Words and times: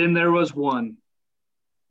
Then 0.00 0.14
there 0.14 0.32
was 0.32 0.54
one 0.54 0.96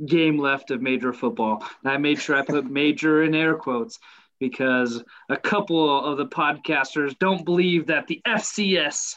game 0.03 0.39
left 0.39 0.71
of 0.71 0.81
major 0.81 1.13
football. 1.13 1.63
And 1.83 1.93
I 1.93 1.97
made 1.97 2.19
sure 2.19 2.35
I 2.35 2.41
put 2.41 2.65
major 2.65 3.21
in 3.21 3.35
air 3.35 3.53
quotes 3.53 3.99
because 4.39 5.03
a 5.29 5.37
couple 5.37 6.03
of 6.03 6.17
the 6.17 6.25
podcasters 6.25 7.15
don't 7.19 7.45
believe 7.45 7.85
that 7.87 8.07
the 8.07 8.19
FCS 8.25 9.13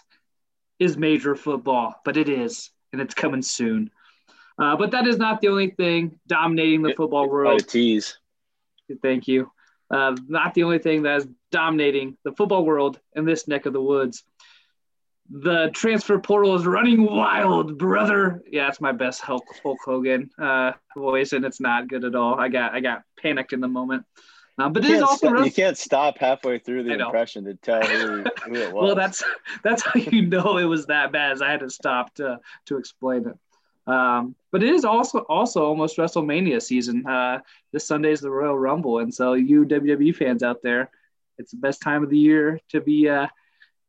is 0.79 0.99
major 0.99 1.35
football, 1.35 1.95
but 2.05 2.19
it 2.19 2.29
is, 2.29 2.71
and 2.93 3.01
it's 3.01 3.15
coming 3.15 3.41
soon. 3.41 3.91
Uh, 4.59 4.77
but 4.77 4.91
that 4.91 5.07
is 5.07 5.17
not 5.17 5.41
the 5.41 5.49
only 5.49 5.71
thing 5.71 6.19
dominating 6.27 6.83
the 6.83 6.93
football 6.93 7.31
world. 7.31 7.63
A 7.63 7.65
tease. 7.65 8.19
Thank 9.01 9.27
you. 9.27 9.51
Uh, 9.91 10.15
not 10.29 10.53
the 10.53 10.65
only 10.65 10.81
thing 10.81 11.05
that 11.05 11.17
is 11.17 11.29
dominating 11.51 12.19
the 12.25 12.33
football 12.33 12.67
world 12.67 13.01
in 13.15 13.25
this 13.25 13.49
neck 13.49 13.65
of 13.65 13.73
the 13.73 13.81
woods. 13.81 14.23
The 15.35 15.71
transfer 15.73 16.19
portal 16.19 16.55
is 16.57 16.67
running 16.67 17.05
wild, 17.05 17.79
brother. 17.79 18.43
Yeah, 18.51 18.69
it's 18.69 18.83
my 18.83 18.93
best 18.93 19.23
Hulk, 19.23 19.45
Hulk 19.63 19.79
Hogan 19.83 20.29
uh, 20.39 20.73
voice, 20.95 21.33
and 21.33 21.43
it's 21.45 21.59
not 21.59 21.89
good 21.89 22.05
at 22.05 22.15
all. 22.15 22.39
I 22.39 22.49
got 22.49 22.75
I 22.75 22.81
got 22.81 23.03
panicked 23.19 23.55
in 23.55 23.61
the 23.61 23.69
moment. 23.69 24.05
Um, 24.59 24.75
but 24.75 24.83
You 24.83 24.91
it 24.91 24.93
is 24.97 25.01
can't, 25.01 25.11
also 25.11 25.29
st- 25.29 25.47
you 25.47 25.53
can't 25.53 25.79
stop 25.79 26.19
halfway 26.19 26.59
through 26.59 26.83
the 26.83 26.93
impression 26.99 27.45
to 27.47 27.55
tell 27.55 27.81
who, 27.81 28.25
who 28.45 28.55
it 28.57 28.73
was. 28.75 28.85
well, 28.85 28.95
that's 28.95 29.25
that's 29.65 29.83
how 29.83 29.99
you 29.99 30.27
know 30.27 30.59
it 30.59 30.65
was 30.65 30.85
that 30.87 31.13
bad. 31.13 31.33
Is 31.33 31.41
I 31.41 31.51
had 31.51 31.61
to 31.61 31.71
stop 31.71 32.15
to 32.17 32.39
to 32.67 32.77
explain 32.77 33.27
it. 33.27 33.91
Um, 33.91 34.37
but 34.51 34.63
it 34.63 34.69
is 34.69 34.85
also 34.85 35.21
also 35.21 35.65
almost 35.65 35.97
WrestleMania 35.97 36.61
season. 36.61 37.07
Uh, 37.07 37.39
this 37.73 37.87
Sunday 37.87 38.13
is 38.13 38.21
the 38.21 38.31
Royal 38.31 38.59
Rumble, 38.59 38.99
and 38.99 39.13
so 39.13 39.33
you 39.33 39.65
WWE 39.65 40.15
fans 40.15 40.43
out 40.43 40.63
there, 40.63 40.91
it's 41.39 41.53
the 41.53 41.57
best 41.57 41.81
time 41.81 42.03
of 42.05 42.11
the 42.11 42.19
year 42.19 42.61
to 42.69 42.83
be 42.83 43.09
uh, 43.09 43.29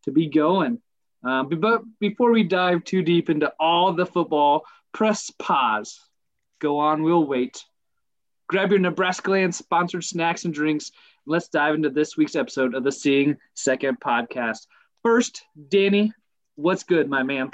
to 0.05 0.11
be 0.11 0.27
going. 0.27 0.80
Um, 1.23 1.49
but- 1.49 1.83
before 1.99 2.31
we 2.31 2.43
dive 2.43 2.83
too 2.83 3.02
deep 3.02 3.29
into 3.29 3.52
all 3.59 3.93
the 3.93 4.05
football, 4.05 4.66
press 4.91 5.31
pause. 5.31 5.99
Go 6.59 6.80
on, 6.80 7.03
we'll 7.03 7.25
wait. 7.25 7.63
Grab 8.47 8.71
your 8.71 8.80
Nebraska 8.80 9.31
Land 9.31 9.55
sponsored 9.55 10.03
snacks 10.03 10.45
and 10.45 10.53
drinks. 10.53 10.91
And 11.25 11.31
Let's 11.31 11.47
dive 11.47 11.75
into 11.75 11.89
this 11.89 12.17
week's 12.17 12.35
episode 12.35 12.75
of 12.75 12.83
the 12.83 12.91
Seeing 12.91 13.38
Second 13.53 13.99
podcast. 13.99 14.67
First, 15.02 15.43
Danny, 15.69 16.13
what's 16.55 16.83
good, 16.83 17.09
my 17.09 17.23
man? 17.23 17.52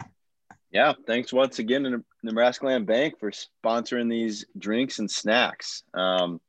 Yeah, 0.72 0.94
thanks 1.08 1.34
once 1.34 1.60
again 1.60 1.84
to 1.84 2.04
Nebraska 2.22 2.68
Land 2.68 2.86
Bank 2.86 3.20
for 3.20 3.32
sponsoring 3.32 4.10
these 4.10 4.46
drinks 4.58 5.00
and 5.00 5.10
snacks. 5.10 5.84
Um, 5.94 6.40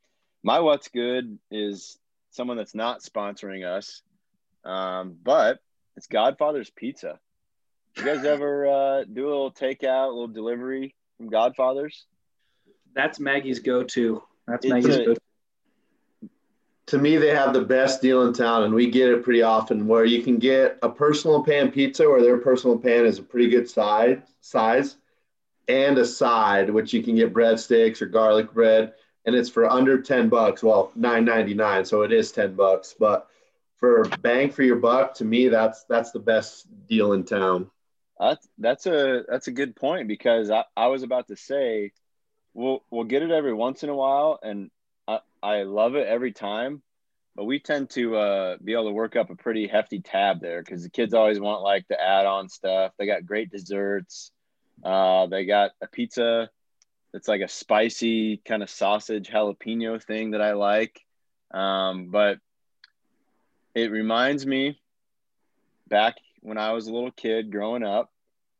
my 0.43 0.59
what's 0.59 0.89
good 0.89 1.39
is 1.49 1.97
someone 2.31 2.57
that's 2.57 2.75
not 2.75 3.01
sponsoring 3.01 3.65
us, 3.65 4.01
um, 4.63 5.17
but 5.23 5.59
it's 5.97 6.07
Godfather's 6.07 6.69
Pizza. 6.69 7.19
You 7.97 8.05
guys 8.05 8.23
ever 8.25 8.67
uh, 8.67 9.03
do 9.03 9.25
a 9.25 9.29
little 9.29 9.51
takeout, 9.51 10.07
a 10.07 10.11
little 10.11 10.27
delivery 10.27 10.95
from 11.17 11.29
Godfather's? 11.29 12.05
That's 12.93 13.19
Maggie's 13.19 13.59
go-to. 13.59 14.23
That's 14.47 14.65
It's 14.65 14.73
Maggie's 14.73 14.95
a- 14.97 15.05
go-to. 15.05 15.19
to 16.87 16.97
me, 16.97 17.17
they 17.17 17.29
have 17.35 17.53
the 17.53 17.61
best 17.61 18.01
deal 18.01 18.25
in 18.27 18.33
town, 18.33 18.63
and 18.63 18.73
we 18.73 18.89
get 18.89 19.09
it 19.09 19.23
pretty 19.23 19.41
often. 19.41 19.87
Where 19.87 20.05
you 20.05 20.21
can 20.23 20.37
get 20.37 20.77
a 20.81 20.89
personal 20.89 21.43
pan 21.43 21.71
pizza, 21.71 22.07
where 22.07 22.21
their 22.21 22.37
personal 22.37 22.77
pan 22.77 23.05
is 23.05 23.19
a 23.19 23.23
pretty 23.23 23.49
good 23.49 23.69
size, 23.69 24.19
size, 24.41 24.97
and 25.67 25.97
a 25.97 26.05
side, 26.05 26.69
which 26.69 26.93
you 26.93 27.03
can 27.03 27.15
get 27.15 27.33
breadsticks 27.33 28.01
or 28.01 28.05
garlic 28.07 28.53
bread, 28.53 28.93
and 29.25 29.35
it's 29.35 29.49
for 29.49 29.69
under 29.69 30.01
ten 30.01 30.27
bucks. 30.29 30.63
Well, 30.63 30.91
nine 30.95 31.25
ninety 31.25 31.53
nine, 31.53 31.85
so 31.85 32.01
it 32.03 32.11
is 32.11 32.31
ten 32.31 32.55
bucks. 32.55 32.95
But 32.97 33.27
for 33.81 34.03
bang 34.21 34.51
for 34.51 34.63
your 34.63 34.77
buck, 34.77 35.15
to 35.15 35.25
me, 35.25 35.49
that's 35.49 35.83
that's 35.89 36.11
the 36.11 36.19
best 36.19 36.67
deal 36.87 37.11
in 37.11 37.25
town. 37.25 37.69
That's 38.17 38.47
that's 38.59 38.85
a 38.85 39.23
that's 39.27 39.47
a 39.47 39.51
good 39.51 39.75
point 39.75 40.07
because 40.07 40.49
I, 40.49 40.63
I 40.77 40.87
was 40.87 41.03
about 41.03 41.27
to 41.27 41.35
say 41.35 41.91
we'll 42.53 42.83
we'll 42.91 43.05
get 43.05 43.23
it 43.23 43.31
every 43.31 43.53
once 43.53 43.83
in 43.83 43.89
a 43.89 43.95
while 43.95 44.39
and 44.41 44.69
I, 45.07 45.19
I 45.41 45.63
love 45.63 45.95
it 45.95 46.07
every 46.07 46.31
time, 46.31 46.83
but 47.35 47.45
we 47.45 47.59
tend 47.59 47.89
to 47.91 48.15
uh, 48.15 48.57
be 48.63 48.73
able 48.73 48.85
to 48.85 48.91
work 48.91 49.15
up 49.15 49.31
a 49.31 49.35
pretty 49.35 49.67
hefty 49.67 49.99
tab 49.99 50.41
there 50.41 50.61
because 50.61 50.83
the 50.83 50.91
kids 50.91 51.15
always 51.15 51.39
want 51.39 51.63
like 51.63 51.87
the 51.89 51.99
add-on 51.99 52.49
stuff. 52.49 52.93
They 52.99 53.07
got 53.07 53.25
great 53.25 53.49
desserts. 53.49 54.31
Uh, 54.83 55.25
they 55.25 55.45
got 55.45 55.71
a 55.81 55.87
pizza 55.87 56.51
that's 57.11 57.27
like 57.27 57.41
a 57.41 57.47
spicy 57.47 58.37
kind 58.45 58.61
of 58.61 58.69
sausage 58.69 59.27
jalapeno 59.27 60.01
thing 60.01 60.31
that 60.31 60.41
I 60.41 60.53
like. 60.53 61.01
Um, 61.51 62.09
but 62.11 62.37
it 63.75 63.91
reminds 63.91 64.45
me 64.45 64.79
back 65.87 66.15
when 66.41 66.57
I 66.57 66.73
was 66.73 66.87
a 66.87 66.93
little 66.93 67.11
kid 67.11 67.51
growing 67.51 67.83
up, 67.83 68.11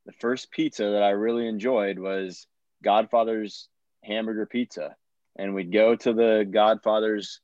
the 0.06 0.14
first 0.14 0.52
pizza 0.52 0.84
that 0.84 1.04
I 1.04 1.12
really 1.12 1.48
enjoyed 1.48 2.00
was 2.00 2.48
Godfather's 2.84 3.68
hamburger 4.04 4.46
pizza. 4.46 4.96
And 5.36 5.54
we'd 5.54 5.72
go 5.72 5.96
to 5.96 6.14
the 6.14 6.48
Godfather's 6.50 7.40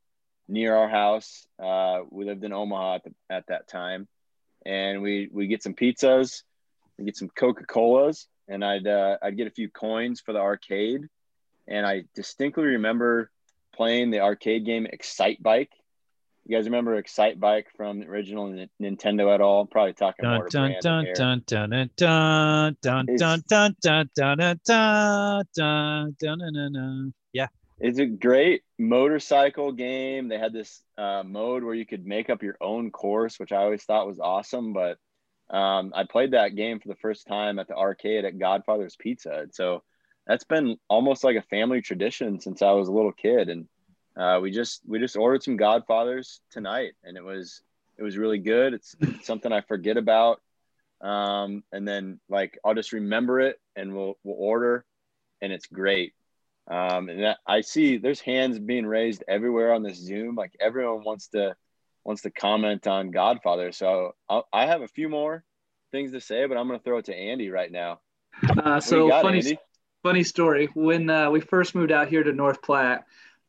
near 0.47 0.75
our 0.75 0.89
house. 0.89 1.45
Uh, 1.61 2.01
we 2.09 2.25
lived 2.25 2.43
in 2.43 2.53
Omaha 2.53 2.95
at, 2.95 3.03
the, 3.03 3.13
at 3.29 3.47
that 3.47 3.67
time. 3.67 4.07
And 4.65 5.01
we 5.01 5.29
we 5.31 5.47
get 5.47 5.63
some 5.63 5.73
pizzas, 5.73 6.43
we 6.97 7.05
get 7.05 7.15
some 7.15 7.29
Coca 7.29 7.65
Colas, 7.65 8.27
and 8.49 8.65
I'd 8.65 8.85
uh, 8.85 9.17
I'd 9.21 9.37
get 9.37 9.47
a 9.47 9.51
few 9.51 9.69
coins 9.69 10.19
for 10.19 10.33
the 10.33 10.39
arcade. 10.39 11.01
And 11.67 11.85
I 11.85 12.03
distinctly 12.15 12.65
remember 12.65 13.31
playing 13.73 14.11
the 14.11 14.21
arcade 14.21 14.65
game 14.65 14.87
Excitebike. 14.91 15.69
You 16.47 16.55
guys 16.55 16.63
remember 16.63 17.01
Excitebike 17.01 17.65
from 17.75 17.99
the 17.99 18.05
original 18.05 18.47
N- 18.47 18.69
Nintendo 18.81 19.33
at 19.35 19.41
all? 19.41 19.65
Probably 19.65 19.91
talking 19.91 20.23
Dun 20.23 20.33
more 20.35 20.47
to 20.47 20.57
dun 20.57 20.75
dun 20.81 21.05
dun 21.13 21.43
dun 21.45 21.89
dun 21.97 22.77
dun 22.81 23.17
dun 23.17 23.43
dun 23.43 23.43
dun 23.49 23.75
dun 23.81 24.07
dun 24.15 24.37
dun 24.37 24.37
dun 24.37 24.57
dun 24.65 25.43
dun 25.53 26.15
dun 26.17 26.53
dun 26.53 26.73
dun. 26.73 27.13
Yeah, 27.33 27.47
It's 27.81 27.99
a 27.99 28.05
great 28.05 28.63
motorcycle 28.79 29.73
game. 29.73 30.29
They 30.29 30.37
had 30.37 30.53
this 30.53 30.81
uh, 30.97 31.23
mode 31.25 31.65
where 31.65 31.75
you 31.75 31.85
could 31.85 32.05
make 32.05 32.29
up 32.29 32.41
your 32.43 32.55
own 32.61 32.91
course, 32.91 33.39
which 33.39 33.51
I 33.51 33.57
always 33.57 33.83
thought 33.83 34.07
was 34.07 34.21
awesome. 34.21 34.71
But 34.71 34.99
um, 35.49 35.91
I 35.93 36.05
played 36.05 36.31
that 36.31 36.55
game 36.55 36.79
for 36.79 36.87
the 36.87 36.95
first 36.95 37.27
time 37.27 37.59
at 37.59 37.67
the 37.67 37.75
arcade 37.75 38.23
at 38.23 38.39
Godfather's 38.39 38.95
Pizza. 38.95 39.39
And 39.41 39.53
so 39.53 39.83
that's 40.25 40.45
been 40.45 40.77
almost 40.87 41.25
like 41.25 41.35
a 41.35 41.41
family 41.41 41.81
tradition 41.81 42.39
since 42.39 42.61
I 42.61 42.71
was 42.71 42.87
a 42.87 42.93
little 42.93 43.11
kid. 43.11 43.49
And 43.49 43.67
uh, 44.17 44.39
we 44.41 44.51
just 44.51 44.81
we 44.87 44.99
just 44.99 45.15
ordered 45.15 45.43
some 45.43 45.57
Godfathers 45.57 46.41
tonight, 46.51 46.93
and 47.03 47.17
it 47.17 47.23
was 47.23 47.61
it 47.97 48.03
was 48.03 48.17
really 48.17 48.39
good. 48.39 48.73
It's 48.73 48.95
something 49.23 49.51
I 49.51 49.61
forget 49.61 49.97
about, 49.97 50.41
um, 51.01 51.63
and 51.71 51.87
then 51.87 52.19
like 52.29 52.57
I'll 52.65 52.73
just 52.73 52.93
remember 52.93 53.39
it, 53.39 53.59
and 53.75 53.95
we'll 53.95 54.17
we'll 54.23 54.37
order, 54.39 54.85
and 55.41 55.53
it's 55.53 55.67
great. 55.67 56.13
Um, 56.69 57.07
and 57.09 57.23
that, 57.23 57.37
I 57.47 57.61
see 57.61 57.97
there's 57.97 58.19
hands 58.19 58.59
being 58.59 58.85
raised 58.85 59.23
everywhere 59.27 59.73
on 59.73 59.83
this 59.83 59.97
Zoom. 59.97 60.35
Like 60.35 60.51
everyone 60.59 61.03
wants 61.03 61.29
to 61.29 61.55
wants 62.03 62.23
to 62.23 62.31
comment 62.31 62.87
on 62.87 63.11
Godfather. 63.11 63.71
So 63.71 64.15
I'll, 64.29 64.47
I 64.51 64.65
have 64.65 64.81
a 64.81 64.87
few 64.87 65.09
more 65.09 65.43
things 65.91 66.11
to 66.13 66.21
say, 66.21 66.45
but 66.45 66.57
I'm 66.57 66.67
going 66.67 66.79
to 66.79 66.83
throw 66.83 66.97
it 66.97 67.05
to 67.05 67.15
Andy 67.15 67.49
right 67.49 67.71
now. 67.71 67.99
Uh, 68.43 68.47
What 68.55 68.63
do 68.63 68.69
you 68.73 68.81
so 68.81 69.07
got, 69.09 69.21
funny, 69.23 69.39
Andy? 69.39 69.59
funny 70.03 70.23
story. 70.23 70.69
When 70.73 71.09
uh, 71.09 71.29
we 71.29 71.41
first 71.41 71.75
moved 71.75 71.91
out 71.91 72.07
here 72.07 72.23
to 72.23 72.31
North 72.31 72.61
Platte, 72.61 73.03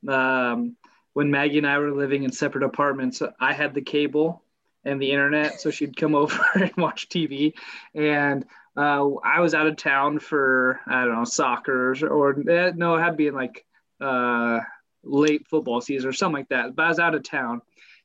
um, 0.07 0.77
when 1.13 1.31
Maggie 1.31 1.59
and 1.59 1.67
I 1.67 1.79
were 1.79 1.93
living 1.93 2.23
in 2.23 2.33
separate 2.33 2.65
apartments, 2.65 3.23
I 3.41 3.53
had 3.53 3.75
the 3.75 3.83
cable 3.83 4.43
and 4.85 5.01
the 5.01 5.11
internet, 5.11 5.61
so 5.61 5.71
she'd 5.71 5.97
come 5.97 6.15
over 6.15 6.41
and 6.55 6.73
watch 6.77 7.09
TV. 7.09 7.55
And 7.95 8.45
uh, 8.77 9.15
I 9.25 9.41
was 9.41 9.55
out 9.55 9.67
of 9.67 9.77
town 9.77 10.19
for 10.19 10.81
I 10.87 11.05
don't 11.05 11.17
know 11.17 11.25
soccer 11.25 11.95
or 12.07 12.49
eh, 12.49 12.73
no, 12.77 12.95
it 12.95 13.01
had 13.01 13.11
to 13.11 13.17
be 13.17 13.31
like 13.31 13.65
uh, 14.01 14.61
late 15.03 15.47
football 15.49 15.81
season 15.81 16.09
or 16.09 16.13
something 16.13 16.41
like 16.41 16.49
that. 16.51 16.77
But 16.77 16.85
I 16.85 16.89
was 16.89 16.99
out 16.99 17.15
of 17.15 17.25
town, 17.25 17.63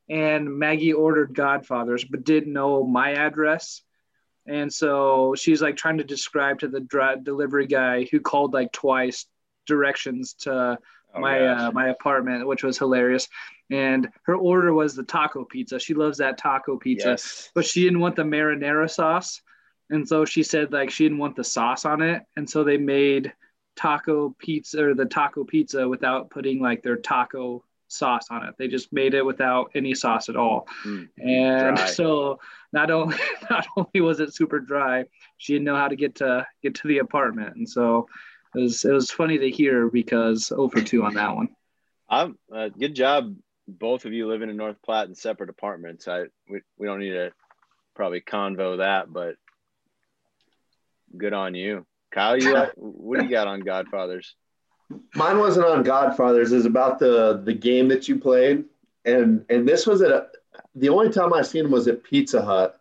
and 0.09 0.57
Maggie 0.57 0.93
ordered 0.93 1.35
Godfathers, 1.35 2.05
but 2.05 2.23
didn't 2.23 2.53
know 2.53 2.83
my 2.83 3.13
address. 3.13 3.81
And 4.45 4.73
so 4.73 5.35
she's 5.37 5.61
like 5.61 5.77
trying 5.77 5.99
to 5.99 6.03
describe 6.03 6.59
to 6.59 6.67
the 6.67 6.81
delivery 7.23 7.67
guy 7.67 8.07
who 8.11 8.19
called 8.19 8.53
like 8.53 8.71
twice 8.73 9.25
directions 9.65 10.33
to 10.33 10.77
Oh, 11.15 11.19
my 11.19 11.45
uh, 11.45 11.71
my 11.71 11.89
apartment, 11.89 12.47
which 12.47 12.63
was 12.63 12.77
hilarious. 12.77 13.27
And 13.69 14.09
her 14.23 14.35
order 14.35 14.73
was 14.73 14.95
the 14.95 15.03
taco 15.03 15.45
pizza. 15.45 15.79
She 15.79 15.93
loves 15.93 16.17
that 16.19 16.37
taco 16.37 16.77
pizza, 16.77 17.09
yes. 17.09 17.49
but 17.55 17.65
she 17.65 17.83
didn't 17.83 17.99
want 17.99 18.15
the 18.15 18.23
marinara 18.23 18.89
sauce. 18.89 19.41
And 19.89 20.07
so 20.07 20.25
she 20.25 20.43
said 20.43 20.71
like 20.71 20.89
she 20.89 21.05
didn't 21.05 21.17
want 21.19 21.35
the 21.35 21.43
sauce 21.43 21.85
on 21.85 22.01
it. 22.01 22.23
And 22.35 22.49
so 22.49 22.63
they 22.63 22.77
made 22.77 23.33
taco 23.75 24.35
pizza 24.39 24.83
or 24.89 24.93
the 24.93 25.05
taco 25.05 25.43
pizza 25.43 25.87
without 25.87 26.29
putting 26.29 26.59
like 26.61 26.83
their 26.83 26.97
taco 26.97 27.63
sauce 27.87 28.27
on 28.29 28.43
it. 28.45 28.55
They 28.57 28.67
just 28.67 28.91
made 28.91 29.13
it 29.13 29.25
without 29.25 29.71
any 29.75 29.93
sauce 29.93 30.29
at 30.29 30.35
all. 30.35 30.67
Mm, 30.85 31.09
And 31.17 31.77
dry. 31.77 31.85
so 31.87 32.39
not 32.71 32.91
only 32.91 33.17
not 33.49 33.67
only 33.77 34.01
was 34.01 34.19
it 34.19 34.33
super 34.33 34.59
dry, 34.59 35.05
she 35.37 35.53
didn't 35.53 35.65
know 35.65 35.75
how 35.75 35.87
to 35.87 35.95
get 35.95 36.15
to 36.15 36.45
get 36.61 36.75
to 36.75 36.87
the 36.87 36.99
apartment. 36.99 37.55
And 37.55 37.69
so 37.69 38.07
it 38.55 38.59
was 38.59 38.85
it 38.85 38.91
was 38.91 39.11
funny 39.11 39.37
to 39.37 39.49
hear 39.49 39.89
because 39.89 40.51
over 40.55 40.81
two 40.81 41.03
on 41.03 41.13
that 41.15 41.35
one. 41.35 41.49
I'm 42.09 42.37
uh, 42.53 42.69
good 42.69 42.95
job, 42.95 43.35
both 43.67 44.05
of 44.05 44.13
you 44.13 44.27
living 44.27 44.49
in 44.49 44.57
North 44.57 44.81
Platte 44.83 45.07
in 45.07 45.15
separate 45.15 45.49
apartments. 45.49 46.07
I 46.07 46.25
we, 46.49 46.61
we 46.77 46.87
don't 46.87 46.99
need 46.99 47.11
to 47.11 47.31
probably 47.95 48.21
convo 48.21 48.77
that, 48.77 49.11
but 49.11 49.35
good 51.17 51.33
on 51.33 51.55
you. 51.55 51.85
Kyle, 52.11 52.37
you 52.37 52.51
got, 52.53 52.71
what 52.77 53.19
do 53.19 53.25
you 53.25 53.31
got 53.31 53.47
on 53.47 53.61
Godfathers? 53.61 54.35
Mine 55.15 55.39
wasn't 55.39 55.65
on 55.65 55.83
Godfathers. 55.83 56.51
It 56.51 56.57
was 56.57 56.65
about 56.65 56.99
the 56.99 57.41
the 57.43 57.53
game 57.53 57.87
that 57.87 58.07
you 58.07 58.19
played, 58.19 58.65
and 59.05 59.45
and 59.49 59.67
this 59.67 59.87
was 59.87 60.01
at 60.01 60.11
a, 60.11 60.27
the 60.75 60.89
only 60.89 61.09
time 61.09 61.33
I 61.33 61.41
seen 61.41 61.65
him 61.65 61.71
was 61.71 61.87
at 61.87 62.03
Pizza 62.03 62.41
Hut. 62.41 62.79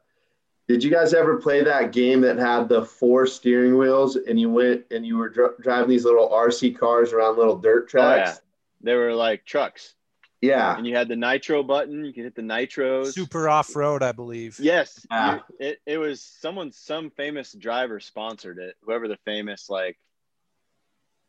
Did 0.72 0.82
you 0.82 0.90
guys 0.90 1.12
ever 1.12 1.36
play 1.36 1.62
that 1.62 1.92
game 1.92 2.22
that 2.22 2.38
had 2.38 2.66
the 2.66 2.82
four 2.82 3.26
steering 3.26 3.76
wheels 3.76 4.16
and 4.16 4.40
you 4.40 4.48
went 4.48 4.86
and 4.90 5.04
you 5.06 5.19
were 5.19 5.28
dr- 5.28 5.58
driving 5.60 5.90
these 5.90 6.06
little 6.06 6.30
RC 6.30 6.78
cars 6.78 7.12
around 7.12 7.36
little 7.36 7.58
dirt 7.58 7.90
Oh, 7.94 7.98
yeah. 7.98 8.14
tracks? 8.24 8.40
They 8.80 8.94
were 8.94 9.12
like 9.14 9.44
trucks, 9.44 9.94
yeah. 10.40 10.74
and 10.74 10.86
you 10.86 10.96
had 10.96 11.08
the 11.08 11.14
nitro 11.16 11.62
button. 11.62 12.06
You 12.06 12.12
could 12.14 12.24
hit 12.24 12.34
the 12.34 12.40
nitros. 12.40 13.12
Super 13.12 13.50
off 13.50 13.76
road, 13.76 14.02
I 14.02 14.12
believe. 14.12 14.58
Yes, 14.58 15.06
Ah. 15.10 15.44
you- 15.60 15.66
it, 15.66 15.80
it 15.84 15.98
was 15.98 16.22
someone, 16.22 16.72
some 16.72 17.10
famous 17.10 17.52
driver 17.52 18.00
sponsored 18.00 18.56
it. 18.56 18.75
Whoever 18.80 19.08
the 19.08 19.18
famous 19.26 19.68
like, 19.68 19.98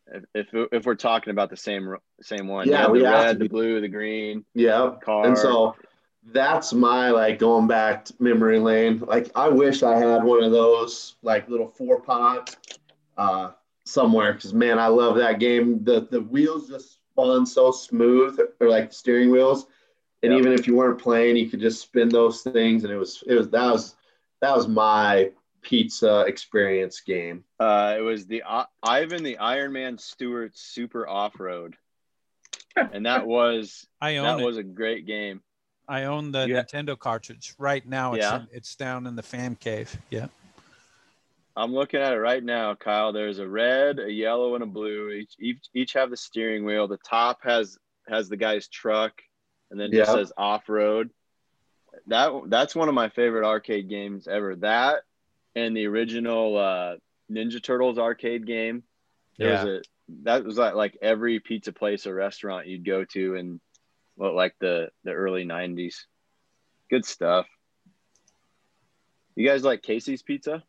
if 0.06 0.24
if, 0.34 0.68
if 0.72 0.86
we're 0.86 0.94
talking 0.94 1.32
about 1.32 1.50
the 1.50 1.56
same 1.58 1.94
same 2.22 2.48
one, 2.48 2.66
Yeah, 2.66 2.88
You 2.92 3.04
had 3.04 3.12
the 3.14 3.24
red, 3.26 3.38
the 3.40 3.48
blue, 3.50 3.80
the 3.82 3.88
green 3.88 4.46
Yeah. 4.54 4.94
car. 5.02 5.26
And 5.26 5.36
so 5.36 5.76
that's 6.32 6.72
my 6.72 7.10
like 7.10 7.38
going 7.38 7.66
back 7.66 8.06
to 8.06 8.14
memory 8.18 8.58
lane. 8.58 9.00
Like 9.00 9.30
I 9.34 9.48
wish 9.48 9.82
I 9.82 9.96
had 9.98 10.24
one 10.24 10.42
of 10.42 10.52
those 10.52 11.16
like 11.22 11.48
little 11.48 11.68
four 11.68 12.00
pot 12.00 12.56
uh 13.16 13.52
somewhere 13.84 14.32
because 14.34 14.54
man, 14.54 14.78
I 14.78 14.86
love 14.88 15.16
that 15.16 15.38
game. 15.38 15.84
The 15.84 16.06
the 16.10 16.20
wheels 16.22 16.68
just 16.68 16.98
spun 17.12 17.46
so 17.46 17.70
smooth, 17.70 18.38
or 18.60 18.68
like 18.68 18.90
the 18.90 18.94
steering 18.94 19.30
wheels. 19.30 19.66
And 20.22 20.32
Yep. 20.32 20.38
even 20.40 20.52
if 20.52 20.66
you 20.66 20.74
weren't 20.76 20.98
playing, 21.00 21.36
you 21.36 21.50
could 21.50 21.60
just 21.60 21.82
spin 21.82 22.08
those 22.08 22.42
things, 22.42 22.84
and 22.84 22.92
it 22.92 22.96
was 22.96 23.22
it 23.26 23.34
was 23.34 23.50
that 23.50 23.70
was 23.70 23.94
that 24.40 24.56
was 24.56 24.66
my 24.66 25.30
pizza 25.60 26.20
experience 26.20 27.00
game. 27.00 27.44
Uh, 27.60 27.94
it 27.98 28.00
was 28.00 28.26
the 28.26 28.42
uh, 28.42 28.64
Ivan 28.82 29.22
the 29.22 29.36
Iron 29.38 29.72
Man 29.72 29.98
Stewart 29.98 30.56
Super 30.56 31.06
Off 31.06 31.38
Road, 31.38 31.76
and 32.74 33.04
that 33.04 33.26
was 33.26 33.86
I 34.00 34.16
own 34.16 34.38
that 34.38 34.42
it. 34.42 34.46
was 34.46 34.56
a 34.56 34.62
great 34.62 35.06
game. 35.06 35.42
I 35.88 36.04
own 36.04 36.32
the 36.32 36.48
Yeah. 36.48 36.62
Nintendo 36.62 36.98
cartridge 36.98 37.54
right 37.58 37.86
now. 37.86 38.14
It's 38.14 38.22
Yeah. 38.22 38.36
in, 38.40 38.48
it's 38.52 38.74
down 38.74 39.06
in 39.06 39.16
the 39.16 39.22
fan 39.22 39.56
cave. 39.56 39.96
Yeah. 40.10 40.28
I'm 41.56 41.72
looking 41.72 42.00
at 42.00 42.12
it 42.12 42.18
right 42.18 42.42
now, 42.42 42.74
Kyle. 42.74 43.12
There's 43.12 43.38
a 43.38 43.46
red, 43.46 44.00
a 44.00 44.10
yellow, 44.10 44.54
and 44.54 44.64
a 44.64 44.66
blue. 44.66 45.10
Each 45.10 45.34
each, 45.38 45.66
each 45.72 45.92
have 45.92 46.10
the 46.10 46.16
steering 46.16 46.64
wheel. 46.64 46.88
The 46.88 46.98
top 46.98 47.40
has 47.44 47.78
has 48.08 48.28
the 48.28 48.36
guy's 48.36 48.66
truck, 48.66 49.22
and 49.70 49.78
then 49.78 49.92
just 49.92 50.10
says 50.10 50.32
off 50.36 50.68
road. 50.68 51.10
That 52.08 52.32
that's 52.48 52.74
one 52.74 52.88
of 52.88 52.94
my 52.94 53.08
favorite 53.08 53.46
arcade 53.46 53.88
games 53.88 54.26
ever. 54.26 54.56
That 54.56 55.02
and 55.54 55.76
the 55.76 55.86
original 55.86 56.56
uh, 56.56 56.96
Ninja 57.30 57.62
Turtles 57.62 57.98
arcade 57.98 58.46
game. 58.46 58.82
There 59.38 59.52
was 59.52 59.64
a 59.64 59.82
that 60.24 60.44
was 60.44 60.58
like 60.58 60.74
like 60.74 60.98
every 61.00 61.38
pizza 61.38 61.72
place 61.72 62.06
or 62.06 62.14
restaurant 62.14 62.66
you'd 62.66 62.84
go 62.84 63.04
to 63.04 63.36
in 63.36 63.60
what 64.16 64.34
like 64.34 64.54
the 64.60 64.90
the 65.04 65.12
early 65.12 65.44
'90s. 65.44 66.04
Good 66.90 67.04
stuff. 67.04 67.46
You 69.36 69.46
guys 69.46 69.64
like 69.64 69.82
Casey's 69.82 70.22
Pizza? 70.22 70.62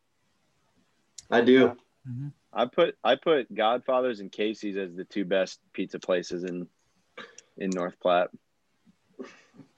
I 1.29 1.41
do. 1.41 1.75
Mhm. 2.07 2.31
I 2.53 2.65
put 2.65 2.97
I 3.03 3.15
put 3.15 3.53
Godfather's 3.53 4.19
and 4.19 4.31
Casey's 4.31 4.77
as 4.77 4.95
the 4.95 5.03
two 5.03 5.25
best 5.25 5.59
pizza 5.73 5.99
places 5.99 6.43
in 6.43 6.67
in 7.57 7.69
North 7.69 7.99
Platte. 7.99 8.29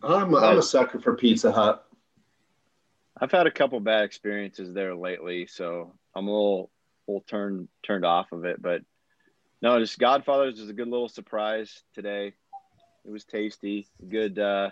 I'm 0.02 0.34
I'm 0.36 0.58
a 0.58 0.62
sucker 0.62 1.00
for 1.00 1.16
Pizza 1.16 1.52
Hut. 1.52 1.86
I've 3.20 3.32
had 3.32 3.48
a 3.48 3.52
couple 3.52 3.80
bad 3.80 4.04
experiences 4.04 4.74
there 4.74 4.96
lately, 4.96 5.48
so 5.48 5.94
I'm 6.16 6.28
a 6.28 6.32
little 6.32 6.70
little 7.08 7.22
turned 7.22 7.68
turned 7.84 8.06
off 8.06 8.32
of 8.32 8.46
it. 8.46 8.62
But 8.62 8.84
no, 9.62 9.80
just 9.80 9.98
Godfather's 9.98 10.60
was 10.60 10.70
a 10.70 10.74
good 10.74 10.88
little 10.88 11.10
surprise 11.10 11.82
today. 11.96 12.34
It 13.08 13.12
was 13.12 13.24
tasty, 13.24 13.88
good 14.10 14.38
uh, 14.38 14.72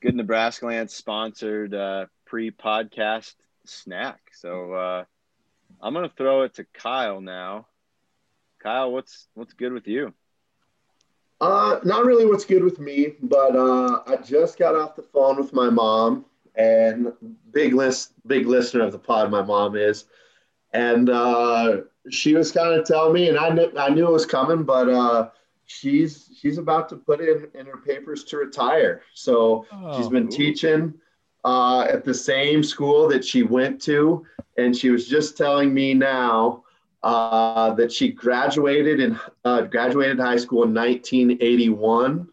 good 0.00 0.14
Nebraska 0.14 0.66
Land 0.66 0.88
sponsored 0.88 1.74
uh, 1.74 2.06
pre 2.26 2.52
podcast 2.52 3.34
snack. 3.64 4.20
So 4.32 4.72
uh, 4.72 5.04
I'm 5.80 5.94
gonna 5.94 6.12
throw 6.16 6.42
it 6.42 6.54
to 6.54 6.64
Kyle 6.72 7.20
now. 7.20 7.66
Kyle, 8.60 8.92
what's 8.92 9.26
what's 9.34 9.52
good 9.52 9.72
with 9.72 9.88
you? 9.88 10.14
Uh, 11.40 11.80
not 11.82 12.04
really 12.04 12.24
what's 12.24 12.44
good 12.44 12.62
with 12.62 12.78
me, 12.78 13.14
but 13.20 13.56
uh, 13.56 14.02
I 14.06 14.14
just 14.24 14.56
got 14.56 14.76
off 14.76 14.94
the 14.94 15.02
phone 15.02 15.36
with 15.36 15.52
my 15.52 15.68
mom, 15.68 16.26
and 16.54 17.12
big 17.50 17.74
list, 17.74 18.12
big 18.28 18.46
listener 18.46 18.84
of 18.84 18.92
the 18.92 18.98
pod. 19.00 19.32
My 19.32 19.42
mom 19.42 19.74
is, 19.74 20.04
and 20.72 21.10
uh, 21.10 21.78
she 22.10 22.34
was 22.34 22.52
kind 22.52 22.78
of 22.78 22.86
telling 22.86 23.12
me, 23.12 23.28
and 23.28 23.36
I 23.36 23.48
knew 23.48 23.72
I 23.76 23.88
knew 23.88 24.06
it 24.06 24.12
was 24.12 24.24
coming, 24.24 24.62
but 24.62 24.88
uh, 24.88 25.30
she's 25.66 26.30
she's 26.40 26.58
about 26.58 26.88
to 26.90 26.96
put 26.96 27.20
in 27.20 27.48
in 27.54 27.66
her 27.66 27.78
papers 27.78 28.24
to 28.24 28.36
retire. 28.36 29.02
So 29.14 29.66
she's 29.96 30.08
been 30.08 30.28
teaching 30.28 30.94
uh, 31.44 31.82
at 31.82 32.04
the 32.04 32.14
same 32.14 32.62
school 32.62 33.08
that 33.08 33.24
she 33.24 33.42
went 33.42 33.80
to, 33.82 34.26
and 34.56 34.76
she 34.76 34.90
was 34.90 35.06
just 35.06 35.36
telling 35.36 35.72
me 35.72 35.94
now 35.94 36.64
uh, 37.02 37.74
that 37.74 37.92
she 37.92 38.08
graduated 38.08 39.00
in 39.00 39.18
uh, 39.44 39.62
graduated 39.62 40.18
high 40.18 40.36
school 40.38 40.62
in 40.64 40.74
1981, 40.74 42.28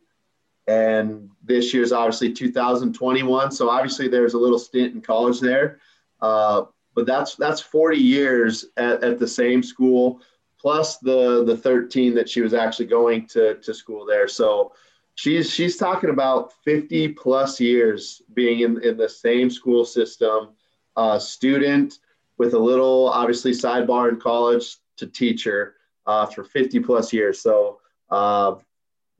and 0.67 1.29
this 1.43 1.73
year's 1.73 1.91
obviously 1.91 2.31
2021. 2.31 3.51
So 3.51 3.69
obviously 3.69 4.07
there's 4.07 4.33
a 4.33 4.37
little 4.37 4.59
stint 4.59 4.95
in 4.95 5.01
college 5.01 5.39
there, 5.39 5.79
uh, 6.21 6.63
but 6.95 7.05
that's 7.05 7.35
that's 7.35 7.59
40 7.59 7.97
years 7.97 8.65
at, 8.77 9.03
at 9.03 9.19
the 9.19 9.27
same 9.27 9.61
school, 9.61 10.21
plus 10.61 10.97
the 10.97 11.43
the 11.43 11.57
13 11.57 12.13
that 12.13 12.29
she 12.29 12.41
was 12.41 12.53
actually 12.53 12.85
going 12.85 13.25
to 13.27 13.55
to 13.55 13.73
school 13.73 14.05
there. 14.05 14.27
So 14.27 14.73
she's 15.15 15.49
she's 15.49 15.75
talking 15.77 16.11
about 16.11 16.53
50 16.63 17.09
plus 17.09 17.59
years 17.59 18.21
being 18.33 18.59
in, 18.61 18.81
in 18.83 18.95
the 18.97 19.09
same 19.09 19.49
school 19.49 19.83
system, 19.83 20.49
uh, 20.95 21.17
student 21.17 21.99
with 22.37 22.53
a 22.53 22.59
little 22.59 23.09
obviously 23.09 23.51
sidebar 23.51 24.09
in 24.09 24.19
college 24.19 24.77
to 24.97 25.07
teacher 25.07 25.75
uh, 26.05 26.25
for 26.27 26.43
50 26.43 26.79
plus 26.81 27.11
years. 27.11 27.41
So 27.41 27.79
uh, 28.09 28.55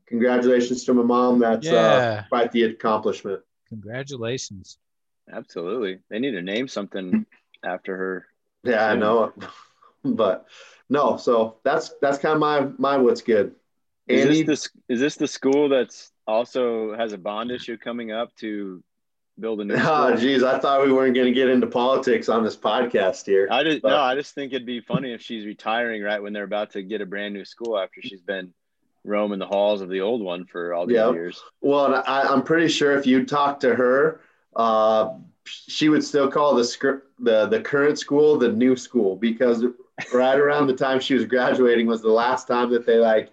congratulations 0.06 0.84
to 0.86 0.94
my 0.94 1.04
mom. 1.04 1.40
That's 1.40 1.68
uh, 1.68 1.72
Yeah. 1.72 2.24
quite 2.30 2.52
the 2.52 2.64
accomplishment. 2.64 3.42
Congratulations. 3.70 4.78
Absolutely, 5.32 6.00
they 6.10 6.20
need 6.20 6.32
to 6.32 6.42
name 6.42 6.68
something 6.68 7.26
after 7.64 7.96
her. 7.96 8.26
Yeah, 8.64 8.86
I 8.88 8.96
know, 8.96 9.34
but 10.04 10.46
no. 10.90 11.18
So 11.18 11.58
that's 11.64 11.92
that's 12.02 12.18
kind 12.18 12.34
of 12.36 12.40
my 12.40 12.68
my 12.78 12.98
what's 12.98 13.22
good. 13.22 13.56
Is 14.08 14.26
Andy, 14.26 14.44
this 14.44 14.70
the, 14.88 14.94
is 14.96 15.00
this 15.00 15.16
the 15.16 15.28
school 15.28 15.70
that's 15.70 16.12
also 16.28 16.96
has 16.96 17.14
a 17.14 17.18
bond 17.18 17.52
issue 17.52 17.78
coming 17.78 18.12
up 18.12 18.36
to 18.38 18.84
build 19.40 19.62
a 19.62 19.66
new 19.66 19.76
oh 19.78 20.16
geez, 20.16 20.44
I 20.44 20.60
thought 20.60 20.86
we 20.86 20.92
weren't 20.92 21.16
going 21.16 21.28
to 21.28 21.34
get 21.34 21.50
into 21.50 21.68
politics 21.68 22.30
on 22.30 22.44
this 22.44 22.56
podcast 22.56 23.26
here. 23.26 23.48
I 23.52 23.64
just 23.64 23.82
But- 23.82 23.90
no, 23.90 23.98
I 23.98 24.16
just 24.16 24.36
think 24.36 24.54
it'd 24.54 24.66
be 24.66 24.82
funny 24.82 25.14
if 25.14 25.22
she's 25.22 25.46
retiring 25.46 26.02
right 26.04 26.22
when 26.22 26.34
they're 26.34 26.44
about 26.44 26.72
to 26.72 26.84
get 26.84 27.02
a 27.02 27.06
brand 27.06 27.34
new 27.34 27.46
school 27.46 27.78
after 27.78 28.02
she's 28.02 28.22
been 28.22 28.54
roaming 29.04 29.40
the 29.40 29.48
halls 29.48 29.82
of 29.82 29.90
the 29.90 30.02
old 30.02 30.22
one 30.22 30.46
for 30.46 30.74
all 30.74 30.86
these 30.86 30.96
Yeah. 30.96 31.12
years. 31.12 31.42
Well, 31.62 31.86
and 31.86 31.96
I, 31.96 32.22
I'm 32.24 32.44
pretty 32.44 32.68
sure 32.68 32.96
if 32.96 33.08
you 33.08 33.26
talk 33.26 33.60
to 33.62 33.74
her, 33.74 34.22
uh, 34.56 35.14
she 35.46 35.90
would 35.90 36.04
still 36.04 36.30
call 36.30 36.54
the 36.54 36.64
script 36.64 37.08
the 37.20 37.48
the 37.48 37.62
current 37.62 37.98
school 37.98 38.38
the 38.38 38.52
new 38.52 38.76
school 38.76 39.16
because 39.16 39.64
right 40.14 40.38
around 40.38 40.68
the 40.68 40.76
time 40.76 41.00
she 41.00 41.14
was 41.14 41.26
graduating 41.26 41.88
was 41.88 42.02
the 42.02 42.10
last 42.10 42.48
time 42.48 42.72
that 42.72 42.86
they 42.86 42.98
like 42.98 43.32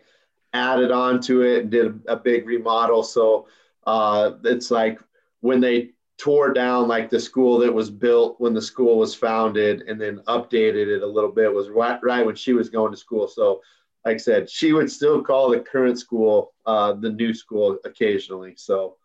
added 0.52 0.90
on 0.90 1.20
to 1.22 1.42
it 1.42 1.62
and 1.62 1.70
did 1.70 1.86
a, 1.86 2.12
a 2.12 2.16
big 2.16 2.46
remodel. 2.46 3.02
So 3.02 3.46
uh, 3.86 4.32
it's 4.44 4.70
like 4.70 4.98
when 5.40 5.60
they 5.60 5.90
tore 6.18 6.52
down 6.52 6.88
like 6.88 7.10
the 7.10 7.20
school 7.20 7.58
that 7.58 7.72
was 7.72 7.90
built 7.90 8.40
when 8.40 8.52
the 8.52 8.62
school 8.62 8.98
was 8.98 9.14
founded 9.14 9.82
and 9.82 10.00
then 10.00 10.18
updated 10.26 10.88
it 10.88 11.02
a 11.02 11.06
little 11.06 11.30
bit 11.30 11.52
was 11.52 11.68
right, 11.68 12.00
right 12.02 12.26
when 12.26 12.34
she 12.34 12.52
was 12.52 12.68
going 12.68 12.90
to 12.90 12.98
school. 12.98 13.28
So 13.28 13.60
like 14.04 14.14
I 14.14 14.18
said, 14.18 14.50
she 14.50 14.72
would 14.72 14.90
still 14.90 15.22
call 15.22 15.50
the 15.50 15.60
current 15.60 15.98
school 15.98 16.54
uh, 16.66 16.94
the 16.94 17.10
new 17.10 17.32
school 17.34 17.78
occasionally. 17.84 18.54
So 18.56 18.96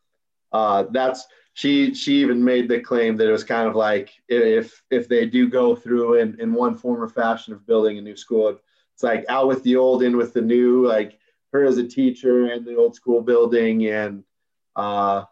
uh, 0.51 0.85
that's 0.91 1.25
she. 1.53 1.93
She 1.93 2.15
even 2.21 2.43
made 2.43 2.67
the 2.67 2.79
claim 2.79 3.17
that 3.17 3.27
it 3.27 3.31
was 3.31 3.43
kind 3.43 3.67
of 3.67 3.75
like 3.75 4.11
if 4.27 4.83
if 4.89 5.07
they 5.07 5.25
do 5.25 5.47
go 5.47 5.75
through 5.75 6.15
in, 6.15 6.39
in 6.39 6.53
one 6.53 6.75
form 6.75 7.01
or 7.01 7.09
fashion 7.09 7.53
of 7.53 7.65
building 7.65 7.97
a 7.97 8.01
new 8.01 8.15
school, 8.15 8.57
it's 8.93 9.03
like 9.03 9.25
out 9.29 9.47
with 9.47 9.63
the 9.63 9.75
old, 9.75 10.03
in 10.03 10.17
with 10.17 10.33
the 10.33 10.41
new. 10.41 10.87
Like 10.87 11.19
her 11.53 11.63
as 11.63 11.77
a 11.77 11.87
teacher 11.87 12.51
and 12.51 12.65
the 12.65 12.75
old 12.75 12.95
school 12.95 13.21
building, 13.21 13.85
and 13.87 14.23
uh, 14.75 15.23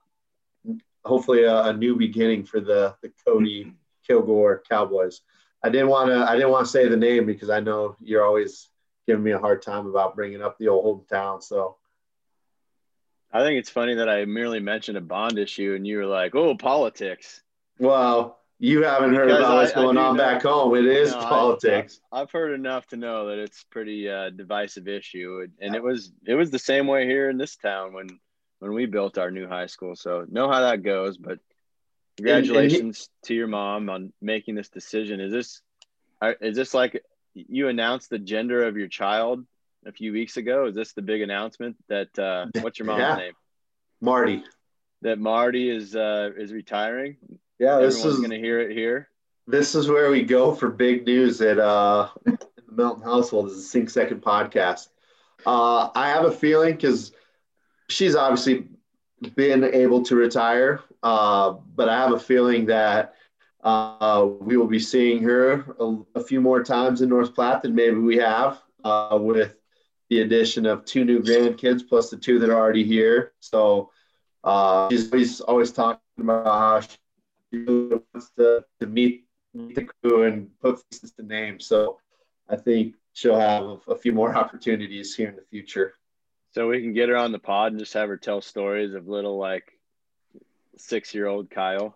hopefully 1.04 1.44
a, 1.44 1.64
a 1.64 1.74
new 1.74 1.96
beginning 1.96 2.46
for 2.46 2.60
the 2.60 2.96
the 3.02 3.12
Cody 3.26 3.74
Kilgore 4.08 4.64
Cowboys. 4.70 5.22
I 5.64 5.70
didn't 5.70 5.90
want 5.90 6.10
to. 6.10 6.18
I 6.18 6.36
didn't 6.36 6.52
want 6.52 6.66
to 6.66 6.72
say 6.72 6.88
the 6.88 6.98
name 6.98 7.26
because 7.26 7.50
I 7.50 7.60
know 7.60 7.96
you're 8.00 8.26
always 8.26 8.70
giving 9.08 9.24
me 9.24 9.32
a 9.32 9.40
hard 9.40 9.62
time 9.62 9.88
about 9.88 10.16
bringing 10.16 10.42
up 10.42 10.58
the 10.58 10.68
old 10.68 11.08
hometown. 11.08 11.42
So 11.42 11.78
I 13.34 13.42
think 13.44 13.60
it's 13.60 13.70
funny 13.70 13.96
that 13.96 14.10
I 14.10 14.26
merely 14.26 14.60
mentioned 14.60 14.98
a 14.98 15.02
bond 15.02 15.38
issue 15.40 15.74
and 15.76 15.86
you 15.88 15.98
were 15.98 16.06
like, 16.06 16.36
"Oh, 16.36 16.56
politics." 16.56 17.42
Well, 17.80 18.38
You 18.64 18.84
haven't 18.84 19.16
heard 19.16 19.26
Because 19.30 19.40
about 19.40 19.56
what's 19.56 19.76
I- 19.76 19.80
I 19.80 19.84
going 19.84 19.98
on 19.98 20.16
know- 20.16 20.22
back 20.24 20.44
home. 20.44 20.76
It 20.76 20.86
is 20.86 21.12
No, 21.14 21.18
politics. 21.22 22.00
I've 22.12 22.30
heard 22.30 22.52
enough 22.54 22.86
to 22.90 22.96
know 22.96 23.26
that 23.30 23.40
it's 23.40 23.64
pretty 23.64 24.08
uh, 24.08 24.30
divisive 24.30 24.88
issue, 24.88 25.48
and 25.60 25.76
it 25.76 25.82
was 25.82 26.12
it 26.28 26.36
was 26.36 26.52
the 26.52 26.60
same 26.60 26.86
way 26.86 27.08
here 27.08 27.28
in 27.32 27.38
this 27.40 27.56
town 27.56 27.92
when 27.94 28.08
when 28.60 28.74
we 28.74 28.86
built 28.86 29.18
our 29.18 29.32
new 29.32 29.48
high 29.48 29.66
school. 29.66 29.96
So 29.96 30.28
know 30.30 30.48
how 30.48 30.62
that 30.62 30.84
goes. 30.84 31.18
But 31.18 31.40
And- 32.20 32.28
and 32.28 32.46
he- 32.46 32.52
congratulations 32.52 33.10
to 33.24 33.34
your 33.34 33.48
mom 33.48 33.90
on 33.90 34.14
making 34.22 34.54
this 34.54 34.70
decision. 34.70 35.20
Is 35.20 35.32
this 35.32 35.62
is 36.40 36.56
this 36.56 36.76
like 36.76 37.04
you 37.34 37.68
announced 37.68 38.12
the 38.12 38.20
gender 38.20 38.62
of 38.66 38.78
your 38.78 38.90
child 38.90 39.44
a 39.86 39.92
few 39.92 40.12
weeks 40.14 40.38
ago? 40.38 40.66
Is 40.66 40.76
this 40.76 40.94
the 40.94 41.02
big 41.02 41.22
announcement 41.22 41.76
that 41.90 42.18
uh, 42.20 42.48
what's 42.62 42.80
your 42.80 42.86
mom's 42.88 43.00
Yeah. 43.00 43.16
name? 43.16 43.34
Marty. 44.02 44.44
That 45.04 45.20
Marty 45.20 45.70
is 45.70 45.96
uh, 45.96 46.30
is 46.38 46.52
retiring. 46.54 47.18
Yeah, 47.60 47.78
this 47.80 47.96
Everyone's 47.98 48.16
is 48.18 48.22
gonna 48.22 48.38
hear 48.40 48.60
it 48.60 48.72
here. 48.76 49.10
this 49.48 49.76
is 49.76 49.88
where 49.88 50.10
we 50.12 50.24
go 50.24 50.54
for 50.54 50.70
big 50.70 51.06
news 51.06 51.42
at 51.42 51.60
uh 51.60 52.10
in 52.26 52.38
the 52.68 52.72
Melton 52.74 53.04
household 53.04 53.50
is 53.50 53.56
the 53.58 53.62
Sing 53.64 53.88
Second 53.88 54.22
podcast. 54.22 54.90
Uh, 55.46 55.90
I 55.96 56.10
have 56.10 56.26
a 56.26 56.32
feeling 56.32 56.76
because 56.76 57.12
she's 57.90 58.16
obviously 58.16 58.68
been 59.36 59.64
able 59.64 60.04
to 60.04 60.16
retire, 60.16 60.82
uh, 61.04 61.52
but 61.76 61.90
I 61.90 61.98
have 61.98 62.12
a 62.14 62.20
feeling 62.20 62.68
that 62.68 63.16
uh, 63.64 64.28
we 64.40 64.58
will 64.58 64.68
be 64.68 64.80
seeing 64.80 65.22
her 65.24 65.66
a, 65.80 65.98
a 66.16 66.24
few 66.24 66.42
more 66.42 66.64
times 66.64 67.02
in 67.02 67.10
North 67.10 67.34
Platte 67.36 67.62
than 67.64 67.76
maybe 67.76 67.98
we 67.98 68.18
have 68.18 68.62
uh, 68.84 69.18
with 69.22 69.56
the 70.12 70.20
addition 70.20 70.66
of 70.66 70.84
two 70.84 71.06
new 71.06 71.22
grandkids 71.22 71.88
plus 71.88 72.10
the 72.10 72.18
two 72.18 72.38
that 72.38 72.50
are 72.50 72.60
already 72.60 72.84
here. 72.84 73.32
So 73.40 73.92
uh, 74.44 74.90
she's 74.90 75.10
always, 75.10 75.40
always 75.40 75.72
talking 75.72 76.02
about 76.20 76.46
how 76.46 76.82
she 76.82 77.58
really 77.58 78.02
wants 78.14 78.30
to, 78.38 78.66
to 78.82 78.88
meet, 78.88 79.24
meet 79.54 79.74
the 79.74 79.86
crew 79.86 80.24
and 80.24 80.50
put 80.60 80.84
faces 80.92 81.14
to 81.14 81.24
names. 81.24 81.66
So 81.66 81.98
I 82.50 82.58
think 82.58 82.96
she'll 83.14 83.40
have 83.40 83.80
a 83.88 83.96
few 83.96 84.12
more 84.12 84.36
opportunities 84.36 85.16
here 85.16 85.30
in 85.30 85.38
the 85.38 85.46
future. 85.50 85.94
So 86.54 86.68
we 86.68 86.82
can 86.82 86.92
get 86.92 87.08
her 87.08 87.16
on 87.16 87.32
the 87.32 87.40
pod 87.40 87.72
and 87.72 87.80
just 87.80 87.94
have 87.94 88.10
her 88.10 88.18
tell 88.18 88.42
stories 88.42 88.94
of 88.94 89.08
little 89.08 89.38
like 89.38 89.80
six 90.76 91.16
year 91.16 91.28
old 91.28 91.50
Kyle. 91.50 91.96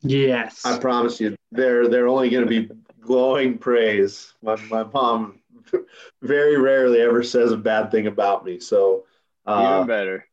Yes. 0.00 0.62
I 0.64 0.78
promise 0.78 1.20
you, 1.20 1.36
they're 1.50 1.86
they're 1.86 2.08
only 2.08 2.30
going 2.30 2.48
to 2.48 2.48
be 2.48 2.70
glowing 2.98 3.58
praise. 3.58 4.32
My, 4.42 4.56
my 4.70 4.84
mom 4.84 5.41
very 6.22 6.56
rarely 6.56 7.00
ever 7.00 7.22
says 7.22 7.52
a 7.52 7.56
bad 7.56 7.90
thing 7.90 8.06
about 8.06 8.44
me, 8.44 8.58
so 8.60 9.04
uh, 9.46 9.74
Even 9.76 9.86
better. 9.86 10.26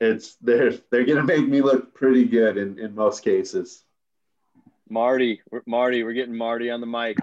it's 0.00 0.36
they're 0.40 0.72
they're 0.90 1.04
to 1.06 1.22
make 1.22 1.46
me 1.46 1.60
look 1.62 1.94
pretty 1.94 2.24
good 2.24 2.56
in 2.56 2.78
in 2.78 2.94
most 2.94 3.22
cases. 3.24 3.82
Marty, 4.88 5.40
we're- 5.50 5.62
Marty, 5.66 6.04
we're 6.04 6.12
getting 6.12 6.36
Marty 6.36 6.70
on 6.70 6.80
the 6.80 6.86
mic. 6.86 7.16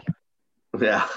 Yeah. 0.80 1.08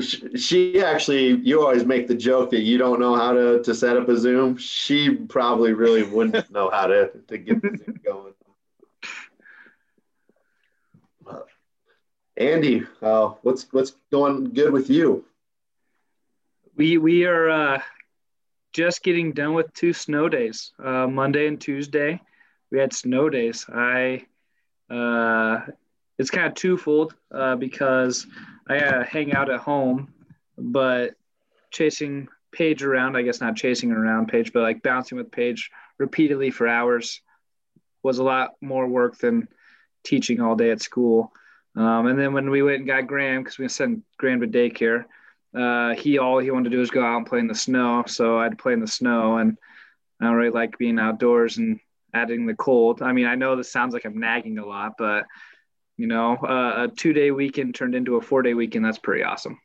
She- 0.00 0.36
She 0.36 0.82
actually, 0.82 1.30
you 1.36 1.62
always 1.62 1.84
make 1.84 2.06
the 2.06 2.14
joke 2.14 2.50
that 2.50 2.60
you 2.60 2.78
don't 2.78 3.00
know 3.00 3.16
how 3.16 3.32
to, 3.32 3.62
to 3.62 3.74
set 3.74 3.96
up 3.96 4.08
a 4.08 4.16
Zoom. 4.16 4.56
She 4.58 5.14
probably 5.16 5.72
really 5.72 6.02
wouldn't 6.04 6.50
know 6.50 6.70
how 6.70 6.86
to, 6.86 7.10
to 7.28 7.38
get 7.38 7.60
the 7.62 7.76
Zoom 7.76 8.00
going. 8.04 8.34
Andy, 12.40 12.86
uh, 13.02 13.34
what's 13.42 13.66
what's 13.70 13.92
going 14.10 14.54
good 14.54 14.72
with 14.72 14.88
you? 14.88 15.26
We 16.74 16.96
we 16.96 17.26
are 17.26 17.50
uh, 17.50 17.82
just 18.72 19.02
getting 19.02 19.32
done 19.32 19.52
with 19.52 19.72
two 19.74 19.92
snow 19.92 20.26
days. 20.30 20.72
Uh, 20.82 21.06
Monday 21.06 21.46
and 21.48 21.60
Tuesday, 21.60 22.18
we 22.70 22.78
had 22.78 22.94
snow 22.94 23.28
days. 23.28 23.66
I 23.68 24.24
uh, 24.88 25.66
it's 26.18 26.30
kind 26.30 26.46
of 26.46 26.54
twofold 26.54 27.14
uh, 27.30 27.56
because 27.56 28.26
I 28.66 29.04
hang 29.04 29.34
out 29.34 29.50
at 29.50 29.60
home, 29.60 30.14
but 30.56 31.10
chasing 31.70 32.26
Paige 32.52 32.82
around. 32.82 33.16
I 33.16 33.22
guess 33.22 33.42
not 33.42 33.54
chasing 33.54 33.92
around 33.92 34.28
Paige, 34.28 34.54
but 34.54 34.62
like 34.62 34.82
bouncing 34.82 35.18
with 35.18 35.30
Paige 35.30 35.70
repeatedly 35.98 36.50
for 36.50 36.66
hours 36.66 37.20
was 38.02 38.16
a 38.16 38.24
lot 38.24 38.54
more 38.62 38.86
work 38.86 39.18
than 39.18 39.46
teaching 40.04 40.40
all 40.40 40.56
day 40.56 40.70
at 40.70 40.80
school. 40.80 41.34
Um, 41.76 42.06
and 42.06 42.18
then 42.18 42.32
when 42.32 42.50
we 42.50 42.62
went 42.62 42.78
and 42.78 42.86
got 42.86 43.06
Graham, 43.06 43.42
because 43.42 43.58
we 43.58 43.68
sent 43.68 44.02
Graham 44.16 44.40
to 44.40 44.46
daycare, 44.46 45.04
uh, 45.54 45.94
he 45.94 46.18
all 46.18 46.38
he 46.38 46.50
wanted 46.50 46.64
to 46.64 46.70
do 46.70 46.78
was 46.78 46.90
go 46.90 47.04
out 47.04 47.16
and 47.16 47.26
play 47.26 47.38
in 47.38 47.46
the 47.46 47.54
snow. 47.54 48.04
So 48.06 48.38
I'd 48.38 48.58
play 48.58 48.72
in 48.72 48.80
the 48.80 48.86
snow, 48.86 49.38
and 49.38 49.56
I 50.20 50.26
don't 50.26 50.34
really 50.34 50.50
like 50.50 50.78
being 50.78 50.98
outdoors 50.98 51.58
and 51.58 51.80
adding 52.14 52.46
the 52.46 52.54
cold. 52.54 53.02
I 53.02 53.12
mean, 53.12 53.26
I 53.26 53.34
know 53.34 53.56
this 53.56 53.72
sounds 53.72 53.94
like 53.94 54.04
I'm 54.04 54.18
nagging 54.18 54.58
a 54.58 54.66
lot, 54.66 54.94
but 54.98 55.26
you 55.96 56.06
know, 56.06 56.36
uh, 56.36 56.84
a 56.84 56.88
two 56.88 57.12
day 57.12 57.30
weekend 57.30 57.74
turned 57.74 57.94
into 57.94 58.16
a 58.16 58.22
four 58.22 58.42
day 58.42 58.54
weekend. 58.54 58.84
That's 58.84 58.98
pretty 58.98 59.22
awesome. 59.22 59.58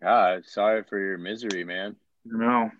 God, 0.00 0.44
sorry 0.46 0.82
for 0.82 0.98
your 0.98 1.18
misery, 1.18 1.64
man. 1.64 1.96
No, 2.24 2.38
know, 2.38 2.70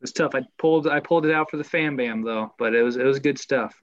it's 0.00 0.12
tough. 0.12 0.34
I 0.34 0.42
pulled 0.58 0.88
I 0.88 1.00
pulled 1.00 1.26
it 1.26 1.32
out 1.32 1.50
for 1.50 1.56
the 1.56 1.64
fan 1.64 1.96
bam 1.96 2.22
though, 2.22 2.54
but 2.58 2.74
it 2.74 2.82
was 2.82 2.96
it 2.96 3.04
was 3.04 3.18
good 3.18 3.38
stuff. 3.38 3.80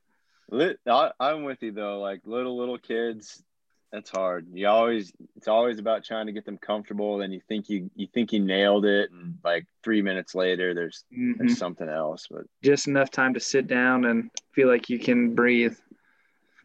Lit, 0.50 0.80
I, 0.88 1.12
I'm 1.20 1.44
with 1.44 1.62
you 1.64 1.72
though. 1.72 2.00
Like 2.00 2.22
little 2.25 2.58
little 2.58 2.78
kids, 2.78 3.44
that's 3.92 4.10
hard. 4.10 4.48
You 4.54 4.68
always 4.68 5.12
it's 5.36 5.48
always 5.48 5.80
about 5.80 6.04
trying 6.04 6.28
to 6.28 6.32
get 6.32 6.46
them 6.46 6.58
comfortable. 6.58 7.18
Then 7.18 7.32
you 7.32 7.42
think 7.48 7.70
you 7.70 7.90
you 7.96 8.08
think 8.14 8.32
you 8.32 8.40
nailed 8.40 8.86
it, 8.86 9.10
and 9.12 9.38
like 9.44 9.66
three 9.84 10.02
minutes 10.02 10.36
later, 10.36 10.74
there's 10.74 11.04
Mhm. 11.12 11.38
there's 11.38 11.58
something 11.58 11.90
else. 11.90 12.28
But 12.30 12.46
Just 12.64 12.88
enough 12.88 13.10
time 13.10 13.34
to 13.34 13.40
sit 13.40 13.68
down 13.68 14.06
and 14.06 14.30
feel 14.54 14.68
like 14.68 14.90
you 14.90 15.00
can 15.00 15.34
breathe. 15.34 15.78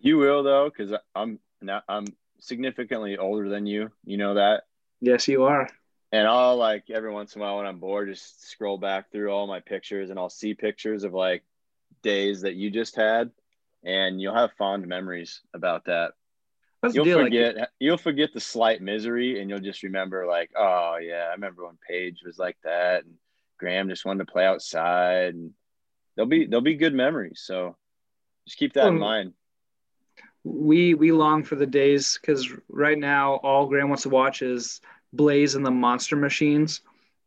you 0.01 0.17
will 0.19 0.43
though, 0.43 0.69
because 0.71 0.93
I'm 1.15 1.39
now 1.63 1.83
I'm 1.89 2.07
significantly 2.39 3.17
older 3.19 3.49
than 3.49 3.67
you. 3.67 3.91
You 4.05 4.17
know 4.19 4.35
that. 4.35 4.65
Yes, 5.01 5.27
you 5.29 5.45
are. 5.45 5.69
And 6.13 6.27
I'll 6.27 6.57
like 6.57 6.91
every 6.91 7.11
once 7.13 7.35
in 7.35 7.41
a 7.41 7.45
while 7.45 7.57
when 7.59 7.67
I'm 7.67 7.79
bored, 7.79 8.09
just 8.09 8.43
scroll 8.51 8.77
back 8.79 9.11
through 9.11 9.31
all 9.31 9.47
my 9.47 9.61
pictures 9.61 10.11
and 10.11 10.19
I'll 10.19 10.29
see 10.29 10.55
pictures 10.55 11.05
of 11.05 11.15
like 11.15 11.45
days 12.03 12.41
that 12.43 12.55
you 12.57 12.71
just 12.71 12.97
had, 12.97 13.31
and 13.85 14.21
you'll 14.21 14.35
have 14.35 14.53
fond 14.59 14.87
memories 14.87 15.41
about 15.55 15.87
that. 15.87 16.13
That's 16.83 16.95
You'll 16.95 17.05
deal. 17.05 17.19
Like, 17.19 17.27
forget 17.27 17.71
you'll 17.79 17.99
forget 17.99 18.31
the 18.33 18.41
slight 18.41 18.81
misery, 18.81 19.41
and 19.41 19.51
you'll 19.51 19.61
just 19.61 19.83
remember 19.83 20.27
like, 20.27 20.51
oh 20.57 20.97
yeah, 21.01 21.27
I 21.29 21.33
remember 21.33 21.67
when 21.67 21.79
Paige 21.89 22.23
was 22.25 22.39
like 22.39 22.57
that, 22.65 23.05
and 23.05 23.15
Graham 23.59 23.89
just 23.89 24.05
wanted 24.05 24.27
to 24.27 24.33
play 24.33 24.47
outside, 24.47 25.35
and 25.35 25.53
they'll 26.17 26.27
be 26.27 26.47
they'll 26.47 26.61
be 26.63 26.77
good 26.77 26.95
memories. 26.95 27.43
So 27.45 27.77
just 28.47 28.59
keep 28.59 28.73
that 28.75 28.89
in 28.89 28.99
mind. 28.99 29.35
we 30.45 30.95
we 30.95 31.13
long 31.13 31.45
for 31.45 31.57
the 31.57 31.67
days 31.67 32.19
because 32.21 32.51
right 32.69 32.99
now 32.99 33.35
all 33.35 33.67
Graham 33.67 33.89
wants 33.89 34.05
to 34.05 34.09
watch 34.09 34.43
is 34.43 34.81
Blaze 35.13 35.55
and 35.55 35.67
the 35.67 35.71
Monster 35.71 36.17
Machines, 36.17 36.81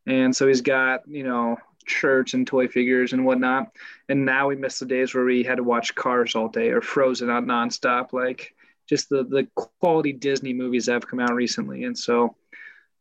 and 0.06 0.34
so 0.34 0.48
he's 0.48 0.62
got 0.62 1.06
you 1.06 1.22
know 1.22 1.56
shirts 1.86 2.34
and 2.34 2.46
toy 2.46 2.68
figures 2.68 3.12
and 3.12 3.24
whatnot. 3.24 3.72
And 4.08 4.24
now 4.24 4.48
we 4.48 4.56
miss 4.56 4.78
the 4.78 4.86
days 4.86 5.14
where 5.14 5.24
we 5.24 5.42
had 5.42 5.56
to 5.56 5.62
watch 5.62 5.94
Cars 5.94 6.34
all 6.34 6.48
day 6.48 6.70
or 6.70 6.80
Frozen 6.80 7.30
on 7.30 7.46
nonstop, 7.46 8.12
like 8.12 8.54
just 8.88 9.08
the 9.08 9.24
the 9.24 9.46
quality 9.54 10.12
Disney 10.12 10.52
movies 10.52 10.86
that 10.86 10.92
have 10.92 11.06
come 11.06 11.20
out 11.20 11.34
recently. 11.34 11.84
And 11.84 11.98
so, 11.98 12.36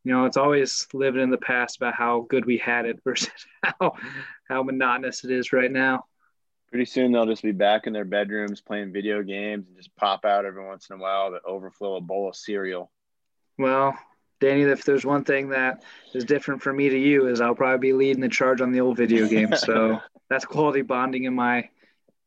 you 0.03 0.11
know, 0.11 0.25
it's 0.25 0.37
always 0.37 0.87
living 0.93 1.21
in 1.21 1.29
the 1.29 1.37
past 1.37 1.77
about 1.77 1.95
how 1.95 2.25
good 2.29 2.45
we 2.45 2.57
had 2.57 2.85
it 2.85 2.99
versus 3.03 3.29
how 3.63 3.95
how 4.47 4.63
monotonous 4.63 5.23
it 5.23 5.31
is 5.31 5.53
right 5.53 5.71
now. 5.71 6.05
Pretty 6.69 6.85
soon 6.85 7.11
they'll 7.11 7.27
just 7.27 7.43
be 7.43 7.51
back 7.51 7.85
in 7.85 7.93
their 7.93 8.05
bedrooms 8.05 8.59
playing 8.59 8.93
video 8.93 9.21
games 9.21 9.67
and 9.67 9.77
just 9.77 9.95
pop 9.95 10.25
out 10.25 10.45
every 10.45 10.65
once 10.65 10.89
in 10.89 10.95
a 10.95 10.99
while 10.99 11.29
to 11.29 11.39
overflow 11.45 11.97
a 11.97 12.01
bowl 12.01 12.29
of 12.29 12.35
cereal. 12.35 12.91
Well, 13.59 13.95
Danny, 14.43 14.63
if 14.63 14.83
there's 14.83 15.05
one 15.05 15.23
thing 15.23 15.50
that 15.50 15.83
is 16.13 16.25
different 16.25 16.62
from 16.62 16.75
me 16.75 16.89
to 16.89 16.97
you, 16.97 17.27
is 17.27 17.39
I'll 17.39 17.55
probably 17.55 17.77
be 17.91 17.93
leading 17.93 18.21
the 18.21 18.27
charge 18.27 18.59
on 18.59 18.73
the 18.73 18.81
old 18.81 18.97
video 18.97 19.25
games. 19.25 19.62
So 19.65 20.01
that's 20.29 20.43
quality 20.43 20.81
bonding 20.81 21.23
in 21.23 21.33
my 21.33 21.69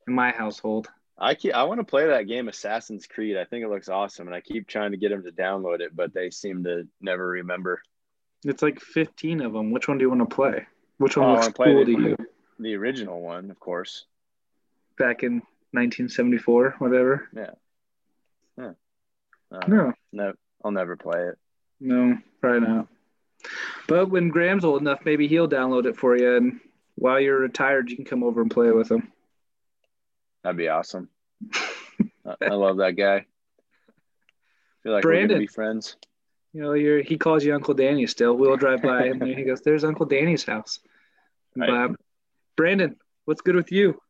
in 0.07 0.15
my 0.15 0.31
household. 0.31 0.89
I 1.19 1.35
keep, 1.35 1.55
I 1.55 1.65
want 1.65 1.81
to 1.81 1.85
play 1.85 2.07
that 2.07 2.23
game 2.27 2.49
Assassin's 2.49 3.07
Creed. 3.07 3.37
I 3.37 3.45
think 3.45 3.65
it 3.65 3.69
looks 3.69 3.91
awesome, 3.91 4.29
and 4.29 4.35
I 4.35 4.41
keep 4.41 4.67
trying 4.67 4.93
to 4.93 4.97
get 4.97 5.11
them 5.11 5.25
to 5.25 5.31
download 5.31 5.81
it, 5.81 5.95
but 5.95 6.15
they 6.15 6.31
seem 6.31 6.65
to 6.65 6.87
never 7.03 7.27
remember. 7.27 7.83
It's 8.45 8.63
like 8.63 8.81
15 8.81 9.43
of 9.43 9.53
them. 9.53 9.71
Which 9.71 9.87
one 9.89 9.99
do 9.99 10.05
you 10.05 10.09
want 10.11 10.29
to 10.29 10.35
play? 10.35 10.67
Which 10.99 11.17
one 11.19 11.29
Oh, 11.31 11.33
looks 11.35 11.49
cool 11.49 11.85
the- 11.85 11.97
to 11.97 12.03
you? 12.03 12.17
The 12.59 12.75
original 12.77 13.21
one, 13.21 13.51
of 13.51 13.61
course. 13.61 14.07
Back 14.99 15.23
in 15.23 15.43
1974, 15.73 16.77
whatever. 16.79 17.29
Uh, 18.59 18.71
No, 19.69 19.93
no, 20.13 20.33
I'll 20.65 20.71
never 20.73 20.97
play 20.97 21.21
it. 21.29 21.39
No, 21.81 22.19
probably 22.41 22.69
not. 22.69 22.87
But 23.87 24.11
when 24.11 24.29
Graham's 24.29 24.65
old 24.65 24.81
enough, 24.81 25.01
maybe 25.05 25.29
he'll 25.29 25.49
download 25.49 25.87
it 25.87 25.97
for 25.97 26.17
you, 26.17 26.37
and 26.37 26.61
while 26.97 27.21
you're 27.21 27.39
retired, 27.39 27.91
you 27.91 27.97
can 27.97 28.05
come 28.05 28.25
over 28.25 28.41
and 28.41 28.51
play 28.51 28.71
with 28.71 28.91
him. 28.91 29.13
That'd 30.43 30.57
be 30.57 30.69
awesome. 30.69 31.09
I, 32.25 32.35
I 32.43 32.55
love 32.55 32.79
that 32.79 32.93
guy. 32.93 33.27
feel 34.83 34.93
like 34.93 35.05
we're 35.05 35.11
Brandon. 35.11 35.29
gonna 35.37 35.41
be 35.41 35.47
friends. 35.47 35.97
You 36.53 36.63
know, 36.63 36.73
you're, 36.73 37.03
he 37.03 37.19
calls 37.19 37.45
you 37.45 37.55
Uncle 37.55 37.75
Danny 37.75 38.07
still. 38.07 38.35
We'll 38.35 38.57
drive 38.57 38.81
by 38.83 39.05
and 39.07 39.23
he 39.23 39.45
goes, 39.45 39.61
"There's 39.61 39.85
Uncle 39.85 40.07
Danny's 40.07 40.45
house." 40.45 40.81
Right. 41.55 41.89
But 41.91 42.01
Brandon, 42.57 42.97
what's 43.27 43.43
good 43.43 43.57
with 43.57 43.71
you? 43.71 44.01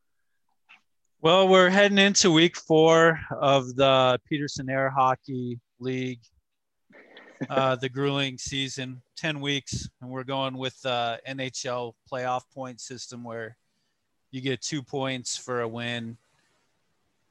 Well, 1.21 1.47
we're 1.49 1.69
heading 1.69 1.97
into 1.97 2.31
week 2.31 2.55
four 2.55 3.19
of 3.31 3.75
the 3.75 4.19
Peterson 4.29 4.69
Air 4.69 4.89
Hockey 4.89 5.59
League, 5.79 6.21
uh, 7.49 7.75
the 7.75 7.89
grueling 7.89 8.37
season, 8.37 9.01
10 9.15 9.41
weeks. 9.41 9.89
And 10.01 10.09
we're 10.09 10.23
going 10.23 10.57
with 10.57 10.81
the 10.81 11.19
NHL 11.27 11.93
playoff 12.11 12.43
point 12.53 12.81
system 12.81 13.23
where 13.23 13.57
you 14.31 14.41
get 14.41 14.61
two 14.61 14.83
points 14.83 15.37
for 15.37 15.61
a 15.61 15.67
win 15.67 16.17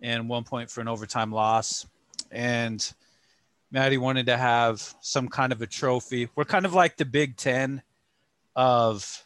and 0.01 0.29
one 0.29 0.45
point 0.45 0.71
for 0.71 0.81
an 0.81 0.89
overtime 0.89 1.33
loss. 1.33 1.87
And 2.31 2.93
Maddie 3.71 3.99
wanted 3.99 4.27
to 4.27 4.37
have 4.37 4.95
some 5.01 5.29
kind 5.29 5.53
of 5.53 5.63
a 5.63 5.67
trophy. 5.67 6.29
We're 6.35 6.45
kind 6.45 6.65
of 6.65 6.75
like 6.75 6.97
the 6.97 7.05
Big 7.05 7.37
Ten 7.37 7.83
of 8.55 9.25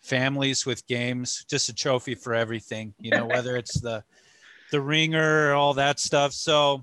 families 0.00 0.66
with 0.66 0.86
games, 0.86 1.44
just 1.48 1.68
a 1.68 1.74
trophy 1.74 2.14
for 2.14 2.34
everything, 2.34 2.94
you 2.98 3.10
know, 3.10 3.26
whether 3.34 3.56
it's 3.56 3.80
the 3.80 4.04
the 4.70 4.80
ringer, 4.80 5.52
all 5.52 5.74
that 5.74 6.00
stuff. 6.00 6.32
So 6.32 6.82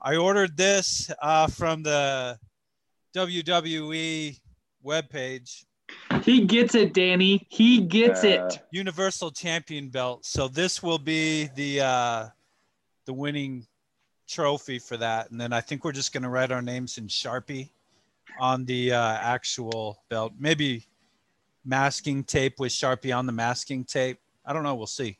I 0.00 0.16
ordered 0.16 0.56
this 0.56 1.10
uh, 1.20 1.46
from 1.46 1.82
the 1.82 2.38
WWE 3.14 4.40
webpage, 4.84 5.64
He 6.22 6.44
gets 6.46 6.74
it, 6.74 6.92
Danny. 6.94 7.46
He 7.50 7.80
gets 7.80 8.22
Uh, 8.24 8.28
it. 8.48 8.62
Universal 8.70 9.32
Champion 9.32 9.88
belt. 9.88 10.24
So 10.24 10.46
this 10.48 10.82
will 10.82 10.98
be 10.98 11.46
the 11.56 11.80
uh, 11.80 12.28
the 13.06 13.12
winning 13.12 13.66
trophy 14.28 14.78
for 14.78 14.96
that, 14.98 15.30
and 15.30 15.40
then 15.40 15.52
I 15.52 15.60
think 15.60 15.84
we're 15.84 15.92
just 15.92 16.12
gonna 16.12 16.30
write 16.30 16.52
our 16.52 16.62
names 16.62 16.98
in 16.98 17.08
Sharpie 17.08 17.70
on 18.38 18.64
the 18.64 18.92
uh, 18.92 19.14
actual 19.20 20.02
belt. 20.08 20.32
Maybe 20.38 20.86
masking 21.64 22.22
tape 22.24 22.60
with 22.60 22.70
Sharpie 22.72 23.16
on 23.16 23.26
the 23.26 23.32
masking 23.32 23.84
tape. 23.84 24.18
I 24.46 24.52
don't 24.52 24.62
know. 24.62 24.74
We'll 24.76 24.86
see. 24.86 25.18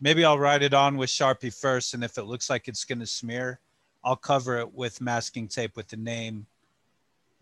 Maybe 0.00 0.24
I'll 0.24 0.38
write 0.38 0.62
it 0.62 0.74
on 0.74 0.96
with 0.96 1.08
Sharpie 1.10 1.54
first, 1.56 1.94
and 1.94 2.02
if 2.02 2.18
it 2.18 2.24
looks 2.24 2.50
like 2.50 2.66
it's 2.66 2.84
gonna 2.84 3.06
smear, 3.06 3.60
I'll 4.04 4.16
cover 4.16 4.58
it 4.58 4.74
with 4.74 5.00
masking 5.00 5.46
tape 5.46 5.76
with 5.76 5.86
the 5.88 5.96
name 5.96 6.46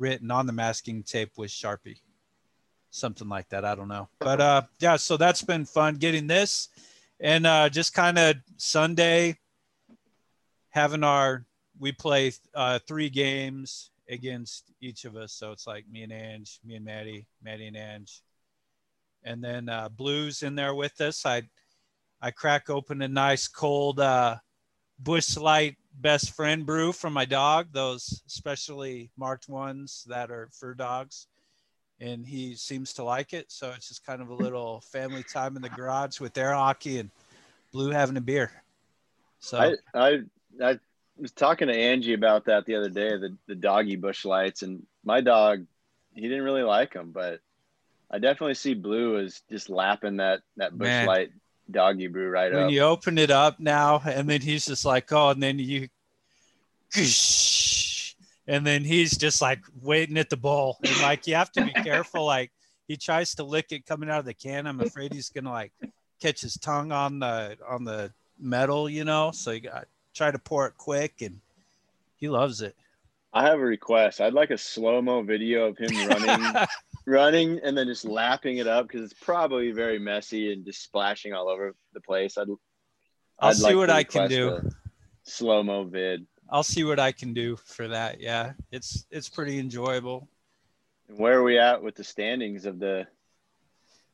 written 0.02 0.30
on 0.30 0.46
the 0.46 0.52
masking 0.52 1.02
tape 1.02 1.30
with 1.36 1.50
Sharpie 1.50 2.00
something 2.92 3.28
like 3.28 3.48
that. 3.48 3.64
I 3.64 3.74
don't 3.74 3.88
know. 3.88 4.08
But 4.20 4.40
uh 4.40 4.62
yeah, 4.78 4.96
so 4.96 5.16
that's 5.16 5.42
been 5.42 5.64
fun 5.64 5.96
getting 5.96 6.26
this 6.26 6.68
and 7.18 7.46
uh 7.46 7.68
just 7.68 7.94
kind 7.94 8.18
of 8.18 8.36
Sunday 8.56 9.38
having 10.68 11.02
our 11.02 11.44
we 11.80 11.90
play 11.90 12.32
uh 12.54 12.78
three 12.86 13.08
games 13.08 13.90
against 14.08 14.70
each 14.80 15.04
of 15.04 15.16
us. 15.16 15.32
So 15.32 15.52
it's 15.52 15.66
like 15.66 15.88
me 15.90 16.02
and 16.02 16.12
Ange, 16.12 16.60
me 16.64 16.76
and 16.76 16.84
Maddie, 16.84 17.26
Maddie 17.42 17.68
and 17.68 17.76
Ange. 17.76 18.22
And 19.24 19.42
then 19.42 19.68
uh 19.68 19.88
Blues 19.88 20.42
in 20.42 20.54
there 20.54 20.74
with 20.74 21.00
us. 21.00 21.24
I 21.26 21.42
I 22.20 22.30
crack 22.30 22.70
open 22.70 23.02
a 23.02 23.08
nice 23.08 23.48
cold 23.48 24.00
uh 24.00 24.36
Busch 24.98 25.36
Light 25.36 25.76
best 26.00 26.34
friend 26.34 26.66
brew 26.66 26.92
from 26.92 27.12
my 27.12 27.24
dog, 27.24 27.68
those 27.72 28.22
specially 28.26 29.10
marked 29.16 29.48
ones 29.48 30.04
that 30.08 30.30
are 30.30 30.48
for 30.52 30.74
dogs 30.74 31.26
and 32.02 32.26
he 32.26 32.56
seems 32.56 32.92
to 32.94 33.04
like 33.04 33.32
it. 33.32 33.50
So 33.50 33.70
it's 33.76 33.88
just 33.88 34.04
kind 34.04 34.20
of 34.20 34.28
a 34.28 34.34
little 34.34 34.80
family 34.80 35.22
time 35.22 35.54
in 35.56 35.62
the 35.62 35.68
garage 35.68 36.18
with 36.18 36.36
air 36.36 36.52
hockey 36.52 36.98
and 36.98 37.10
Blue 37.72 37.90
having 37.90 38.16
a 38.16 38.20
beer. 38.20 38.50
So 39.38 39.58
I, 39.58 39.74
I 39.94 40.18
I 40.62 40.78
was 41.16 41.30
talking 41.30 41.68
to 41.68 41.74
Angie 41.74 42.14
about 42.14 42.46
that 42.46 42.66
the 42.66 42.74
other 42.74 42.90
day, 42.90 43.16
the 43.16 43.36
the 43.46 43.54
doggy 43.54 43.96
Busch 43.96 44.24
Lights, 44.24 44.62
and 44.62 44.84
my 45.04 45.20
dog, 45.20 45.64
he 46.12 46.22
didn't 46.22 46.44
really 46.44 46.62
like 46.62 46.92
them, 46.92 47.12
but 47.12 47.40
I 48.10 48.18
definitely 48.18 48.54
see 48.54 48.74
Blue 48.74 49.18
as 49.18 49.40
just 49.48 49.70
lapping 49.70 50.16
that 50.16 50.42
that 50.56 50.76
Busch 50.76 50.88
Man. 50.88 51.06
light 51.06 51.30
doggy 51.70 52.08
brew 52.08 52.28
right 52.28 52.52
when 52.52 52.64
up. 52.64 52.70
you 52.70 52.80
open 52.80 53.18
it 53.18 53.30
up 53.30 53.60
now, 53.60 54.02
and 54.04 54.28
then 54.28 54.40
he's 54.40 54.66
just 54.66 54.84
like, 54.84 55.10
oh, 55.12 55.30
and 55.30 55.42
then 55.42 55.58
you, 55.58 55.88
and 58.46 58.66
then 58.66 58.84
he's 58.84 59.16
just 59.16 59.40
like 59.40 59.60
waiting 59.80 60.18
at 60.18 60.30
the 60.30 60.36
bowl, 60.36 60.78
and 60.84 61.00
like 61.00 61.26
you 61.26 61.34
have 61.34 61.52
to 61.52 61.64
be 61.64 61.72
careful. 61.72 62.24
Like 62.24 62.50
he 62.88 62.96
tries 62.96 63.34
to 63.36 63.44
lick 63.44 63.72
it 63.72 63.86
coming 63.86 64.10
out 64.10 64.20
of 64.20 64.24
the 64.24 64.34
can. 64.34 64.66
I'm 64.66 64.80
afraid 64.80 65.12
he's 65.12 65.30
gonna 65.30 65.50
like 65.50 65.72
catch 66.20 66.40
his 66.40 66.54
tongue 66.54 66.92
on 66.92 67.18
the 67.18 67.56
on 67.68 67.84
the 67.84 68.12
metal, 68.38 68.88
you 68.88 69.04
know. 69.04 69.30
So 69.32 69.52
you 69.52 69.60
got 69.60 69.86
try 70.14 70.30
to 70.30 70.38
pour 70.38 70.66
it 70.66 70.76
quick, 70.76 71.22
and 71.22 71.40
he 72.16 72.28
loves 72.28 72.60
it. 72.60 72.76
I 73.32 73.44
have 73.44 73.60
a 73.60 73.64
request. 73.64 74.20
I'd 74.20 74.34
like 74.34 74.50
a 74.50 74.58
slow 74.58 75.00
mo 75.00 75.22
video 75.22 75.68
of 75.68 75.78
him 75.78 76.06
running, 76.06 76.54
running, 77.06 77.60
and 77.62 77.76
then 77.76 77.86
just 77.86 78.04
lapping 78.04 78.58
it 78.58 78.66
up 78.66 78.88
because 78.88 79.02
it's 79.10 79.20
probably 79.20 79.72
very 79.72 79.98
messy 79.98 80.52
and 80.52 80.64
just 80.64 80.82
splashing 80.82 81.32
all 81.32 81.48
over 81.48 81.74
the 81.92 82.00
place. 82.00 82.38
I'd 82.38 82.48
I'll 82.48 83.50
I'd 83.50 83.56
see 83.56 83.64
like 83.64 83.76
what 83.76 83.90
I 83.90 84.04
can 84.04 84.28
do. 84.28 84.70
Slow 85.24 85.62
mo 85.62 85.84
vid. 85.84 86.26
I'll 86.48 86.62
see 86.62 86.84
what 86.84 87.00
I 87.00 87.12
can 87.12 87.32
do 87.32 87.56
for 87.56 87.88
that. 87.88 88.20
Yeah, 88.20 88.52
it's 88.70 89.06
it's 89.10 89.28
pretty 89.28 89.58
enjoyable. 89.58 90.28
And 91.08 91.18
where 91.18 91.38
are 91.38 91.42
we 91.42 91.58
at 91.58 91.82
with 91.82 91.94
the 91.94 92.04
standings 92.04 92.66
of 92.66 92.78
the 92.78 93.06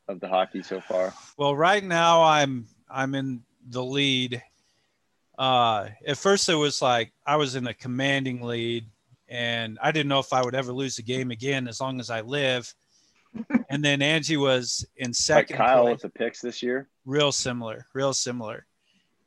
of 0.09 0.21
the 0.21 0.29
hockey 0.29 0.63
so 0.63 0.81
far? 0.81 1.13
Well, 1.37 1.55
right 1.55 1.85
now 1.85 2.23
I'm 2.23 2.67
I'm 2.89 3.15
in 3.15 3.43
the 3.69 3.85
lead. 3.85 4.43
Uh, 5.39 5.89
at 6.07 6.19
first 6.19 6.49
it 6.49 6.55
was 6.55 6.83
like 6.83 7.13
I 7.27 7.37
was 7.37 7.55
in 7.55 7.67
a 7.67 7.75
commanding 7.75 8.43
lead, 8.43 8.87
and 9.29 9.79
I 9.83 9.93
didn't 9.93 10.09
know 10.09 10.19
if 10.21 10.33
I 10.33 10.43
would 10.43 10.55
ever 10.55 10.73
lose 10.73 10.99
a 10.99 11.03
game 11.03 11.31
again 11.31 11.69
as 11.69 11.81
long 11.81 12.01
as 12.01 12.11
I 12.11 12.21
live. 12.23 12.73
and 13.71 13.85
then 13.85 14.01
Angie 14.03 14.37
was 14.39 14.87
in 14.97 15.09
Like 15.09 15.15
second 15.17 15.57
Kyle 15.59 15.83
place. 15.85 15.93
with 15.95 16.03
the 16.03 16.09
picks 16.19 16.41
this 16.41 16.63
year. 16.63 16.89
real 17.05 17.31
similar, 17.33 17.87
real 17.95 18.15
similar. 18.15 18.67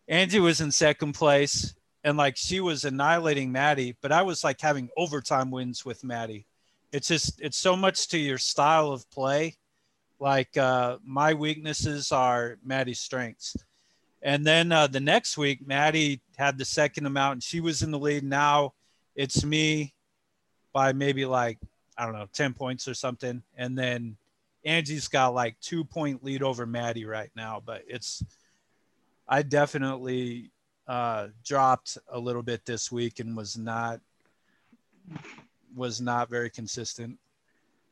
Angie 0.07 0.39
was 0.39 0.59
in 0.59 0.71
second 0.71 1.13
place, 1.13 1.73
and 2.03 2.17
like 2.17 2.35
she 2.35 2.59
was 2.59 2.83
annihilating 2.83 3.51
Maddie, 3.51 3.95
but 4.01 4.11
I 4.11 4.23
was 4.23 4.43
like 4.43 4.59
having 4.59 4.89
overtime 4.97 5.51
wins 5.51 5.85
with 5.85 6.03
Maddie. 6.03 6.47
It's 6.91 7.07
just 7.07 7.39
it's 7.39 7.57
so 7.57 7.75
much 7.77 8.07
to 8.09 8.17
your 8.17 8.37
style 8.39 8.91
of 8.91 9.09
play. 9.11 9.55
Like 10.19 10.57
uh, 10.57 10.97
my 11.05 11.33
weaknesses 11.33 12.11
are 12.11 12.57
Maddie's 12.65 12.99
strengths, 12.99 13.55
and 14.21 14.45
then 14.45 14.71
uh, 14.71 14.87
the 14.87 14.99
next 14.99 15.37
week 15.37 15.65
Maddie 15.65 16.21
had 16.37 16.57
the 16.57 16.65
second 16.65 17.05
amount, 17.05 17.33
and 17.33 17.43
she 17.43 17.59
was 17.61 17.81
in 17.83 17.91
the 17.91 17.99
lead. 17.99 18.23
Now 18.23 18.73
it's 19.15 19.43
me 19.43 19.93
by 20.73 20.93
maybe 20.93 21.25
like 21.25 21.59
I 21.97 22.05
don't 22.05 22.13
know 22.13 22.27
ten 22.33 22.53
points 22.53 22.87
or 22.87 22.93
something, 22.93 23.43
and 23.55 23.77
then 23.77 24.17
Angie's 24.65 25.07
got 25.07 25.33
like 25.33 25.59
two 25.59 25.83
point 25.83 26.23
lead 26.23 26.43
over 26.43 26.65
Maddie 26.65 27.05
right 27.05 27.31
now, 27.35 27.61
but 27.63 27.83
it's 27.87 28.23
I 29.27 29.41
definitely 29.43 30.51
uh, 30.87 31.27
dropped 31.45 31.97
a 32.09 32.19
little 32.19 32.43
bit 32.43 32.65
this 32.65 32.91
week 32.91 33.19
and 33.19 33.35
was 33.35 33.57
not 33.57 33.99
was 35.75 36.01
not 36.01 36.29
very 36.29 36.49
consistent. 36.49 37.17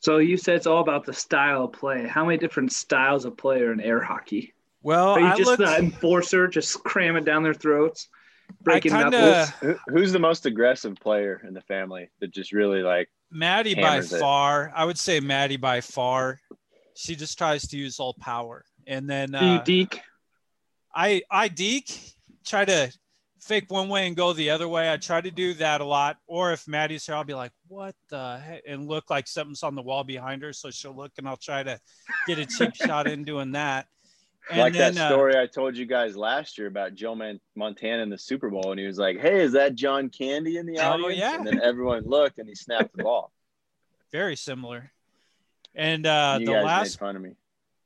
So 0.01 0.17
you 0.17 0.37
said 0.37 0.55
it's 0.55 0.67
all 0.67 0.81
about 0.81 1.05
the 1.05 1.13
style 1.13 1.65
of 1.65 1.73
play. 1.73 2.07
How 2.07 2.25
many 2.25 2.37
different 2.37 2.71
styles 2.71 3.25
of 3.25 3.35
play 3.35 3.61
are 3.61 3.73
in 3.73 3.81
air 3.81 4.01
hockey? 4.01 4.53
Well, 4.81 5.09
Are 5.09 5.19
you 5.19 5.27
I 5.27 5.35
just 5.35 5.47
looked, 5.47 5.59
the 5.59 5.77
enforcer, 5.77 6.47
just 6.47 6.83
cram 6.83 7.17
it 7.17 7.25
down 7.25 7.43
their 7.43 7.53
throats, 7.53 8.07
breaking 8.61 8.91
kinda- 8.91 9.09
knuckles? 9.11 9.49
Who, 9.59 9.75
who's 9.87 10.11
the 10.11 10.19
most 10.19 10.45
aggressive 10.45 10.95
player 10.99 11.41
in 11.47 11.53
the 11.53 11.61
family 11.61 12.09
that 12.19 12.31
just 12.31 12.51
really 12.51 12.81
like? 12.81 13.09
Maddie 13.31 13.75
by 13.75 13.81
hammers 13.81 14.13
it. 14.13 14.19
far. 14.19 14.71
I 14.75 14.85
would 14.85 14.97
say 14.97 15.19
Maddie 15.19 15.57
by 15.57 15.81
far. 15.81 16.39
She 16.95 17.15
just 17.15 17.37
tries 17.37 17.67
to 17.69 17.77
use 17.77 17.99
all 17.99 18.13
power, 18.19 18.65
and 18.87 19.09
then 19.09 19.31
Do 19.31 19.37
you 19.45 19.51
uh, 19.53 19.63
deke? 19.63 20.01
I 20.93 21.21
I 21.29 21.47
deke 21.47 22.13
try 22.45 22.65
to 22.65 22.91
fake 23.41 23.65
one 23.71 23.87
way 23.87 24.05
and 24.07 24.15
go 24.15 24.33
the 24.33 24.49
other 24.49 24.67
way. 24.67 24.91
I 24.91 24.97
try 24.97 25.21
to 25.21 25.31
do 25.31 25.53
that 25.55 25.79
a 25.81 25.85
lot. 25.85 26.17
Or 26.27 26.51
if 26.51 26.67
Maddie's 26.67 27.05
here, 27.05 27.15
I'll 27.15 27.23
be 27.23 27.33
like, 27.35 27.51
"What 27.67 27.95
the 28.09 28.39
heck?" 28.39 28.63
and 28.67 28.87
look 28.87 29.09
like 29.09 29.27
something's 29.27 29.63
on 29.63 29.75
the 29.75 29.81
wall 29.81 30.03
behind 30.03 30.41
her. 30.41 30.51
So 30.51 30.71
she'll 30.71 30.95
look, 30.95 31.11
and 31.17 31.27
I'll 31.27 31.37
try 31.37 31.63
to 31.63 31.79
get 32.27 32.39
a 32.39 32.45
cheap 32.45 32.75
shot 32.75 33.07
in 33.07 33.23
doing 33.23 33.51
that. 33.53 33.87
And 34.49 34.59
like 34.59 34.73
then, 34.73 34.95
that 34.95 35.05
uh, 35.05 35.09
story 35.09 35.37
I 35.37 35.45
told 35.45 35.77
you 35.77 35.85
guys 35.85 36.17
last 36.17 36.57
year 36.57 36.67
about 36.67 36.95
Joe 36.95 37.13
Man- 37.13 37.39
Montana 37.55 38.01
in 38.01 38.09
the 38.09 38.17
Super 38.17 38.49
Bowl, 38.49 38.71
and 38.71 38.79
he 38.79 38.85
was 38.87 38.97
like, 38.97 39.19
"Hey, 39.19 39.41
is 39.41 39.51
that 39.53 39.75
John 39.75 40.09
Candy 40.09 40.57
in 40.57 40.65
the 40.65 40.79
Oh, 40.79 40.91
audience?" 40.93 41.17
yeah. 41.19 41.35
And 41.35 41.45
then 41.45 41.59
everyone 41.61 42.03
looked, 42.07 42.39
and 42.39 42.49
he 42.49 42.55
snapped 42.55 42.95
the 42.95 43.03
ball. 43.03 43.31
very 44.11 44.35
similar. 44.35 44.91
And 45.75 46.07
uh, 46.07 46.37
you 46.39 46.47
the 46.47 46.63
last 46.63 46.97
fun 46.97 47.15
of 47.15 47.21
me. 47.21 47.35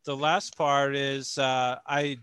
the 0.05 0.15
last 0.15 0.55
part 0.57 0.95
is 0.95 1.37
uh, 1.37 1.79
I 1.85 2.17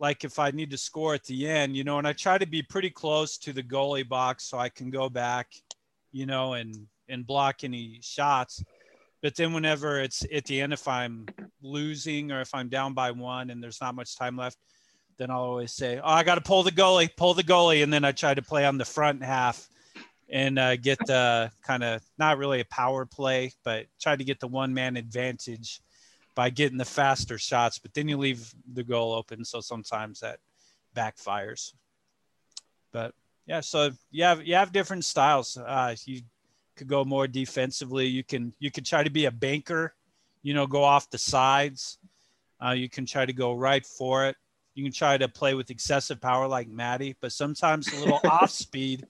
like 0.00 0.24
if 0.24 0.38
I 0.40 0.50
need 0.50 0.70
to 0.72 0.78
score 0.78 1.14
at 1.14 1.24
the 1.24 1.48
end, 1.48 1.76
you 1.76 1.84
know, 1.84 1.98
and 1.98 2.08
I 2.08 2.12
try 2.12 2.38
to 2.38 2.46
be 2.46 2.62
pretty 2.62 2.90
close 2.90 3.38
to 3.38 3.52
the 3.52 3.62
goalie 3.62 4.06
box 4.06 4.44
so 4.44 4.58
I 4.58 4.68
can 4.68 4.90
go 4.90 5.08
back, 5.08 5.52
you 6.10 6.26
know, 6.26 6.54
and 6.54 6.88
and 7.08 7.24
block 7.24 7.62
any 7.62 8.00
shots. 8.02 8.64
But 9.26 9.34
then 9.34 9.52
whenever 9.52 9.98
it's 9.98 10.24
at 10.32 10.44
the 10.44 10.60
end, 10.60 10.72
if 10.72 10.86
I'm 10.86 11.26
losing 11.60 12.30
or 12.30 12.40
if 12.40 12.54
I'm 12.54 12.68
down 12.68 12.94
by 12.94 13.10
one 13.10 13.50
and 13.50 13.60
there's 13.60 13.80
not 13.80 13.96
much 13.96 14.16
time 14.16 14.36
left, 14.36 14.56
then 15.18 15.32
I'll 15.32 15.40
always 15.40 15.72
say, 15.72 15.98
"Oh, 15.98 16.08
I 16.08 16.22
got 16.22 16.36
to 16.36 16.40
pull 16.40 16.62
the 16.62 16.70
goalie, 16.70 17.10
pull 17.16 17.34
the 17.34 17.42
goalie," 17.42 17.82
and 17.82 17.92
then 17.92 18.04
I 18.04 18.12
try 18.12 18.34
to 18.34 18.40
play 18.40 18.64
on 18.64 18.78
the 18.78 18.84
front 18.84 19.24
half 19.24 19.68
and 20.28 20.60
uh, 20.60 20.76
get 20.76 21.04
the 21.08 21.50
kind 21.64 21.82
of 21.82 22.02
not 22.16 22.38
really 22.38 22.60
a 22.60 22.64
power 22.66 23.04
play, 23.04 23.50
but 23.64 23.86
try 24.00 24.14
to 24.14 24.22
get 24.22 24.38
the 24.38 24.46
one 24.46 24.72
man 24.72 24.96
advantage 24.96 25.80
by 26.36 26.48
getting 26.48 26.78
the 26.78 26.84
faster 26.84 27.36
shots. 27.36 27.80
But 27.80 27.94
then 27.94 28.06
you 28.06 28.18
leave 28.18 28.54
the 28.74 28.84
goal 28.84 29.12
open, 29.12 29.44
so 29.44 29.60
sometimes 29.60 30.20
that 30.20 30.38
backfires. 30.94 31.72
But 32.92 33.12
yeah, 33.44 33.58
so 33.58 33.90
you 34.12 34.22
have 34.22 34.46
you 34.46 34.54
have 34.54 34.70
different 34.70 35.04
styles. 35.04 35.56
Uh, 35.56 35.96
you 36.04 36.20
could 36.76 36.88
go 36.88 37.04
more 37.04 37.26
defensively. 37.26 38.06
You 38.06 38.22
can 38.22 38.52
you 38.58 38.70
can 38.70 38.84
try 38.84 39.02
to 39.02 39.10
be 39.10 39.24
a 39.24 39.30
banker, 39.30 39.94
you 40.42 40.54
know, 40.54 40.66
go 40.66 40.84
off 40.84 41.10
the 41.10 41.18
sides. 41.18 41.98
Uh, 42.64 42.70
you 42.70 42.88
can 42.88 43.04
try 43.04 43.26
to 43.26 43.32
go 43.32 43.54
right 43.54 43.84
for 43.84 44.26
it. 44.26 44.36
You 44.74 44.84
can 44.84 44.92
try 44.92 45.16
to 45.16 45.28
play 45.28 45.54
with 45.54 45.70
excessive 45.70 46.20
power 46.20 46.46
like 46.46 46.68
Maddie, 46.68 47.16
but 47.20 47.32
sometimes 47.32 47.92
a 47.92 47.96
little 47.96 48.20
off 48.30 48.50
speed, 48.50 49.06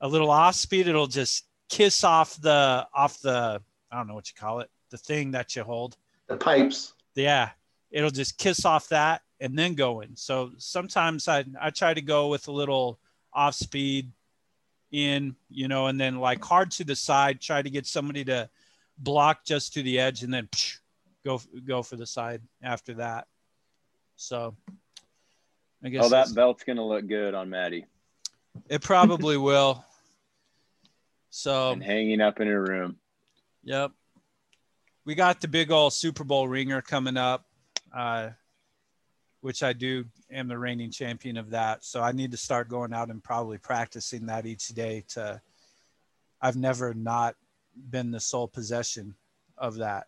a 0.00 0.08
little 0.08 0.30
off 0.30 0.56
speed, 0.56 0.88
it'll 0.88 1.06
just 1.06 1.46
kiss 1.68 2.04
off 2.04 2.40
the 2.40 2.86
off 2.94 3.20
the 3.20 3.62
I 3.90 3.96
don't 3.96 4.08
know 4.08 4.14
what 4.14 4.28
you 4.28 4.34
call 4.38 4.60
it, 4.60 4.70
the 4.90 4.98
thing 4.98 5.30
that 5.32 5.54
you 5.54 5.62
hold. 5.62 5.96
The 6.28 6.36
pipes. 6.36 6.94
Yeah, 7.14 7.50
it'll 7.90 8.10
just 8.10 8.38
kiss 8.38 8.64
off 8.64 8.88
that 8.88 9.22
and 9.40 9.58
then 9.58 9.74
go 9.74 10.00
in. 10.00 10.16
So 10.16 10.50
sometimes 10.58 11.28
I 11.28 11.44
I 11.60 11.70
try 11.70 11.94
to 11.94 12.02
go 12.02 12.28
with 12.28 12.48
a 12.48 12.52
little 12.52 12.98
off 13.32 13.54
speed 13.54 14.10
in, 14.92 15.34
you 15.50 15.68
know, 15.68 15.86
and 15.86 16.00
then 16.00 16.18
like 16.18 16.44
hard 16.44 16.70
to 16.72 16.84
the 16.84 16.94
side, 16.94 17.40
try 17.40 17.62
to 17.62 17.70
get 17.70 17.86
somebody 17.86 18.24
to 18.26 18.48
block 18.98 19.44
just 19.44 19.74
to 19.74 19.82
the 19.82 19.98
edge 19.98 20.22
and 20.22 20.32
then 20.32 20.46
psh, 20.52 20.76
go 21.24 21.40
go 21.66 21.82
for 21.82 21.96
the 21.96 22.06
side 22.06 22.42
after 22.62 22.94
that. 22.94 23.26
So 24.16 24.54
I 25.82 25.88
guess 25.88 26.04
Oh, 26.04 26.08
that 26.10 26.34
belt's 26.34 26.62
to 26.64 26.82
look 26.82 27.08
good 27.08 27.34
on 27.34 27.50
Maddie. 27.50 27.86
It 28.68 28.82
probably 28.82 29.36
will. 29.38 29.84
So 31.30 31.72
and 31.72 31.82
hanging 31.82 32.20
up 32.20 32.40
in 32.40 32.46
her 32.46 32.62
room. 32.62 32.96
Yep. 33.64 33.92
We 35.04 35.14
got 35.14 35.40
the 35.40 35.48
big 35.48 35.72
old 35.72 35.92
Super 35.92 36.22
Bowl 36.22 36.46
ringer 36.46 36.82
coming 36.82 37.16
up. 37.16 37.46
Uh, 37.92 38.30
which 39.42 39.64
I 39.64 39.72
do 39.72 40.04
am 40.30 40.48
the 40.48 40.56
reigning 40.56 40.90
champion 40.90 41.36
of 41.36 41.50
that. 41.50 41.84
So 41.84 42.00
I 42.00 42.12
need 42.12 42.30
to 42.30 42.36
start 42.36 42.68
going 42.68 42.94
out 42.94 43.10
and 43.10 43.22
probably 43.22 43.58
practicing 43.58 44.26
that 44.26 44.46
each 44.46 44.68
day 44.68 45.04
to 45.10 45.40
I've 46.40 46.56
never 46.56 46.94
not 46.94 47.34
been 47.90 48.12
the 48.12 48.20
sole 48.20 48.48
possession 48.48 49.14
of 49.58 49.76
that. 49.76 50.06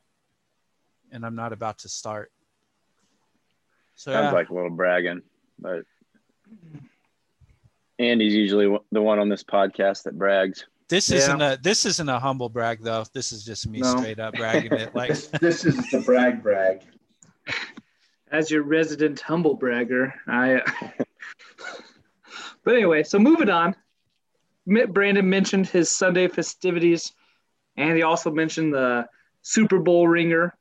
And 1.13 1.27
I'm 1.27 1.35
not 1.35 1.53
about 1.53 1.79
to 1.81 1.89
start. 1.89 2.31
So 3.97 4.13
sounds 4.13 4.27
yeah. 4.27 4.33
like 4.33 4.51
a 4.51 4.55
little 4.55 4.71
bragging, 4.71 5.23
but 5.59 5.85
Andy's 7.99 8.35
usually 8.35 8.77
the 8.93 9.03
one 9.03 9.19
on 9.19 9.29
this 9.29 9.43
podcast 9.43 10.05
that 10.05 10.17
brags. 10.17 10.65
This 10.89 11.11
yeah. 11.11 11.19
isn't 11.19 11.43
a 11.43 11.59
this 11.61 11.87
isn't 11.87 12.09
a 12.09 12.19
humble 12.19 12.49
brag 12.49 12.83
though. 12.83 13.05
This 13.13 13.33
is 13.33 13.45
just 13.45 13.69
me 13.69 13.81
no. 13.81 13.97
straight 13.97 14.21
up 14.21 14.35
bragging 14.35 14.73
it. 14.73 14.95
Like 14.95 15.11
this, 15.11 15.27
this 15.41 15.65
is 15.65 15.77
the 15.91 16.01
brag 16.01 16.43
brag 16.43 16.83
as 18.35 18.51
your 18.51 18.63
resident 18.63 19.21
humble 19.21 19.55
bragger, 19.55 20.13
I. 20.27 20.61
but 22.65 22.75
anyway, 22.75 23.05
so 23.05 23.19
moving 23.19 23.49
on. 23.49 23.77
Brandon 24.67 25.29
mentioned 25.29 25.69
his 25.69 25.89
Sunday 25.91 26.27
festivities, 26.27 27.13
and 27.77 27.97
he 27.97 28.03
also 28.03 28.33
mentioned 28.33 28.75
the 28.75 29.07
Super 29.43 29.79
Bowl 29.79 30.09
ringer 30.09 30.57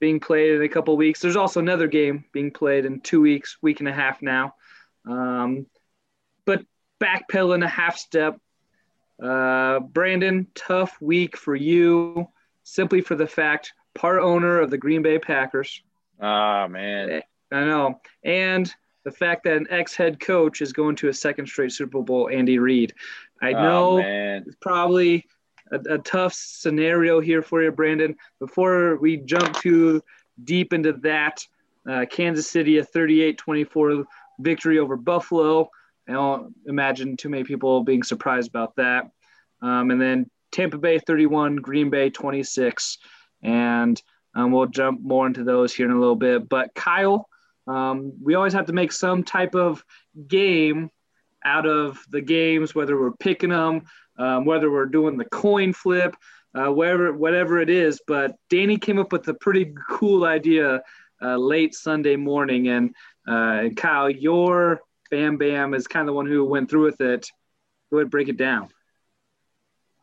being 0.00 0.18
played 0.18 0.54
in 0.54 0.62
a 0.62 0.68
couple 0.68 0.96
weeks. 0.96 1.20
There's 1.20 1.36
also 1.36 1.60
another 1.60 1.88
game 1.88 2.24
being 2.32 2.52
played 2.52 2.86
in 2.86 3.00
two 3.00 3.20
weeks, 3.20 3.58
week 3.60 3.80
and 3.80 3.88
a 3.88 3.92
half 3.92 4.22
now. 4.22 4.54
Um, 5.06 5.66
but 6.46 6.64
backpedaling 7.02 7.64
a 7.64 7.68
half 7.68 7.98
step. 7.98 8.40
Uh, 9.22 9.80
Brandon, 9.80 10.46
tough 10.54 10.96
week 11.02 11.36
for 11.36 11.54
you, 11.54 12.28
simply 12.62 13.02
for 13.02 13.16
the 13.16 13.26
fact 13.26 13.74
part 13.94 14.22
owner 14.22 14.60
of 14.60 14.70
the 14.70 14.78
Green 14.78 15.02
Bay 15.02 15.18
Packers. 15.18 15.82
Ah, 16.20 16.64
oh, 16.64 16.68
man. 16.68 17.22
I 17.52 17.64
know. 17.64 18.00
And 18.24 18.72
the 19.04 19.10
fact 19.10 19.44
that 19.44 19.56
an 19.56 19.66
ex 19.70 19.94
head 19.94 20.20
coach 20.20 20.60
is 20.60 20.72
going 20.72 20.96
to 20.96 21.08
a 21.08 21.14
second 21.14 21.46
straight 21.46 21.72
Super 21.72 22.02
Bowl, 22.02 22.28
Andy 22.28 22.58
Reid. 22.58 22.92
I 23.40 23.52
oh, 23.52 23.62
know 23.62 23.98
it's 23.98 24.56
probably 24.60 25.26
a, 25.70 25.94
a, 25.94 25.98
tough 25.98 26.34
scenario 26.34 27.20
here 27.20 27.42
for 27.42 27.62
you, 27.62 27.70
Brandon. 27.70 28.16
Before 28.40 28.96
we 28.96 29.18
jump 29.18 29.54
too 29.60 30.02
deep 30.44 30.72
into 30.72 30.92
that, 30.94 31.46
uh, 31.88 32.04
Kansas 32.10 32.50
City, 32.50 32.78
a 32.78 32.84
38 32.84 33.38
24 33.38 34.04
victory 34.40 34.78
over 34.78 34.96
Buffalo. 34.96 35.70
I 36.08 36.12
don't 36.12 36.54
imagine 36.66 37.16
too 37.16 37.28
many 37.28 37.44
people 37.44 37.84
being 37.84 38.02
surprised 38.02 38.48
about 38.48 38.76
that. 38.76 39.10
Um, 39.62 39.90
and 39.90 40.00
then 40.00 40.30
Tampa 40.52 40.78
Bay 40.78 40.98
31, 40.98 41.56
Green 41.56 41.90
Bay 41.90 42.10
26. 42.10 42.98
And 43.42 44.00
um, 44.38 44.52
we'll 44.52 44.66
jump 44.66 45.00
more 45.02 45.26
into 45.26 45.42
those 45.42 45.74
here 45.74 45.86
in 45.86 45.92
a 45.92 45.98
little 45.98 46.14
bit. 46.14 46.48
But 46.48 46.72
Kyle, 46.72 47.28
um, 47.66 48.12
we 48.22 48.36
always 48.36 48.52
have 48.52 48.66
to 48.66 48.72
make 48.72 48.92
some 48.92 49.24
type 49.24 49.56
of 49.56 49.84
game 50.28 50.90
out 51.44 51.66
of 51.66 51.98
the 52.10 52.20
games, 52.20 52.72
whether 52.72 52.98
we're 52.98 53.12
picking 53.12 53.50
them, 53.50 53.82
um, 54.16 54.44
whether 54.44 54.70
we're 54.70 54.86
doing 54.86 55.16
the 55.16 55.24
coin 55.24 55.72
flip, 55.72 56.14
uh, 56.54 56.72
whatever, 56.72 57.12
whatever 57.12 57.58
it 57.60 57.68
is. 57.68 58.00
But 58.06 58.36
Danny 58.48 58.76
came 58.76 59.00
up 59.00 59.10
with 59.10 59.26
a 59.26 59.34
pretty 59.34 59.74
cool 59.88 60.24
idea 60.24 60.82
uh, 61.20 61.36
late 61.36 61.74
Sunday 61.74 62.14
morning. 62.14 62.68
And, 62.68 62.94
uh, 63.26 63.64
and 63.64 63.76
Kyle, 63.76 64.08
your 64.08 64.80
Bam 65.10 65.36
Bam 65.36 65.74
is 65.74 65.88
kind 65.88 66.02
of 66.02 66.12
the 66.12 66.16
one 66.16 66.26
who 66.26 66.44
went 66.44 66.70
through 66.70 66.84
with 66.84 67.00
it. 67.00 67.28
Go 67.90 67.98
ahead, 67.98 68.10
break 68.10 68.28
it 68.28 68.36
down. 68.36 68.68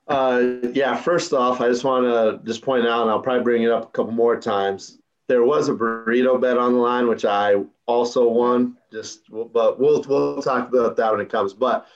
Uh, 0.08 0.58
yeah, 0.74 0.96
first 0.96 1.34
off, 1.34 1.62
I 1.62 1.68
just 1.68 1.84
want 1.84 2.06
to 2.06 2.46
just 2.46 2.62
point 2.62 2.86
out, 2.86 3.02
and 3.02 3.10
I'll 3.10 3.22
probably 3.22 3.44
bring 3.44 3.64
it 3.64 3.72
up 3.72 3.86
a 3.86 3.92
couple 3.92 4.12
more 4.12 4.40
times. 4.40 5.00
There 5.28 5.44
was 5.44 5.68
a 5.68 5.74
burrito 5.74 6.40
bet 6.40 6.58
on 6.58 6.74
the 6.74 6.80
line, 6.80 7.08
which 7.08 7.26
I 7.26 7.56
also 7.88 8.28
won. 8.28 8.78
Just, 8.92 9.22
but 9.30 9.80
we'll 9.80 10.04
we'll 10.04 10.42
talk 10.42 10.70
about 10.70 10.96
that 10.98 11.12
when 11.12 11.22
it 11.22 11.30
comes. 11.30 11.54
But 11.54 11.88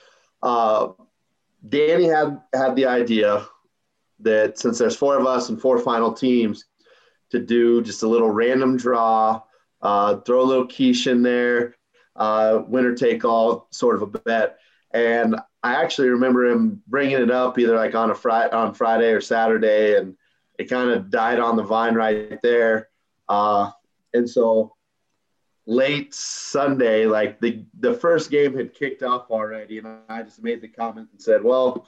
uh, 0.42 0.88
Danny 1.68 2.06
had 2.06 2.40
had 2.52 2.74
the 2.74 2.86
idea 2.86 3.46
that 4.18 4.58
since 4.58 4.78
there's 4.78 4.96
four 4.96 5.16
of 5.16 5.26
us 5.26 5.48
and 5.48 5.60
four 5.60 5.78
final 5.78 6.12
teams, 6.12 6.64
to 7.30 7.38
do 7.38 7.82
just 7.82 8.02
a 8.02 8.08
little 8.08 8.30
random 8.30 8.76
draw, 8.76 9.40
uh, 9.82 10.16
throw 10.16 10.42
a 10.42 10.42
little 10.42 10.66
quiche 10.66 11.06
in 11.06 11.22
there, 11.22 11.76
uh, 12.16 12.62
winner 12.66 12.94
take 12.94 13.24
all 13.24 13.68
sort 13.70 13.96
of 13.96 14.02
a 14.02 14.06
bet. 14.06 14.58
And 14.92 15.36
I 15.62 15.74
actually 15.82 16.08
remember 16.08 16.46
him 16.46 16.82
bringing 16.86 17.20
it 17.20 17.30
up 17.30 17.58
either 17.58 17.76
like 17.76 17.94
on 17.94 18.10
a 18.10 18.14
Friday 18.14 18.52
on 18.52 18.74
Friday 18.74 19.10
or 19.12 19.20
Saturday, 19.20 19.96
and 19.96 20.16
it 20.58 20.68
kind 20.68 20.90
of 20.90 21.10
died 21.10 21.38
on 21.38 21.56
the 21.56 21.62
vine 21.62 21.94
right 21.94 22.40
there. 22.42 22.88
Uh, 23.28 23.70
and 24.14 24.28
so 24.28 24.74
late 25.66 26.12
Sunday, 26.12 27.06
like 27.06 27.40
the 27.40 27.64
the 27.78 27.94
first 27.94 28.30
game 28.30 28.56
had 28.56 28.74
kicked 28.74 29.02
off 29.02 29.30
already, 29.30 29.78
and 29.78 29.98
I 30.08 30.22
just 30.22 30.42
made 30.42 30.60
the 30.60 30.68
comment 30.68 31.08
and 31.12 31.22
said, 31.22 31.44
"Well, 31.44 31.86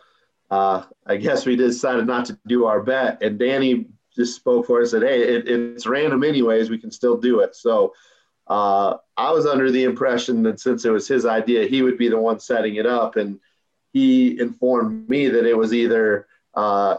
uh, 0.50 0.84
I 1.06 1.16
guess 1.16 1.46
we 1.46 1.56
decided 1.56 2.06
not 2.06 2.26
to 2.26 2.38
do 2.46 2.66
our 2.66 2.82
bet." 2.82 3.22
And 3.22 3.38
Danny 3.38 3.86
just 4.14 4.36
spoke 4.36 4.66
for 4.66 4.80
us 4.80 4.92
and 4.92 5.02
said, 5.02 5.08
"Hey, 5.08 5.22
it, 5.22 5.48
it's 5.48 5.86
random 5.86 6.22
anyways. 6.22 6.70
We 6.70 6.78
can 6.78 6.90
still 6.90 7.16
do 7.16 7.40
it." 7.40 7.56
So 7.56 7.94
uh, 8.46 8.96
I 9.16 9.31
was 9.31 9.46
under 9.46 9.70
the 9.70 9.85
impression 9.85 10.42
that 10.44 10.61
since 10.61 10.85
it 10.85 10.90
was 10.90 11.07
his 11.07 11.24
idea, 11.24 11.66
he 11.66 11.83
would 11.83 11.98
be 11.98 12.09
the 12.09 12.18
one 12.18 12.40
setting 12.40 12.76
it 12.76 12.87
up, 12.87 13.16
and 13.16 13.38
he 13.92 14.40
informed 14.40 15.09
me 15.09 15.28
that 15.28 15.46
it 15.46 15.57
was 15.57 15.72
either 15.72 16.26
uh, 16.55 16.96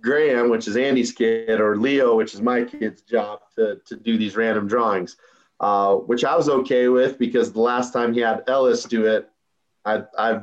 Graham, 0.00 0.50
which 0.50 0.68
is 0.68 0.76
Andy's 0.76 1.12
kid, 1.12 1.60
or 1.60 1.76
Leo, 1.76 2.16
which 2.16 2.34
is 2.34 2.40
my 2.40 2.64
kid's 2.64 3.02
job 3.02 3.40
to, 3.56 3.80
to 3.86 3.96
do 3.96 4.16
these 4.16 4.36
random 4.36 4.68
drawings, 4.68 5.16
uh, 5.60 5.94
which 5.96 6.24
I 6.24 6.36
was 6.36 6.48
okay 6.48 6.88
with 6.88 7.18
because 7.18 7.52
the 7.52 7.60
last 7.60 7.92
time 7.92 8.14
he 8.14 8.20
had 8.20 8.44
Ellis 8.46 8.84
do 8.84 9.06
it, 9.06 9.28
I, 9.84 10.04
I, 10.18 10.40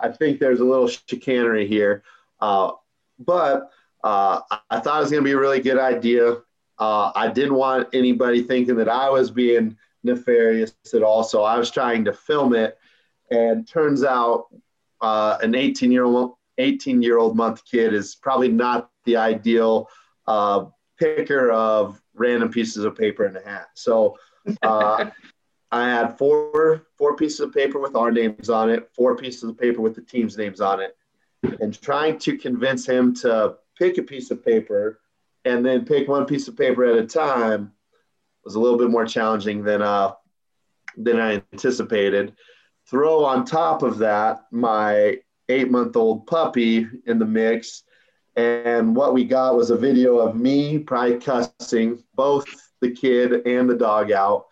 I 0.00 0.08
think 0.10 0.38
there's 0.38 0.60
a 0.60 0.64
little 0.64 0.88
chicanery 0.88 1.66
here. 1.66 2.02
Uh, 2.40 2.72
but 3.18 3.70
uh, 4.02 4.40
I 4.70 4.80
thought 4.80 4.98
it 4.98 5.02
was 5.02 5.10
going 5.10 5.22
to 5.22 5.28
be 5.28 5.32
a 5.32 5.38
really 5.38 5.60
good 5.60 5.78
idea. 5.78 6.36
Uh, 6.80 7.12
I 7.14 7.28
didn't 7.28 7.54
want 7.54 7.88
anybody 7.92 8.42
thinking 8.42 8.74
that 8.76 8.88
I 8.88 9.10
was 9.10 9.30
being 9.30 9.76
nefarious 10.02 10.74
at 10.94 11.02
all. 11.02 11.22
So 11.22 11.44
I 11.44 11.58
was 11.58 11.70
trying 11.70 12.06
to 12.06 12.12
film 12.12 12.54
it. 12.54 12.78
And 13.30 13.68
turns 13.68 14.02
out 14.02 14.46
uh, 15.00 15.38
an 15.42 15.54
18 15.54 15.92
year 15.92 16.04
old 16.04 16.34
18 16.58 17.02
year 17.02 17.18
old 17.18 17.36
month 17.36 17.64
kid 17.64 17.94
is 17.94 18.14
probably 18.14 18.48
not 18.48 18.90
the 19.04 19.16
ideal 19.16 19.88
uh, 20.26 20.64
picker 20.98 21.50
of 21.50 22.00
random 22.14 22.50
pieces 22.50 22.84
of 22.84 22.96
paper 22.96 23.26
in 23.26 23.36
a 23.36 23.40
hat. 23.40 23.68
So 23.74 24.18
uh, 24.62 25.10
I 25.72 25.88
had 25.88 26.18
four 26.18 26.86
four 26.96 27.14
pieces 27.16 27.40
of 27.40 27.54
paper 27.54 27.78
with 27.78 27.94
our 27.94 28.10
names 28.10 28.50
on 28.50 28.70
it, 28.70 28.90
four 28.94 29.16
pieces 29.16 29.44
of 29.44 29.58
paper 29.58 29.80
with 29.80 29.94
the 29.94 30.02
team's 30.02 30.36
names 30.36 30.60
on 30.60 30.80
it, 30.80 30.96
and 31.60 31.80
trying 31.80 32.18
to 32.20 32.36
convince 32.36 32.86
him 32.86 33.14
to 33.16 33.56
pick 33.78 33.98
a 33.98 34.02
piece 34.02 34.30
of 34.30 34.44
paper 34.44 35.00
and 35.44 35.64
then 35.64 35.84
pick 35.84 36.08
one 36.08 36.26
piece 36.26 36.48
of 36.48 36.56
paper 36.56 36.84
at 36.84 36.98
a 36.98 37.06
time 37.06 37.72
was 38.44 38.54
a 38.54 38.60
little 38.60 38.78
bit 38.78 38.90
more 38.90 39.06
challenging 39.06 39.62
than 39.62 39.82
uh, 39.82 40.12
than 40.96 41.20
I 41.20 41.42
anticipated 41.52 42.34
throw 42.88 43.24
on 43.24 43.44
top 43.44 43.82
of 43.82 43.98
that 43.98 44.46
my 44.50 45.18
eight 45.48 45.70
month 45.70 45.96
old 45.96 46.26
puppy 46.26 46.86
in 47.06 47.18
the 47.18 47.24
mix. 47.26 47.84
And 48.36 48.96
what 48.96 49.14
we 49.14 49.24
got 49.24 49.56
was 49.56 49.70
a 49.70 49.76
video 49.76 50.18
of 50.18 50.36
me 50.36 50.78
probably 50.78 51.18
cussing 51.18 52.02
both 52.14 52.46
the 52.80 52.90
kid 52.90 53.46
and 53.46 53.68
the 53.68 53.76
dog 53.76 54.10
out. 54.12 54.46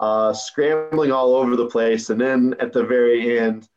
uh, 0.00 0.32
scrambling 0.32 1.12
all 1.12 1.34
over 1.34 1.56
the 1.56 1.66
place. 1.66 2.10
And 2.10 2.20
then 2.20 2.54
at 2.60 2.72
the 2.72 2.84
very 2.84 3.38
end, 3.38 3.68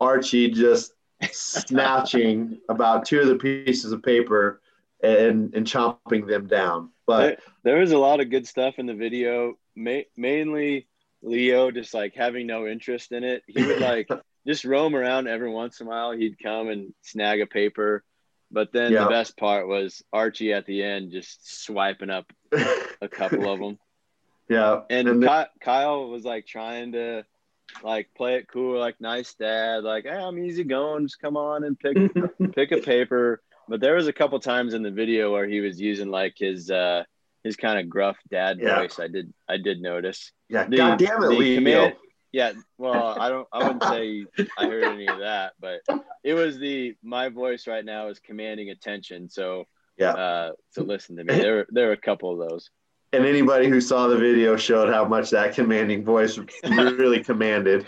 Archie 0.00 0.50
just 0.50 0.94
snatching 1.32 2.58
about 2.68 3.04
two 3.04 3.20
of 3.20 3.28
the 3.28 3.36
pieces 3.36 3.92
of 3.92 4.02
paper 4.02 4.60
and, 5.02 5.54
and 5.54 5.66
chomping 5.66 6.26
them 6.26 6.46
down. 6.46 6.90
But 7.06 7.20
there, 7.20 7.38
there 7.74 7.78
was 7.80 7.92
a 7.92 7.98
lot 7.98 8.20
of 8.20 8.30
good 8.30 8.46
stuff 8.46 8.74
in 8.78 8.86
the 8.86 8.94
video, 8.94 9.54
ma- 9.76 10.06
mainly 10.16 10.86
Leo 11.22 11.70
just 11.70 11.92
like 11.94 12.14
having 12.14 12.46
no 12.46 12.66
interest 12.66 13.12
in 13.12 13.24
it. 13.24 13.42
He 13.46 13.64
would 13.64 13.80
like 13.90 14.08
just 14.46 14.64
roam 14.64 14.94
around 14.94 15.26
every 15.28 15.50
once 15.50 15.80
in 15.80 15.86
a 15.86 15.90
while. 15.90 16.12
He'd 16.12 16.38
come 16.42 16.68
and 16.68 16.92
snag 17.02 17.40
a 17.40 17.46
paper. 17.46 18.04
But 18.52 18.72
then 18.72 18.92
Yeah. 18.92 19.04
the 19.04 19.10
best 19.10 19.36
part 19.36 19.68
was 19.68 20.02
Archie 20.12 20.52
at 20.52 20.66
the 20.66 20.82
end 20.82 21.12
just 21.12 21.62
swiping 21.64 22.10
up 22.10 22.32
a 23.00 23.08
couple 23.08 23.48
of 23.52 23.60
them. 23.60 23.78
yeah, 24.48 24.80
And, 24.90 25.08
and 25.08 25.22
Ky- 25.22 25.50
Kyle 25.60 26.08
was 26.08 26.24
like 26.24 26.46
trying 26.46 26.92
to 26.92 27.24
like 27.84 28.08
play 28.16 28.34
it 28.34 28.48
cool, 28.48 28.78
like 28.80 29.00
nice 29.00 29.34
dad, 29.34 29.84
like 29.84 30.02
hey, 30.04 30.10
I'm 30.16 30.38
easy 30.38 30.64
going, 30.64 31.04
just 31.06 31.20
come 31.20 31.36
on 31.36 31.62
and 31.62 31.78
pick 31.78 31.96
pick 32.54 32.72
a 32.72 32.78
paper. 32.78 33.40
But 33.70 33.80
there 33.80 33.94
was 33.94 34.08
a 34.08 34.12
couple 34.12 34.38
times 34.40 34.74
in 34.74 34.82
the 34.82 34.90
video 34.90 35.32
where 35.32 35.46
he 35.46 35.60
was 35.60 35.80
using 35.80 36.10
like 36.10 36.34
his 36.36 36.70
uh 36.72 37.04
his 37.44 37.56
kind 37.56 37.78
of 37.78 37.88
gruff 37.88 38.16
dad 38.28 38.58
Yeah. 38.60 38.80
voice. 38.80 38.98
I 38.98 39.06
did 39.06 39.32
I 39.48 39.56
did 39.58 39.80
notice. 39.80 40.32
yeah, 40.48 40.64
The- 40.66 40.76
God 40.76 40.98
damn 40.98 41.22
it, 41.22 41.54
command- 41.54 41.96
yeah, 42.32 42.52
well, 42.78 43.16
I 43.24 43.28
don't 43.28 43.46
I 43.52 43.58
wouldn't 43.62 43.84
say 43.84 44.24
I 44.58 44.66
heard 44.66 44.84
any 44.84 45.06
of 45.06 45.20
that, 45.20 45.52
but 45.60 45.80
it 46.24 46.34
was 46.34 46.58
the 46.58 46.96
my 47.02 47.28
voice 47.28 47.68
right 47.68 47.84
now 47.84 48.08
is 48.08 48.18
commanding 48.18 48.70
attention. 48.70 49.30
So 49.30 49.64
Yeah. 49.96 50.14
uh 50.14 50.52
so 50.70 50.82
listen 50.82 51.16
to 51.16 51.24
me. 51.24 51.34
There 51.34 51.66
there 51.70 51.86
were 51.86 51.92
a 51.92 51.96
couple 52.08 52.30
of 52.42 52.48
those. 52.50 52.68
And 53.12 53.26
anybody 53.26 53.68
who 53.68 53.80
saw 53.80 54.06
the 54.06 54.16
video 54.16 54.56
showed 54.56 54.88
how 54.92 55.04
much 55.04 55.30
that 55.30 55.52
commanding 55.54 56.04
voice 56.04 56.38
really 56.64 57.24
commanded. 57.24 57.86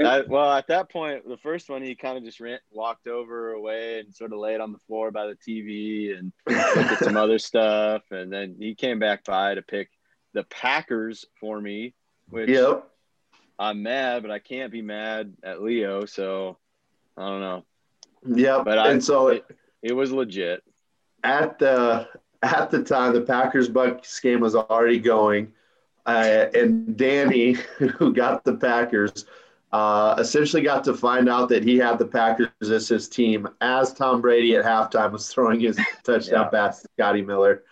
I, 0.00 0.22
well, 0.26 0.50
at 0.52 0.66
that 0.68 0.90
point, 0.90 1.28
the 1.28 1.36
first 1.36 1.68
one, 1.68 1.82
he 1.82 1.94
kind 1.94 2.16
of 2.16 2.24
just 2.24 2.40
ran, 2.40 2.58
walked 2.70 3.06
over 3.06 3.52
away 3.52 4.00
and 4.00 4.14
sort 4.14 4.32
of 4.32 4.38
laid 4.38 4.60
on 4.62 4.72
the 4.72 4.78
floor 4.86 5.10
by 5.10 5.26
the 5.26 5.34
TV 5.36 6.18
and 6.18 6.32
looked 6.48 6.90
at 6.92 6.98
some 7.00 7.18
other 7.18 7.38
stuff. 7.38 8.02
And 8.10 8.32
then 8.32 8.56
he 8.58 8.74
came 8.74 8.98
back 8.98 9.24
by 9.24 9.54
to 9.54 9.60
pick 9.62 9.90
the 10.32 10.44
Packers 10.44 11.26
for 11.38 11.60
me, 11.60 11.92
which 12.30 12.48
Yep. 12.48 12.88
I'm 13.58 13.82
mad, 13.82 14.22
but 14.22 14.30
I 14.30 14.38
can't 14.38 14.72
be 14.72 14.80
mad 14.80 15.34
at 15.44 15.60
Leo. 15.62 16.06
So 16.06 16.56
I 17.18 17.28
don't 17.28 17.40
know. 17.40 17.64
Yeah, 18.24 18.62
But 18.64 18.78
I, 18.78 18.90
and 18.92 19.04
so 19.04 19.28
it, 19.28 19.44
it 19.82 19.92
was 19.92 20.12
legit. 20.12 20.62
at 21.22 21.58
the 21.58 22.08
at 22.42 22.70
the 22.70 22.82
time 22.82 23.12
the 23.12 23.20
Packers 23.20 23.68
Bucks 23.68 24.18
game 24.20 24.40
was 24.40 24.54
already 24.54 24.98
going, 24.98 25.52
uh, 26.06 26.46
and 26.54 26.96
Danny, 26.96 27.52
who 27.78 28.12
got 28.12 28.44
the 28.44 28.56
Packers, 28.56 29.26
uh, 29.72 30.16
essentially 30.18 30.62
got 30.62 30.84
to 30.84 30.94
find 30.94 31.28
out 31.28 31.48
that 31.48 31.62
he 31.62 31.78
had 31.78 31.98
the 31.98 32.06
Packers 32.06 32.48
as 32.60 32.88
his 32.88 33.08
team 33.08 33.48
as 33.60 33.92
Tom 33.94 34.20
Brady 34.20 34.56
at 34.56 34.64
halftime 34.64 35.12
was 35.12 35.32
throwing 35.32 35.60
his 35.60 35.78
touchdown 36.04 36.50
pass 36.50 36.82
to 36.82 36.88
Scotty 36.98 37.22
Miller. 37.22 37.62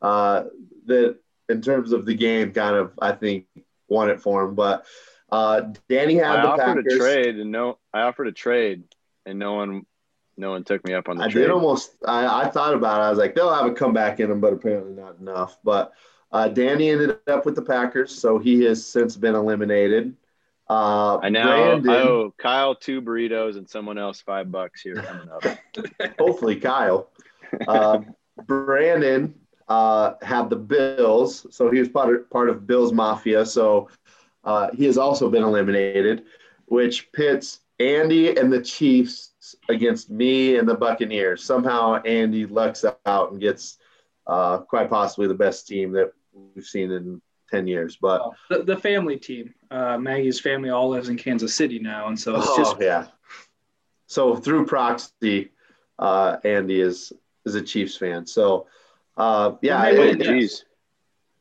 Uh, 0.00 0.44
that 0.86 1.18
in 1.48 1.60
terms 1.60 1.92
of 1.92 2.06
the 2.06 2.14
game, 2.14 2.52
kind 2.52 2.76
of 2.76 2.92
I 3.00 3.12
think 3.12 3.46
won 3.88 4.10
it 4.10 4.20
for 4.20 4.44
him, 4.44 4.54
but. 4.54 4.86
Uh, 5.32 5.72
Danny 5.88 6.16
had 6.16 6.40
I 6.40 6.42
the 6.42 6.48
offered 6.48 6.84
Packers. 6.84 6.94
a 6.94 6.98
trade, 6.98 7.36
and 7.38 7.52
no, 7.52 7.78
I 7.94 8.00
offered 8.00 8.26
a 8.26 8.32
trade, 8.32 8.82
and 9.24 9.38
no 9.38 9.54
one, 9.54 9.86
no 10.40 10.50
one 10.50 10.64
took 10.64 10.84
me 10.84 10.94
up 10.94 11.08
on 11.08 11.18
the 11.18 11.24
I 11.24 11.28
trade. 11.28 11.42
did 11.42 11.50
almost. 11.50 11.96
I, 12.06 12.42
I 12.42 12.50
thought 12.50 12.74
about 12.74 13.00
it. 13.00 13.04
I 13.04 13.10
was 13.10 13.18
like, 13.18 13.34
they'll 13.34 13.54
have 13.54 13.66
a 13.66 13.72
comeback 13.72 14.18
in 14.18 14.30
them, 14.30 14.40
but 14.40 14.52
apparently 14.52 14.92
not 14.92 15.18
enough. 15.20 15.58
But 15.62 15.92
uh, 16.32 16.48
Danny 16.48 16.90
ended 16.90 17.18
up 17.26 17.44
with 17.44 17.54
the 17.54 17.62
Packers, 17.62 18.10
so 18.18 18.38
he 18.38 18.62
has 18.64 18.84
since 18.84 19.16
been 19.16 19.34
eliminated. 19.34 20.16
Uh, 20.68 21.18
I 21.18 21.28
now 21.28 21.46
Brandon, 21.46 21.90
I 21.90 21.96
owe 22.02 22.34
Kyle 22.38 22.74
two 22.74 23.02
burritos 23.02 23.56
and 23.56 23.68
someone 23.68 23.98
else 23.98 24.20
five 24.20 24.50
bucks 24.50 24.80
here 24.80 24.94
coming 24.94 25.28
up. 25.28 25.44
hopefully 26.18 26.56
Kyle. 26.56 27.10
Uh, 27.66 28.00
Brandon 28.46 29.34
uh, 29.68 30.14
had 30.22 30.48
the 30.48 30.56
Bills, 30.56 31.46
so 31.50 31.70
he 31.70 31.80
was 31.80 31.88
part 31.88 32.14
of, 32.14 32.30
part 32.30 32.48
of 32.48 32.66
Bills 32.66 32.92
Mafia. 32.92 33.44
So 33.44 33.88
uh, 34.44 34.70
he 34.72 34.84
has 34.84 34.96
also 34.96 35.28
been 35.28 35.42
eliminated, 35.42 36.24
which 36.66 37.10
pits 37.12 37.60
Andy 37.80 38.36
and 38.36 38.52
the 38.52 38.62
Chiefs 38.62 39.29
against 39.68 40.10
me 40.10 40.56
and 40.56 40.68
the 40.68 40.74
Buccaneers. 40.74 41.44
Somehow 41.44 42.02
Andy 42.02 42.46
lucks 42.46 42.84
out 43.06 43.32
and 43.32 43.40
gets 43.40 43.78
uh, 44.26 44.58
quite 44.58 44.90
possibly 44.90 45.26
the 45.26 45.34
best 45.34 45.66
team 45.66 45.92
that 45.92 46.12
we've 46.32 46.64
seen 46.64 46.90
in 46.90 47.20
10 47.50 47.66
years. 47.66 47.96
But 48.00 48.22
the, 48.48 48.62
the 48.62 48.76
family 48.76 49.16
team. 49.16 49.54
Uh, 49.70 49.98
Maggie's 49.98 50.40
family 50.40 50.70
all 50.70 50.88
lives 50.88 51.08
in 51.08 51.16
Kansas 51.16 51.54
City 51.54 51.78
now, 51.78 52.08
and 52.08 52.18
so 52.18 52.36
it's 52.36 52.46
oh, 52.48 52.56
just 52.56 52.76
yeah. 52.80 53.06
So 54.06 54.36
through 54.36 54.66
proxy, 54.66 55.52
uh, 55.98 56.38
Andy 56.44 56.80
is 56.80 57.12
is 57.44 57.54
a 57.54 57.62
Chiefs 57.62 57.96
fan. 57.96 58.26
So 58.26 58.66
uh, 59.16 59.52
yeah, 59.62 59.82
Well, 59.82 59.98
Wait, 60.00 60.20
it- 60.20 60.24
Yes. 60.24 60.28
jeez. 60.28 60.64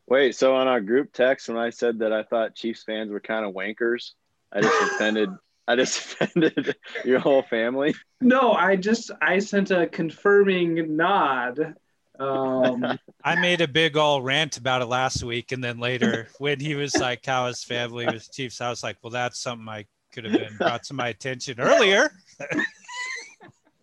Wait, 0.07 0.35
so 0.35 0.55
on 0.55 0.67
our 0.67 0.81
group 0.81 1.13
text 1.13 1.49
when 1.49 1.57
I 1.57 1.69
said 1.69 1.99
that 1.99 2.11
I 2.11 2.23
thought 2.23 2.55
Chiefs 2.55 2.83
fans 2.83 3.11
were 3.11 3.19
kind 3.19 3.45
of 3.45 3.53
wankers, 3.53 4.13
I 4.51 4.61
just 4.61 4.81
offended 4.93 5.29
I 5.69 5.75
just 5.75 5.99
offended 6.21 6.75
your 7.05 7.19
whole 7.19 7.43
family. 7.43 7.95
no. 8.19 8.53
I 8.53 8.75
just 8.75 9.11
I 9.21 9.37
sent 9.39 9.69
a 9.69 9.87
confirming 9.87 10.97
nod. 10.97 11.75
Um, 12.19 12.99
I 13.23 13.39
made 13.39 13.61
a 13.61 13.67
big 13.67 13.95
old 13.95 14.25
rant 14.25 14.57
about 14.57 14.81
it 14.81 14.87
last 14.87 15.23
week, 15.23 15.51
and 15.51 15.63
then 15.63 15.79
later 15.79 16.27
when 16.39 16.59
he 16.59 16.73
was 16.73 16.95
like 16.95 17.25
how 17.25 17.45
his 17.47 17.63
family 17.63 18.07
was 18.07 18.27
Chiefs, 18.27 18.59
I 18.61 18.69
was 18.69 18.83
like, 18.83 18.97
well, 19.03 19.11
that's 19.11 19.39
something 19.39 19.69
I 19.69 19.85
could 20.11 20.25
have 20.25 20.33
been 20.33 20.57
brought 20.57 20.83
to 20.85 20.95
my 20.95 21.09
attention 21.09 21.59
earlier. 21.59 22.11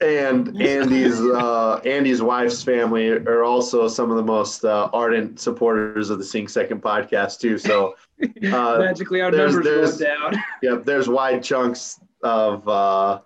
and 0.00 0.48
Andy's 0.62 1.20
uh, 1.20 1.80
Andy's 1.84 2.20
wife's 2.22 2.62
family 2.62 3.10
are 3.10 3.44
also 3.44 3.88
some 3.88 4.10
of 4.10 4.16
the 4.16 4.22
most 4.22 4.64
uh, 4.64 4.90
ardent 4.92 5.40
supporters 5.40 6.10
of 6.10 6.18
the 6.18 6.24
Sing 6.24 6.48
Second 6.48 6.82
podcast 6.82 7.40
too. 7.40 7.56
So, 7.58 7.94
uh, 8.22 8.78
magically, 8.78 9.20
our 9.22 9.30
there's- 9.30 9.54
numbers 9.54 9.98
there's- 9.98 10.00
went 10.00 10.34
down. 10.34 10.44
yep, 10.62 10.84
there's 10.84 11.08
wide 11.08 11.42
chunks 11.42 12.00
of 12.22 12.66
uh, 12.68 13.20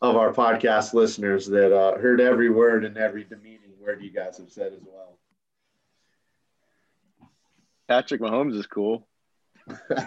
of 0.00 0.16
our 0.16 0.32
podcast 0.32 0.94
listeners 0.94 1.46
that 1.46 1.76
uh, 1.76 1.98
heard 1.98 2.20
every 2.20 2.50
word 2.50 2.84
and 2.84 2.96
every 2.96 3.24
demeaning 3.24 3.72
word 3.80 4.02
you 4.02 4.10
guys 4.10 4.38
have 4.38 4.50
said 4.50 4.72
as 4.72 4.80
well. 4.86 5.18
Patrick 7.88 8.20
Mahomes 8.20 8.54
is 8.56 8.66
cool. 8.66 9.06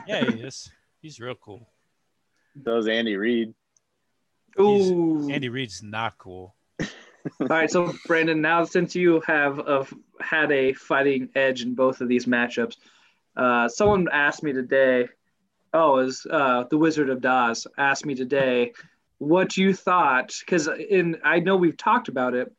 Yeah, 0.07 0.25
he 0.25 0.41
is. 0.41 0.69
He's 1.01 1.19
real 1.19 1.35
cool. 1.35 1.67
Does 2.61 2.87
Andy 2.87 3.15
Reid. 3.15 3.53
Ooh. 4.59 5.29
Andy 5.29 5.49
Reid's 5.49 5.81
not 5.83 6.17
cool. 6.17 6.55
All 7.39 7.47
right, 7.47 7.69
so 7.69 7.93
Brandon, 8.07 8.41
now 8.41 8.63
since 8.63 8.95
you 8.95 9.21
have 9.27 9.59
uh, 9.59 9.85
had 10.19 10.51
a 10.51 10.73
fighting 10.73 11.29
edge 11.35 11.61
in 11.61 11.75
both 11.75 12.01
of 12.01 12.07
these 12.07 12.25
matchups, 12.25 12.77
uh, 13.35 13.67
someone 13.67 14.07
asked 14.11 14.43
me 14.43 14.53
today. 14.53 15.07
Oh, 15.73 15.99
is 15.99 16.27
uh, 16.29 16.65
the 16.69 16.77
Wizard 16.77 17.09
of 17.09 17.21
Daz 17.21 17.65
asked 17.77 18.05
me 18.05 18.13
today 18.13 18.73
what 19.19 19.55
you 19.55 19.73
thought 19.73 20.33
because 20.39 20.67
in 20.67 21.15
I 21.23 21.39
know 21.39 21.55
we've 21.55 21.77
talked 21.77 22.09
about 22.09 22.33
it, 22.33 22.51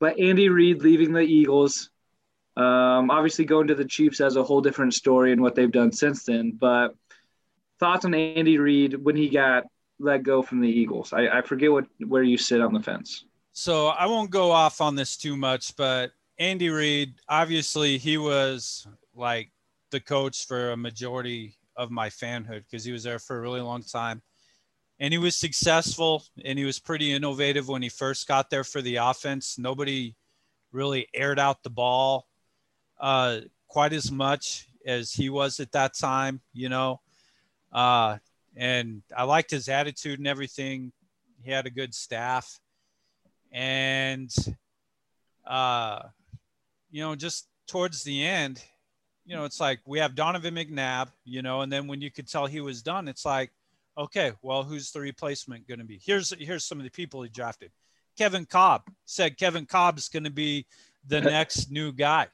but 0.00 0.18
Andy 0.18 0.48
Reid 0.48 0.82
leaving 0.82 1.12
the 1.12 1.20
Eagles, 1.20 1.90
um, 2.56 3.10
obviously 3.10 3.44
going 3.44 3.68
to 3.68 3.74
the 3.74 3.84
Chiefs 3.84 4.18
has 4.18 4.36
a 4.36 4.42
whole 4.42 4.62
different 4.62 4.94
story 4.94 5.30
and 5.30 5.42
what 5.42 5.54
they've 5.54 5.70
done 5.70 5.92
since 5.92 6.24
then. 6.24 6.52
But 6.58 6.96
thoughts 7.78 8.04
on 8.04 8.14
Andy 8.14 8.58
Reid 8.58 8.94
when 8.94 9.14
he 9.14 9.28
got 9.28 9.64
let 9.98 10.22
go 10.22 10.42
from 10.42 10.60
the 10.60 10.68
Eagles? 10.68 11.12
I, 11.12 11.28
I 11.28 11.42
forget 11.42 11.70
what 11.70 11.86
where 12.06 12.22
you 12.22 12.38
sit 12.38 12.60
on 12.60 12.72
the 12.72 12.80
fence. 12.80 13.24
So 13.52 13.88
I 13.88 14.06
won't 14.06 14.30
go 14.30 14.50
off 14.50 14.80
on 14.80 14.94
this 14.94 15.16
too 15.16 15.36
much, 15.36 15.74
but 15.76 16.12
Andy 16.38 16.68
Reid, 16.68 17.14
obviously, 17.28 17.96
he 17.96 18.18
was 18.18 18.86
like 19.14 19.50
the 19.90 20.00
coach 20.00 20.46
for 20.46 20.72
a 20.72 20.76
majority 20.76 21.56
of 21.76 21.90
my 21.90 22.08
fanhood 22.08 22.64
because 22.64 22.84
he 22.84 22.92
was 22.92 23.02
there 23.02 23.18
for 23.18 23.36
a 23.36 23.40
really 23.40 23.60
long 23.60 23.82
time. 23.82 24.22
And 24.98 25.12
he 25.12 25.18
was 25.18 25.36
successful 25.36 26.24
and 26.44 26.58
he 26.58 26.64
was 26.64 26.78
pretty 26.78 27.12
innovative 27.12 27.68
when 27.68 27.82
he 27.82 27.88
first 27.88 28.26
got 28.26 28.50
there 28.50 28.64
for 28.64 28.80
the 28.80 28.96
offense. 28.96 29.58
Nobody 29.58 30.16
really 30.72 31.06
aired 31.14 31.38
out 31.38 31.62
the 31.62 31.70
ball 31.70 32.26
uh, 32.98 33.40
quite 33.68 33.92
as 33.92 34.10
much 34.10 34.68
as 34.86 35.12
he 35.12 35.28
was 35.28 35.60
at 35.60 35.72
that 35.72 35.96
time, 35.96 36.40
you 36.52 36.68
know. 36.68 37.00
Uh, 37.72 38.18
and 38.56 39.02
I 39.16 39.24
liked 39.24 39.50
his 39.50 39.68
attitude 39.68 40.18
and 40.18 40.26
everything. 40.26 40.92
He 41.42 41.50
had 41.50 41.66
a 41.66 41.70
good 41.70 41.94
staff. 41.94 42.58
And 43.52 44.34
uh 45.46 46.02
you 46.90 47.02
know 47.02 47.14
just 47.14 47.46
towards 47.68 48.02
the 48.02 48.26
end 48.26 48.62
you 49.24 49.36
know 49.36 49.44
it's 49.44 49.60
like 49.60 49.78
we 49.86 50.00
have 50.00 50.16
donovan 50.16 50.56
mcnabb 50.56 51.08
you 51.24 51.40
know 51.40 51.60
and 51.60 51.70
then 51.70 51.86
when 51.86 52.00
you 52.00 52.10
could 52.10 52.28
tell 52.28 52.46
he 52.46 52.60
was 52.60 52.82
done 52.82 53.06
it's 53.06 53.24
like 53.24 53.52
okay 53.98 54.32
well 54.42 54.62
who's 54.62 54.90
the 54.92 55.00
replacement 55.00 55.66
going 55.66 55.78
to 55.78 55.84
be? 55.84 56.00
Here's 56.04 56.32
here's 56.38 56.64
some 56.64 56.78
of 56.78 56.84
the 56.84 56.90
people 56.90 57.22
he 57.22 57.28
drafted. 57.28 57.70
Kevin 58.18 58.46
Kolb 58.46 58.82
said 59.04 59.38
kevin 59.38 59.66
Kolb's 59.66 60.08
going 60.08 60.24
to 60.24 60.30
be 60.30 60.66
the 61.06 61.20
next 61.36 61.70
new 61.70 61.92
guy. 61.92 62.26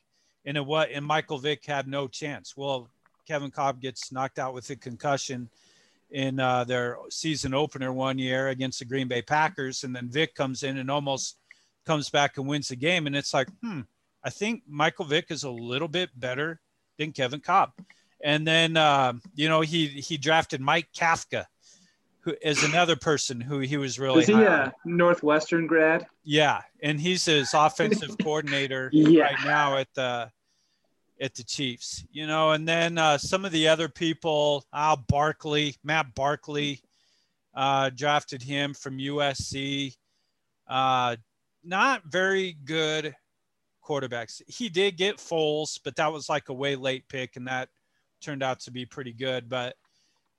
And 0.45 0.57
it 0.57 0.65
what 0.67 0.91
and 0.91 1.05
michael 1.05 1.39
vick 1.39 1.65
had 1.65 1.87
no 1.87 2.09
chance. 2.09 2.57
Well 2.57 2.91
Kevin 3.27 3.51
Kolb 3.51 3.81
gets 3.81 4.11
knocked 4.11 4.39
out 4.39 4.55
with 4.55 4.69
a 4.71 4.77
concussion 4.77 5.49
in 6.13 6.39
uh, 6.39 6.65
their 6.65 6.97
season 7.11 7.55
opener 7.55 7.93
one 7.93 8.19
year 8.19 8.49
against 8.49 8.79
the 8.79 8.85
Green 8.85 9.09
Bay 9.09 9.23
Packers, 9.23 9.83
and 9.85 9.95
then 9.97 10.09
Vick 10.09 10.35
comes 10.35 10.63
in 10.63 10.79
and 10.79 10.91
almost 10.91 11.39
comes 11.87 12.11
back 12.11 12.37
and 12.37 12.47
wins 12.47 12.69
the 12.69 12.77
game, 12.77 13.07
and 13.07 13.17
it's 13.17 13.35
like, 13.35 13.49
hmm, 13.63 13.81
I 14.25 14.31
think 14.31 14.63
Michael 14.69 15.05
Vick 15.07 15.27
is 15.31 15.43
a 15.43 15.51
little 15.51 15.89
bit 15.89 16.11
better 16.19 16.61
than 16.99 17.13
Kevin 17.13 17.41
Kolb. 17.41 17.71
And 18.23 18.47
then 18.47 18.77
uh, 18.77 19.15
you 19.35 19.49
know 19.49 19.63
he 19.63 19.87
he 19.89 20.17
drafted 20.17 20.61
Mike 20.61 20.89
Kafka, 20.97 21.47
who 22.21 22.35
is 22.41 22.63
another 22.63 22.95
person 22.95 23.41
who 23.41 23.59
he 23.59 23.77
was 23.77 23.99
really. 23.99 24.21
Is 24.21 24.29
he 24.29 24.35
a 24.35 24.73
Northwestern 24.85 25.67
grad? 25.67 26.07
Yeah, 26.23 26.61
and 26.83 27.01
he's 27.01 27.25
his 27.25 27.51
offensive 27.55 28.17
coordinator 28.23 28.91
Yeah. 28.93 29.23
right 29.25 29.45
now 29.45 29.77
at 29.79 29.89
the 29.95 30.31
at 31.23 31.35
the 31.35 31.45
Chiefs. 31.45 32.05
You 32.11 32.27
know, 32.27 32.51
and 32.51 32.69
then 32.69 32.99
uh, 32.99 33.17
some 33.17 33.45
of 33.45 33.53
the 33.53 33.69
other 33.69 33.89
people, 33.89 34.67
Al 34.75 34.97
Barkley, 35.09 35.77
Matt 35.85 36.15
Barkley, 36.15 36.81
uh, 37.55 37.91
drafted 37.91 38.43
him 38.43 38.75
from 38.75 38.99
USC. 38.99 39.97
Uh, 40.69 41.17
not 41.65 42.03
very 42.05 42.57
good 42.65 43.15
quarterbacks. 43.87 44.43
He 44.49 44.69
did 44.69 44.97
get 44.97 45.19
Foles, 45.19 45.79
but 45.83 45.97
that 45.97 46.13
was 46.13 46.29
like 46.29 46.49
a 46.49 46.55
way 46.55 46.77
late 46.77 47.09
pick, 47.09 47.37
and 47.37 47.47
that 47.47 47.69
turned 48.21 48.43
out 48.43 48.61
to 48.61 48.71
be 48.71 48.85
pretty 48.85 49.13
good. 49.13 49.49
But 49.49 49.77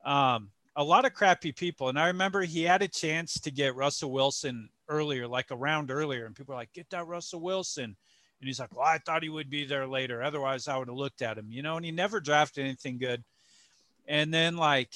um, 0.06 0.50
a 0.76 0.84
lot 0.84 1.06
of 1.06 1.14
crappy 1.14 1.52
people. 1.52 1.90
And 1.90 2.00
I 2.00 2.08
remember 2.08 2.42
he 2.42 2.64
had 2.64 2.82
a 2.82 2.88
chance 2.88 3.40
to 3.42 3.52
get 3.52 3.76
Russell 3.76 4.12
Wilson 4.12 4.70
earlier, 4.90 5.28
like 5.28 5.52
a 5.52 5.56
round 5.56 5.92
earlier, 5.92 6.26
and 6.26 6.36
people 6.36 6.54
were 6.54 6.60
like, 6.60 6.74
"Get 6.74 6.90
that 6.90 7.08
Russell 7.08 7.42
Wilson." 7.42 7.96
And 8.44 8.48
he's 8.50 8.60
like, 8.60 8.76
"Well, 8.76 8.86
I 8.86 8.98
thought 8.98 9.24
he 9.24 9.30
would 9.30 9.50
be 9.50 9.64
there 9.64 9.88
later. 9.88 10.22
Otherwise, 10.22 10.68
I 10.68 10.76
would 10.76 10.90
have 10.90 10.98
looked 10.98 11.22
at 11.22 11.38
him." 11.38 11.50
You 11.50 11.62
know, 11.62 11.78
and 11.78 11.86
he 11.86 11.92
never 11.92 12.20
drafted 12.20 12.66
anything 12.66 12.98
good. 12.98 13.24
And 14.06 14.34
then 14.34 14.58
like 14.58 14.94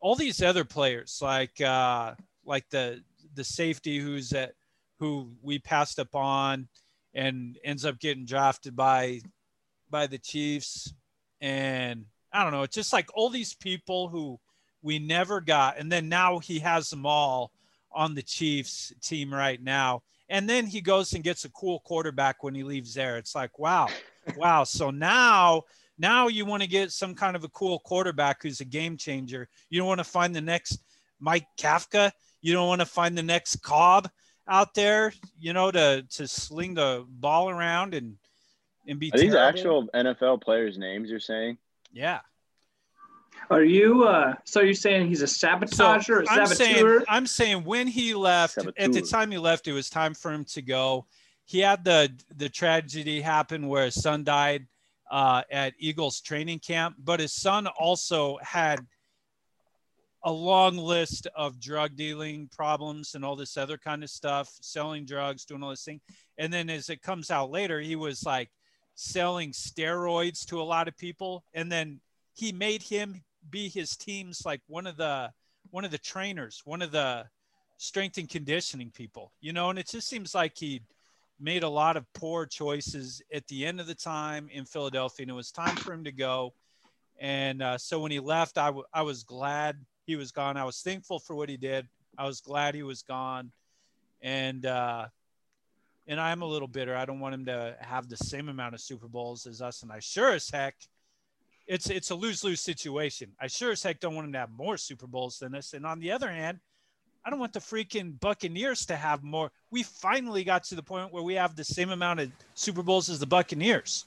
all 0.00 0.16
these 0.16 0.42
other 0.42 0.64
players, 0.64 1.20
like 1.22 1.60
uh, 1.60 2.14
like 2.44 2.68
the 2.70 3.04
the 3.36 3.44
safety 3.44 4.00
who's 4.00 4.32
at 4.32 4.54
who 4.98 5.30
we 5.42 5.60
passed 5.60 6.00
up 6.00 6.16
on 6.16 6.66
and 7.14 7.56
ends 7.62 7.84
up 7.84 8.00
getting 8.00 8.24
drafted 8.24 8.74
by 8.74 9.20
by 9.88 10.08
the 10.08 10.18
Chiefs. 10.18 10.92
And 11.40 12.06
I 12.32 12.42
don't 12.42 12.52
know, 12.52 12.64
it's 12.64 12.74
just 12.74 12.92
like 12.92 13.10
all 13.14 13.30
these 13.30 13.54
people 13.54 14.08
who 14.08 14.40
we 14.82 14.98
never 14.98 15.40
got. 15.40 15.78
And 15.78 15.92
then 15.92 16.08
now 16.08 16.40
he 16.40 16.58
has 16.58 16.90
them 16.90 17.06
all 17.06 17.52
on 17.92 18.16
the 18.16 18.22
Chiefs 18.22 18.92
team 19.02 19.32
right 19.32 19.62
now. 19.62 20.02
And 20.28 20.48
then 20.48 20.66
he 20.66 20.80
goes 20.80 21.12
and 21.12 21.22
gets 21.22 21.44
a 21.44 21.50
cool 21.50 21.80
quarterback 21.80 22.42
when 22.42 22.54
he 22.54 22.62
leaves 22.64 22.94
there. 22.94 23.16
It's 23.16 23.34
like, 23.34 23.58
wow, 23.58 23.88
wow. 24.36 24.64
So 24.64 24.90
now 24.90 25.62
now 25.98 26.28
you 26.28 26.44
want 26.44 26.62
to 26.62 26.68
get 26.68 26.92
some 26.92 27.14
kind 27.14 27.36
of 27.36 27.44
a 27.44 27.48
cool 27.48 27.78
quarterback 27.80 28.42
who's 28.42 28.60
a 28.60 28.64
game 28.64 28.96
changer. 28.96 29.48
You 29.70 29.78
don't 29.78 29.88
want 29.88 29.98
to 30.00 30.04
find 30.04 30.34
the 30.34 30.40
next 30.40 30.80
Mike 31.20 31.46
Kafka. 31.58 32.12
You 32.42 32.52
don't 32.52 32.68
want 32.68 32.80
to 32.80 32.86
find 32.86 33.16
the 33.16 33.22
next 33.22 33.62
Kolb 33.62 34.10
out 34.48 34.74
there, 34.74 35.12
you 35.38 35.52
know, 35.52 35.70
to 35.70 36.02
to 36.10 36.28
sling 36.28 36.74
the 36.74 37.04
ball 37.08 37.48
around 37.48 37.94
and 37.94 38.16
and 38.86 38.98
be 38.98 39.10
Are 39.12 39.18
these 39.18 39.32
terrible. 39.32 39.48
actual 39.48 39.88
NFL 39.94 40.42
players' 40.42 40.78
names 40.78 41.10
you're 41.10 41.20
saying? 41.20 41.58
yeah. 41.92 42.20
Are 43.50 43.62
you? 43.62 44.04
Uh, 44.04 44.34
so 44.44 44.60
you're 44.60 44.74
saying 44.74 45.08
he's 45.08 45.22
a 45.22 45.26
sabotager 45.26 46.10
or 46.10 46.20
a 46.22 46.30
I'm 46.30 46.46
saying 46.46 46.76
saboteur? 46.76 47.04
I'm 47.08 47.26
saying 47.26 47.64
when 47.64 47.86
he 47.86 48.14
left 48.14 48.58
at 48.58 48.92
the 48.92 49.02
time 49.02 49.30
he 49.30 49.38
left, 49.38 49.68
it 49.68 49.72
was 49.72 49.88
time 49.88 50.14
for 50.14 50.32
him 50.32 50.44
to 50.46 50.62
go. 50.62 51.06
He 51.44 51.60
had 51.60 51.84
the 51.84 52.12
the 52.36 52.48
tragedy 52.48 53.20
happen 53.20 53.68
where 53.68 53.84
his 53.84 54.00
son 54.00 54.24
died 54.24 54.66
uh, 55.10 55.42
at 55.50 55.74
Eagles 55.78 56.20
training 56.20 56.58
camp, 56.58 56.96
but 56.98 57.20
his 57.20 57.32
son 57.32 57.66
also 57.66 58.38
had 58.42 58.84
a 60.24 60.32
long 60.32 60.76
list 60.76 61.28
of 61.36 61.60
drug 61.60 61.94
dealing 61.94 62.48
problems 62.48 63.14
and 63.14 63.24
all 63.24 63.36
this 63.36 63.56
other 63.56 63.78
kind 63.78 64.02
of 64.02 64.10
stuff, 64.10 64.50
selling 64.60 65.04
drugs, 65.04 65.44
doing 65.44 65.62
all 65.62 65.70
this 65.70 65.84
thing. 65.84 66.00
And 66.36 66.52
then 66.52 66.68
as 66.68 66.88
it 66.88 67.00
comes 67.00 67.30
out 67.30 67.52
later, 67.52 67.80
he 67.80 67.94
was 67.94 68.24
like 68.24 68.50
selling 68.96 69.52
steroids 69.52 70.44
to 70.46 70.60
a 70.60 70.64
lot 70.64 70.88
of 70.88 70.98
people. 70.98 71.44
And 71.54 71.70
then 71.70 72.00
he 72.34 72.50
made 72.50 72.82
him 72.82 73.22
be 73.50 73.68
his 73.68 73.96
team's 73.96 74.44
like 74.44 74.60
one 74.66 74.86
of 74.86 74.96
the 74.96 75.30
one 75.70 75.84
of 75.84 75.90
the 75.90 75.98
trainers, 75.98 76.62
one 76.64 76.82
of 76.82 76.92
the 76.92 77.26
strength 77.78 78.18
and 78.18 78.28
conditioning 78.28 78.90
people, 78.90 79.32
you 79.40 79.52
know, 79.52 79.70
and 79.70 79.78
it 79.78 79.88
just 79.88 80.08
seems 80.08 80.34
like 80.34 80.56
he 80.56 80.80
made 81.38 81.62
a 81.62 81.68
lot 81.68 81.96
of 81.96 82.10
poor 82.14 82.46
choices 82.46 83.20
at 83.32 83.46
the 83.48 83.66
end 83.66 83.80
of 83.80 83.86
the 83.86 83.94
time 83.94 84.48
in 84.52 84.64
Philadelphia, 84.64 85.24
and 85.24 85.30
it 85.30 85.34
was 85.34 85.50
time 85.50 85.76
for 85.76 85.92
him 85.92 86.04
to 86.04 86.12
go. 86.12 86.54
And 87.18 87.62
uh, 87.62 87.78
so 87.78 88.00
when 88.00 88.10
he 88.10 88.20
left, 88.20 88.58
I, 88.58 88.66
w- 88.66 88.86
I 88.92 89.02
was 89.02 89.22
glad 89.22 89.76
he 90.06 90.16
was 90.16 90.32
gone. 90.32 90.56
I 90.56 90.64
was 90.64 90.80
thankful 90.80 91.18
for 91.18 91.34
what 91.34 91.48
he 91.48 91.56
did. 91.56 91.86
I 92.16 92.26
was 92.26 92.40
glad 92.40 92.74
he 92.74 92.82
was 92.82 93.02
gone, 93.02 93.52
and 94.22 94.64
uh, 94.64 95.08
and 96.06 96.20
I'm 96.20 96.42
a 96.42 96.46
little 96.46 96.68
bitter. 96.68 96.96
I 96.96 97.04
don't 97.04 97.20
want 97.20 97.34
him 97.34 97.44
to 97.46 97.76
have 97.80 98.08
the 98.08 98.16
same 98.16 98.48
amount 98.48 98.74
of 98.74 98.80
Super 98.80 99.08
Bowls 99.08 99.46
as 99.46 99.60
us, 99.60 99.82
and 99.82 99.92
I 99.92 99.98
sure 99.98 100.32
as 100.32 100.48
heck. 100.48 100.76
It's, 101.66 101.90
it's 101.90 102.10
a 102.10 102.14
lose 102.14 102.44
lose 102.44 102.60
situation. 102.60 103.32
I 103.40 103.48
sure 103.48 103.72
as 103.72 103.82
heck 103.82 104.00
don't 104.00 104.14
want 104.14 104.26
him 104.26 104.32
to 104.34 104.38
have 104.38 104.50
more 104.50 104.76
Super 104.76 105.06
Bowls 105.06 105.38
than 105.38 105.54
us. 105.54 105.72
And 105.72 105.84
on 105.84 105.98
the 105.98 106.12
other 106.12 106.30
hand, 106.30 106.60
I 107.26 107.30
don't 107.30 107.40
want 107.40 107.52
the 107.52 107.58
freaking 107.58 108.18
Buccaneers 108.20 108.86
to 108.86 108.94
have 108.94 109.24
more. 109.24 109.50
We 109.72 109.82
finally 109.82 110.44
got 110.44 110.62
to 110.64 110.76
the 110.76 110.82
point 110.82 111.12
where 111.12 111.24
we 111.24 111.34
have 111.34 111.56
the 111.56 111.64
same 111.64 111.90
amount 111.90 112.20
of 112.20 112.30
Super 112.54 112.84
Bowls 112.84 113.08
as 113.08 113.18
the 113.18 113.26
Buccaneers, 113.26 114.04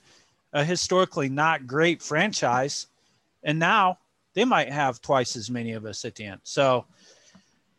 a 0.54 0.64
historically 0.64 1.28
not 1.28 1.68
great 1.68 2.02
franchise. 2.02 2.88
And 3.44 3.60
now 3.60 3.98
they 4.36 4.46
might 4.46 4.72
have 4.72 5.02
twice 5.02 5.36
as 5.36 5.50
many 5.50 5.74
of 5.74 5.86
us 5.86 6.06
at 6.06 6.16
the 6.16 6.26
end. 6.26 6.40
So, 6.44 6.86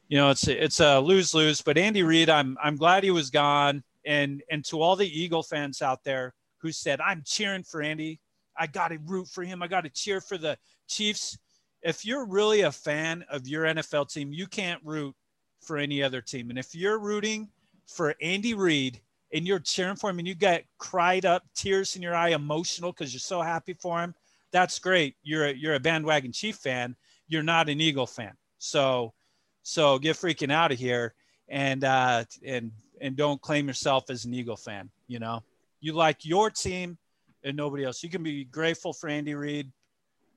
you 0.09 0.19
know, 0.19 0.29
it's 0.29 0.47
a, 0.47 0.63
it's 0.63 0.81
a 0.81 1.01
lose 1.01 1.33
lose. 1.33 1.63
But 1.63 1.79
Andy 1.79 2.03
Reid, 2.03 2.29
I'm 2.29 2.59
I'm 2.63 2.77
glad 2.77 3.03
he 3.03 3.11
was 3.11 3.31
gone. 3.31 3.83
And 4.05 4.43
and 4.51 4.63
to 4.67 4.83
all 4.83 4.95
the 4.95 5.09
Eagle 5.09 5.43
fans 5.43 5.81
out 5.81 6.05
there 6.05 6.35
who 6.59 6.71
said 6.71 7.01
I'm 7.01 7.23
cheering 7.25 7.63
for 7.63 7.81
Andy, 7.81 8.21
I 8.61 8.67
got 8.67 8.89
to 8.89 8.99
root 9.07 9.27
for 9.27 9.43
him. 9.43 9.63
I 9.63 9.67
got 9.67 9.85
to 9.85 9.91
cheer 9.91 10.21
for 10.21 10.37
the 10.37 10.59
Chiefs. 10.87 11.39
If 11.83 12.05
you're 12.05 12.27
really 12.27 12.61
a 12.61 12.71
fan 12.71 13.25
of 13.31 13.49
your 13.49 13.65
NFL 13.65 14.13
team, 14.13 14.33
you 14.33 14.47
can't 14.47 14.81
root 14.85 15.15
for 15.63 15.79
any 15.79 16.03
other 16.03 16.21
team. 16.21 16.51
And 16.51 16.59
if 16.59 16.75
you're 16.75 16.99
rooting 16.99 17.49
for 17.87 18.15
Andy 18.21 18.53
Reid 18.53 19.01
and 19.33 19.47
you're 19.47 19.59
cheering 19.59 19.97
for 19.97 20.11
him 20.11 20.19
and 20.19 20.29
you 20.29 20.35
get 20.35 20.67
cried 20.79 21.25
up, 21.25 21.43
tears 21.55 21.97
in 21.97 22.03
your 22.03 22.15
eye, 22.15 22.31
emotional 22.31 22.93
because 22.93 23.15
you're 23.15 23.21
so 23.21 23.41
happy 23.41 23.73
for 23.73 23.99
him, 24.01 24.15
that's 24.53 24.79
great. 24.79 25.17
You're 25.23 25.47
a, 25.47 25.53
you're 25.55 25.75
a 25.75 25.81
bandwagon 25.81 26.33
Chief 26.33 26.57
fan. 26.57 26.97
You're 27.29 27.43
not 27.43 27.71
an 27.71 27.81
Eagle 27.81 28.07
fan. 28.07 28.35
So 28.59 29.15
so 29.63 29.99
get 29.99 30.17
freaking 30.17 30.53
out 30.53 30.73
of 30.73 30.79
here 30.79 31.15
and 31.49 31.85
uh, 31.85 32.25
and 32.45 32.73
and 33.01 33.17
don't 33.17 33.41
claim 33.41 33.67
yourself 33.67 34.11
as 34.11 34.25
an 34.25 34.35
Eagle 34.35 34.57
fan. 34.57 34.91
You 35.07 35.19
know, 35.19 35.43
you 35.81 35.93
like 35.95 36.25
your 36.25 36.51
team 36.51 36.99
and 37.45 37.57
nobody 37.57 37.85
else. 37.85 38.03
You 38.03 38.11
can 38.11 38.23
be 38.23 38.45
grateful 38.45 38.93
for 38.93 39.09
Andy 39.09 39.35
Reid, 39.35 39.71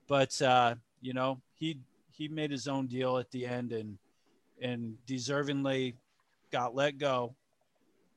but 0.07 0.39
uh, 0.41 0.75
you 1.01 1.13
know 1.13 1.41
he 1.55 1.79
he 2.11 2.27
made 2.27 2.51
his 2.51 2.67
own 2.67 2.87
deal 2.87 3.17
at 3.17 3.31
the 3.31 3.45
end 3.45 3.71
and 3.71 3.97
and 4.61 4.95
deservingly 5.07 5.95
got 6.51 6.75
let 6.75 6.97
go. 6.97 7.35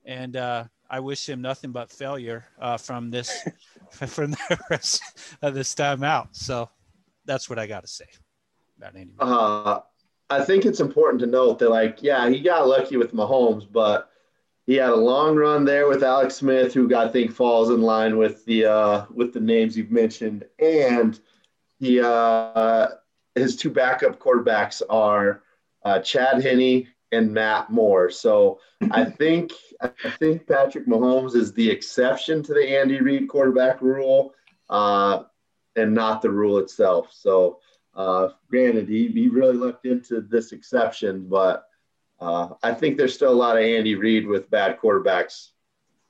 And 0.04 0.36
uh, 0.36 0.64
I 0.88 1.00
wish 1.00 1.28
him 1.28 1.42
nothing 1.42 1.72
but 1.72 1.90
failure 1.90 2.46
uh, 2.60 2.76
from 2.76 3.10
this 3.10 3.44
from 3.90 4.32
the 4.32 4.58
rest 4.70 5.02
of 5.42 5.54
this 5.54 5.74
time 5.74 6.04
out. 6.04 6.36
So 6.36 6.70
that's 7.24 7.50
what 7.50 7.58
I 7.58 7.66
got 7.66 7.82
to 7.82 7.88
say 7.88 8.06
about 8.78 8.94
Andy. 8.94 9.12
Reid. 9.18 9.28
Uh, 9.28 9.80
I 10.28 10.44
think 10.44 10.64
it's 10.64 10.80
important 10.80 11.20
to 11.20 11.26
note 11.26 11.58
that, 11.60 11.70
like, 11.70 12.02
yeah, 12.02 12.28
he 12.28 12.40
got 12.40 12.66
lucky 12.66 12.96
with 12.96 13.14
Mahomes, 13.14 13.66
but 13.70 14.10
he 14.66 14.74
had 14.74 14.90
a 14.90 14.96
long 14.96 15.36
run 15.36 15.64
there 15.64 15.88
with 15.88 16.02
Alex 16.02 16.34
Smith, 16.34 16.74
who 16.74 16.94
I 16.94 17.08
think 17.08 17.30
falls 17.30 17.70
in 17.70 17.82
line 17.82 18.18
with 18.18 18.44
the 18.46 18.66
uh, 18.66 19.06
with 19.14 19.32
the 19.32 19.40
names 19.40 19.76
you've 19.76 19.92
mentioned, 19.92 20.44
and 20.58 21.18
he 21.78 22.00
uh, 22.00 22.88
his 23.36 23.56
two 23.56 23.70
backup 23.70 24.18
quarterbacks 24.18 24.82
are 24.90 25.42
uh, 25.84 26.00
Chad 26.00 26.42
Henne 26.42 26.88
and 27.12 27.32
Matt 27.32 27.70
Moore. 27.70 28.10
So 28.10 28.58
I 28.90 29.04
think 29.18 29.52
I 29.80 29.90
think 30.18 30.48
Patrick 30.48 30.88
Mahomes 30.88 31.36
is 31.36 31.52
the 31.52 31.70
exception 31.70 32.42
to 32.42 32.52
the 32.52 32.68
Andy 32.76 33.00
Reid 33.00 33.28
quarterback 33.28 33.80
rule, 33.80 34.34
uh, 34.68 35.22
and 35.76 35.94
not 35.94 36.22
the 36.22 36.30
rule 36.30 36.58
itself. 36.58 37.10
So. 37.12 37.60
Uh, 37.94 38.28
granted, 38.50 38.86
he, 38.90 39.08
he 39.08 39.28
really 39.30 39.56
looked 39.56 39.86
into 39.86 40.20
this 40.20 40.52
exception, 40.52 41.26
but 41.26 41.64
uh, 42.20 42.48
I 42.62 42.72
think 42.72 42.96
there's 42.96 43.14
still 43.14 43.32
a 43.32 43.34
lot 43.34 43.56
of 43.56 43.62
Andy 43.62 43.94
Reid 43.94 44.26
with 44.26 44.50
bad 44.50 44.78
quarterbacks 44.80 45.50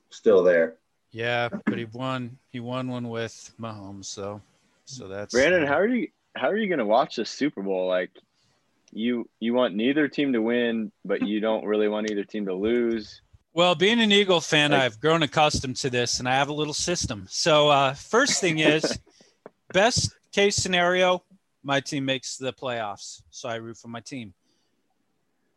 still 0.09 0.43
there. 0.43 0.75
Yeah, 1.11 1.49
but 1.65 1.77
he 1.77 1.85
won. 1.85 2.37
He 2.51 2.59
won 2.59 2.87
one 2.89 3.09
with 3.09 3.51
Mahomes, 3.59 4.05
so 4.05 4.41
so 4.85 5.07
that's 5.07 5.33
Brandon, 5.33 5.65
how 5.65 5.79
are 5.79 5.87
you 5.87 6.09
how 6.35 6.47
are 6.49 6.57
you 6.57 6.69
gonna 6.69 6.85
watch 6.85 7.15
the 7.15 7.25
Super 7.25 7.61
Bowl? 7.61 7.87
Like 7.87 8.11
you 8.91 9.27
you 9.39 9.53
want 9.53 9.75
neither 9.75 10.07
team 10.07 10.33
to 10.33 10.41
win, 10.41 10.91
but 11.05 11.21
you 11.27 11.39
don't 11.39 11.65
really 11.65 11.87
want 11.87 12.09
either 12.11 12.23
team 12.23 12.45
to 12.45 12.53
lose. 12.53 13.21
Well, 13.53 13.73
being 13.73 13.99
an 13.99 14.11
Eagle 14.11 14.39
fan, 14.39 14.71
Like- 14.71 14.81
I've 14.81 14.99
grown 14.99 15.23
accustomed 15.23 15.77
to 15.77 15.89
this, 15.89 16.19
and 16.19 16.29
I 16.29 16.35
have 16.35 16.49
a 16.49 16.53
little 16.53 16.75
system. 16.75 17.25
So, 17.27 17.69
uh, 17.69 17.95
first 17.95 18.39
thing 18.39 18.59
is, 18.59 18.99
best 19.73 20.15
case 20.31 20.55
scenario, 20.55 21.23
my 21.63 21.79
team 21.79 22.05
makes 22.05 22.37
the 22.37 22.53
playoffs, 22.53 23.23
so 23.31 23.49
I 23.49 23.55
root 23.55 23.77
for 23.77 23.87
my 23.87 23.99
team. 23.99 24.33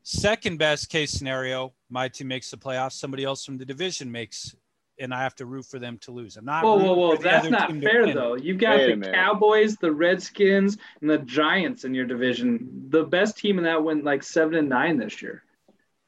Second 0.02 0.58
best 0.58 0.88
case 0.88 1.10
scenario, 1.10 1.72
my 1.90 2.08
team 2.08 2.28
makes 2.28 2.50
the 2.50 2.56
playoffs. 2.56 2.92
Somebody 2.92 3.24
else 3.24 3.44
from 3.44 3.58
the 3.58 3.64
division 3.64 4.10
makes, 4.10 4.54
and 4.98 5.12
I 5.12 5.22
have 5.22 5.34
to 5.36 5.46
root 5.46 5.66
for 5.66 5.78
them 5.78 5.98
to 5.98 6.10
lose. 6.10 6.36
I'm 6.36 6.44
not. 6.44 6.64
Whoa, 6.64 6.74
rooting 6.76 6.86
whoa, 6.88 6.94
whoa! 6.94 7.16
That's 7.16 7.48
not 7.50 7.70
fair, 7.78 8.12
though. 8.12 8.34
You've 8.36 8.58
got 8.58 8.78
Wait 8.78 8.88
the 8.90 8.96
minute. 8.96 9.14
Cowboys, 9.14 9.76
the 9.76 9.92
Redskins, 9.92 10.78
and 11.00 11.10
the 11.10 11.18
Giants 11.18 11.84
in 11.84 11.94
your 11.94 12.06
division. 12.06 12.86
The 12.88 13.04
best 13.04 13.36
team 13.36 13.58
in 13.58 13.64
that 13.64 13.82
went 13.84 14.04
like 14.04 14.22
seven 14.22 14.54
and 14.54 14.68
nine 14.68 14.96
this 14.98 15.20
year. 15.20 15.42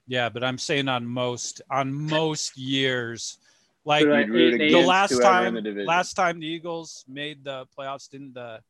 Yeah, 0.06 0.30
but 0.30 0.42
I'm 0.42 0.58
saying 0.58 0.88
on 0.88 1.06
most 1.06 1.60
on 1.70 1.92
most 1.92 2.56
years, 2.56 3.38
like 3.84 4.06
Right. 4.06 4.26
You'd 4.26 4.54
eight- 4.54 4.60
eight- 4.62 4.72
the 4.72 4.80
last 4.86 5.20
time 5.20 5.54
the 5.54 5.84
last 5.84 6.14
time 6.14 6.40
the 6.40 6.46
Eagles 6.46 7.04
made 7.06 7.44
the 7.44 7.66
playoffs, 7.78 8.08
didn't 8.10 8.34
the 8.34 8.60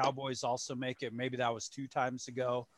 Cowboys 0.00 0.44
also 0.44 0.74
make 0.74 1.02
it? 1.02 1.12
Maybe 1.12 1.36
that 1.38 1.52
was 1.52 1.68
two 1.68 1.86
times 1.88 2.28
ago. 2.28 2.68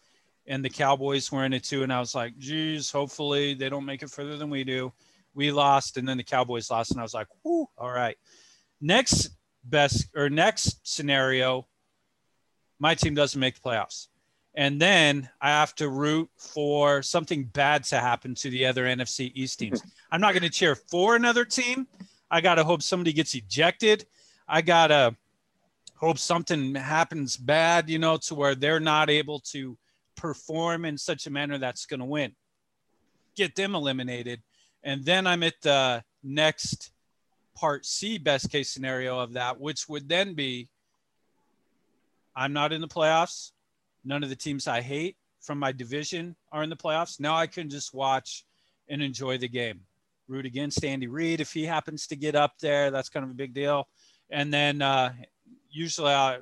And 0.47 0.65
the 0.65 0.71
Cowboys 0.71 1.33
were 1.33 1.45
in 1.45 1.53
it 1.53 1.65
too. 1.65 1.83
And 1.83 1.93
I 1.93 2.01
was 2.01 2.15
like, 2.15 2.39
geez, 2.39 2.91
hopefully 2.91 3.55
they 3.55 3.69
don't 3.69 3.85
make 3.85 4.03
it 4.03 4.11
further 4.11 4.37
than 4.37 4.51
we 4.51 4.65
do. 4.65 4.93
We 5.35 5.51
lost, 5.51 5.97
and 5.97 6.07
then 6.07 6.17
the 6.17 6.23
Cowboys 6.23 6.71
lost, 6.71 6.93
and 6.93 7.01
I 7.01 7.03
was 7.03 7.15
like, 7.15 7.27
whoo, 7.43 7.67
all 7.77 7.91
right. 7.91 8.17
Next 8.81 9.31
best 9.65 10.09
or 10.15 10.31
next 10.31 10.87
scenario, 10.87 11.67
my 12.79 12.95
team 12.95 13.15
doesn't 13.15 13.41
make 13.41 13.55
the 13.55 13.69
playoffs. 13.69 14.09
And 14.55 14.81
then 14.81 15.29
I 15.41 15.49
have 15.49 15.75
to 15.77 15.89
root 15.89 16.31
for 16.37 17.03
something 17.03 17.45
bad 17.45 17.83
to 17.85 17.99
happen 17.99 18.35
to 18.37 18.51
the 18.51 18.67
other 18.67 18.85
NFC 18.85 19.33
East 19.35 19.59
teams. 19.59 19.83
I'm 20.13 20.21
not 20.21 20.33
going 20.33 20.45
to 20.45 20.51
cheer 20.51 20.77
for 20.77 21.17
another 21.17 21.45
team. 21.45 21.89
I 22.31 22.41
got 22.41 22.57
to 22.57 22.65
hope 22.65 22.83
somebody 22.83 23.13
gets 23.13 23.35
ejected. 23.35 24.07
I 24.47 24.63
got 24.63 24.89
to 24.89 25.17
hope 25.97 26.19
something 26.19 26.75
happens 26.75 27.37
bad, 27.37 27.91
you 27.91 27.99
know, 27.99 28.17
to 28.19 28.35
where 28.35 28.55
they're 28.55 28.81
not 28.81 29.11
able 29.11 29.41
to 29.41 29.77
perform 30.17 30.85
in 30.85 30.99
such 30.99 31.27
a 31.27 31.31
manner 31.31 31.59
that's 31.59 31.87
going 31.87 32.01
to 32.01 32.07
win. 32.07 32.33
Get 33.37 33.55
them 33.57 33.75
eliminated. 33.75 34.43
And 34.83 35.05
then 35.05 35.27
I'm 35.27 35.43
at 35.43 35.55
the 35.63 36.05
next 36.23 36.93
part 37.55 37.87
C 37.87 38.19
best 38.19 38.51
case 38.51 38.71
scenario 38.71 39.19
of 39.19 39.35
that, 39.35 39.61
which 39.61 39.89
would 39.89 40.09
then 40.09 40.35
be 40.35 40.69
I'm 42.37 42.53
not 42.53 42.73
in 42.73 42.81
the 42.81 42.89
playoffs. 42.89 43.53
None 44.05 44.23
of 44.23 44.29
the 44.29 44.37
teams 44.37 44.67
I 44.67 44.81
hate 44.81 45.17
from 45.41 45.59
my 45.59 45.73
division 45.73 46.37
are 46.53 46.63
in 46.63 46.71
the 46.71 46.77
playoffs. 46.77 47.21
Now 47.21 47.37
I 47.37 47.47
can 47.47 47.71
just 47.71 47.95
watch 47.95 48.45
and 48.89 49.03
enjoy 49.03 49.39
the 49.39 49.49
game. 49.49 49.81
Root 50.27 50.47
against 50.47 50.85
Andy 50.85 51.07
Reid 51.07 51.41
if 51.41 51.53
he 51.53 51.65
happens 51.65 52.07
to 52.09 52.17
get 52.17 52.35
up 52.35 52.55
there. 52.61 52.91
That's 52.91 53.09
kind 53.09 53.25
of 53.25 53.31
a 53.31 53.35
big 53.35 53.55
deal. 53.55 53.89
And 54.31 54.53
then 54.53 54.83
uh, 54.83 55.13
usually 55.71 56.13
I, 56.13 56.39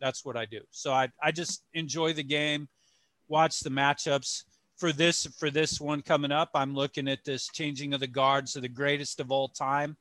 that's 0.00 0.24
what 0.24 0.36
I 0.36 0.46
do. 0.46 0.60
So 0.70 0.92
I, 0.92 1.08
I 1.22 1.32
just 1.32 1.62
enjoy 1.74 2.12
the 2.12 2.22
game, 2.22 2.68
watch 3.34 3.58
the 3.60 3.70
matchups. 3.70 4.44
For 4.76 4.92
this 4.92 5.26
for 5.38 5.50
this 5.50 5.80
one 5.80 6.02
coming 6.02 6.30
up, 6.30 6.50
I'm 6.54 6.74
looking 6.74 7.08
at 7.08 7.24
this 7.24 7.48
changing 7.48 7.94
of 7.94 8.00
the 8.00 8.06
guards 8.06 8.54
of 8.54 8.62
the 8.62 8.68
greatest 8.68 9.18
of 9.18 9.32
all 9.32 9.48
time 9.48 9.96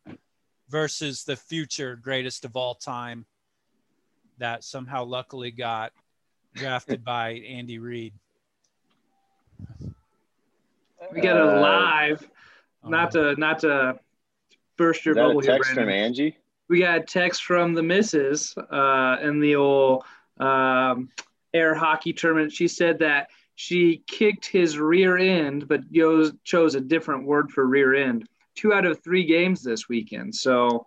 versus 0.69 1.23
the 1.23 1.35
future 1.35 1.95
greatest 1.95 2.45
of 2.45 2.55
all 2.55 2.75
time 2.75 3.25
that 4.37 4.63
somehow 4.63 5.03
luckily 5.03 5.51
got 5.51 5.93
drafted 6.53 7.03
by 7.13 7.31
Andy 7.57 7.79
Reid. 7.79 8.13
We 11.11 11.21
got 11.21 11.37
a 11.37 11.57
Uh, 11.57 11.61
live, 11.61 12.29
not 12.83 13.11
to 13.11 13.35
not 13.35 13.59
to 13.59 13.99
burst 14.77 15.05
your 15.05 15.15
bubble 15.15 15.39
a 15.39 15.43
here, 15.43 15.53
text 15.53 15.73
from 15.73 15.89
Angie? 15.89 16.37
We 16.67 16.79
got 16.79 16.97
a 16.97 17.03
text 17.03 17.43
from 17.43 17.73
the 17.73 17.83
missus 17.83 18.55
uh, 18.57 19.17
in 19.21 19.39
the 19.39 19.55
old 19.55 20.03
um, 20.39 21.09
air 21.53 21.73
hockey 21.75 22.13
tournament. 22.13 22.51
She 22.51 22.67
said 22.67 22.99
that 22.99 23.29
she 23.55 24.03
kicked 24.07 24.45
his 24.45 24.77
rear 24.77 25.17
end, 25.17 25.67
but 25.67 25.81
yo- 25.91 26.31
chose 26.43 26.75
a 26.75 26.81
different 26.81 27.25
word 27.25 27.51
for 27.51 27.65
rear 27.65 27.93
end. 27.95 28.27
Two 28.55 28.73
out 28.73 28.85
of 28.85 29.03
three 29.03 29.25
games 29.25 29.61
this 29.63 29.87
weekend. 29.89 30.33
So 30.35 30.85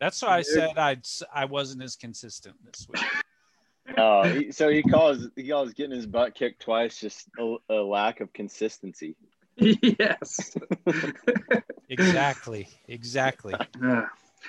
That's 0.00 0.22
why 0.22 0.38
I 0.38 0.42
said 0.42 0.78
I'd 0.78 1.06
I 1.32 1.44
wasn't 1.46 1.82
as 1.82 1.96
consistent 1.96 2.56
this 2.64 2.86
week. 2.88 3.02
Oh, 3.96 4.22
he, 4.22 4.52
so 4.52 4.68
he 4.68 4.82
calls 4.82 5.28
he 5.34 5.48
calls 5.48 5.72
getting 5.72 5.96
his 5.96 6.04
butt 6.04 6.34
kicked 6.34 6.60
twice 6.60 7.00
just 7.00 7.26
a, 7.38 7.56
a 7.70 7.76
lack 7.76 8.20
of 8.20 8.30
consistency. 8.34 9.16
yes. 9.56 10.54
Exactly. 11.88 12.68
Exactly. 12.86 13.54
Uh, 13.82 14.02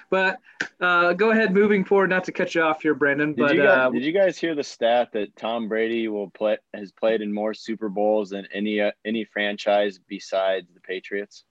but 0.09 0.39
uh, 0.81 1.13
go 1.13 1.31
ahead, 1.31 1.53
moving 1.53 1.83
forward. 1.83 2.09
Not 2.09 2.23
to 2.25 2.31
cut 2.31 2.55
you 2.55 2.61
off 2.61 2.81
here, 2.81 2.93
Brendan, 2.93 3.33
Did 3.33 3.37
but 3.37 3.55
you 3.55 3.63
guys, 3.63 3.77
uh, 3.77 3.89
did 3.89 4.03
you 4.03 4.11
guys 4.11 4.37
hear 4.37 4.55
the 4.55 4.63
stat 4.63 5.11
that 5.13 5.35
Tom 5.35 5.67
Brady 5.67 6.07
will 6.07 6.29
play 6.29 6.57
has 6.73 6.91
played 6.91 7.21
in 7.21 7.33
more 7.33 7.53
Super 7.53 7.89
Bowls 7.89 8.29
than 8.29 8.47
any 8.53 8.81
uh, 8.81 8.91
any 9.05 9.25
franchise 9.25 9.99
besides 10.07 10.67
the 10.73 10.79
Patriots? 10.81 11.43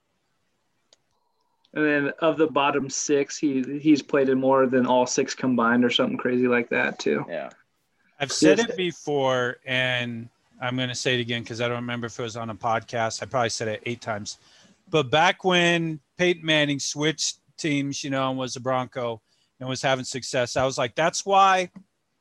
and 1.73 1.85
then 1.85 2.13
of 2.19 2.37
the 2.37 2.47
bottom 2.47 2.89
six, 2.89 3.37
he 3.37 3.63
he's 3.79 4.01
played 4.01 4.29
in 4.29 4.39
more 4.39 4.65
than 4.65 4.85
all 4.85 5.05
six 5.05 5.35
combined, 5.35 5.85
or 5.85 5.89
something 5.89 6.17
crazy 6.17 6.47
like 6.47 6.69
that 6.69 6.99
too. 6.99 7.25
Yeah. 7.29 7.49
I've 8.19 8.31
said 8.31 8.59
it 8.59 8.75
before, 8.75 9.57
and 9.65 10.27
I'm 10.59 10.75
going 10.75 10.89
to 10.89 10.95
say 10.95 11.17
it 11.17 11.21
again 11.21 11.41
because 11.41 11.61
I 11.61 11.67
don't 11.67 11.77
remember 11.77 12.07
if 12.07 12.19
it 12.19 12.23
was 12.23 12.35
on 12.35 12.49
a 12.49 12.55
podcast. 12.55 13.23
I 13.23 13.27
probably 13.27 13.49
said 13.49 13.69
it 13.69 13.83
eight 13.85 14.01
times. 14.01 14.39
But 14.89 15.09
back 15.09 15.45
when 15.45 15.99
Peyton 16.17 16.45
Manning 16.45 16.79
switched 16.79 17.37
teams, 17.59 18.03
you 18.03 18.09
know, 18.09 18.29
and 18.29 18.39
was 18.39 18.55
a 18.55 18.59
Bronco 18.59 19.21
and 19.59 19.69
was 19.69 19.81
having 19.81 20.05
success, 20.05 20.57
I 20.57 20.65
was 20.65 20.77
like, 20.77 20.95
that's 20.95 21.25
why 21.25 21.69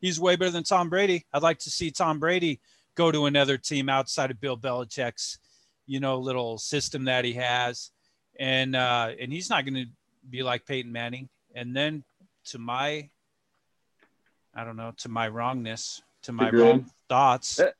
he's 0.00 0.20
way 0.20 0.36
better 0.36 0.50
than 0.50 0.64
Tom 0.64 0.88
Brady. 0.90 1.24
I'd 1.32 1.42
like 1.42 1.58
to 1.60 1.70
see 1.70 1.90
Tom 1.90 2.18
Brady 2.18 2.60
go 2.94 3.10
to 3.12 3.26
another 3.26 3.56
team 3.56 3.88
outside 3.88 4.30
of 4.30 4.40
Bill 4.40 4.56
Belichick's, 4.56 5.38
you 5.86 6.00
know, 6.00 6.18
little 6.18 6.58
system 6.58 7.04
that 7.04 7.24
he 7.24 7.34
has. 7.34 7.90
And 8.38 8.76
uh, 8.76 9.10
and 9.20 9.32
he's 9.32 9.50
not 9.50 9.64
going 9.64 9.74
to 9.74 9.86
be 10.28 10.42
like 10.42 10.66
Peyton 10.66 10.92
Manning. 10.92 11.28
And 11.54 11.74
then 11.74 12.04
to 12.46 12.58
my 12.58 13.08
I 14.54 14.64
don't 14.64 14.76
know, 14.76 14.92
to 14.98 15.08
my 15.08 15.28
wrongness, 15.28 16.02
to 16.22 16.32
my 16.32 16.48
Agreed. 16.48 16.62
wrong 16.62 16.90
thoughts. 17.08 17.60
Eh. 17.60 17.70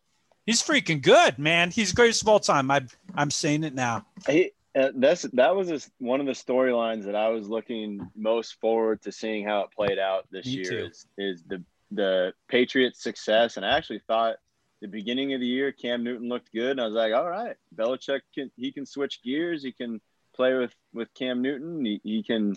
He's 0.46 0.62
freaking 0.62 1.02
good, 1.02 1.38
man. 1.38 1.70
He's 1.70 1.92
greatest 1.92 2.22
of 2.22 2.28
all 2.28 2.40
time. 2.40 2.70
I, 2.70 2.82
I'm 3.14 3.30
saying 3.30 3.64
it 3.64 3.74
now. 3.74 4.06
He, 4.26 4.52
uh, 4.76 4.90
that's 4.96 5.22
that 5.32 5.54
was 5.54 5.70
a, 5.70 5.80
one 5.98 6.20
of 6.20 6.26
the 6.26 6.32
storylines 6.32 7.04
that 7.04 7.14
I 7.14 7.28
was 7.28 7.48
looking 7.48 8.00
most 8.16 8.60
forward 8.60 9.02
to 9.02 9.12
seeing 9.12 9.46
how 9.46 9.62
it 9.62 9.70
played 9.74 9.98
out 9.98 10.26
this 10.30 10.46
Me 10.46 10.52
year 10.52 10.64
too. 10.64 10.86
is, 10.86 11.06
is 11.16 11.42
the 11.44 11.62
the 11.90 12.32
Patriots' 12.48 13.02
success. 13.02 13.56
And 13.56 13.64
I 13.64 13.76
actually 13.76 14.00
thought 14.06 14.36
the 14.80 14.88
beginning 14.88 15.32
of 15.34 15.40
the 15.40 15.46
year 15.46 15.72
Cam 15.72 16.04
Newton 16.04 16.28
looked 16.28 16.52
good, 16.52 16.72
and 16.72 16.80
I 16.80 16.84
was 16.84 16.94
like, 16.94 17.14
all 17.14 17.28
right, 17.28 17.56
Belichick 17.74 18.20
can 18.34 18.50
he 18.56 18.72
can 18.72 18.86
switch 18.86 19.22
gears, 19.22 19.62
he 19.62 19.72
can 19.72 20.00
play 20.34 20.54
with 20.54 20.74
with 20.92 21.12
Cam 21.14 21.42
Newton, 21.42 21.84
he, 21.84 22.00
he 22.04 22.22
can 22.22 22.54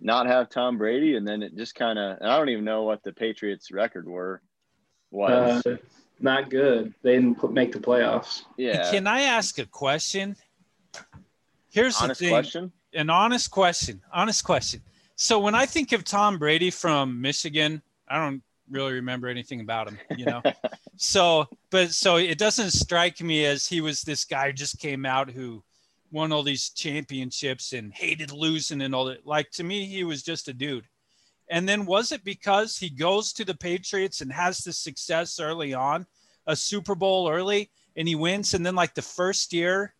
not 0.00 0.26
have 0.26 0.50
Tom 0.50 0.78
Brady, 0.78 1.16
and 1.16 1.26
then 1.26 1.42
it 1.42 1.56
just 1.56 1.74
kind 1.74 1.98
of 1.98 2.18
I 2.20 2.36
don't 2.36 2.48
even 2.48 2.64
know 2.64 2.82
what 2.82 3.02
the 3.02 3.12
Patriots' 3.12 3.70
record 3.70 4.08
were 4.08 4.42
was. 5.10 5.64
Uh, 5.64 5.76
not 6.20 6.50
good. 6.50 6.94
They 7.02 7.14
didn't 7.14 7.34
put, 7.36 7.52
make 7.52 7.72
the 7.72 7.80
playoffs. 7.80 8.42
yeah, 8.56 8.88
Can 8.92 9.08
I 9.08 9.22
ask 9.22 9.58
a 9.58 9.66
question? 9.66 10.36
Here's 11.72 11.96
honest 12.00 12.20
the 12.20 12.26
thing. 12.26 12.34
question. 12.34 12.72
An 12.92 13.08
honest 13.08 13.50
question. 13.50 14.02
Honest 14.12 14.44
question. 14.44 14.82
So 15.16 15.38
when 15.38 15.54
I 15.54 15.64
think 15.64 15.92
of 15.92 16.04
Tom 16.04 16.38
Brady 16.38 16.70
from 16.70 17.20
Michigan, 17.20 17.80
I 18.06 18.18
don't 18.18 18.42
really 18.70 18.92
remember 18.92 19.28
anything 19.28 19.60
about 19.60 19.88
him, 19.88 19.98
you 20.16 20.26
know. 20.26 20.42
so, 20.96 21.48
but 21.70 21.92
so 21.92 22.16
it 22.16 22.36
doesn't 22.36 22.72
strike 22.72 23.22
me 23.22 23.46
as 23.46 23.66
he 23.66 23.80
was 23.80 24.02
this 24.02 24.24
guy 24.26 24.48
who 24.48 24.52
just 24.52 24.78
came 24.78 25.06
out 25.06 25.30
who 25.30 25.64
won 26.10 26.30
all 26.30 26.42
these 26.42 26.68
championships 26.68 27.72
and 27.72 27.92
hated 27.94 28.32
losing 28.32 28.82
and 28.82 28.94
all 28.94 29.06
that. 29.06 29.26
Like 29.26 29.50
to 29.52 29.64
me, 29.64 29.86
he 29.86 30.04
was 30.04 30.22
just 30.22 30.48
a 30.48 30.52
dude. 30.52 30.84
And 31.48 31.66
then 31.66 31.86
was 31.86 32.12
it 32.12 32.22
because 32.22 32.76
he 32.76 32.90
goes 32.90 33.32
to 33.34 33.46
the 33.46 33.54
Patriots 33.54 34.20
and 34.20 34.30
has 34.30 34.58
the 34.58 34.74
success 34.74 35.40
early 35.40 35.72
on, 35.72 36.06
a 36.46 36.54
Super 36.54 36.94
Bowl 36.94 37.30
early, 37.30 37.70
and 37.96 38.06
he 38.06 38.14
wins, 38.14 38.52
and 38.52 38.64
then 38.64 38.74
like 38.74 38.94
the 38.94 39.02
first 39.02 39.52
year 39.54 39.94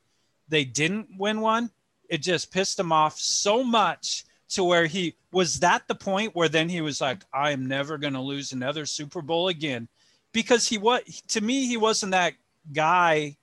they 0.53 0.65
didn't 0.65 1.09
win 1.19 1.41
one, 1.41 1.71
it 2.11 2.19
just 2.19 2.53
pissed 2.53 2.79
him 2.79 2.93
off 2.93 3.19
so 3.19 3.65
much 3.65 4.25
to 4.51 4.63
where 4.63 4.85
he 4.87 5.17
was 5.33 5.61
that 5.61 5.89
the 5.89 5.95
point 5.95 6.37
where 6.37 6.49
then 6.49 6.69
he 6.69 6.83
was 6.83 7.01
like, 7.01 7.23
I 7.33 7.53
am 7.53 7.67
never 7.67 7.97
going 7.97 8.13
to 8.13 8.21
lose 8.21 8.53
another 8.53 8.85
Super 8.85 9.23
Bowl 9.23 9.49
again. 9.49 9.89
Because 10.33 10.69
he 10.69 10.77
was 10.77 11.01
to 11.29 11.41
me, 11.41 11.67
he 11.67 11.79
wasn't 11.79 12.13
that 12.13 12.35
guy 12.73 13.37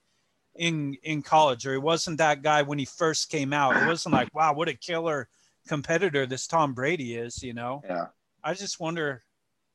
in 0.56 0.96
in 1.04 1.22
college, 1.24 1.66
or 1.66 1.72
he 1.72 1.78
wasn't 1.80 2.20
that 2.20 2.42
guy 2.44 2.62
when 2.62 2.78
he 2.78 2.86
first 2.86 3.32
came 3.32 3.54
out. 3.54 3.76
It 3.82 3.88
wasn't 3.88 4.14
like, 4.14 4.34
wow, 4.36 4.54
what 4.54 4.70
a 4.70 4.74
killer 4.76 5.28
competitor 5.68 6.26
this 6.28 6.46
Tom 6.48 6.74
Brady 6.74 7.16
is, 7.16 7.42
you 7.44 7.54
know. 7.54 7.82
Yeah. 7.90 8.06
I 8.44 8.54
just 8.54 8.80
wonder 8.80 9.24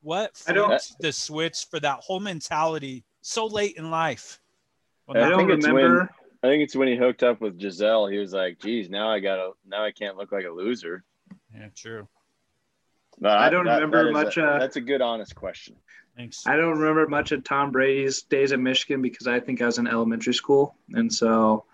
what 0.03 0.41
I 0.47 0.53
don't- 0.53 0.69
flipped 0.69 1.01
the 1.01 1.13
switch 1.13 1.67
for 1.71 1.81
that 1.81 1.99
whole 2.01 2.21
mentality 2.21 3.05
so 3.23 3.47
late 3.47 3.77
in 3.77 3.91
life. 3.91 4.41
Well, 5.07 5.23
I 5.23 5.27
I 5.27 5.31
don't 5.31 5.39
think 5.39 5.51
it's 5.51 5.67
when- 5.67 5.75
remember. 5.77 6.11
I 6.45 6.49
think 6.49 6.63
it's 6.63 6.77
when 6.77 6.89
he 6.89 6.97
hooked 6.97 7.23
up 7.23 7.41
with 7.41 7.59
Gisele. 7.59 8.09
He 8.09 8.19
was 8.19 8.35
like, 8.35 8.59
"Geez, 8.59 8.91
now 8.91 9.09
I 9.11 9.19
gotta, 9.19 9.53
now 9.67 9.83
I 9.83 9.93
can't 9.93 10.19
look 10.19 10.31
like 10.31 10.45
a 10.45 10.51
loser." 10.51 11.03
yeah, 11.55 11.69
true. 11.75 12.07
But 13.19 13.39
I 13.39 13.49
don't 13.49 13.65
remember 13.65 14.05
that 14.05 14.09
is 14.09 14.13
much, 14.13 14.37
A, 14.37 14.45
uh, 14.45 14.59
that's 14.59 14.77
a 14.77 14.83
good, 14.83 15.01
honest 15.01 15.35
question. 15.35 15.77
Thanks. 16.19 16.47
I 16.47 16.57
don't 16.57 16.79
remember 16.79 17.09
much 17.09 17.33
of 17.33 17.45
Tom 17.45 17.71
Brady's 17.71 18.23
days 18.23 18.53
at 18.53 18.61
Michigan 18.61 19.01
because 19.01 19.27
I 19.27 19.41
think 19.41 19.63
I 19.63 19.67
was 19.67 19.79
in 19.79 19.87
elementary 19.87 20.35
school, 20.35 20.77
and 20.93 21.11
so 21.11 21.65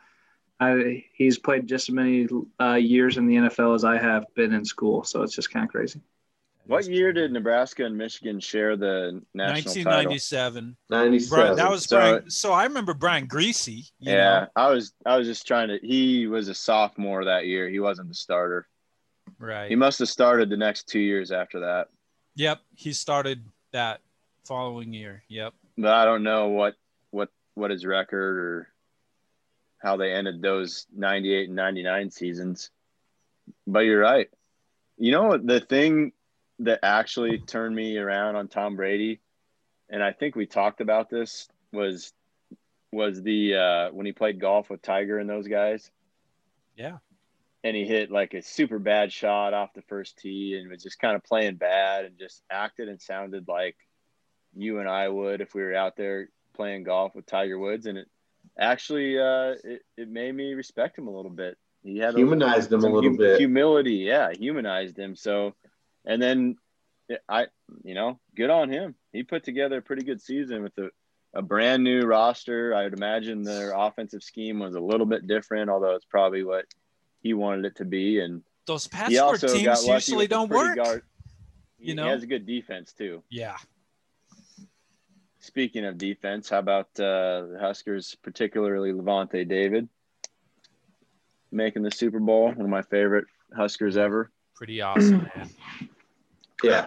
I, 0.60 1.04
he's 1.14 1.36
played 1.36 1.66
just 1.66 1.88
as 1.88 1.94
many 1.94 2.28
uh, 2.60 2.74
years 2.74 3.16
in 3.16 3.26
the 3.26 3.36
NFL 3.36 3.74
as 3.74 3.82
I 3.82 3.98
have 3.98 4.24
been 4.34 4.52
in 4.52 4.64
school. 4.64 5.02
So 5.02 5.22
it's 5.22 5.34
just 5.34 5.50
kind 5.50 5.64
of 5.64 5.70
crazy. 5.72 6.00
What 6.70 6.86
year 6.86 7.12
did 7.12 7.32
Nebraska 7.32 7.84
and 7.84 7.98
Michigan 7.98 8.38
share 8.38 8.76
the 8.76 9.20
national 9.34 9.74
title? 9.74 10.10
1997. 10.10 10.76
97. 10.88 11.36
Brian, 11.36 11.56
that 11.56 11.68
was 11.68 11.84
So- 11.84 11.96
Brian. 11.96 12.30
So 12.30 12.52
I 12.52 12.62
remember 12.62 12.94
Brian 12.94 13.26
Griese. 13.26 13.66
you 13.98 14.12
Yeah, 14.12 14.42
know. 14.42 14.46
I 14.54 14.70
was 14.70 14.92
I 15.04 15.16
was 15.16 15.26
just 15.26 15.48
trying 15.48 15.66
to. 15.66 15.80
He 15.82 16.28
was 16.28 16.46
a 16.46 16.54
sophomore 16.54 17.24
that 17.24 17.46
year. 17.46 17.68
He 17.68 17.80
wasn't 17.80 18.08
the 18.08 18.14
starter. 18.14 18.68
Right. 19.40 19.68
He 19.68 19.74
must 19.74 19.98
have 19.98 20.08
started 20.08 20.48
the 20.48 20.56
next 20.56 20.84
two 20.88 21.00
years 21.00 21.32
after 21.32 21.58
that. 21.58 21.88
Yep. 22.36 22.60
He 22.76 22.92
started 22.92 23.44
that 23.72 24.00
following 24.46 24.92
year. 24.92 25.24
Yep. 25.26 25.54
But 25.76 25.92
I 25.92 26.04
don't 26.04 26.22
know 26.22 26.50
what 26.50 26.76
what 27.10 27.30
what 27.54 27.72
his 27.72 27.84
record 27.84 28.38
or 28.38 28.68
how 29.78 29.96
they 29.96 30.12
ended 30.12 30.40
those 30.40 30.86
98 30.94 31.48
and 31.48 31.56
99 31.56 32.12
seasons. 32.12 32.70
But 33.66 33.80
you're 33.80 33.98
right. 33.98 34.30
You 34.98 35.10
know 35.10 35.36
the 35.36 35.58
thing 35.58 36.12
that 36.60 36.80
actually 36.82 37.38
turned 37.38 37.74
me 37.74 37.96
around 37.98 38.36
on 38.36 38.48
Tom 38.48 38.76
Brady, 38.76 39.20
and 39.88 40.02
I 40.02 40.12
think 40.12 40.36
we 40.36 40.46
talked 40.46 40.80
about 40.80 41.10
this 41.10 41.48
was 41.72 42.12
was 42.92 43.22
the 43.22 43.54
uh, 43.54 43.90
when 43.92 44.06
he 44.06 44.12
played 44.12 44.40
golf 44.40 44.70
with 44.70 44.82
Tiger 44.82 45.18
and 45.18 45.28
those 45.28 45.46
guys. 45.48 45.90
Yeah. 46.76 46.98
and 47.62 47.76
he 47.76 47.84
hit 47.84 48.10
like 48.10 48.32
a 48.32 48.40
super 48.42 48.78
bad 48.78 49.12
shot 49.12 49.52
off 49.52 49.74
the 49.74 49.82
first 49.82 50.16
tee 50.16 50.56
and 50.58 50.70
was 50.70 50.82
just 50.82 50.98
kind 50.98 51.14
of 51.14 51.22
playing 51.22 51.56
bad 51.56 52.06
and 52.06 52.18
just 52.18 52.42
acted 52.50 52.88
and 52.88 53.02
sounded 53.02 53.46
like 53.48 53.76
you 54.56 54.78
and 54.78 54.88
I 54.88 55.06
would 55.08 55.42
if 55.42 55.54
we 55.54 55.60
were 55.62 55.74
out 55.74 55.96
there 55.96 56.30
playing 56.54 56.84
golf 56.84 57.14
with 57.14 57.26
Tiger 57.26 57.58
Woods 57.58 57.84
and 57.84 57.98
it 57.98 58.08
actually 58.58 59.18
uh 59.18 59.56
it, 59.62 59.82
it 59.98 60.08
made 60.08 60.34
me 60.34 60.54
respect 60.54 60.96
him 60.96 61.06
a 61.06 61.14
little 61.14 61.30
bit. 61.30 61.58
He 61.82 61.98
had 61.98 62.14
a, 62.14 62.18
Humanized 62.18 62.72
him 62.72 62.80
a 62.82 62.88
little 62.88 63.10
hum- 63.10 63.16
bit. 63.18 63.38
humility, 63.38 63.96
yeah, 63.96 64.30
humanized 64.32 64.98
him. 64.98 65.14
So 65.16 65.54
and 66.04 66.20
then 66.22 66.56
I 67.28 67.46
you 67.84 67.94
know, 67.94 68.18
good 68.36 68.50
on 68.50 68.70
him. 68.70 68.94
He 69.12 69.22
put 69.22 69.44
together 69.44 69.78
a 69.78 69.82
pretty 69.82 70.02
good 70.02 70.20
season 70.20 70.62
with 70.62 70.76
a 70.78 70.90
a 71.34 71.42
brand 71.42 71.84
new 71.84 72.02
roster. 72.02 72.74
I 72.74 72.84
would 72.84 72.94
imagine 72.94 73.42
their 73.42 73.72
offensive 73.72 74.22
scheme 74.22 74.58
was 74.58 74.74
a 74.74 74.80
little 74.80 75.06
bit 75.06 75.26
different, 75.26 75.70
although 75.70 75.94
it's 75.94 76.04
probably 76.04 76.42
what 76.42 76.66
he 77.20 77.34
wanted 77.34 77.64
it 77.66 77.76
to 77.76 77.84
be. 77.84 78.20
And 78.20 78.42
Those 78.66 78.88
passport 78.88 79.40
teams 79.40 79.86
usually 79.86 80.26
don't 80.26 80.50
work. 80.50 80.76
guard- 80.76 81.02
you 81.78 81.88
he 81.88 81.94
know? 81.94 82.04
He 82.04 82.10
has 82.10 82.22
a 82.22 82.26
good 82.26 82.46
defense 82.46 82.92
too. 82.92 83.22
Yeah. 83.30 83.56
Speaking 85.38 85.86
of 85.86 85.96
defense, 85.96 86.50
how 86.50 86.58
about 86.58 86.88
uh, 87.00 87.46
the 87.46 87.58
Huskers, 87.60 88.14
particularly 88.22 88.92
Lavonte 88.92 89.48
David, 89.48 89.88
making 91.50 91.82
the 91.82 91.90
Super 91.90 92.20
Bowl? 92.20 92.48
One 92.48 92.60
of 92.60 92.68
my 92.68 92.82
favorite 92.82 93.24
Huskers 93.56 93.96
ever. 93.96 94.30
Pretty 94.54 94.82
awesome, 94.82 95.30
man. 95.34 95.48
Yeah. 96.62 96.86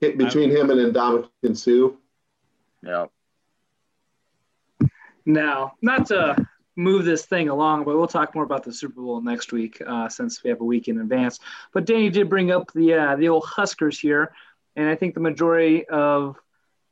Hit 0.00 0.18
between 0.18 0.50
him 0.50 0.70
and 0.70 0.94
Ndamukong 0.94 1.56
Suh. 1.56 1.96
Yeah, 2.82 3.06
Now, 5.24 5.72
not 5.80 6.06
to 6.06 6.36
move 6.76 7.04
this 7.04 7.24
thing 7.24 7.48
along, 7.48 7.84
but 7.84 7.96
we'll 7.96 8.06
talk 8.06 8.34
more 8.34 8.44
about 8.44 8.64
the 8.64 8.72
Super 8.72 9.00
Bowl 9.00 9.22
next 9.22 9.52
week 9.52 9.80
uh, 9.86 10.08
since 10.08 10.42
we 10.42 10.50
have 10.50 10.60
a 10.60 10.64
week 10.64 10.88
in 10.88 11.00
advance. 11.00 11.38
But 11.72 11.86
Danny 11.86 12.10
did 12.10 12.28
bring 12.28 12.50
up 12.50 12.72
the 12.74 12.94
uh, 12.94 13.16
the 13.16 13.28
old 13.28 13.44
Huskers 13.46 13.98
here, 13.98 14.34
and 14.76 14.88
I 14.88 14.96
think 14.96 15.14
the 15.14 15.20
majority 15.20 15.86
of 15.86 16.36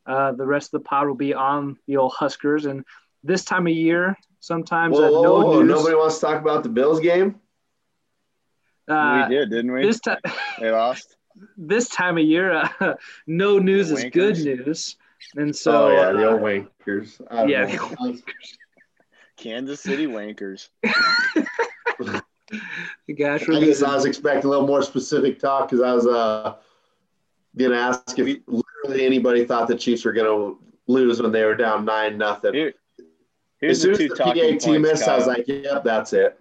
uh, 0.06 0.32
the 0.32 0.46
rest 0.46 0.72
of 0.72 0.82
the 0.82 0.88
pod 0.88 1.08
will 1.08 1.14
be 1.14 1.34
on 1.34 1.76
the 1.86 1.98
old 1.98 2.12
Huskers. 2.12 2.64
And 2.64 2.84
this 3.22 3.44
time 3.44 3.66
of 3.66 3.72
year, 3.72 4.16
sometimes 4.40 4.96
Whoa, 4.96 5.12
whoa, 5.12 5.22
no 5.22 5.32
whoa, 5.34 5.60
news. 5.60 5.68
Nobody 5.68 5.96
wants 5.96 6.16
to 6.16 6.26
talk 6.26 6.40
about 6.40 6.62
the 6.62 6.68
Bills 6.68 7.00
game? 7.00 7.40
uh, 8.88 9.26
we 9.28 9.34
did, 9.34 9.50
didn't 9.50 9.72
we? 9.72 9.82
this 9.86 10.00
time, 10.00 10.18
they 10.58 10.70
lost. 10.70 11.16
This 11.56 11.88
time 11.88 12.18
of 12.18 12.24
year, 12.24 12.52
uh, 12.52 12.94
no 13.26 13.58
news 13.58 13.90
is 13.90 14.04
good 14.12 14.38
news. 14.38 14.96
And 15.36 15.54
so, 15.54 15.88
oh, 15.88 15.92
yeah, 15.92 16.12
the 16.12 16.28
uh, 16.28 16.32
old 16.32 16.40
wankers. 16.40 17.20
I 17.30 17.36
don't 17.36 17.48
yeah, 17.48 17.64
know. 17.64 18.16
Kansas 19.36 19.80
City 19.80 20.06
Wankers. 20.06 20.68
gosh, 23.16 23.42
I 23.42 23.46
we're 23.48 23.60
guess. 23.60 23.82
I 23.82 23.94
was 23.94 24.04
expecting 24.04 24.46
a 24.46 24.48
little 24.48 24.66
more 24.66 24.82
specific 24.82 25.38
talk 25.38 25.68
because 25.68 25.82
I 25.82 25.92
was 25.92 26.06
uh, 26.06 26.54
going 27.56 27.72
to 27.72 27.76
ask 27.76 28.18
if 28.18 28.40
literally 28.46 29.06
anybody 29.06 29.44
thought 29.44 29.68
the 29.68 29.76
Chiefs 29.76 30.04
were 30.04 30.12
going 30.12 30.26
to 30.26 30.58
lose 30.86 31.22
when 31.22 31.32
they 31.32 31.44
were 31.44 31.54
down 31.54 31.84
9 31.84 32.18
nothing. 32.18 32.54
Here, 32.54 32.74
As 32.98 33.04
here's 33.60 33.82
soon 33.82 33.94
the 33.94 34.04
as 34.04 34.10
the 34.10 34.16
talking 34.16 34.58
PAT 34.58 34.62
points. 34.62 34.66
missed, 34.66 35.08
I 35.08 35.16
was 35.16 35.26
like, 35.26 35.48
yep, 35.48 35.84
that's 35.84 36.12
it. 36.12 36.38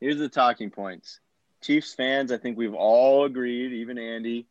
Here's 0.00 0.18
the 0.18 0.28
talking 0.28 0.70
points. 0.70 1.20
Chiefs 1.66 1.94
fans, 1.94 2.30
I 2.30 2.38
think 2.38 2.56
we've 2.56 2.74
all 2.74 3.24
agreed, 3.24 3.72
even 3.72 3.98
Andy, 3.98 4.46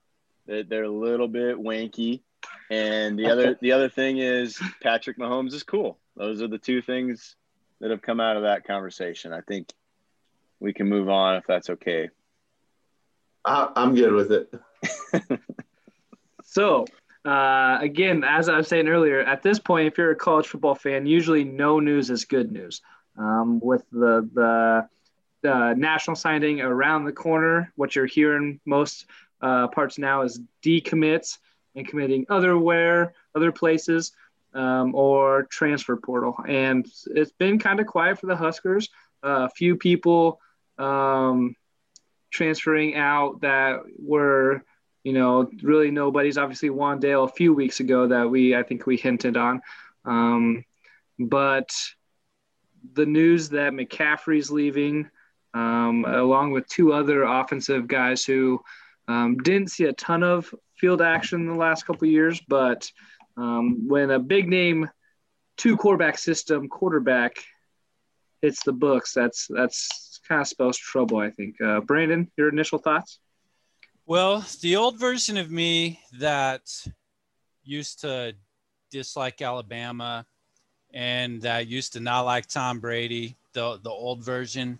that 0.48 0.68
they're 0.70 0.84
a 0.84 0.90
little 0.90 1.28
bit 1.28 1.58
wanky. 1.58 2.22
And 2.70 3.18
the 3.18 3.32
other 3.32 3.58
the 3.62 3.72
other 3.72 3.90
thing 3.90 4.18
is 4.18 4.62
Patrick 4.82 5.18
Mahomes 5.18 5.54
is 5.54 5.64
cool. 5.64 5.98
Those 6.16 6.42
are 6.42 6.48
the 6.48 6.58
two 6.58 6.82
things 6.82 7.36
that 7.80 7.92
have 7.92 8.02
come 8.02 8.20
out 8.20 8.38
of 8.38 8.44
that 8.44 8.66
conversation. 8.66 9.34
I 9.34 9.42
think 9.42 9.72
we 10.60 10.74
can 10.74 10.88
move 10.88 11.10
on 11.10 11.38
if 11.38 11.46
that's 11.48 11.70
okay. 11.70 12.10
I, 13.44 13.70
I'm 13.76 13.96
good 13.96 14.14
with 14.14 14.32
it. 14.32 15.40
So, 16.56 16.86
uh, 17.26 17.80
again, 17.82 18.24
as 18.24 18.48
I 18.48 18.58
was 18.58 18.68
saying 18.68 18.88
earlier, 18.88 19.20
at 19.20 19.44
this 19.44 19.60
point, 19.60 19.88
if 19.88 19.98
you're 19.98 20.12
a 20.12 20.16
college 20.16 20.48
football 20.48 20.76
fan, 20.76 21.06
usually 21.06 21.44
no 21.44 21.80
news 21.80 22.10
is 22.10 22.26
good 22.26 22.52
news. 22.52 22.82
Um, 23.18 23.60
with 23.62 23.84
the, 23.92 24.30
the 24.34 24.88
the 25.46 25.76
national 25.76 26.16
signing 26.16 26.60
around 26.62 27.06
the 27.06 27.12
corner, 27.12 27.72
what 27.76 27.96
you're 27.96 28.08
hearing 28.08 28.60
most 28.66 29.06
uh, 29.42 29.68
parts 29.68 30.00
now 30.00 30.24
is 30.24 30.42
decommits 30.64 31.38
and 31.76 31.88
committing 31.88 32.26
otherwhere, 32.30 33.14
other 33.36 33.52
places, 33.52 34.12
um, 34.56 34.96
or 34.96 35.44
transfer 35.44 35.96
portal. 35.98 36.36
And 36.48 36.88
it's 37.08 37.32
been 37.32 37.60
kind 37.60 37.80
of 37.80 37.86
quiet 37.86 38.20
for 38.20 38.26
the 38.26 38.36
Huskers. 38.36 38.90
A 39.22 39.50
few 39.50 39.76
people 39.76 40.40
um, 40.80 41.56
transferring 42.32 42.96
out 42.96 43.42
that 43.42 43.82
were 44.00 44.64
you 45.04 45.14
know, 45.14 45.48
really 45.62 45.92
nobody's 45.92 46.40
obviously 46.40 46.72
Wan'Dale 46.72 47.26
a 47.26 47.32
few 47.32 47.54
weeks 47.54 47.80
ago 47.80 48.08
that 48.08 48.28
we 48.28 48.56
I 48.56 48.64
think 48.64 48.88
we 48.88 48.98
hinted 48.98 49.38
on. 49.38 49.62
Um, 50.04 50.66
but 51.20 51.70
the 52.94 53.06
news 53.06 53.50
that 53.50 53.74
McCaffrey's 53.74 54.50
leaving, 54.50 55.08
um, 55.56 56.06
along 56.06 56.52
with 56.52 56.68
two 56.68 56.94
other 56.94 57.24
offensive 57.24 57.88
guys 57.88 58.26
who 58.26 58.62
um, 59.08 59.38
didn't 59.38 59.72
see 59.72 59.86
a 59.86 59.94
ton 59.94 60.22
of 60.22 60.54
field 60.78 61.02
action 61.02 61.40
in 61.42 61.48
the 61.48 61.56
last 61.56 61.88
couple 61.88 62.08
years, 62.08 62.42
but 62.48 62.92
um, 63.38 63.88
when 63.88 64.12
a 64.12 64.20
big 64.20 64.50
name 64.50 64.90
two 65.58 65.78
quarterback 65.78 66.18
system 66.18 66.68
quarterback 66.68 67.38
hits 68.42 68.64
the 68.64 68.74
books, 68.74 69.14
that's 69.14 69.48
that's 69.50 70.20
kind 70.28 70.42
of 70.42 70.48
spells 70.48 70.78
trouble, 70.78 71.18
I 71.18 71.32
think. 71.32 71.56
Uh, 71.62 71.80
Brandon, 71.80 72.30
your 72.38 72.50
initial 72.50 72.78
thoughts? 72.78 73.20
Well, 74.06 74.46
the 74.62 74.76
old 74.76 75.00
version 75.00 75.38
of 75.38 75.50
me 75.50 76.00
that 76.20 76.62
used 77.64 78.02
to 78.02 78.36
dislike 78.92 79.42
Alabama 79.42 80.26
and 80.94 81.42
that 81.42 81.68
used 81.68 81.94
to 81.94 82.00
not 82.00 82.22
like 82.22 82.48
Tom 82.48 82.80
Brady, 82.80 83.38
the 83.54 83.80
the 83.82 83.90
old 83.90 84.24
version, 84.24 84.80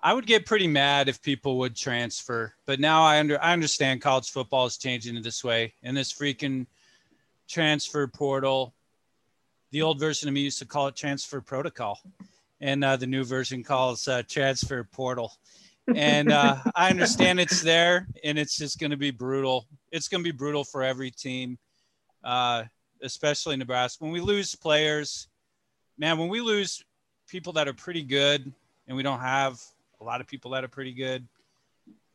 I 0.00 0.12
would 0.14 0.26
get 0.26 0.46
pretty 0.46 0.68
mad 0.68 1.08
if 1.08 1.20
people 1.20 1.58
would 1.58 1.74
transfer. 1.74 2.54
But 2.66 2.80
now 2.80 3.02
I 3.02 3.18
under 3.18 3.42
I 3.42 3.52
understand 3.52 4.00
college 4.00 4.30
football 4.30 4.66
is 4.66 4.76
changing 4.76 5.16
in 5.16 5.22
this 5.22 5.42
way, 5.42 5.74
and 5.82 5.96
this 5.96 6.12
freaking 6.12 6.66
transfer 7.48 8.06
portal. 8.06 8.74
The 9.70 9.82
old 9.82 10.00
version 10.00 10.28
of 10.28 10.34
me 10.34 10.40
used 10.40 10.60
to 10.60 10.66
call 10.66 10.86
it 10.86 10.96
transfer 10.96 11.40
protocol, 11.40 12.00
and 12.60 12.82
uh, 12.82 12.96
the 12.96 13.06
new 13.06 13.24
version 13.24 13.62
calls 13.62 14.08
uh, 14.08 14.22
transfer 14.28 14.84
portal 14.84 15.32
and 15.94 16.30
uh, 16.30 16.56
I 16.74 16.90
understand 16.90 17.40
it's 17.40 17.62
there, 17.62 18.06
and 18.24 18.38
it's 18.38 18.56
just 18.56 18.78
going 18.78 18.90
to 18.90 18.96
be 18.96 19.10
brutal. 19.10 19.66
It's 19.90 20.08
going 20.08 20.22
to 20.22 20.32
be 20.32 20.36
brutal 20.36 20.64
for 20.64 20.82
every 20.82 21.10
team, 21.10 21.58
uh, 22.22 22.64
especially 23.02 23.56
Nebraska. 23.56 24.04
When 24.04 24.12
we 24.12 24.20
lose 24.20 24.54
players, 24.54 25.28
man, 25.96 26.18
when 26.18 26.28
we 26.28 26.40
lose 26.40 26.84
people 27.28 27.52
that 27.54 27.68
are 27.68 27.74
pretty 27.74 28.02
good, 28.02 28.52
and 28.86 28.96
we 28.96 29.02
don't 29.02 29.20
have 29.20 29.60
a 30.00 30.04
lot 30.04 30.20
of 30.20 30.26
people 30.26 30.52
that 30.52 30.64
are 30.64 30.68
pretty 30.68 30.92
good, 30.92 31.26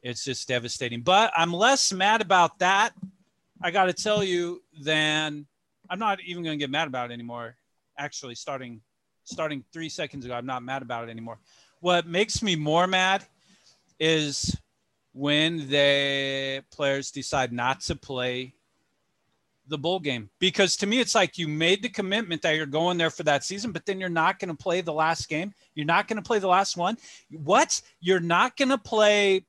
it's 0.01 0.23
just 0.23 0.47
devastating. 0.47 1.01
But 1.01 1.31
I'm 1.36 1.53
less 1.53 1.93
mad 1.93 2.21
about 2.21 2.59
that. 2.59 2.93
I 3.61 3.71
got 3.71 3.86
to 3.86 3.93
tell 3.93 4.23
you, 4.23 4.61
than 4.81 5.45
I'm 5.89 5.99
not 5.99 6.19
even 6.25 6.43
going 6.43 6.57
to 6.57 6.61
get 6.61 6.69
mad 6.69 6.88
about 6.88 7.11
it 7.11 7.13
anymore. 7.13 7.55
Actually, 7.97 8.36
starting 8.36 8.81
starting 9.23 9.63
three 9.71 9.89
seconds 9.89 10.25
ago, 10.25 10.34
I'm 10.34 10.45
not 10.45 10.63
mad 10.63 10.81
about 10.81 11.07
it 11.07 11.11
anymore. 11.11 11.39
What 11.79 12.05
makes 12.07 12.41
me 12.41 12.55
more 12.55 12.88
mad 12.88 13.25
is 13.99 14.57
when 15.13 15.69
the 15.69 16.63
players 16.71 17.11
decide 17.11 17.53
not 17.53 17.81
to 17.81 17.95
play 17.95 18.55
the 19.68 19.78
bowl 19.78 19.99
game. 19.99 20.30
Because 20.39 20.76
to 20.78 20.88
me 20.88 20.99
it's 20.99 21.16
like 21.16 21.38
you 21.38 21.47
made 21.47 21.82
the 21.82 21.89
commitment 21.89 22.41
that 22.41 22.55
you're 22.55 22.66
going 22.66 22.97
there 22.97 23.09
for 23.09 23.24
that 23.24 23.43
season 23.43 23.72
but 23.72 23.86
then 23.86 23.99
you're 23.99 24.09
not 24.09 24.39
going 24.39 24.49
to 24.49 24.64
play 24.64 24.82
the 24.82 24.93
last 24.93 25.30
game. 25.30 25.53
You're 25.76 25.86
not 25.86 26.07
going 26.07 26.18
to 26.18 26.28
play 26.28 26.39
the 26.39 26.47
last 26.47 26.78
one. 26.78 26.97
What? 27.32 27.82
You're 27.99 28.20
not 28.20 28.57
going 28.57 28.70
to 28.70 28.78
play 28.78 29.45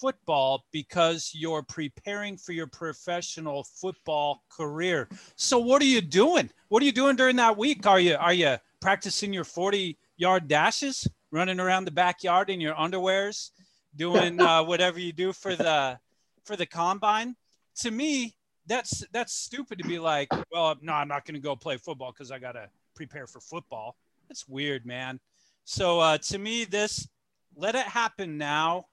football 0.00 0.64
because 0.72 1.32
you're 1.34 1.62
preparing 1.62 2.36
for 2.36 2.52
your 2.52 2.66
professional 2.66 3.64
football 3.64 4.42
career. 4.50 5.08
So 5.36 5.58
what 5.58 5.82
are 5.82 5.86
you 5.86 6.00
doing? 6.00 6.50
What 6.68 6.82
are 6.82 6.86
you 6.86 6.92
doing 6.92 7.16
during 7.16 7.36
that 7.36 7.56
week? 7.56 7.86
Are 7.86 8.00
you 8.00 8.16
are 8.16 8.32
you 8.32 8.56
practicing 8.80 9.32
your 9.32 9.44
40 9.44 9.98
yard 10.16 10.48
dashes 10.48 11.08
running 11.32 11.60
around 11.60 11.84
the 11.84 11.90
backyard 11.90 12.50
in 12.50 12.60
your 12.60 12.74
underwears 12.74 13.50
doing 13.94 14.40
uh, 14.40 14.62
whatever 14.62 14.98
you 15.00 15.12
do 15.12 15.32
for 15.32 15.54
the 15.54 15.98
for 16.44 16.56
the 16.56 16.66
combine? 16.66 17.36
To 17.80 17.90
me 17.90 18.36
that's 18.66 19.04
that's 19.12 19.32
stupid 19.32 19.78
to 19.78 19.84
be 19.84 19.98
like, 19.98 20.28
well, 20.50 20.76
no, 20.82 20.92
I'm 20.92 21.08
not 21.08 21.24
going 21.24 21.34
to 21.34 21.40
go 21.40 21.56
play 21.56 21.76
football 21.76 22.12
because 22.12 22.30
I 22.30 22.38
got 22.38 22.52
to 22.52 22.68
prepare 22.94 23.26
for 23.26 23.40
football. 23.40 23.96
It's 24.30 24.48
weird, 24.48 24.84
man. 24.84 25.20
So 25.64 26.00
uh, 26.00 26.18
to 26.18 26.38
me, 26.38 26.64
this 26.64 27.08
let 27.56 27.74
it 27.74 27.86
happen 27.86 28.38
now 28.38 28.86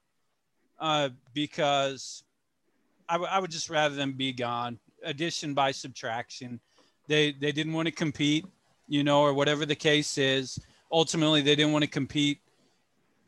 uh, 0.78 1.10
because 1.32 2.24
I, 3.08 3.14
w- 3.14 3.30
I 3.30 3.38
would 3.38 3.50
just 3.50 3.70
rather 3.70 3.94
them 3.94 4.12
be 4.12 4.32
gone. 4.32 4.78
Addition 5.04 5.54
by 5.54 5.72
subtraction. 5.72 6.60
They 7.08 7.32
they 7.32 7.52
didn't 7.52 7.72
want 7.72 7.86
to 7.86 7.92
compete, 7.92 8.46
you 8.88 9.04
know, 9.04 9.22
or 9.22 9.34
whatever 9.34 9.66
the 9.66 9.74
case 9.74 10.16
is. 10.18 10.58
Ultimately, 10.90 11.42
they 11.42 11.56
didn't 11.56 11.72
want 11.72 11.84
to 11.84 11.90
compete 11.90 12.40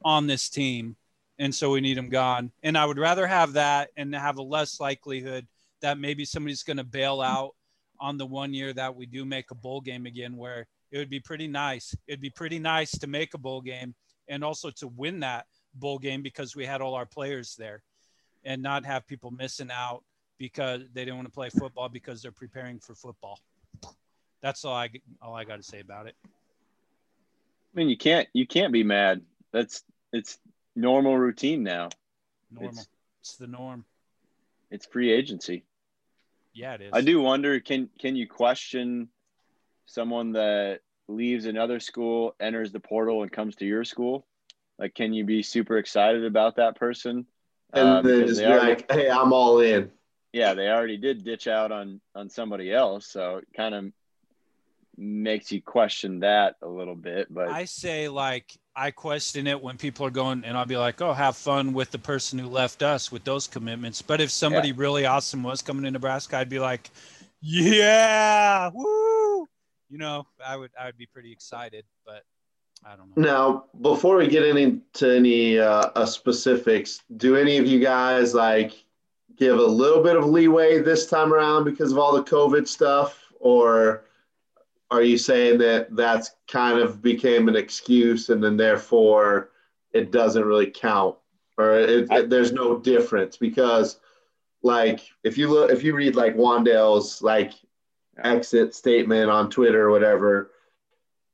on 0.04 0.26
this 0.26 0.48
team, 0.48 0.96
and 1.38 1.54
so 1.54 1.70
we 1.70 1.80
need 1.80 1.96
them 1.96 2.08
gone. 2.08 2.52
And 2.62 2.78
I 2.78 2.86
would 2.86 2.98
rather 2.98 3.26
have 3.26 3.54
that 3.54 3.90
and 3.96 4.14
have 4.14 4.38
a 4.38 4.42
less 4.42 4.80
likelihood 4.80 5.46
that 5.82 5.98
maybe 5.98 6.24
somebody's 6.24 6.62
going 6.62 6.76
to 6.76 6.84
bail 6.84 7.20
out 7.20 7.54
on 8.00 8.18
the 8.18 8.26
one 8.26 8.52
year 8.52 8.72
that 8.72 8.94
we 8.94 9.06
do 9.06 9.24
make 9.24 9.50
a 9.50 9.54
bowl 9.54 9.80
game 9.80 10.06
again, 10.06 10.36
where 10.36 10.66
it 10.90 10.98
would 10.98 11.10
be 11.10 11.20
pretty 11.20 11.48
nice. 11.48 11.94
It'd 12.06 12.20
be 12.20 12.30
pretty 12.30 12.58
nice 12.58 12.92
to 12.98 13.06
make 13.06 13.34
a 13.34 13.38
bowl 13.38 13.60
game 13.60 13.94
and 14.28 14.44
also 14.44 14.70
to 14.70 14.88
win 14.88 15.20
that 15.20 15.46
bowl 15.74 15.98
game 15.98 16.22
because 16.22 16.56
we 16.56 16.66
had 16.66 16.80
all 16.80 16.94
our 16.94 17.06
players 17.06 17.54
there 17.56 17.82
and 18.44 18.62
not 18.62 18.84
have 18.86 19.06
people 19.06 19.30
missing 19.30 19.70
out 19.72 20.02
because 20.38 20.82
they 20.92 21.04
didn't 21.04 21.16
want 21.16 21.28
to 21.28 21.32
play 21.32 21.50
football 21.50 21.88
because 21.88 22.22
they're 22.22 22.32
preparing 22.32 22.78
for 22.78 22.94
football. 22.94 23.38
That's 24.42 24.64
all 24.64 24.74
I 24.74 24.90
all 25.22 25.34
I 25.34 25.44
got 25.44 25.56
to 25.56 25.62
say 25.62 25.80
about 25.80 26.06
it. 26.06 26.14
I 26.24 26.28
mean, 27.74 27.88
you 27.88 27.96
can't 27.96 28.28
you 28.32 28.46
can't 28.46 28.72
be 28.72 28.84
mad. 28.84 29.22
That's 29.52 29.82
it's 30.12 30.38
normal 30.74 31.16
routine 31.16 31.62
now. 31.62 31.88
Normal. 32.50 32.70
It's, 32.70 32.88
it's 33.20 33.36
the 33.36 33.46
norm. 33.46 33.84
It's 34.70 34.86
free 34.86 35.12
agency. 35.12 35.64
Yeah, 36.52 36.74
it 36.74 36.80
is. 36.80 36.90
I 36.92 37.00
do 37.02 37.20
wonder 37.20 37.60
can 37.60 37.90
can 37.98 38.16
you 38.16 38.26
question 38.26 39.08
someone 39.86 40.32
that 40.32 40.80
leaves 41.08 41.46
another 41.46 41.80
school, 41.80 42.34
enters 42.40 42.72
the 42.72 42.80
portal, 42.80 43.22
and 43.22 43.30
comes 43.30 43.56
to 43.56 43.66
your 43.66 43.84
school? 43.84 44.26
Like, 44.78 44.94
can 44.94 45.12
you 45.12 45.24
be 45.24 45.42
super 45.42 45.78
excited 45.78 46.24
about 46.24 46.56
that 46.56 46.76
person? 46.76 47.26
And 47.72 47.88
uh, 47.88 48.02
then 48.02 48.26
just 48.26 48.40
be 48.40 48.46
already, 48.46 48.70
like, 48.72 48.90
"Hey, 48.90 49.10
I'm 49.10 49.32
all 49.32 49.60
in." 49.60 49.90
Yeah, 50.32 50.54
they 50.54 50.68
already 50.68 50.96
did 50.96 51.24
ditch 51.24 51.46
out 51.46 51.72
on 51.72 52.00
on 52.14 52.28
somebody 52.30 52.72
else, 52.72 53.06
so 53.06 53.36
it 53.38 53.48
kind 53.56 53.74
of 53.74 53.84
makes 54.96 55.52
you 55.52 55.62
question 55.62 56.20
that 56.20 56.56
a 56.62 56.68
little 56.68 56.94
bit. 56.94 57.32
But 57.32 57.48
I 57.48 57.64
say 57.64 58.08
like 58.08 58.50
I 58.76 58.90
question 58.90 59.46
it 59.46 59.62
when 59.62 59.78
people 59.78 60.04
are 60.04 60.10
going, 60.10 60.44
and 60.44 60.56
I'll 60.56 60.66
be 60.66 60.76
like, 60.76 61.00
"Oh, 61.00 61.14
have 61.14 61.36
fun 61.36 61.72
with 61.72 61.90
the 61.90 61.98
person 61.98 62.38
who 62.38 62.46
left 62.46 62.82
us 62.82 63.10
with 63.10 63.24
those 63.24 63.46
commitments." 63.46 64.02
But 64.02 64.20
if 64.20 64.30
somebody 64.30 64.68
yeah. 64.68 64.74
really 64.76 65.06
awesome 65.06 65.42
was 65.42 65.62
coming 65.62 65.84
to 65.84 65.90
Nebraska, 65.90 66.36
I'd 66.36 66.50
be 66.50 66.58
like, 66.58 66.90
"Yeah, 67.40 68.70
woo!" 68.74 69.48
You 69.88 69.98
know, 69.98 70.26
I 70.44 70.56
would 70.56 70.70
I 70.78 70.84
would 70.84 70.98
be 70.98 71.06
pretty 71.06 71.32
excited, 71.32 71.86
but 72.04 72.22
I 72.84 72.96
don't 72.96 73.16
know. 73.16 73.22
Now, 73.22 73.64
before 73.80 74.16
we 74.16 74.28
get 74.28 74.44
into 74.44 75.16
any 75.16 75.58
uh, 75.58 75.90
uh, 75.94 76.04
specifics, 76.04 77.00
do 77.16 77.34
any 77.36 77.56
of 77.56 77.66
you 77.66 77.80
guys 77.80 78.34
like 78.34 78.72
give 79.38 79.58
a 79.58 79.62
little 79.62 80.02
bit 80.02 80.16
of 80.16 80.26
leeway 80.26 80.82
this 80.82 81.06
time 81.06 81.32
around 81.32 81.64
because 81.64 81.92
of 81.92 81.98
all 81.98 82.14
the 82.14 82.24
COVID 82.24 82.68
stuff, 82.68 83.32
or? 83.40 84.02
Are 84.90 85.02
you 85.02 85.18
saying 85.18 85.58
that 85.58 85.94
that's 85.94 86.32
kind 86.48 86.78
of 86.78 87.02
became 87.02 87.48
an 87.48 87.56
excuse 87.56 88.28
and 88.28 88.42
then 88.42 88.56
therefore 88.56 89.50
it 89.92 90.12
doesn't 90.12 90.44
really 90.44 90.70
count? 90.70 91.16
Or 91.58 91.78
it, 91.78 92.06
it, 92.10 92.30
there's 92.30 92.52
no 92.52 92.78
difference 92.78 93.36
because 93.36 93.98
like 94.62 95.00
if 95.24 95.38
you 95.38 95.48
look 95.48 95.70
if 95.70 95.82
you 95.82 95.94
read 95.94 96.16
like 96.16 96.36
Wan'Dale's 96.36 97.22
like 97.22 97.52
exit 98.22 98.74
statement 98.74 99.30
on 99.30 99.50
Twitter 99.50 99.88
or 99.88 99.90
whatever 99.90 100.50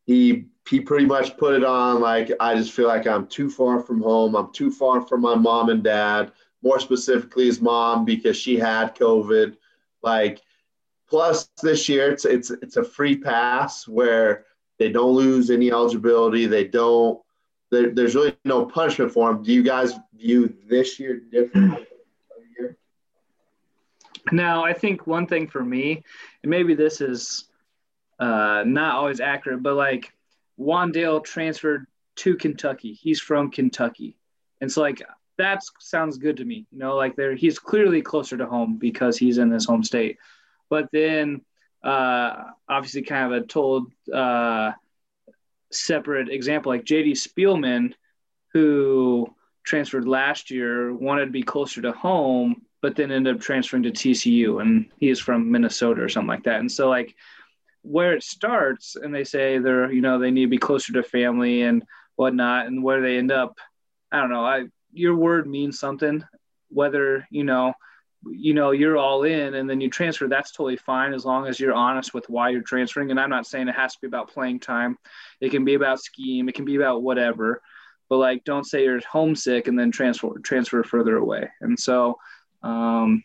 he 0.05 0.47
he 0.69 0.81
pretty 0.81 1.07
much 1.07 1.37
put 1.37 1.55
it 1.55 1.65
on 1.65 2.01
like 2.01 2.31
I 2.41 2.55
just 2.55 2.73
feel 2.73 2.87
like 2.87 3.07
I'm 3.07 3.27
too 3.27 3.51
far 3.51 3.81
from 3.81 4.01
home. 4.01 4.35
I'm 4.37 4.53
too 4.53 4.71
far 4.71 5.01
from 5.01 5.21
my 5.21 5.35
mom 5.35 5.71
and 5.71 5.83
dad. 5.83 6.33
More 6.63 6.79
specifically 6.79 7.47
his 7.47 7.61
mom 7.61 8.05
because 8.05 8.37
she 8.37 8.57
had 8.57 8.95
covid. 8.95 9.57
Like 10.03 10.42
Plus, 11.13 11.51
this 11.63 11.91
year 11.91 12.11
it's 12.11 12.25
it's 12.25 12.51
it's 12.51 12.79
a 12.79 12.83
free 12.83 13.19
pass 13.19 13.87
where 13.87 14.47
they 14.79 14.91
don't 14.91 15.13
lose 15.13 15.51
any 15.51 15.71
eligibility. 15.71 16.47
They 16.47 16.65
don't. 16.65 17.21
There, 17.71 17.91
there's 17.91 18.15
really 18.15 18.35
no 18.47 18.65
punishment 18.65 19.13
for 19.13 19.31
them. 19.31 19.43
Do 19.43 19.53
you 19.53 19.63
guys 19.63 19.93
view 20.15 20.57
this 20.67 20.99
year 20.99 21.21
differently? 21.21 21.87
Now, 24.31 24.65
I 24.65 24.73
think 24.73 25.07
one 25.07 25.27
thing 25.27 25.49
for 25.49 25.63
me, 25.63 26.03
and 26.43 26.49
maybe 26.49 26.75
this 26.75 27.03
is 27.03 27.45
uh, 28.19 28.65
not 28.67 28.95
always 28.95 29.21
accurate, 29.21 29.63
but 29.63 29.75
like 29.75 30.15
Wan'Dale 30.59 31.23
transferred 31.25 31.87
to 32.17 32.37
Kentucky. 32.37 32.95
He's 32.95 33.21
from 33.21 33.51
Kentucky, 33.51 34.17
and 34.63 34.73
so 34.73 34.81
like 34.81 35.03
that 35.37 35.63
sounds 35.79 36.17
good 36.17 36.39
to 36.39 36.47
me. 36.47 36.65
You 36.73 36.79
know, 36.79 36.97
like 36.97 37.17
there 37.17 37.35
he's 37.35 37.59
clearly 37.59 38.01
closer 38.01 38.39
to 38.39 38.47
home 38.47 38.79
because 38.79 39.19
he's 39.19 39.37
in 39.37 39.51
his 39.51 39.67
home 39.67 39.85
state. 39.85 40.17
But 40.73 40.89
then, 40.91 41.43
uh, 41.85 42.45
obviously, 42.67 43.03
kind 43.03 43.31
of 43.31 43.43
a 43.43 43.47
told 43.47 43.93
uh, 44.11 44.73
separate 45.71 46.31
example, 46.31 46.73
like 46.73 46.87
JD 46.87 47.11
Spielman, 47.11 47.93
who 48.55 49.27
transferred 49.65 50.09
last 50.09 50.51
year, 50.51 50.95
wanted 50.95 51.27
to 51.27 51.31
be 51.31 51.43
closer 51.43 51.83
to 51.83 51.93
home, 51.93 52.63
but 52.81 52.97
then 52.97 53.13
ended 53.13 53.35
up 53.35 53.43
transferring 53.43 53.83
to 53.83 53.91
TCU, 53.91 54.63
and 54.63 54.87
he 54.97 55.11
is 55.11 55.21
from 55.21 55.51
Minnesota 55.51 56.01
or 56.01 56.09
something 56.09 56.29
like 56.29 56.45
that. 56.45 56.61
And 56.61 56.73
so, 56.73 56.89
like, 56.89 57.15
where 57.83 58.15
it 58.15 58.23
starts, 58.23 58.97
and 58.97 59.15
they 59.15 59.25
say 59.25 59.59
they're, 59.59 59.93
you 59.93 60.01
know, 60.01 60.19
they 60.19 60.31
need 60.31 60.47
to 60.47 60.57
be 60.57 60.57
closer 60.57 60.95
to 60.95 61.03
family 61.03 61.61
and 61.61 61.83
whatnot, 62.17 62.69
and 62.69 62.83
where 62.83 63.03
they 63.03 63.19
end 63.19 63.31
up, 63.31 63.59
I 64.11 64.21
don't 64.21 64.31
know. 64.31 64.47
I 64.47 64.69
your 64.95 65.17
word 65.17 65.47
means 65.47 65.79
something, 65.79 66.25
whether 66.71 67.29
you 67.31 67.45
know 67.45 67.75
you 68.31 68.55
know 68.55 68.71
you're 68.71 68.97
all 68.97 69.25
in 69.25 69.55
and 69.55 69.69
then 69.69 69.81
you 69.81 69.91
transfer 69.91 70.29
that's 70.29 70.53
totally 70.53 70.77
fine 70.77 71.13
as 71.13 71.25
long 71.25 71.47
as 71.47 71.59
you're 71.59 71.75
honest 71.75 72.15
with 72.15 72.29
why 72.29 72.51
you're 72.51 72.63
transferring. 72.63 73.11
And 73.11 73.19
i'm 73.19 73.31
not 73.31 73.47
saying 73.47 73.69
it 73.69 73.75
has 73.75 73.95
to 73.95 74.01
be 74.01 74.07
about 74.07 74.31
playing 74.31 74.61
time. 74.61 74.99
It 75.41 75.51
can 75.51 75.65
be 75.65 75.75
about 75.75 76.01
scheme. 76.01 76.49
It 76.49 76.55
can 76.55 76.65
be 76.65 76.77
about 76.77 77.03
whatever. 77.03 77.63
But 78.09 78.19
like 78.19 78.45
don't 78.45 78.65
say 78.65 78.85
you're 78.85 79.01
homesick 79.01 79.69
and 79.69 79.79
then 79.79 79.91
transfer 79.91 80.39
transfer 80.39 80.83
further 80.83 81.17
away. 81.17 81.49
And 81.61 81.79
so 81.79 82.19
um 82.63 83.25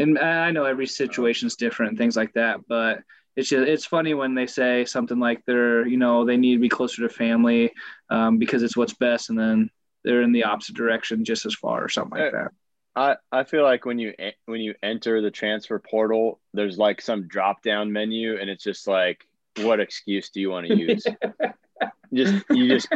and 0.00 0.18
i 0.18 0.50
know 0.50 0.64
every 0.64 0.86
situation 0.86 1.46
is 1.46 1.56
different 1.56 1.98
things 1.98 2.16
like 2.16 2.32
that 2.32 2.60
but 2.68 3.00
it's 3.36 3.48
just 3.48 3.68
it's 3.68 3.84
funny 3.84 4.14
when 4.14 4.34
they 4.34 4.46
say 4.46 4.84
something 4.84 5.18
like 5.18 5.44
they're 5.46 5.86
you 5.86 5.96
know 5.96 6.24
they 6.24 6.36
need 6.36 6.54
to 6.54 6.60
be 6.60 6.68
closer 6.68 7.02
to 7.02 7.08
family 7.08 7.72
um, 8.08 8.38
because 8.38 8.62
it's 8.62 8.76
what's 8.76 8.94
best 8.94 9.30
and 9.30 9.38
then 9.38 9.70
they're 10.02 10.22
in 10.22 10.32
the 10.32 10.44
opposite 10.44 10.74
direction 10.74 11.24
just 11.24 11.46
as 11.46 11.54
far 11.54 11.84
or 11.84 11.88
something 11.88 12.18
like 12.18 12.32
that 12.32 12.52
I, 12.96 13.16
I 13.30 13.44
feel 13.44 13.62
like 13.62 13.84
when 13.84 13.98
you 13.98 14.14
when 14.46 14.60
you 14.60 14.74
enter 14.82 15.22
the 15.22 15.30
transfer 15.30 15.78
portal, 15.78 16.40
there's 16.52 16.76
like 16.76 17.00
some 17.00 17.28
drop 17.28 17.62
down 17.62 17.92
menu, 17.92 18.36
and 18.36 18.50
it's 18.50 18.64
just 18.64 18.86
like, 18.86 19.24
what 19.58 19.80
excuse 19.80 20.30
do 20.30 20.40
you 20.40 20.50
want 20.50 20.66
to 20.66 20.76
use? 20.76 21.04
just 22.12 22.44
you 22.50 22.68
just 22.68 22.88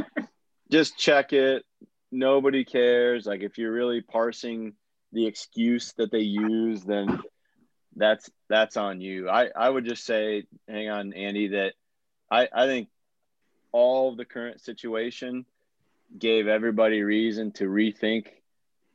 just 0.70 0.98
check 0.98 1.32
it. 1.32 1.64
Nobody 2.10 2.64
cares. 2.64 3.26
Like 3.26 3.42
if 3.42 3.58
you're 3.58 3.72
really 3.72 4.00
parsing 4.00 4.74
the 5.12 5.26
excuse 5.26 5.92
that 5.96 6.10
they 6.10 6.20
use, 6.20 6.82
then 6.82 7.20
that's 7.94 8.28
that's 8.48 8.76
on 8.76 9.00
you. 9.00 9.28
I 9.28 9.48
I 9.54 9.68
would 9.68 9.84
just 9.84 10.04
say, 10.04 10.44
hang 10.68 10.88
on, 10.88 11.12
Andy, 11.12 11.48
that 11.48 11.74
I 12.30 12.48
I 12.52 12.66
think 12.66 12.88
all 13.70 14.16
the 14.16 14.24
current 14.24 14.60
situation 14.60 15.46
gave 16.18 16.46
everybody 16.48 17.02
reason 17.02 17.52
to 17.52 17.64
rethink 17.64 18.26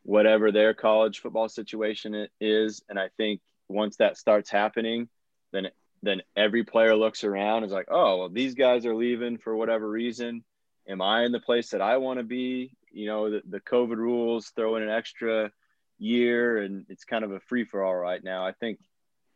whatever 0.10 0.52
their 0.52 0.74
college 0.74 1.20
football 1.20 1.48
situation 1.48 2.28
is. 2.42 2.82
And 2.90 3.00
I 3.00 3.10
think 3.18 3.42
once 3.68 3.98
that 3.98 4.18
starts 4.18 4.50
happening, 4.50 5.08
then 5.54 5.68
then 6.02 6.24
every 6.36 6.64
player 6.64 6.96
looks 6.96 7.24
around 7.24 7.64
is 7.64 7.72
like, 7.72 7.90
oh, 7.92 8.18
well, 8.18 8.30
these 8.30 8.56
guys 8.56 8.86
are 8.88 8.96
leaving 8.96 9.38
for 9.38 9.56
whatever 9.56 9.88
reason. 9.88 10.44
Am 10.88 11.02
I 11.02 11.26
in 11.26 11.32
the 11.32 11.40
place 11.40 11.70
that 11.72 11.82
I 11.82 11.98
want 11.98 12.18
to 12.20 12.24
be? 12.24 12.72
You 12.92 13.06
know, 13.06 13.30
the, 13.30 13.42
the 13.48 13.60
COVID 13.60 13.98
rules 13.98 14.50
throw 14.50 14.78
in 14.78 14.84
an 14.84 14.90
extra 14.90 15.52
year 16.00 16.58
and 16.58 16.86
it's 16.90 17.04
kind 17.04 17.24
of 17.24 17.32
a 17.32 17.42
free 17.42 17.66
for 17.66 17.84
all 17.84 17.96
right 17.96 18.24
now. 18.24 18.44
I 18.44 18.54
think 18.54 18.80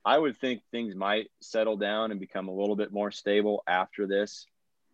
I 0.04 0.18
would 0.18 0.38
think 0.38 0.62
things 0.72 0.96
might 0.96 1.30
settle 1.40 1.78
down 1.78 2.10
and 2.10 2.20
become 2.20 2.48
a 2.48 2.56
little 2.56 2.78
bit 2.78 2.92
more 2.92 3.12
stable 3.12 3.62
after 3.68 4.08
this. 4.08 4.48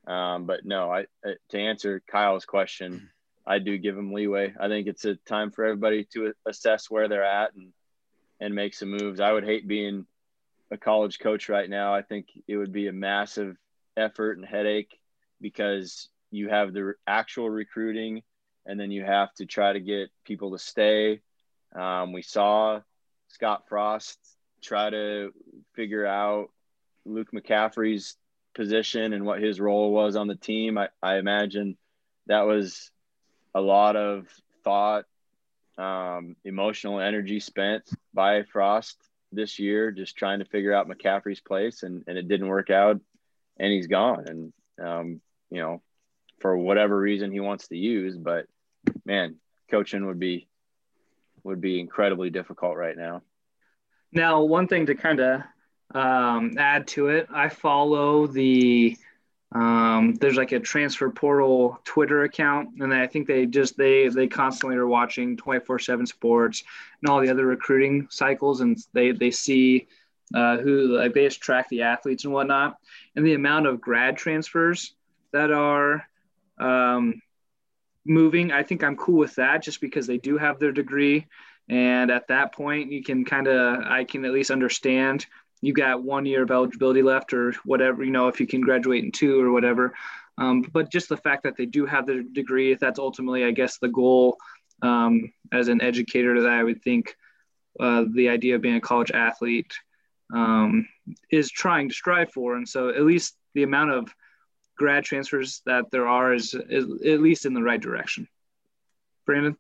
Um, 0.06 0.46
but 0.46 0.66
no, 0.66 0.92
I 0.92 1.06
to 1.52 1.58
answer 1.58 2.02
Kyle's 2.12 2.46
question, 2.46 3.12
I 3.50 3.58
do 3.58 3.80
give 3.80 3.96
them 3.96 4.14
leeway. 4.14 4.54
I 4.60 4.68
think 4.68 4.88
it's 4.88 5.06
a 5.06 5.16
time 5.16 5.50
for 5.50 5.66
everybody 5.66 6.06
to 6.14 6.34
assess 6.46 6.90
where 6.90 7.08
they're 7.08 7.24
at 7.24 7.56
and 7.56 7.74
and 8.40 8.56
make 8.56 8.76
some 8.76 8.92
moves. 8.92 9.20
I 9.20 9.34
would 9.34 9.44
hate 9.44 9.68
being 9.68 10.06
a 10.72 10.78
college 10.78 11.20
coach 11.20 11.50
right 11.50 11.70
now. 11.70 11.94
I 11.94 12.04
think 12.04 12.28
it 12.48 12.56
would 12.56 12.72
be 12.72 12.88
a 12.88 12.94
massive 12.94 13.58
effort 13.98 14.38
and 14.38 14.46
headache 14.46 14.98
because 15.42 16.08
you 16.32 16.48
have 16.48 16.72
the 16.72 16.94
actual 17.08 17.50
recruiting 17.50 18.22
and 18.66 18.80
then 18.80 18.92
you 18.92 19.04
have 19.04 19.34
to 19.34 19.46
try 19.46 19.74
to 19.74 19.80
get 19.80 20.10
people 20.24 20.52
to 20.52 20.60
stay. 20.60 21.22
Um, 21.76 22.14
we 22.14 22.22
saw 22.22 22.82
Scott 23.30 23.64
Frost 23.68 24.20
try 24.62 24.92
to 24.92 25.34
figure 25.74 26.06
out 26.06 26.50
Luke 27.04 27.32
McCaffrey's 27.34 28.16
position 28.54 29.14
and 29.14 29.26
what 29.26 29.42
his 29.42 29.60
role 29.60 29.92
was 29.92 30.16
on 30.16 30.28
the 30.28 30.36
team. 30.36 30.78
I, 30.78 30.90
I 31.02 31.18
imagine 31.18 31.78
that 32.28 32.46
was 32.46 32.92
a 33.54 33.62
lot 33.62 33.96
of 33.96 34.28
thought, 34.64 35.06
um, 35.78 36.36
emotional 36.44 37.00
energy 37.00 37.40
spent 37.40 37.90
by 38.14 38.44
Frost 38.44 38.98
this 39.32 39.60
year, 39.60 39.92
just 39.92 40.18
trying 40.18 40.40
to 40.40 40.46
figure 40.46 40.74
out 40.74 40.90
McCaffrey's 40.90 41.42
place, 41.42 41.84
and, 41.84 42.04
and 42.08 42.18
it 42.18 42.28
didn't 42.28 42.48
work 42.48 42.70
out, 42.70 43.00
and 43.58 43.72
he's 43.72 43.88
gone. 43.88 44.26
And 44.28 44.54
um, 44.86 45.22
you 45.50 45.62
know, 45.62 45.82
for 46.40 46.58
whatever 46.58 46.98
reason 46.98 47.32
he 47.32 47.40
wants 47.40 47.68
to 47.70 47.78
use, 47.78 48.18
but 48.18 48.46
man, 49.06 49.36
coaching 49.70 50.06
would 50.08 50.20
be 50.20 50.48
would 51.44 51.62
be 51.62 51.80
incredibly 51.80 52.30
difficult 52.30 52.76
right 52.76 52.98
now. 52.98 53.22
Now, 54.12 54.44
one 54.44 54.68
thing 54.68 54.88
to 54.88 54.96
kind 54.96 55.20
of 55.20 55.42
um, 55.94 56.58
add 56.58 56.88
to 56.90 57.08
it, 57.10 57.28
I 57.34 57.50
follow 57.50 58.28
the 58.28 58.98
um, 59.52 60.14
there's 60.16 60.38
like 60.38 60.52
a 60.52 60.60
transfer 60.60 61.10
portal 61.10 61.80
Twitter 61.84 62.24
account, 62.24 62.82
and 62.82 62.94
I 62.94 63.08
think 63.08 63.28
they 63.28 63.48
just 63.48 63.78
they 63.78 64.08
they 64.08 64.28
constantly 64.28 64.78
are 64.78 64.88
watching 64.88 65.38
24/7 65.38 66.08
Sports 66.08 66.64
and 67.02 67.10
all 67.10 67.20
the 67.20 67.30
other 67.30 67.48
recruiting 67.48 68.08
cycles, 68.12 68.62
and 68.62 68.78
they 68.94 69.12
they 69.12 69.32
see 69.32 69.88
uh, 70.36 70.58
who 70.58 70.98
like 70.98 71.14
they 71.16 71.26
just 71.26 71.42
track 71.42 71.68
the 71.70 71.82
athletes 71.82 72.26
and 72.26 72.34
whatnot, 72.34 72.78
and 73.16 73.26
the 73.26 73.34
amount 73.34 73.66
of 73.66 73.82
grad 73.82 74.18
transfers 74.18 74.94
that 75.32 75.52
are 75.52 76.08
um, 76.60 77.20
moving. 78.06 78.52
I 78.52 78.62
think 78.62 78.84
I'm 78.84 78.98
cool 78.98 79.18
with 79.18 79.36
that, 79.36 79.64
just 79.64 79.82
because 79.82 80.06
they 80.06 80.20
do 80.20 80.38
have 80.38 80.60
their 80.60 80.72
degree, 80.72 81.26
and 81.68 82.12
at 82.12 82.28
that 82.28 82.54
point, 82.54 82.92
you 82.92 83.04
can 83.04 83.26
kind 83.26 83.48
of 83.48 83.84
I 83.84 84.04
can 84.04 84.26
at 84.26 84.32
least 84.32 84.52
understand 84.52 85.26
you 85.62 85.74
got 85.74 86.04
one 86.04 86.26
year 86.26 86.44
of 86.44 86.52
eligibility 86.52 87.02
left 87.02 87.34
or 87.34 87.54
whatever, 87.66 88.04
you 88.04 88.12
know, 88.12 88.28
if 88.28 88.40
you 88.40 88.48
can 88.48 88.62
graduate 88.62 89.04
in 89.04 89.12
two 89.12 89.42
or 89.42 89.52
whatever. 89.52 89.94
Um, 90.38 90.62
but 90.62 90.92
just 90.92 91.10
the 91.10 91.18
fact 91.18 91.44
that 91.44 91.58
they 91.58 91.66
do 91.66 91.86
have 91.86 92.06
the 92.06 92.24
degree, 92.32 92.72
if 92.72 92.80
that's 92.80 93.00
ultimately, 93.00 93.44
I 93.44 93.52
guess, 93.52 93.78
the 93.78 93.90
goal 93.90 94.38
um, 94.82 95.34
as 95.52 95.68
an 95.68 95.82
educator 95.82 96.42
that 96.42 96.50
I 96.50 96.64
would 96.64 96.82
think 96.82 97.16
uh, 97.80 98.06
the 98.14 98.30
idea 98.30 98.56
of 98.56 98.62
being 98.62 98.76
a 98.76 98.82
college 98.82 99.12
athlete 99.12 99.74
um, 100.34 100.88
is 101.32 101.52
trying 101.52 101.90
to 101.90 101.96
strive 101.96 102.32
for. 102.32 102.56
And 102.56 102.68
so 102.68 102.90
at 102.90 103.04
least 103.04 103.36
the 103.54 103.64
amount 103.64 103.92
of 103.92 104.14
grad 104.78 105.04
transfers 105.04 105.62
that 105.66 105.86
there 105.92 106.08
are 106.08 106.34
is, 106.34 106.54
is 106.54 106.86
at 107.06 107.20
least 107.20 107.46
in 107.46 107.54
the 107.54 107.64
right 107.64 107.82
direction. 107.82 108.28
Brandon? 109.26 109.58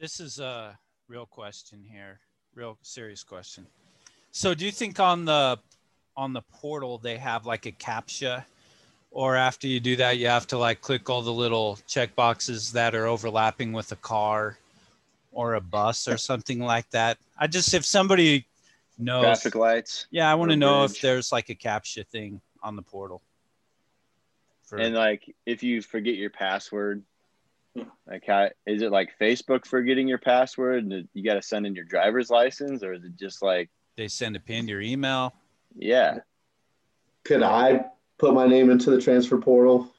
This 0.00 0.18
is 0.18 0.40
a 0.40 0.78
real 1.08 1.26
question 1.26 1.84
here, 1.84 2.20
real 2.54 2.78
serious 2.82 3.22
question. 3.22 3.66
So 4.32 4.54
do 4.54 4.64
you 4.64 4.72
think 4.72 4.98
on 4.98 5.26
the 5.26 5.58
on 6.16 6.32
the 6.32 6.40
portal 6.40 6.98
they 6.98 7.18
have 7.18 7.46
like 7.46 7.66
a 7.66 7.72
captcha 7.72 8.44
or 9.10 9.36
after 9.36 9.66
you 9.66 9.78
do 9.78 9.96
that 9.96 10.18
you 10.18 10.26
have 10.26 10.46
to 10.46 10.58
like 10.58 10.80
click 10.80 11.08
all 11.08 11.22
the 11.22 11.32
little 11.32 11.78
check 11.86 12.14
boxes 12.14 12.72
that 12.72 12.94
are 12.94 13.06
overlapping 13.06 13.72
with 13.72 13.92
a 13.92 13.96
car 13.96 14.58
or 15.32 15.54
a 15.54 15.60
bus 15.60 16.08
or 16.08 16.16
something 16.30 16.60
like 16.60 16.88
that? 16.90 17.18
I 17.38 17.46
just 17.46 17.74
if 17.74 17.84
somebody 17.84 18.46
knows 18.98 19.24
traffic 19.24 19.54
lights. 19.54 20.06
Yeah, 20.10 20.30
I 20.30 20.34
want 20.34 20.50
to 20.50 20.56
know 20.56 20.80
bridge. 20.80 20.96
if 20.96 21.00
there's 21.02 21.30
like 21.30 21.50
a 21.50 21.54
captcha 21.54 22.06
thing 22.06 22.40
on 22.62 22.74
the 22.74 22.82
portal. 22.82 23.20
For, 24.64 24.78
and 24.78 24.94
like 24.94 25.34
if 25.44 25.62
you 25.62 25.82
forget 25.82 26.14
your 26.14 26.30
password, 26.30 27.02
like 28.06 28.24
how 28.26 28.48
is 28.66 28.80
it 28.80 28.90
like 28.90 29.10
Facebook 29.20 29.66
forgetting 29.66 30.08
your 30.08 30.18
password 30.18 30.84
and 30.84 31.06
you 31.12 31.22
got 31.22 31.34
to 31.34 31.42
send 31.42 31.66
in 31.66 31.74
your 31.74 31.84
driver's 31.84 32.30
license 32.30 32.82
or 32.82 32.94
is 32.94 33.04
it 33.04 33.16
just 33.16 33.42
like 33.42 33.68
they 33.96 34.08
send 34.08 34.36
a 34.36 34.40
pin 34.40 34.66
to 34.66 34.70
your 34.70 34.80
email. 34.80 35.34
Yeah. 35.74 36.18
Could 37.24 37.42
I 37.42 37.86
put 38.18 38.34
my 38.34 38.46
name 38.46 38.70
into 38.70 38.90
the 38.90 39.00
transfer 39.00 39.38
portal? 39.38 39.92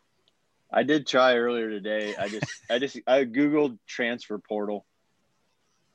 I 0.72 0.84
did 0.84 1.06
try 1.06 1.38
earlier 1.38 1.70
today. 1.70 2.16
I 2.20 2.28
just 2.28 2.46
I 2.70 2.80
just 2.80 3.00
I 3.06 3.26
googled 3.26 3.78
transfer 3.88 4.38
portal 4.38 4.86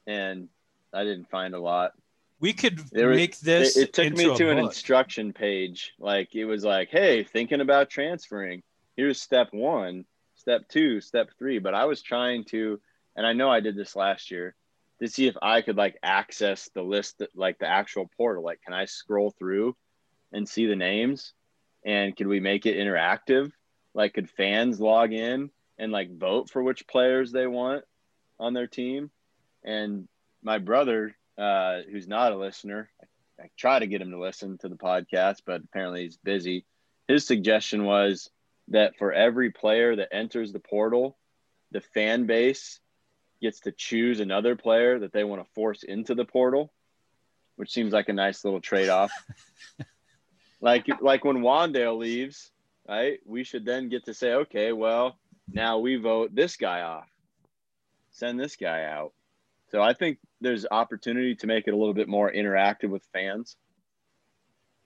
and 0.06 0.48
I 0.92 1.04
didn't 1.04 1.30
find 1.30 1.54
a 1.54 1.60
lot. 1.60 1.92
We 2.40 2.52
could 2.52 2.78
there 2.92 3.10
make 3.10 3.32
was, 3.32 3.40
this. 3.40 3.76
It, 3.76 3.88
it 3.88 3.92
took 3.92 4.16
me 4.16 4.36
to 4.36 4.50
an 4.50 4.58
instruction 4.58 5.32
page. 5.32 5.92
Like 5.98 6.34
it 6.34 6.44
was 6.44 6.64
like, 6.64 6.88
hey, 6.90 7.24
thinking 7.24 7.60
about 7.60 7.90
transferring. 7.90 8.62
Here's 8.96 9.20
step 9.20 9.48
one, 9.52 10.04
step 10.36 10.68
two, 10.68 11.00
step 11.00 11.30
three. 11.38 11.58
But 11.58 11.74
I 11.74 11.86
was 11.86 12.00
trying 12.00 12.44
to, 12.46 12.80
and 13.16 13.26
I 13.26 13.32
know 13.32 13.50
I 13.50 13.60
did 13.60 13.76
this 13.76 13.96
last 13.96 14.30
year 14.30 14.54
to 15.00 15.08
see 15.08 15.26
if 15.26 15.36
I 15.40 15.62
could 15.62 15.76
like 15.76 15.98
access 16.02 16.68
the 16.74 16.82
list, 16.82 17.18
that, 17.18 17.30
like 17.36 17.58
the 17.58 17.68
actual 17.68 18.10
portal. 18.16 18.42
Like, 18.42 18.60
can 18.62 18.74
I 18.74 18.86
scroll 18.86 19.30
through 19.30 19.76
and 20.32 20.48
see 20.48 20.66
the 20.66 20.76
names? 20.76 21.32
And 21.84 22.16
can 22.16 22.28
we 22.28 22.40
make 22.40 22.66
it 22.66 22.76
interactive? 22.76 23.50
Like, 23.94 24.14
could 24.14 24.28
fans 24.30 24.80
log 24.80 25.12
in 25.12 25.50
and 25.78 25.92
like 25.92 26.16
vote 26.16 26.50
for 26.50 26.62
which 26.62 26.88
players 26.88 27.32
they 27.32 27.46
want 27.46 27.84
on 28.38 28.54
their 28.54 28.66
team? 28.66 29.10
And 29.64 30.08
my 30.42 30.58
brother, 30.58 31.16
uh, 31.36 31.80
who's 31.90 32.08
not 32.08 32.32
a 32.32 32.36
listener, 32.36 32.90
I, 33.00 33.44
I 33.44 33.50
try 33.56 33.78
to 33.78 33.86
get 33.86 34.02
him 34.02 34.10
to 34.10 34.20
listen 34.20 34.58
to 34.58 34.68
the 34.68 34.76
podcast, 34.76 35.42
but 35.46 35.62
apparently 35.62 36.02
he's 36.02 36.16
busy. 36.16 36.64
His 37.06 37.26
suggestion 37.26 37.84
was 37.84 38.30
that 38.68 38.96
for 38.98 39.12
every 39.12 39.50
player 39.50 39.96
that 39.96 40.12
enters 40.12 40.52
the 40.52 40.58
portal, 40.58 41.16
the 41.70 41.80
fan 41.80 42.26
base 42.26 42.80
gets 43.40 43.60
to 43.60 43.72
choose 43.72 44.20
another 44.20 44.56
player 44.56 44.98
that 45.00 45.12
they 45.12 45.24
want 45.24 45.44
to 45.44 45.52
force 45.52 45.82
into 45.82 46.14
the 46.14 46.24
portal, 46.24 46.72
which 47.56 47.72
seems 47.72 47.92
like 47.92 48.08
a 48.08 48.12
nice 48.12 48.44
little 48.44 48.60
trade 48.60 48.88
off. 48.88 49.12
like 50.60 50.86
like 51.00 51.24
when 51.24 51.38
Wan'Dale 51.38 51.98
leaves, 51.98 52.50
right? 52.88 53.18
We 53.24 53.44
should 53.44 53.64
then 53.64 53.88
get 53.88 54.06
to 54.06 54.14
say, 54.14 54.32
okay, 54.34 54.72
well, 54.72 55.18
now 55.50 55.78
we 55.78 55.96
vote 55.96 56.34
this 56.34 56.56
guy 56.56 56.82
off. 56.82 57.08
Send 58.10 58.38
this 58.38 58.56
guy 58.56 58.84
out. 58.84 59.12
So 59.70 59.82
I 59.82 59.92
think 59.92 60.18
there's 60.40 60.66
opportunity 60.70 61.34
to 61.36 61.46
make 61.46 61.68
it 61.68 61.74
a 61.74 61.76
little 61.76 61.94
bit 61.94 62.08
more 62.08 62.30
interactive 62.32 62.88
with 62.88 63.02
fans. 63.12 63.56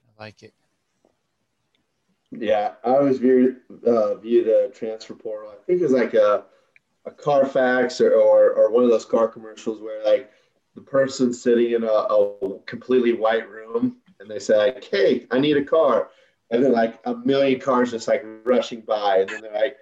I 0.07 0.23
like 0.23 0.43
it. 0.43 0.53
Yeah, 2.31 2.73
I 2.83 2.89
always 2.89 3.19
view 3.19 3.57
uh, 3.85 4.15
view 4.15 4.43
the 4.43 4.71
transfer 4.73 5.13
portal. 5.13 5.51
I 5.51 5.63
think 5.65 5.81
it's 5.81 5.93
like 5.93 6.13
a 6.13 6.45
a 7.05 7.11
Carfax 7.11 7.99
or, 7.99 8.13
or, 8.13 8.53
or 8.53 8.71
one 8.71 8.83
of 8.83 8.89
those 8.89 9.05
car 9.05 9.27
commercials 9.27 9.81
where 9.81 10.03
like 10.03 10.31
the 10.75 10.81
person 10.81 11.33
sitting 11.33 11.71
in 11.71 11.83
a, 11.83 11.87
a 11.87 12.59
completely 12.65 13.13
white 13.13 13.49
room 13.49 13.97
and 14.19 14.29
they 14.29 14.39
say 14.39 14.57
like, 14.57 14.83
hey, 14.85 15.27
I 15.31 15.39
need 15.39 15.57
a 15.57 15.63
car. 15.63 16.09
And 16.51 16.63
then 16.63 16.71
like 16.71 16.99
a 17.05 17.15
million 17.15 17.59
cars 17.59 17.91
just 17.91 18.07
like 18.07 18.23
rushing 18.43 18.81
by. 18.81 19.19
And 19.19 19.29
then 19.29 19.41
they're 19.41 19.53
like, 19.53 19.77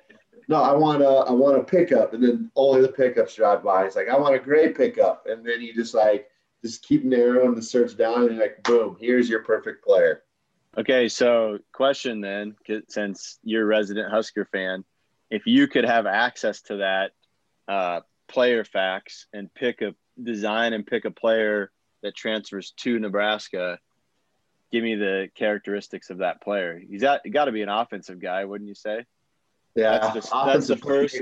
no, 0.48 0.62
I 0.62 0.74
want 0.74 1.02
a, 1.02 1.08
I 1.08 1.32
want 1.32 1.58
a 1.58 1.64
pickup. 1.64 2.14
And 2.14 2.24
then 2.24 2.52
only 2.56 2.82
the 2.82 2.88
pickups 2.88 3.36
drive 3.36 3.64
by. 3.64 3.86
It's 3.86 3.96
like, 3.96 4.10
I 4.10 4.18
want 4.18 4.36
a 4.36 4.40
gray 4.40 4.74
pickup. 4.74 5.28
And 5.28 5.46
then 5.46 5.62
you 5.62 5.74
just 5.74 5.94
like, 5.94 6.28
just 6.64 6.84
keep 6.84 7.04
narrowing 7.04 7.56
the 7.56 7.62
search 7.62 7.98
down 7.98 8.30
and 8.30 8.38
like, 8.38 8.64
boom, 8.64 8.98
here's 9.00 9.30
your 9.30 9.44
perfect 9.44 9.84
player. 9.84 10.24
Okay. 10.78 11.08
So 11.08 11.60
question 11.72 12.22
then, 12.22 12.56
since 12.88 13.40
you're 13.44 13.64
a 13.64 13.66
resident 13.66 14.12
Husker 14.12 14.46
fan, 14.46 14.84
if 15.32 15.48
you 15.48 15.68
could 15.68 15.86
have 15.86 16.06
access 16.06 16.62
to 16.64 16.78
that 16.78 17.12
uh, 17.68 18.02
player 18.28 18.64
facts 18.64 19.26
and 19.34 19.52
pick 19.54 19.82
a 19.82 19.96
design 20.22 20.74
and 20.74 20.86
pick 20.86 21.06
a 21.06 21.12
player 21.12 21.72
that 22.04 22.16
transfers 22.16 22.72
to 22.72 23.00
Nebraska, 23.00 23.80
give 24.72 24.84
me 24.84 24.96
the 24.96 25.30
characteristics 25.34 26.10
of 26.10 26.20
that 26.20 26.42
player. 26.42 26.80
He's 26.86 27.02
got, 27.02 27.22
got 27.32 27.46
to 27.46 27.52
be 27.54 27.62
an 27.62 27.70
offensive 27.70 28.20
guy, 28.20 28.44
wouldn't 28.44 28.68
you 28.68 28.76
say? 28.76 29.06
Yeah, 29.74 30.12
that's 30.14 30.30
the, 30.30 30.44
that's 30.46 30.68
the 30.68 30.76
first. 30.76 31.22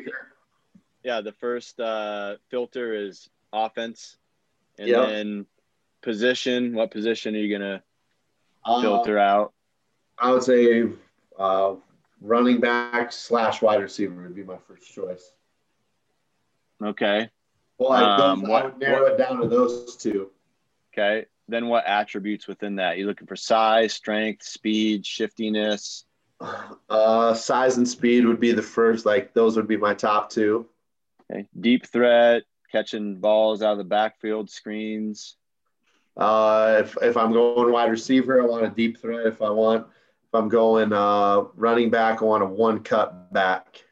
Yeah, 1.04 1.22
the 1.22 1.34
first 1.34 1.80
uh, 1.80 2.38
filter 2.50 2.96
is 2.96 3.30
offense, 3.54 4.18
and 4.80 4.88
yep. 4.88 5.08
then 5.08 5.46
position. 6.02 6.74
What 6.74 6.90
position 6.90 7.36
are 7.36 7.38
you 7.38 7.56
gonna 7.56 7.84
uh, 8.66 8.82
filter 8.82 9.20
out? 9.20 9.54
I 10.18 10.32
would 10.32 10.42
say 10.42 10.84
uh, 11.38 11.76
running 12.22 12.60
back 12.60 13.12
slash 13.12 13.62
wide 13.62 13.82
receiver 13.82 14.22
would 14.24 14.36
be 14.36 14.44
my 14.44 14.58
first 14.68 14.94
choice. 14.94 15.32
Okay. 16.84 17.30
Well, 17.78 17.92
I, 17.92 18.04
Um, 18.32 18.46
I 18.46 18.50
what- 18.50 18.66
would 18.66 18.78
narrow 18.80 19.06
it 19.08 19.18
down 19.18 19.42
to 19.42 19.48
those 19.48 19.96
two. 19.96 20.32
Okay. 20.94 21.26
Then 21.48 21.68
what 21.68 21.86
attributes 21.86 22.48
within 22.48 22.76
that? 22.76 22.98
You're 22.98 23.08
looking 23.08 23.28
for 23.28 23.36
size, 23.36 23.94
strength, 23.94 24.44
speed, 24.44 25.06
shiftiness? 25.06 26.06
Uh, 26.90 27.34
size 27.34 27.78
and 27.78 27.88
speed 27.88 28.26
would 28.26 28.40
be 28.40 28.52
the 28.52 28.62
first. 28.62 29.06
Like 29.06 29.34
those 29.34 29.56
would 29.56 29.68
be 29.68 29.78
my 29.78 29.94
top 29.94 30.30
two. 30.30 30.68
Okay. 31.32 31.48
Deep 31.60 31.86
threat, 31.88 32.44
catching 32.72 33.20
balls 33.20 33.62
out 33.62 33.74
of 33.74 33.78
the 33.78 33.84
backfield, 33.84 34.50
screens. 34.50 35.36
Uh, 36.16 36.78
if, 36.82 36.98
if 37.02 37.18
I'm 37.18 37.32
going 37.32 37.72
wide 37.72 37.90
receiver, 37.92 38.42
I 38.42 38.46
want 38.46 38.66
a 38.66 38.70
deep 38.70 39.00
threat. 39.00 39.26
If 39.26 39.42
I 39.42 39.50
want, 39.50 39.88
if 40.32 40.36
I'm 40.40 40.48
going 40.50 40.94
uh, 40.94 41.46
running 41.56 41.90
back, 41.90 42.22
I 42.22 42.26
want 42.26 42.44
a 42.44 42.46
one 42.46 42.84
cut 42.84 43.34
back. 43.34 43.84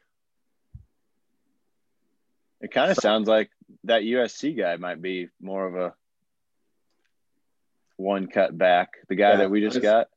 It 2.60 2.70
kind 2.70 2.90
of 2.90 2.96
So- 2.96 3.00
sounds 3.02 3.26
like 3.28 3.50
that 3.84 4.02
USC 4.02 4.56
guy 4.56 4.76
might 4.76 5.02
be 5.02 5.28
more 5.40 5.66
of 5.66 5.74
a 5.74 5.94
one 7.96 8.28
cut 8.28 8.56
back. 8.56 8.98
The 9.08 9.16
guy 9.16 9.30
Yeah, 9.32 9.36
that 9.38 9.50
we 9.50 9.60
just 9.60 9.82
got. 9.82 10.08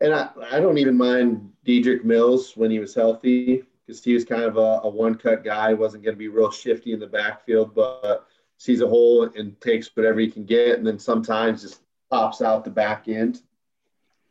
And 0.00 0.12
I, 0.12 0.30
I 0.50 0.60
don't 0.60 0.78
even 0.78 0.96
mind 0.96 1.52
Dedrick 1.64 2.04
Mills 2.04 2.56
when 2.56 2.70
he 2.70 2.80
was 2.80 2.94
healthy 2.94 3.62
because 3.86 4.02
he 4.04 4.14
was 4.14 4.24
kind 4.24 4.42
of 4.42 4.56
a, 4.56 4.80
a 4.82 4.88
one 4.88 5.14
cut 5.14 5.44
guy. 5.44 5.72
wasn't 5.74 6.02
going 6.02 6.14
to 6.14 6.18
be 6.18 6.28
real 6.28 6.50
shifty 6.50 6.92
in 6.92 6.98
the 7.00 7.06
backfield, 7.06 7.72
but 7.74 8.26
sees 8.58 8.80
a 8.80 8.88
hole 8.88 9.22
and 9.36 9.58
takes 9.60 9.94
whatever 9.96 10.18
he 10.18 10.28
can 10.30 10.44
get, 10.44 10.76
and 10.78 10.86
then 10.86 10.98
sometimes 10.98 11.62
just 11.62 11.82
pops 12.10 12.42
out 12.42 12.64
the 12.64 12.70
back 12.70 13.06
end. 13.06 13.42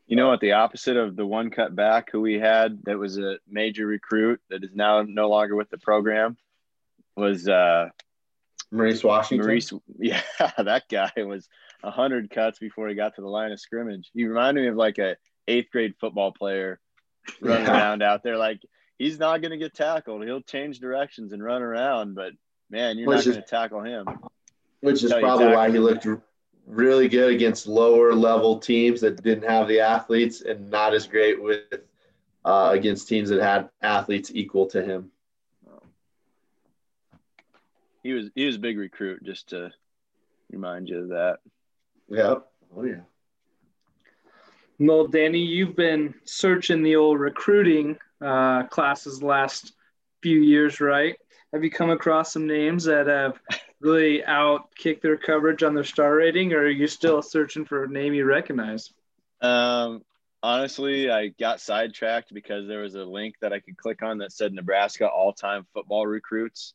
You 0.07 0.15
know 0.15 0.27
what? 0.27 0.39
The 0.39 0.51
opposite 0.53 0.97
of 0.97 1.15
the 1.15 1.25
one 1.25 1.49
cut 1.49 1.75
back 1.75 2.09
who 2.11 2.21
we 2.21 2.35
had 2.35 2.83
that 2.85 2.97
was 2.99 3.17
a 3.17 3.37
major 3.49 3.87
recruit 3.87 4.39
that 4.49 4.63
is 4.63 4.75
now 4.75 5.01
no 5.01 5.29
longer 5.29 5.55
with 5.55 5.69
the 5.69 5.79
program 5.79 6.37
was 7.15 7.47
uh, 7.47 7.89
Maurice 8.71 9.03
Washington. 9.03 9.45
Maurice. 9.47 9.73
Yeah, 9.99 10.21
that 10.57 10.83
guy 10.89 11.11
was 11.17 11.47
a 11.83 11.89
hundred 11.91 12.29
cuts 12.29 12.59
before 12.59 12.87
he 12.87 12.95
got 12.95 13.15
to 13.15 13.21
the 13.21 13.27
line 13.27 13.51
of 13.51 13.59
scrimmage. 13.59 14.11
He 14.13 14.25
reminded 14.25 14.61
me 14.61 14.67
of 14.67 14.75
like 14.75 14.97
a 14.99 15.15
eighth 15.47 15.71
grade 15.71 15.95
football 15.99 16.31
player 16.31 16.79
running 17.41 17.65
Yeah. 17.65 17.73
around 17.73 18.03
out 18.03 18.21
there. 18.23 18.37
Like 18.37 18.61
he's 18.99 19.17
not 19.17 19.41
going 19.41 19.51
to 19.51 19.57
get 19.57 19.73
tackled. 19.73 20.23
He'll 20.23 20.41
change 20.41 20.79
directions 20.79 21.31
and 21.33 21.43
run 21.43 21.61
around, 21.63 22.13
but 22.15 22.33
man, 22.69 22.97
you're 22.99 23.07
Which 23.07 23.17
not 23.17 23.25
going 23.25 23.41
to 23.43 23.47
tackle 23.47 23.81
him. 23.83 24.07
which 24.81 25.03
is 25.03 25.11
probably 25.13 25.47
why 25.47 25.71
he 25.71 25.79
looked 25.79 26.05
really 26.65 27.07
good 27.07 27.33
against 27.33 27.67
lower 27.67 28.13
level 28.13 28.59
teams 28.59 29.01
that 29.01 29.21
didn't 29.21 29.49
have 29.49 29.67
the 29.67 29.79
athletes 29.79 30.41
and 30.41 30.69
not 30.69 30.93
as 30.93 31.07
great 31.07 31.41
with 31.41 31.61
uh, 32.43 32.69
against 32.73 33.07
teams 33.07 33.29
that 33.29 33.41
had 33.41 33.69
athletes 33.81 34.31
equal 34.33 34.67
to 34.67 34.83
him. 34.83 35.11
He 38.03 38.13
was 38.13 38.29
he 38.35 38.45
was 38.45 38.57
a 38.57 38.59
big 38.59 38.77
recruit. 38.77 39.23
Just 39.23 39.49
to 39.49 39.71
remind 40.51 40.89
you 40.89 40.99
of 40.99 41.09
that. 41.09 41.39
Yep. 42.09 42.45
Oh 42.77 42.83
yeah. 42.83 43.01
Well, 44.77 45.07
Danny, 45.07 45.39
you've 45.39 45.75
been 45.75 46.13
searching 46.25 46.83
the 46.83 46.97
old 46.97 47.19
recruiting 47.19 47.97
uh, 48.21 48.63
classes 48.63 49.19
the 49.19 49.25
last 49.25 49.73
few 50.21 50.39
years, 50.39 50.81
right? 50.81 51.15
Have 51.53 51.63
you 51.63 51.71
come 51.71 51.89
across 51.89 52.33
some 52.33 52.45
names 52.45 52.83
that 52.83 53.07
have 53.07 53.39
really 53.85 54.21
outkicked 54.21 55.01
their 55.01 55.17
coverage 55.17 55.63
on 55.63 55.73
their 55.75 55.83
star 55.83 56.15
rating, 56.15 56.53
or 56.53 56.59
are 56.59 56.69
you 56.69 56.87
still 56.87 57.21
searching 57.21 57.65
for 57.65 57.83
a 57.83 57.87
name 57.87 58.13
you 58.13 58.25
recognize? 58.25 58.91
Um, 59.41 60.01
honestly, 60.43 61.09
I 61.09 61.29
got 61.29 61.61
sidetracked 61.61 62.33
because 62.33 62.67
there 62.67 62.81
was 62.81 62.95
a 62.95 63.03
link 63.03 63.35
that 63.41 63.53
I 63.53 63.59
could 63.59 63.77
click 63.77 64.01
on 64.01 64.17
that 64.17 64.31
said 64.31 64.51
Nebraska 64.53 65.07
all-time 65.07 65.65
football 65.73 66.05
recruits. 66.05 66.73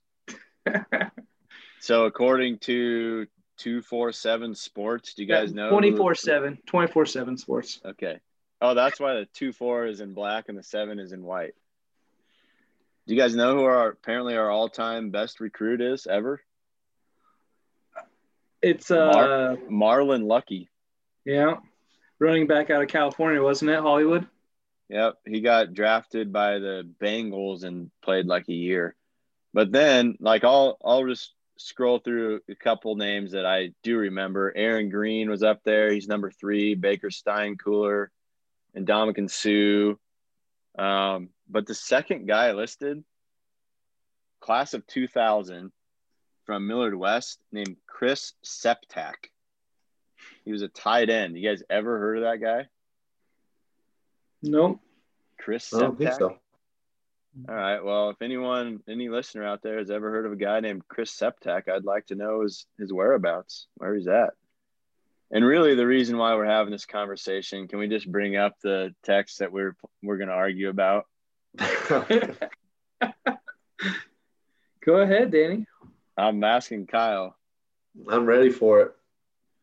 So 1.81 2.05
according 2.05 2.59
to 2.61 3.27
two 3.57 3.81
four 3.81 4.13
seven 4.13 4.55
Sports, 4.55 5.15
do 5.15 5.23
you 5.23 5.29
guys 5.29 5.53
know? 5.53 5.71
who- 5.71 5.71
24 5.71 6.15
7, 6.15 6.59
24 6.67 7.07
7 7.07 7.37
sports. 7.39 7.81
Okay. 7.85 8.21
Oh, 8.61 8.75
that's 8.75 9.01
why 9.01 9.15
the 9.15 9.27
two 9.33 9.53
four 9.53 9.87
is 9.87 10.01
in 10.01 10.13
black 10.13 10.51
and 10.51 10.59
the 10.59 10.63
seven 10.63 10.99
is 10.99 11.13
in 11.13 11.25
white. 11.25 11.55
Do 13.07 13.15
you 13.15 13.21
guys 13.21 13.35
know 13.35 13.57
who 13.57 13.65
our 13.65 13.89
apparently 13.89 14.37
our 14.37 14.51
all-time 14.51 15.11
best 15.11 15.41
recruit 15.41 15.81
is 15.81 16.07
ever? 16.07 16.43
It's, 18.63 18.91
uh, 18.91 19.57
Mar- 19.69 20.01
Marlon 20.03 20.27
Lucky. 20.27 20.69
yeah, 21.25 21.57
running 22.19 22.47
back 22.47 22.71
out 22.71 22.83
of 22.83 22.89
California, 22.89 23.43
wasn't 23.43 23.71
it, 23.71 23.81
Hollywood? 23.81 24.27
Yep, 24.89 25.19
he 25.25 25.41
got 25.41 25.73
drafted 25.73 26.33
by 26.33 26.59
the 26.59 26.89
Bengals 27.01 27.65
and 27.65 27.91
played 28.03 28.27
like 28.27 28.49
a 28.49 28.53
year. 28.55 28.97
But 29.55 29.73
then, 29.73 30.17
like, 30.21 30.45
I'll 30.45 30.77
I'll 30.85 31.07
just 31.07 31.33
scroll 31.59 31.99
through 31.99 32.41
a 32.49 32.55
couple 32.55 32.97
names 32.97 33.33
that 33.33 33.47
I 33.47 33.73
do 33.83 33.99
remember. 33.99 34.53
Aaron 34.55 34.89
Green 34.89 35.31
was 35.31 35.43
up 35.43 35.61
there. 35.65 35.93
He's 35.93 36.09
number 36.09 36.31
three. 36.31 36.75
Baker 36.75 37.09
Steinkuhler 37.09 38.09
and 38.75 38.87
Ndamukong 38.87 39.31
Suh. 39.31 39.97
Um, 40.83 41.31
but 41.49 41.67
the 41.67 41.75
second 41.75 42.27
guy 42.27 42.53
listed, 42.53 43.05
class 44.41 44.75
of 44.75 44.87
2000 44.87 45.73
from 46.51 46.67
Millard 46.67 46.97
West, 46.97 47.39
named 47.53 47.77
Chris 47.87 48.33
Septak. 48.43 49.31
He 50.45 50.51
was 50.51 50.63
a 50.63 50.69
tight 50.69 51.09
end. 51.09 51.39
You 51.39 51.49
guys 51.49 51.63
ever 51.71 51.97
heard 51.97 52.17
of 52.17 52.25
that 52.25 52.45
guy? 52.45 52.67
No. 54.43 54.81
Chris 55.39 55.73
I 55.73 55.79
don't 55.79 55.97
think 55.97 56.11
Septak? 56.11 56.19
so. 56.19 56.39
All 57.49 57.55
right. 57.55 57.85
Well, 57.85 58.11
if 58.11 58.21
anyone, 58.21 58.83
any 58.89 59.09
listener 59.09 59.45
out 59.45 59.63
there 59.63 59.79
has 59.79 59.93
ever 59.93 60.11
heard 60.11 60.27
of 60.27 60.33
a 60.33 60.37
guy 60.37 60.59
named 60.59 60.89
Chris 60.89 61.13
Septak, 61.13 61.69
I'd 61.69 61.85
like 61.85 62.07
to 62.07 62.17
know 62.17 62.43
his 62.43 62.67
his 62.81 62.93
whereabouts, 62.93 63.69
where 63.77 63.95
he's 63.95 64.09
at. 64.09 64.31
And 65.31 65.45
really, 65.45 65.77
the 65.77 65.87
reason 65.87 66.19
why 66.19 66.35
we're 66.35 66.47
having 66.47 66.73
this 66.73 66.85
conversation, 66.85 67.69
can 67.69 67.79
we 67.79 67.87
just 67.87 68.11
bring 68.11 68.35
up 68.35 68.57
the 68.61 68.93
text 69.05 69.39
that 69.39 69.53
we're 69.53 69.77
we're 70.03 70.17
going 70.17 70.31
to 70.31 70.35
argue 70.35 70.69
about? 70.69 71.07
Go 74.85 74.97
ahead, 74.97 75.31
Danny. 75.31 75.67
I'm 76.17 76.43
asking 76.45 76.87
Kyle. 76.87 77.37
I'm 78.09 78.27
ready 78.27 78.51
for 78.51 78.81
it. 78.83 78.93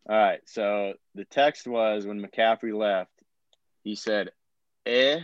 All 0.10 0.16
right. 0.16 0.39
So 0.45 0.93
the 1.16 1.26
text 1.26 1.68
was 1.68 2.06
when 2.06 2.22
McCaffrey 2.26 2.78
left, 2.78 3.12
he 3.84 3.95
said, 3.95 4.32
"Eh, 4.86 5.20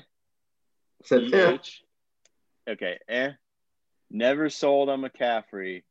Said, 1.03 1.23
yeah. 1.23 1.57
Okay, 2.67 2.97
eh. 3.09 3.31
Never 4.09 4.49
sold 4.49 4.89
on 4.89 5.01
McCaffrey. 5.01 5.83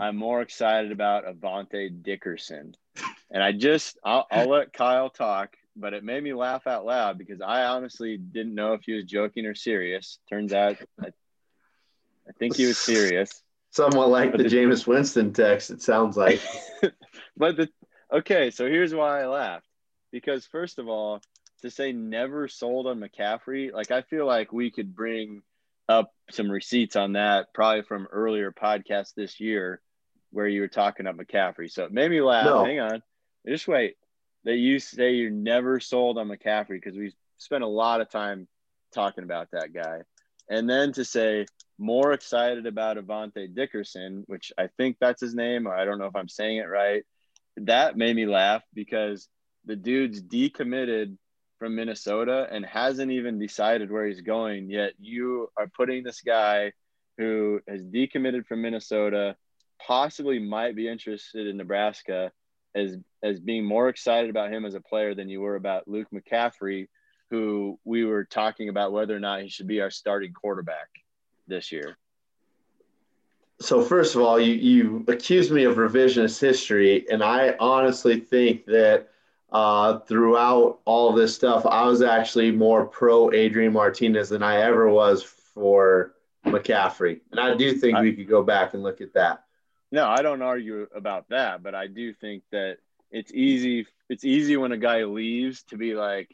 I'm 0.00 0.16
more 0.16 0.40
excited 0.40 0.92
about 0.92 1.26
Avante 1.26 2.02
Dickerson. 2.02 2.74
And 3.30 3.42
I 3.42 3.52
just, 3.52 3.98
I'll, 4.04 4.26
I'll 4.30 4.48
let 4.48 4.72
Kyle 4.72 5.10
talk, 5.10 5.56
but 5.76 5.94
it 5.94 6.04
made 6.04 6.22
me 6.22 6.32
laugh 6.32 6.66
out 6.66 6.84
loud 6.84 7.18
because 7.18 7.40
I 7.40 7.64
honestly 7.64 8.16
didn't 8.16 8.54
know 8.54 8.74
if 8.74 8.82
he 8.84 8.92
was 8.94 9.04
joking 9.04 9.46
or 9.46 9.54
serious. 9.54 10.18
Turns 10.28 10.52
out, 10.52 10.76
I, 11.00 11.08
I 12.28 12.32
think 12.38 12.56
he 12.56 12.66
was 12.66 12.78
serious. 12.78 13.42
Somewhat 13.72 14.10
like 14.10 14.32
the 14.32 14.44
Jameis 14.44 14.86
Winston 14.86 15.32
text, 15.32 15.70
it 15.70 15.80
sounds 15.80 16.14
like. 16.14 16.40
but 17.36 17.56
the 17.56 17.68
okay, 18.12 18.50
so 18.50 18.66
here's 18.66 18.94
why 18.94 19.22
I 19.22 19.26
laughed. 19.26 19.66
Because 20.10 20.44
first 20.44 20.78
of 20.78 20.88
all, 20.88 21.22
to 21.62 21.70
say 21.70 21.90
never 21.90 22.48
sold 22.48 22.86
on 22.86 23.00
McCaffrey, 23.00 23.72
like 23.72 23.90
I 23.90 24.02
feel 24.02 24.26
like 24.26 24.52
we 24.52 24.70
could 24.70 24.94
bring 24.94 25.40
up 25.88 26.12
some 26.30 26.50
receipts 26.50 26.96
on 26.96 27.14
that 27.14 27.54
probably 27.54 27.82
from 27.82 28.08
earlier 28.12 28.52
podcasts 28.52 29.14
this 29.14 29.40
year 29.40 29.80
where 30.32 30.46
you 30.46 30.60
were 30.60 30.68
talking 30.68 31.06
up 31.06 31.16
McCaffrey. 31.16 31.70
So 31.70 31.84
it 31.84 31.92
made 31.92 32.10
me 32.10 32.20
laugh. 32.20 32.44
No. 32.44 32.64
Hang 32.64 32.80
on. 32.80 33.02
Just 33.46 33.66
wait. 33.66 33.96
That 34.44 34.56
you 34.56 34.80
say 34.80 35.12
you're 35.12 35.30
never 35.30 35.80
sold 35.80 36.18
on 36.18 36.28
McCaffrey 36.28 36.80
because 36.80 36.96
we 36.96 37.14
spent 37.38 37.64
a 37.64 37.68
lot 37.68 38.02
of 38.02 38.10
time 38.10 38.48
talking 38.92 39.24
about 39.24 39.50
that 39.52 39.72
guy. 39.72 40.00
And 40.52 40.68
then 40.68 40.92
to 40.92 41.04
say 41.04 41.46
more 41.78 42.12
excited 42.12 42.66
about 42.66 42.98
Avante 42.98 43.54
Dickerson, 43.54 44.24
which 44.26 44.52
I 44.58 44.66
think 44.76 44.98
that's 45.00 45.22
his 45.22 45.34
name, 45.34 45.66
or 45.66 45.74
I 45.74 45.86
don't 45.86 45.98
know 45.98 46.04
if 46.04 46.14
I'm 46.14 46.28
saying 46.28 46.58
it 46.58 46.68
right. 46.68 47.04
That 47.56 47.96
made 47.96 48.14
me 48.14 48.26
laugh 48.26 48.62
because 48.74 49.28
the 49.64 49.76
dude's 49.76 50.22
decommitted 50.22 51.16
from 51.58 51.74
Minnesota 51.74 52.46
and 52.52 52.66
hasn't 52.66 53.10
even 53.10 53.38
decided 53.38 53.90
where 53.90 54.06
he's 54.06 54.20
going 54.20 54.68
yet. 54.68 54.92
You 55.00 55.48
are 55.56 55.68
putting 55.68 56.04
this 56.04 56.20
guy 56.20 56.72
who 57.16 57.60
has 57.66 57.82
decommitted 57.82 58.46
from 58.46 58.60
Minnesota, 58.60 59.36
possibly 59.80 60.38
might 60.38 60.76
be 60.76 60.86
interested 60.86 61.46
in 61.46 61.56
Nebraska, 61.56 62.30
as 62.74 62.98
as 63.22 63.40
being 63.40 63.64
more 63.64 63.88
excited 63.88 64.28
about 64.28 64.52
him 64.52 64.66
as 64.66 64.74
a 64.74 64.80
player 64.82 65.14
than 65.14 65.30
you 65.30 65.40
were 65.40 65.56
about 65.56 65.88
Luke 65.88 66.08
McCaffrey, 66.12 66.88
who 67.32 67.78
we 67.82 68.04
were 68.04 68.24
talking 68.24 68.68
about 68.68 68.92
whether 68.92 69.16
or 69.16 69.18
not 69.18 69.40
he 69.40 69.48
should 69.48 69.66
be 69.66 69.80
our 69.80 69.90
starting 69.90 70.34
quarterback 70.34 70.88
this 71.48 71.72
year. 71.72 71.96
So 73.58 73.80
first 73.80 74.14
of 74.14 74.20
all, 74.20 74.38
you 74.38 74.52
you 74.52 75.04
accused 75.08 75.50
me 75.50 75.64
of 75.64 75.76
revisionist 75.76 76.38
history, 76.38 77.06
and 77.10 77.24
I 77.24 77.56
honestly 77.58 78.20
think 78.20 78.66
that 78.66 79.08
uh, 79.50 80.00
throughout 80.00 80.80
all 80.84 81.12
this 81.14 81.34
stuff, 81.34 81.64
I 81.64 81.86
was 81.86 82.02
actually 82.02 82.50
more 82.50 82.84
pro 82.84 83.32
Adrian 83.32 83.72
Martinez 83.72 84.28
than 84.28 84.42
I 84.42 84.60
ever 84.60 84.90
was 84.90 85.22
for 85.22 86.14
McCaffrey, 86.44 87.20
and 87.30 87.40
I 87.40 87.54
do 87.54 87.72
think 87.72 87.98
we 87.98 88.12
could 88.12 88.28
go 88.28 88.42
back 88.42 88.74
and 88.74 88.82
look 88.82 89.00
at 89.00 89.14
that. 89.14 89.44
No, 89.90 90.06
I 90.06 90.20
don't 90.20 90.42
argue 90.42 90.86
about 90.94 91.30
that, 91.30 91.62
but 91.62 91.74
I 91.74 91.86
do 91.86 92.12
think 92.12 92.42
that 92.50 92.76
it's 93.10 93.32
easy. 93.32 93.86
It's 94.10 94.24
easy 94.24 94.58
when 94.58 94.72
a 94.72 94.76
guy 94.76 95.04
leaves 95.04 95.62
to 95.64 95.78
be 95.78 95.94
like, 95.94 96.28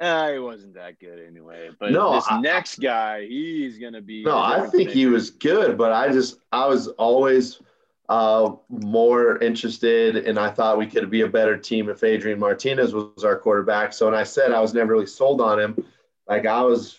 ah, 0.00 0.30
he 0.32 0.38
wasn't 0.38 0.74
that 0.74 0.98
good 0.98 1.18
anyway. 1.26 1.70
But 1.78 1.92
No, 1.92 2.14
this 2.14 2.26
I- 2.28 2.40
next 2.40 2.80
guy, 2.80 3.26
he's 3.26 3.78
gonna 3.78 4.00
be. 4.00 4.22
No, 4.24 4.38
I 4.38 4.66
think 4.66 4.90
he 4.90 5.06
was 5.06 5.30
good, 5.30 5.76
but 5.76 5.92
I 5.92 6.10
just 6.12 6.40
I 6.52 6.66
was 6.66 6.88
always 6.88 7.60
uh, 8.08 8.52
more 8.70 9.38
interested, 9.42 10.16
and 10.16 10.38
I 10.38 10.50
thought 10.50 10.78
we 10.78 10.86
could 10.86 11.10
be 11.10 11.22
a 11.22 11.28
better 11.28 11.58
team 11.58 11.90
if 11.90 12.02
Adrian 12.02 12.38
Martinez 12.38 12.94
was 12.94 13.22
our 13.24 13.38
quarterback. 13.38 13.92
So, 13.92 14.06
when 14.06 14.14
I 14.14 14.22
said 14.24 14.52
I 14.52 14.60
was 14.60 14.72
never 14.72 14.92
really 14.92 15.06
sold 15.06 15.40
on 15.40 15.60
him, 15.60 15.84
like 16.26 16.46
I 16.46 16.62
was 16.62 16.98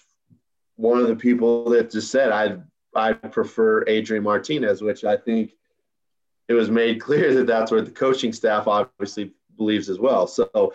one 0.75 0.99
of 0.99 1.07
the 1.07 1.15
people 1.15 1.69
that 1.71 1.91
just 1.91 2.11
said 2.11 2.31
I 2.31 2.57
I 2.95 3.13
prefer 3.13 3.83
Adrian 3.87 4.23
Martinez, 4.23 4.81
which 4.81 5.03
I 5.03 5.17
think 5.17 5.53
it 6.47 6.53
was 6.53 6.69
made 6.69 7.01
clear 7.07 7.33
that 7.35 7.47
that's 7.47 7.71
what 7.71 7.85
the 7.85 7.91
coaching 7.91 8.33
staff 8.33 8.67
obviously 8.67 9.33
believes 9.57 9.89
as 9.89 9.99
well. 9.99 10.27
So 10.27 10.73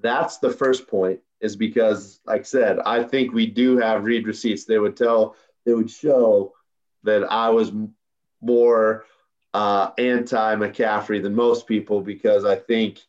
that's 0.00 0.38
the 0.38 0.50
first 0.50 0.88
point 0.88 1.20
is 1.44 1.56
because, 1.56 2.20
like 2.26 2.40
I 2.40 2.44
said, 2.44 2.78
I 2.86 3.02
think 3.02 3.32
we 3.32 3.46
do 3.46 3.76
have 3.76 4.04
read 4.04 4.26
receipts. 4.26 4.64
They 4.64 4.78
would 4.78 4.96
tell, 4.96 5.36
they 5.64 5.74
would 5.74 5.90
show 5.90 6.54
that 7.02 7.30
I 7.30 7.50
was 7.50 7.70
more 8.40 9.04
uh, 9.52 9.90
anti 9.98 10.56
McCaffrey 10.56 11.22
than 11.22 11.34
most 11.34 11.66
people 11.66 12.00
because 12.00 12.44
I 12.44 12.56
think, 12.56 13.00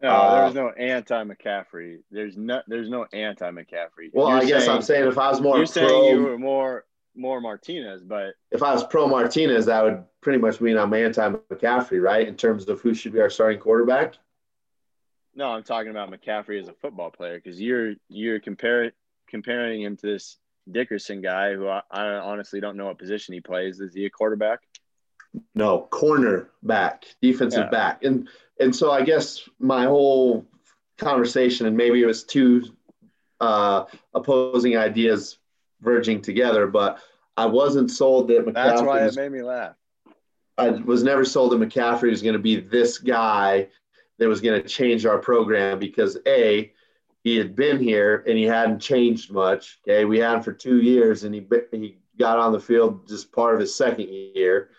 No, 0.00 0.08
Uh, 0.08 0.42
there's 0.42 0.54
no 0.54 0.70
anti 0.70 1.24
McCaffrey. 1.24 1.98
There's 2.10 2.36
no. 2.36 2.62
There's 2.66 2.88
no 2.88 3.06
anti 3.12 3.50
McCaffrey. 3.50 4.10
well, 4.12 4.30
You're 4.30 4.38
I 4.38 4.44
guess 4.44 4.66
I'm 4.68 4.82
saying 4.82 5.06
if 5.06 5.18
I 5.18 5.30
was 5.30 5.40
more 5.40 5.58
you're 5.58 5.66
pro, 5.66 5.86
saying 5.86 6.04
you 6.16 6.22
were 6.24 6.38
more 6.38 6.84
more 7.14 7.40
Martinez, 7.40 8.02
but 8.02 8.34
if 8.50 8.62
I 8.62 8.72
was 8.72 8.84
pro 8.84 9.06
Martinez, 9.06 9.66
that 9.66 9.84
would 9.84 10.02
pretty 10.22 10.38
much 10.38 10.60
mean 10.60 10.78
I'm 10.78 10.92
anti 10.94 11.28
McCaffrey, 11.28 12.02
right? 12.02 12.26
In 12.26 12.36
terms 12.36 12.68
of 12.68 12.80
who 12.80 12.94
should 12.94 13.12
be 13.12 13.20
our 13.20 13.30
starting 13.30 13.60
quarterback. 13.60 14.14
No, 15.34 15.48
I'm 15.48 15.62
talking 15.62 15.90
about 15.90 16.10
McCaffrey 16.10 16.60
as 16.60 16.68
a 16.68 16.74
football 16.74 17.10
player 17.10 17.40
because 17.42 17.60
you're 17.60 17.94
you're 18.08 18.40
compare, 18.40 18.92
comparing 19.28 19.82
him 19.82 19.96
to 19.98 20.06
this 20.06 20.38
Dickerson 20.70 21.20
guy 21.22 21.54
who 21.54 21.68
I, 21.68 21.82
I 21.90 22.06
honestly 22.06 22.60
don't 22.60 22.76
know 22.76 22.86
what 22.86 22.98
position 22.98 23.34
he 23.34 23.40
plays. 23.40 23.80
Is 23.80 23.94
he 23.94 24.04
a 24.06 24.10
quarterback? 24.10 24.60
No, 25.54 25.80
corner 25.90 26.50
back, 26.62 27.06
defensive 27.22 27.64
Yeah. 27.64 27.70
back. 27.70 28.04
And 28.04 28.28
and 28.60 28.74
so 28.74 28.90
I 28.90 29.02
guess 29.02 29.48
my 29.58 29.84
whole 29.84 30.46
conversation, 30.98 31.66
and 31.66 31.76
maybe 31.76 32.02
it 32.02 32.06
was 32.06 32.24
two 32.24 32.64
uh, 33.40 33.86
opposing 34.14 34.76
ideas 34.76 35.38
verging 35.80 36.20
together, 36.20 36.66
but 36.66 37.00
I 37.36 37.46
wasn't 37.46 37.90
sold 37.90 38.28
that 38.28 38.44
McCaffrey 38.46 38.54
That's 38.54 38.82
why 38.82 39.06
it 39.06 39.16
made 39.16 39.32
me 39.32 39.42
laugh. 39.42 39.74
I 40.58 40.70
was 40.70 41.02
never 41.02 41.24
sold 41.24 41.52
that 41.52 41.60
McCaffrey 41.60 42.10
was 42.10 42.22
going 42.22 42.34
to 42.34 42.38
be 42.38 42.60
this 42.60 42.98
guy 42.98 43.68
that 44.22 44.28
was 44.28 44.40
going 44.40 44.62
to 44.62 44.68
change 44.68 45.04
our 45.04 45.18
program 45.18 45.80
because 45.80 46.16
A, 46.28 46.72
he 47.24 47.36
had 47.36 47.56
been 47.56 47.80
here 47.80 48.22
and 48.28 48.38
he 48.38 48.44
hadn't 48.44 48.78
changed 48.78 49.32
much. 49.32 49.80
Okay. 49.82 50.04
We 50.04 50.20
had 50.20 50.36
him 50.36 50.42
for 50.42 50.52
two 50.52 50.80
years 50.80 51.24
and 51.24 51.34
he, 51.34 51.44
he 51.72 51.98
got 52.18 52.38
on 52.38 52.52
the 52.52 52.60
field 52.60 53.08
just 53.08 53.32
part 53.32 53.54
of 53.54 53.60
his 53.60 53.74
second 53.74 54.08
year. 54.08 54.70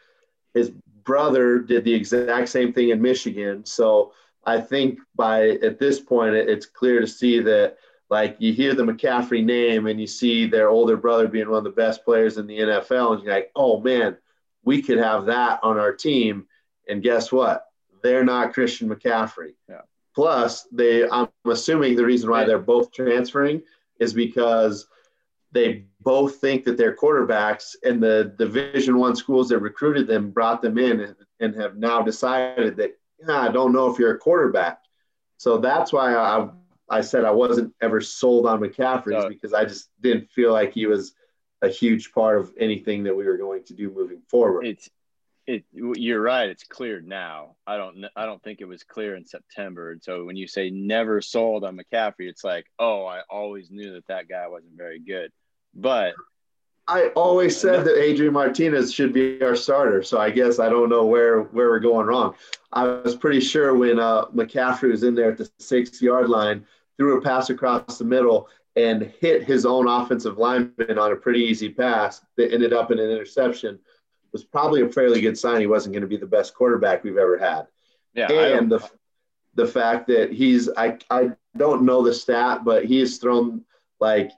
His 0.53 0.71
brother 1.03 1.59
did 1.59 1.83
the 1.83 1.93
exact 1.93 2.47
same 2.47 2.71
thing 2.71 2.89
in 2.89 3.01
Michigan. 3.01 3.65
So 3.65 4.13
I 4.45 4.61
think 4.61 4.99
by 5.13 5.49
at 5.49 5.77
this 5.77 5.99
point, 5.99 6.35
it, 6.35 6.47
it's 6.47 6.65
clear 6.65 7.01
to 7.01 7.07
see 7.07 7.41
that 7.41 7.75
like 8.09 8.37
you 8.39 8.53
hear 8.53 8.73
the 8.73 8.83
McCaffrey 8.83 9.43
name 9.43 9.87
and 9.87 9.99
you 9.99 10.07
see 10.07 10.47
their 10.47 10.69
older 10.69 10.95
brother 10.95 11.27
being 11.27 11.49
one 11.49 11.57
of 11.57 11.63
the 11.65 11.69
best 11.71 12.05
players 12.05 12.37
in 12.37 12.47
the 12.47 12.59
NFL, 12.59 13.15
and 13.15 13.23
you're 13.23 13.33
like, 13.33 13.51
oh 13.57 13.81
man, 13.81 14.15
we 14.63 14.81
could 14.81 14.99
have 14.99 15.25
that 15.25 15.59
on 15.63 15.77
our 15.77 15.93
team. 15.93 16.45
And 16.87 17.03
guess 17.03 17.29
what? 17.31 17.65
They're 18.03 18.23
not 18.23 18.53
Christian 18.53 18.89
McCaffrey. 18.89 19.53
Yeah. 19.67 19.81
Plus, 20.13 20.67
they 20.71 21.09
I'm 21.09 21.29
assuming 21.45 21.95
the 21.95 22.05
reason 22.05 22.29
why 22.29 22.43
they're 22.43 22.59
both 22.59 22.91
transferring 22.91 23.63
is 23.99 24.13
because 24.13 24.87
they 25.51 25.85
both 26.01 26.35
think 26.37 26.65
that 26.65 26.77
they're 26.77 26.95
quarterbacks 26.95 27.75
and 27.83 28.01
the 28.01 28.33
division 28.37 28.97
one 28.97 29.15
schools 29.15 29.49
that 29.49 29.59
recruited 29.59 30.07
them 30.07 30.31
brought 30.31 30.61
them 30.61 30.77
in 30.77 30.99
and, 30.99 31.15
and 31.39 31.55
have 31.55 31.77
now 31.77 32.01
decided 32.01 32.75
that 32.77 32.91
yeah, 33.25 33.41
I 33.41 33.51
don't 33.51 33.71
know 33.71 33.89
if 33.91 33.97
you're 33.97 34.15
a 34.15 34.19
quarterback. 34.19 34.79
So 35.37 35.57
that's 35.57 35.93
why 35.93 36.13
I 36.15 36.49
I 36.89 37.01
said 37.01 37.25
I 37.25 37.31
wasn't 37.31 37.73
ever 37.81 38.01
sold 38.01 38.45
on 38.45 38.59
McCaffrey 38.59 39.21
So- 39.21 39.29
because 39.29 39.53
I 39.53 39.65
just 39.65 39.89
didn't 40.01 40.29
feel 40.29 40.51
like 40.51 40.73
he 40.73 40.85
was 40.85 41.13
a 41.61 41.69
huge 41.69 42.11
part 42.11 42.37
of 42.39 42.51
anything 42.59 43.03
that 43.03 43.15
we 43.15 43.25
were 43.25 43.37
going 43.37 43.63
to 43.63 43.73
do 43.73 43.89
moving 43.89 44.21
forward. 44.27 44.65
It's 44.65 44.89
it. 45.47 45.65
You're 45.73 46.21
right. 46.21 46.49
It's 46.49 46.63
cleared 46.63 47.07
now. 47.07 47.55
I 47.67 47.77
don't. 47.77 48.05
I 48.15 48.25
don't 48.25 48.41
think 48.43 48.61
it 48.61 48.67
was 48.67 48.83
clear 48.83 49.15
in 49.15 49.25
September. 49.25 49.91
And 49.91 50.03
so 50.03 50.25
when 50.25 50.35
you 50.35 50.47
say 50.47 50.69
never 50.69 51.21
sold 51.21 51.63
on 51.63 51.77
McCaffrey, 51.77 52.29
it's 52.29 52.43
like, 52.43 52.65
oh, 52.79 53.05
I 53.05 53.21
always 53.29 53.69
knew 53.69 53.93
that 53.93 54.07
that 54.07 54.27
guy 54.27 54.47
wasn't 54.47 54.77
very 54.77 54.99
good. 54.99 55.31
But 55.73 56.13
I 56.87 57.07
always 57.15 57.55
said 57.55 57.85
that 57.85 58.01
Adrian 58.01 58.33
Martinez 58.33 58.93
should 58.93 59.13
be 59.13 59.41
our 59.41 59.55
starter, 59.55 60.03
so 60.03 60.19
I 60.19 60.29
guess 60.29 60.59
I 60.59 60.67
don't 60.69 60.89
know 60.89 61.05
where 61.05 61.43
where 61.43 61.69
we're 61.69 61.79
going 61.79 62.07
wrong. 62.07 62.35
I 62.73 62.83
was 62.83 63.15
pretty 63.15 63.39
sure 63.39 63.75
when 63.75 63.99
uh, 63.99 64.25
McCaffrey 64.25 64.91
was 64.91 65.03
in 65.03 65.15
there 65.15 65.31
at 65.31 65.37
the 65.37 65.49
six 65.59 66.01
yard 66.01 66.29
line, 66.29 66.65
threw 66.97 67.17
a 67.17 67.21
pass 67.21 67.49
across 67.49 67.97
the 67.97 68.05
middle 68.05 68.49
and 68.75 69.13
hit 69.19 69.43
his 69.43 69.65
own 69.65 69.87
offensive 69.87 70.37
lineman 70.37 70.97
on 70.97 71.11
a 71.11 71.15
pretty 71.15 71.39
easy 71.39 71.69
pass 71.69 72.21
that 72.37 72.51
ended 72.51 72.73
up 72.73 72.91
in 72.91 72.99
an 72.99 73.09
interception. 73.09 73.79
Was 74.33 74.43
probably 74.43 74.81
a 74.81 74.89
fairly 74.89 75.21
good 75.21 75.37
sign 75.37 75.61
he 75.61 75.67
wasn't 75.67 75.93
going 75.93 76.01
to 76.01 76.07
be 76.07 76.17
the 76.17 76.25
best 76.25 76.55
quarterback 76.55 77.03
we've 77.03 77.17
ever 77.17 77.37
had. 77.37 77.67
yeah, 78.13 78.27
and 78.57 78.71
the 78.71 78.89
the 79.55 79.67
fact 79.67 80.07
that 80.07 80.31
he's 80.31 80.69
I 80.75 80.97
I 81.09 81.31
don't 81.55 81.83
know 81.83 82.03
the 82.03 82.13
stat, 82.13 82.65
but 82.65 82.85
he 82.85 82.99
has 82.99 83.17
thrown 83.17 83.63
like 83.99 84.31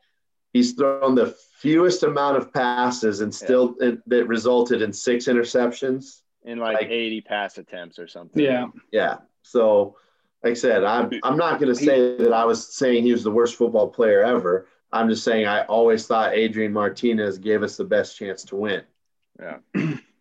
he's 0.54 0.74
thrown 0.74 1.16
the 1.16 1.36
fewest 1.60 2.04
amount 2.04 2.38
of 2.38 2.54
passes 2.54 3.22
and 3.22 3.34
still 3.34 3.76
and 3.80 4.02
that 4.08 4.28
resulted 4.28 4.82
in 4.82 4.92
six 4.92 5.26
interceptions. 5.26 6.22
in 6.44 6.60
like, 6.60 6.76
like- 6.76 6.90
80 6.90 7.22
pass 7.22 7.58
attempts 7.58 7.98
or 7.98 8.08
something. 8.08 8.44
Yeah. 8.44 8.68
Yeah. 8.92 9.18
So 9.42 9.96
like 10.44 10.52
I 10.52 10.56
said, 10.56 10.84
I'm 10.84 11.10
I'm 11.24 11.38
not 11.38 11.60
going 11.60 11.74
to 11.74 11.80
say 11.84 12.18
that 12.18 12.34
I 12.34 12.46
was 12.46 12.68
saying 12.68 13.04
he 13.04 13.14
was 13.14 13.24
the 13.24 13.32
worst 13.32 13.56
football 13.56 13.88
player 13.88 14.24
ever. 14.24 14.68
I'm 14.92 15.10
just 15.10 15.24
saying 15.24 15.48
I 15.48 15.64
always 15.66 16.06
thought 16.06 16.34
Adrian 16.34 16.72
Martinez 16.72 17.38
gave 17.38 17.64
us 17.64 17.78
the 17.78 17.84
best 17.84 18.18
chance 18.18 18.44
to 18.46 18.56
win. 18.56 18.84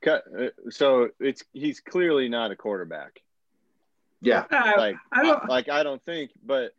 Cut- 0.03 0.25
uh, 0.39 0.49
So 0.71 1.11
it's 1.21 1.45
he's 1.53 1.81
clearly 1.81 2.29
not 2.29 2.51
a 2.51 2.57
quarterback. 2.57 3.21
Yeah. 4.21 4.45
Like 4.51 4.97
I 5.13 5.23
don't. 5.23 5.49
like 5.49 5.69
I 5.69 5.83
don't 5.83 6.03
think, 6.05 6.31
but 6.45 6.75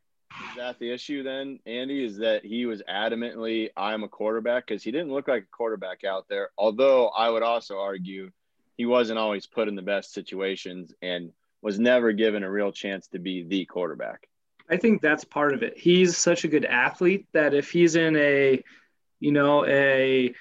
is 0.49 0.57
that 0.57 0.79
the 0.79 0.91
issue 0.91 1.23
then, 1.23 1.59
Andy? 1.65 2.03
Is 2.03 2.17
that 2.17 2.43
he 2.43 2.65
was 2.65 2.81
adamantly 2.89 3.69
I'm 3.77 4.03
a 4.03 4.07
quarterback 4.07 4.67
because 4.67 4.83
he 4.83 4.91
didn't 4.91 5.11
look 5.11 5.27
like 5.27 5.43
a 5.43 5.55
quarterback 5.55 6.03
out 6.03 6.25
there. 6.27 6.49
Although 6.57 7.09
I 7.09 7.29
would 7.29 7.43
also 7.43 7.79
argue 7.79 8.31
he 8.77 8.86
wasn't 8.86 9.19
always 9.19 9.47
put 9.47 9.67
in 9.67 9.75
the 9.75 9.81
best 9.81 10.13
situations 10.13 10.93
and 11.01 11.31
was 11.61 11.79
never 11.79 12.11
given 12.11 12.43
a 12.43 12.51
real 12.51 12.71
chance 12.71 13.07
to 13.07 13.19
be 13.19 13.43
the 13.43 13.65
quarterback. 13.65 14.27
I 14.69 14.77
think 14.77 15.01
that's 15.01 15.23
part 15.23 15.53
of 15.53 15.63
it. 15.63 15.77
He's 15.77 16.17
such 16.17 16.43
a 16.43 16.47
good 16.47 16.65
athlete 16.65 17.27
that 17.33 17.53
if 17.53 17.71
he's 17.71 17.95
in 17.95 18.15
a, 18.15 18.63
you 19.19 19.31
know, 19.31 19.65
a 19.65 20.33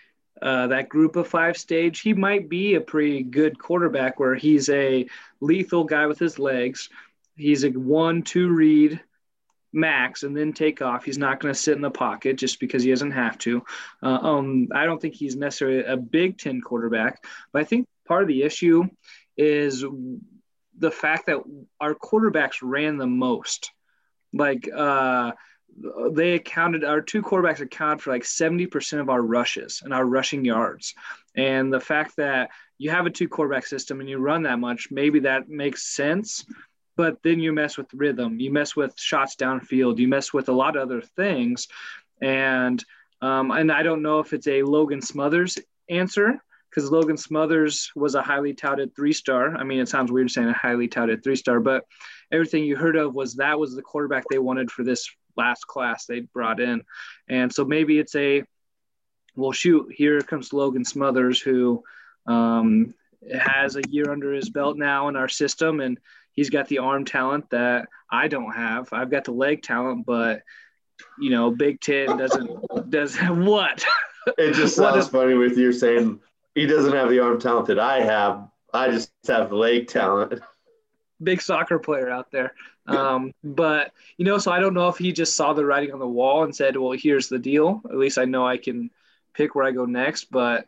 uh, 0.42 0.68
that 0.68 0.88
group 0.88 1.16
of 1.16 1.28
five 1.28 1.56
stage, 1.56 2.00
he 2.00 2.12
might 2.12 2.48
be 2.48 2.74
a 2.74 2.80
pretty 2.80 3.22
good 3.22 3.58
quarterback 3.58 4.18
where 4.18 4.34
he's 4.34 4.68
a 4.68 5.06
lethal 5.40 5.84
guy 5.84 6.06
with 6.06 6.18
his 6.18 6.38
legs. 6.38 6.88
He's 7.36 7.64
a 7.64 7.70
one, 7.70 8.22
two 8.22 8.48
read 8.48 9.00
max 9.72 10.22
and 10.22 10.36
then 10.36 10.52
take 10.52 10.82
off. 10.82 11.04
He's 11.04 11.18
not 11.18 11.40
going 11.40 11.52
to 11.52 11.58
sit 11.58 11.76
in 11.76 11.82
the 11.82 11.90
pocket 11.90 12.36
just 12.36 12.60
because 12.60 12.82
he 12.82 12.90
doesn't 12.90 13.10
have 13.10 13.38
to. 13.38 13.64
Uh, 14.02 14.18
um, 14.22 14.68
I 14.72 14.84
don't 14.84 15.00
think 15.00 15.14
he's 15.14 15.36
necessarily 15.36 15.84
a 15.84 15.96
Big 15.96 16.38
Ten 16.38 16.60
quarterback, 16.60 17.24
but 17.52 17.62
I 17.62 17.64
think 17.64 17.86
part 18.06 18.22
of 18.22 18.28
the 18.28 18.42
issue 18.42 18.84
is 19.36 19.84
the 20.78 20.90
fact 20.90 21.26
that 21.26 21.38
our 21.80 21.94
quarterbacks 21.94 22.58
ran 22.62 22.96
the 22.96 23.06
most 23.06 23.70
like 24.32 24.68
uh 24.74 25.32
they 26.12 26.34
accounted 26.34 26.84
our 26.84 27.00
two 27.00 27.22
quarterbacks 27.22 27.60
accounted 27.60 28.02
for 28.02 28.10
like 28.10 28.22
70% 28.22 29.00
of 29.00 29.08
our 29.08 29.20
rushes 29.20 29.82
and 29.84 29.92
our 29.92 30.04
rushing 30.04 30.44
yards 30.44 30.94
and 31.36 31.72
the 31.72 31.80
fact 31.80 32.16
that 32.16 32.50
you 32.78 32.90
have 32.90 33.06
a 33.06 33.10
two 33.10 33.28
quarterback 33.28 33.66
system 33.66 34.00
and 34.00 34.08
you 34.08 34.18
run 34.18 34.42
that 34.44 34.58
much 34.58 34.88
maybe 34.90 35.20
that 35.20 35.48
makes 35.48 35.94
sense 35.94 36.44
but 36.96 37.18
then 37.22 37.40
you 37.40 37.52
mess 37.52 37.76
with 37.76 37.92
rhythm 37.92 38.38
you 38.38 38.52
mess 38.52 38.76
with 38.76 38.98
shots 38.98 39.36
downfield 39.36 39.98
you 39.98 40.08
mess 40.08 40.32
with 40.32 40.48
a 40.48 40.52
lot 40.52 40.76
of 40.76 40.82
other 40.82 41.00
things 41.00 41.66
and 42.20 42.84
um, 43.20 43.50
and 43.50 43.72
i 43.72 43.82
don't 43.82 44.02
know 44.02 44.20
if 44.20 44.32
it's 44.32 44.46
a 44.46 44.62
logan 44.62 45.02
smothers 45.02 45.58
answer 45.88 46.40
because 46.70 46.90
Logan 46.90 47.16
Smothers 47.16 47.92
was 47.94 48.16
a 48.16 48.22
highly 48.22 48.52
touted 48.52 48.96
three 48.96 49.12
star. 49.12 49.56
I 49.56 49.62
mean, 49.62 49.78
it 49.78 49.88
sounds 49.88 50.10
weird 50.10 50.28
saying 50.30 50.48
a 50.48 50.52
highly 50.52 50.88
touted 50.88 51.22
three 51.22 51.36
star, 51.36 51.60
but 51.60 51.84
everything 52.32 52.64
you 52.64 52.74
heard 52.74 52.96
of 52.96 53.14
was 53.14 53.36
that 53.36 53.60
was 53.60 53.76
the 53.76 53.82
quarterback 53.82 54.24
they 54.28 54.40
wanted 54.40 54.72
for 54.72 54.82
this 54.82 55.08
last 55.36 55.66
class 55.66 56.06
they 56.06 56.20
brought 56.20 56.60
in. 56.60 56.82
And 57.28 57.52
so 57.52 57.64
maybe 57.64 57.98
it's 57.98 58.14
a, 58.14 58.42
well, 59.36 59.52
shoot, 59.52 59.92
here 59.94 60.20
comes 60.20 60.52
Logan 60.52 60.84
Smothers, 60.84 61.40
who 61.40 61.82
um, 62.26 62.94
has 63.32 63.76
a 63.76 63.82
year 63.88 64.10
under 64.10 64.32
his 64.32 64.50
belt 64.50 64.76
now 64.76 65.08
in 65.08 65.16
our 65.16 65.28
system, 65.28 65.80
and 65.80 65.98
he's 66.32 66.50
got 66.50 66.68
the 66.68 66.78
arm 66.78 67.04
talent 67.04 67.50
that 67.50 67.88
I 68.10 68.28
don't 68.28 68.52
have. 68.52 68.92
I've 68.92 69.10
got 69.10 69.24
the 69.24 69.32
leg 69.32 69.62
talent, 69.62 70.06
but 70.06 70.42
you 71.18 71.30
know, 71.30 71.50
Big 71.50 71.80
Ten 71.80 72.16
doesn't 72.16 72.90
does 72.90 73.16
what? 73.18 73.84
It 74.38 74.54
just 74.54 74.76
sounds 74.76 75.08
funny 75.08 75.34
with 75.34 75.58
you 75.58 75.72
saying 75.72 76.20
he 76.54 76.66
doesn't 76.66 76.92
have 76.92 77.10
the 77.10 77.20
arm 77.20 77.40
talent 77.40 77.66
that 77.66 77.78
I 77.78 78.00
have. 78.00 78.48
I 78.72 78.90
just 78.90 79.12
have 79.26 79.50
the 79.50 79.56
leg 79.56 79.88
talent. 79.88 80.40
Big 81.22 81.40
soccer 81.42 81.78
player 81.78 82.10
out 82.10 82.30
there. 82.30 82.54
Um, 82.86 83.32
but 83.42 83.92
you 84.18 84.24
know, 84.24 84.38
so 84.38 84.52
I 84.52 84.60
don't 84.60 84.74
know 84.74 84.88
if 84.88 84.98
he 84.98 85.12
just 85.12 85.36
saw 85.36 85.52
the 85.54 85.64
writing 85.64 85.92
on 85.92 85.98
the 85.98 86.06
wall 86.08 86.44
and 86.44 86.54
said, 86.54 86.76
"Well, 86.76 86.92
here's 86.92 87.28
the 87.28 87.38
deal. 87.38 87.80
At 87.88 87.96
least 87.96 88.18
I 88.18 88.24
know 88.26 88.46
I 88.46 88.58
can 88.58 88.90
pick 89.34 89.54
where 89.54 89.64
I 89.64 89.70
go 89.72 89.84
next." 89.86 90.30
But 90.30 90.66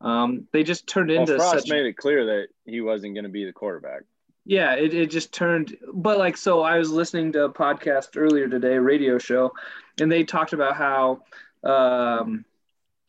um, 0.00 0.46
they 0.52 0.62
just 0.62 0.86
turned 0.86 1.10
Well, 1.10 1.20
into 1.20 1.36
Frost 1.36 1.66
such. 1.66 1.68
made 1.68 1.84
it 1.86 1.96
clear 1.96 2.24
that 2.26 2.48
he 2.64 2.80
wasn't 2.80 3.14
going 3.14 3.24
to 3.24 3.30
be 3.30 3.44
the 3.44 3.52
quarterback. 3.52 4.02
yeah, 4.46 4.74
it, 4.74 4.94
it 4.94 5.10
just 5.10 5.32
turned. 5.34 5.76
But 5.92 6.16
like, 6.18 6.36
so 6.38 6.62
I 6.62 6.78
was 6.78 6.90
listening 6.90 7.32
to 7.32 7.44
a 7.44 7.52
podcast 7.52 8.16
earlier 8.16 8.48
today, 8.48 8.76
a 8.76 8.80
radio 8.80 9.18
show, 9.18 9.52
and 10.00 10.10
they 10.10 10.24
talked 10.24 10.52
about 10.54 10.76
how 10.76 11.22
um, 11.64 12.44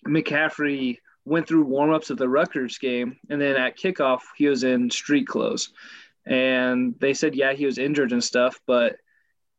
McCaffrey 0.08 0.98
went 1.26 1.48
through 1.48 1.66
warmups 1.68 2.10
of 2.10 2.18
the 2.18 2.28
Rutgers 2.28 2.78
game, 2.78 3.18
and 3.30 3.40
then 3.40 3.56
at 3.56 3.78
kickoff 3.78 4.22
he 4.36 4.48
was 4.48 4.64
in 4.64 4.90
street 4.90 5.28
clothes, 5.28 5.72
and 6.30 6.96
they 7.00 7.14
said, 7.14 7.36
yeah, 7.36 7.52
he 7.54 7.66
was 7.66 7.78
injured 7.78 8.14
and 8.14 8.24
stuff, 8.24 8.62
but 8.66 8.96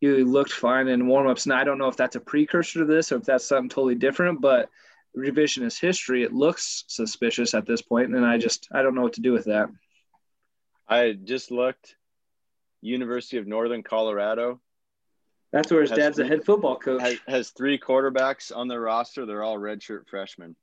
he 0.01 0.09
looked 0.09 0.53
fine 0.53 0.89
in 0.89 1.03
warmups. 1.03 1.45
And 1.45 1.53
I 1.53 1.65
don't 1.65 1.77
know 1.77 1.89
if 1.89 1.97
that's 1.97 2.17
a 2.17 2.21
precursor 2.21 2.79
to 2.79 2.85
this 2.87 3.13
or 3.13 3.17
if 3.17 3.25
that's 3.25 3.47
something 3.47 3.69
totally 3.69 3.97
different, 3.97 4.41
but 4.41 4.71
revisionist 5.15 5.81
history, 5.81 6.23
it 6.23 6.33
looks 6.33 6.85
suspicious 6.89 7.53
at 7.53 7.67
this 7.67 7.83
point, 7.83 8.15
and 8.15 8.25
I 8.25 8.39
just 8.39 8.69
I 8.73 8.81
don't 8.81 8.95
know 8.95 9.03
what 9.03 9.15
to 9.15 9.21
do 9.21 9.33
with 9.33 9.45
that. 9.45 9.69
I 10.89 11.13
just 11.13 11.51
looked. 11.51 11.97
University 12.83 13.37
of 13.37 13.47
Northern 13.47 13.83
Colorado 13.83 14.59
That's 15.53 15.71
where 15.71 15.83
his 15.83 15.91
Has 15.91 15.99
dad's 15.99 16.19
a 16.19 16.27
head 16.27 16.45
football 16.45 16.77
coach. 16.77 17.03
has, 17.03 17.19
has 17.29 17.51
three 17.51 17.79
quarterbacks 17.79 18.57
on 18.57 18.69
their 18.69 18.81
roster. 18.81 19.27
They're 19.27 19.43
all 19.43 19.59
redshirt 19.59 20.09
freshmen. 20.09 20.57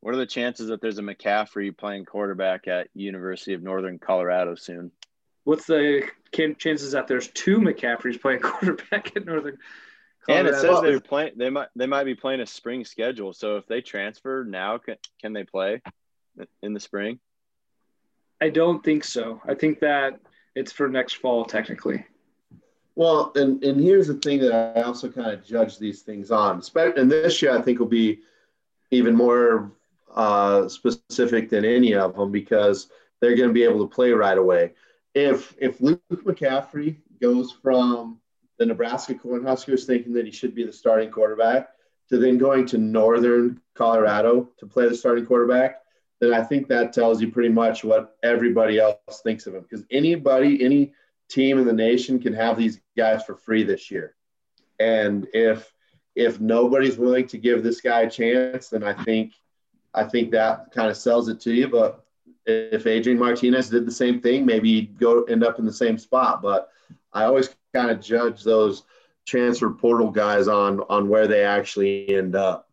What 0.00 0.14
are 0.14 0.18
the 0.18 0.26
chances 0.26 0.68
that 0.68 0.80
there's 0.80 0.98
a 0.98 1.02
McCaffrey 1.02 1.76
playing 1.76 2.06
quarterback 2.06 2.66
at 2.66 2.88
University 2.94 3.52
of 3.54 3.62
Northern 3.62 3.98
Colorado 4.00 4.54
soon? 4.54 4.90
What's 5.50 5.66
the 5.66 6.04
chances 6.32 6.92
that 6.92 7.08
there's 7.08 7.26
two 7.26 7.58
McCaffreys 7.58 8.22
playing 8.22 8.38
quarterback 8.42 9.16
at 9.16 9.26
Northern? 9.26 9.58
And 10.28 10.46
it 10.46 10.52
Colorado? 10.52 10.74
says 10.74 10.82
they're 10.82 11.00
playing. 11.00 11.32
They 11.38 11.50
might. 11.50 11.66
They 11.74 11.86
might 11.86 12.04
be 12.04 12.14
playing 12.14 12.40
a 12.40 12.46
spring 12.46 12.84
schedule. 12.84 13.32
So 13.32 13.56
if 13.56 13.66
they 13.66 13.80
transfer 13.80 14.44
now, 14.44 14.78
can, 14.78 14.94
can 15.20 15.32
they 15.32 15.42
play 15.42 15.82
in 16.62 16.72
the 16.72 16.78
spring? 16.78 17.18
I 18.40 18.50
don't 18.50 18.84
think 18.84 19.02
so. 19.02 19.42
I 19.44 19.54
think 19.54 19.80
that 19.80 20.20
it's 20.54 20.70
for 20.70 20.88
next 20.88 21.14
fall 21.14 21.44
technically. 21.44 22.06
Well, 22.94 23.32
and, 23.34 23.60
and 23.64 23.80
here's 23.80 24.06
the 24.06 24.14
thing 24.14 24.38
that 24.42 24.76
I 24.76 24.82
also 24.82 25.08
kind 25.08 25.32
of 25.32 25.44
judge 25.44 25.80
these 25.80 26.02
things 26.02 26.30
on. 26.30 26.62
And 26.76 27.10
this 27.10 27.42
year, 27.42 27.58
I 27.58 27.60
think 27.60 27.80
will 27.80 27.86
be 27.86 28.20
even 28.92 29.16
more 29.16 29.72
uh, 30.14 30.68
specific 30.68 31.48
than 31.50 31.64
any 31.64 31.96
of 31.96 32.14
them 32.14 32.30
because 32.30 32.88
they're 33.18 33.34
going 33.34 33.48
to 33.48 33.54
be 33.54 33.64
able 33.64 33.80
to 33.80 33.92
play 33.92 34.12
right 34.12 34.38
away. 34.38 34.74
If 35.14 35.54
if 35.58 35.80
Luke 35.80 36.00
McCaffrey 36.10 36.96
goes 37.20 37.52
from 37.52 38.20
the 38.58 38.66
Nebraska 38.66 39.14
Cornhuskers 39.14 39.84
thinking 39.84 40.12
that 40.14 40.26
he 40.26 40.32
should 40.32 40.54
be 40.54 40.64
the 40.64 40.72
starting 40.72 41.10
quarterback 41.10 41.70
to 42.10 42.18
then 42.18 42.38
going 42.38 42.66
to 42.66 42.78
Northern 42.78 43.60
Colorado 43.74 44.50
to 44.58 44.66
play 44.66 44.88
the 44.88 44.94
starting 44.94 45.24
quarterback, 45.24 45.80
then 46.20 46.34
I 46.34 46.42
think 46.42 46.68
that 46.68 46.92
tells 46.92 47.20
you 47.20 47.30
pretty 47.30 47.48
much 47.48 47.82
what 47.82 48.16
everybody 48.22 48.78
else 48.78 49.22
thinks 49.22 49.46
of 49.46 49.54
him. 49.54 49.62
Because 49.62 49.86
anybody, 49.90 50.62
any 50.62 50.92
team 51.30 51.58
in 51.58 51.64
the 51.64 51.72
nation 51.72 52.18
can 52.18 52.34
have 52.34 52.58
these 52.58 52.80
guys 52.96 53.24
for 53.24 53.34
free 53.34 53.62
this 53.62 53.90
year. 53.90 54.14
And 54.78 55.26
if 55.32 55.72
if 56.16 56.40
nobody's 56.40 56.98
willing 56.98 57.26
to 57.28 57.38
give 57.38 57.62
this 57.62 57.80
guy 57.80 58.02
a 58.02 58.10
chance, 58.10 58.68
then 58.68 58.82
I 58.82 58.92
think 58.92 59.32
I 59.94 60.04
think 60.04 60.32
that 60.32 60.72
kind 60.72 60.90
of 60.90 60.96
sells 60.96 61.28
it 61.28 61.40
to 61.40 61.52
you. 61.52 61.68
But 61.68 62.04
if 62.46 62.86
Adrian 62.86 63.18
Martinez 63.18 63.68
did 63.68 63.86
the 63.86 63.92
same 63.92 64.20
thing, 64.20 64.46
maybe 64.46 64.74
he'd 64.74 64.98
go 64.98 65.24
end 65.24 65.44
up 65.44 65.58
in 65.58 65.66
the 65.66 65.72
same 65.72 65.98
spot. 65.98 66.42
But 66.42 66.70
I 67.12 67.24
always 67.24 67.54
kind 67.74 67.90
of 67.90 68.00
judge 68.00 68.42
those 68.42 68.84
transfer 69.26 69.70
portal 69.70 70.10
guys 70.10 70.48
on 70.48 70.80
on 70.88 71.08
where 71.08 71.28
they 71.28 71.44
actually 71.44 72.14
end 72.14 72.34
up. 72.34 72.68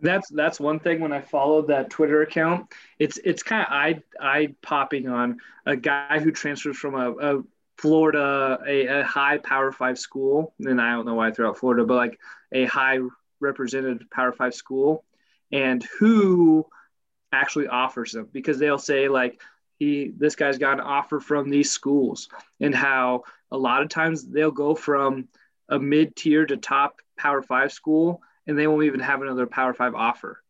That's 0.00 0.28
that's 0.30 0.60
one 0.60 0.80
thing 0.80 1.00
when 1.00 1.12
I 1.12 1.20
followed 1.20 1.68
that 1.68 1.90
Twitter 1.90 2.22
account. 2.22 2.72
It's 2.98 3.18
it's 3.18 3.42
kind 3.42 3.62
of 3.66 3.72
eye 3.72 4.02
eye 4.20 4.54
popping 4.62 5.08
on 5.08 5.38
a 5.66 5.76
guy 5.76 6.18
who 6.18 6.30
transfers 6.30 6.76
from 6.76 6.94
a, 6.94 7.10
a 7.12 7.42
Florida 7.78 8.58
a, 8.66 8.86
a 9.00 9.04
high 9.04 9.38
Power 9.38 9.72
Five 9.72 9.98
school, 9.98 10.54
and 10.60 10.80
I 10.80 10.92
don't 10.92 11.06
know 11.06 11.14
why 11.14 11.28
I 11.28 11.30
threw 11.32 11.48
out 11.48 11.58
Florida, 11.58 11.84
but 11.84 11.94
like 11.94 12.18
a 12.52 12.64
high 12.66 12.98
represented 13.40 14.10
Power 14.10 14.32
Five 14.32 14.54
school, 14.54 15.04
and 15.52 15.82
who 15.98 16.66
actually 17.34 17.68
offers 17.68 18.12
them 18.12 18.28
because 18.32 18.58
they'll 18.58 18.78
say 18.78 19.08
like 19.08 19.40
he 19.78 20.12
this 20.16 20.36
guy's 20.36 20.58
got 20.58 20.74
an 20.74 20.80
offer 20.80 21.20
from 21.20 21.50
these 21.50 21.70
schools, 21.70 22.28
and 22.60 22.74
how 22.74 23.24
a 23.50 23.58
lot 23.58 23.82
of 23.82 23.88
times 23.88 24.26
they'll 24.26 24.50
go 24.50 24.74
from 24.74 25.28
a 25.68 25.78
mid 25.78 26.14
tier 26.16 26.46
to 26.46 26.56
top 26.56 27.00
Power 27.18 27.42
Five 27.42 27.72
school 27.72 28.22
and 28.46 28.58
they 28.58 28.66
won't 28.66 28.84
even 28.84 29.00
have 29.00 29.22
another 29.22 29.46
Power 29.46 29.74
Five 29.74 29.94
offer. 29.94 30.42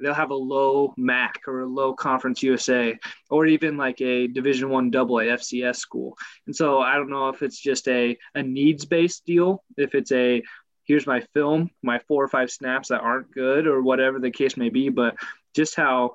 They'll 0.00 0.14
have 0.14 0.30
a 0.30 0.34
low 0.34 0.92
MAC 0.96 1.42
or 1.46 1.60
a 1.60 1.66
low 1.66 1.94
Conference 1.94 2.42
USA 2.42 2.98
or 3.30 3.46
even 3.46 3.76
like 3.76 4.00
a 4.00 4.26
Division 4.26 4.70
One 4.70 4.90
Double 4.90 5.16
FCS 5.16 5.76
school. 5.76 6.16
And 6.46 6.56
so 6.56 6.80
I 6.80 6.96
don't 6.96 7.10
know 7.10 7.28
if 7.28 7.42
it's 7.42 7.60
just 7.60 7.86
a, 7.86 8.18
a 8.34 8.42
needs 8.42 8.84
based 8.84 9.24
deal, 9.24 9.62
if 9.76 9.94
it's 9.94 10.10
a 10.12 10.42
here's 10.84 11.06
my 11.06 11.20
film, 11.32 11.70
my 11.82 11.98
four 12.00 12.24
or 12.24 12.28
five 12.28 12.50
snaps 12.50 12.88
that 12.88 13.00
aren't 13.00 13.32
good 13.32 13.66
or 13.66 13.82
whatever 13.82 14.18
the 14.18 14.30
case 14.30 14.56
may 14.56 14.68
be, 14.68 14.88
but 14.88 15.16
just 15.54 15.76
how 15.76 16.14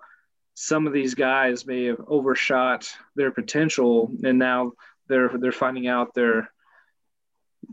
some 0.61 0.87
of 0.87 0.91
these 0.91 1.15
guys 1.15 1.65
may 1.65 1.85
have 1.85 2.01
overshot 2.05 2.93
their 3.15 3.31
potential 3.31 4.11
and 4.25 4.37
now 4.37 4.73
they're 5.07 5.29
they're 5.37 5.53
finding 5.53 5.87
out 5.87 6.13
their 6.13 6.51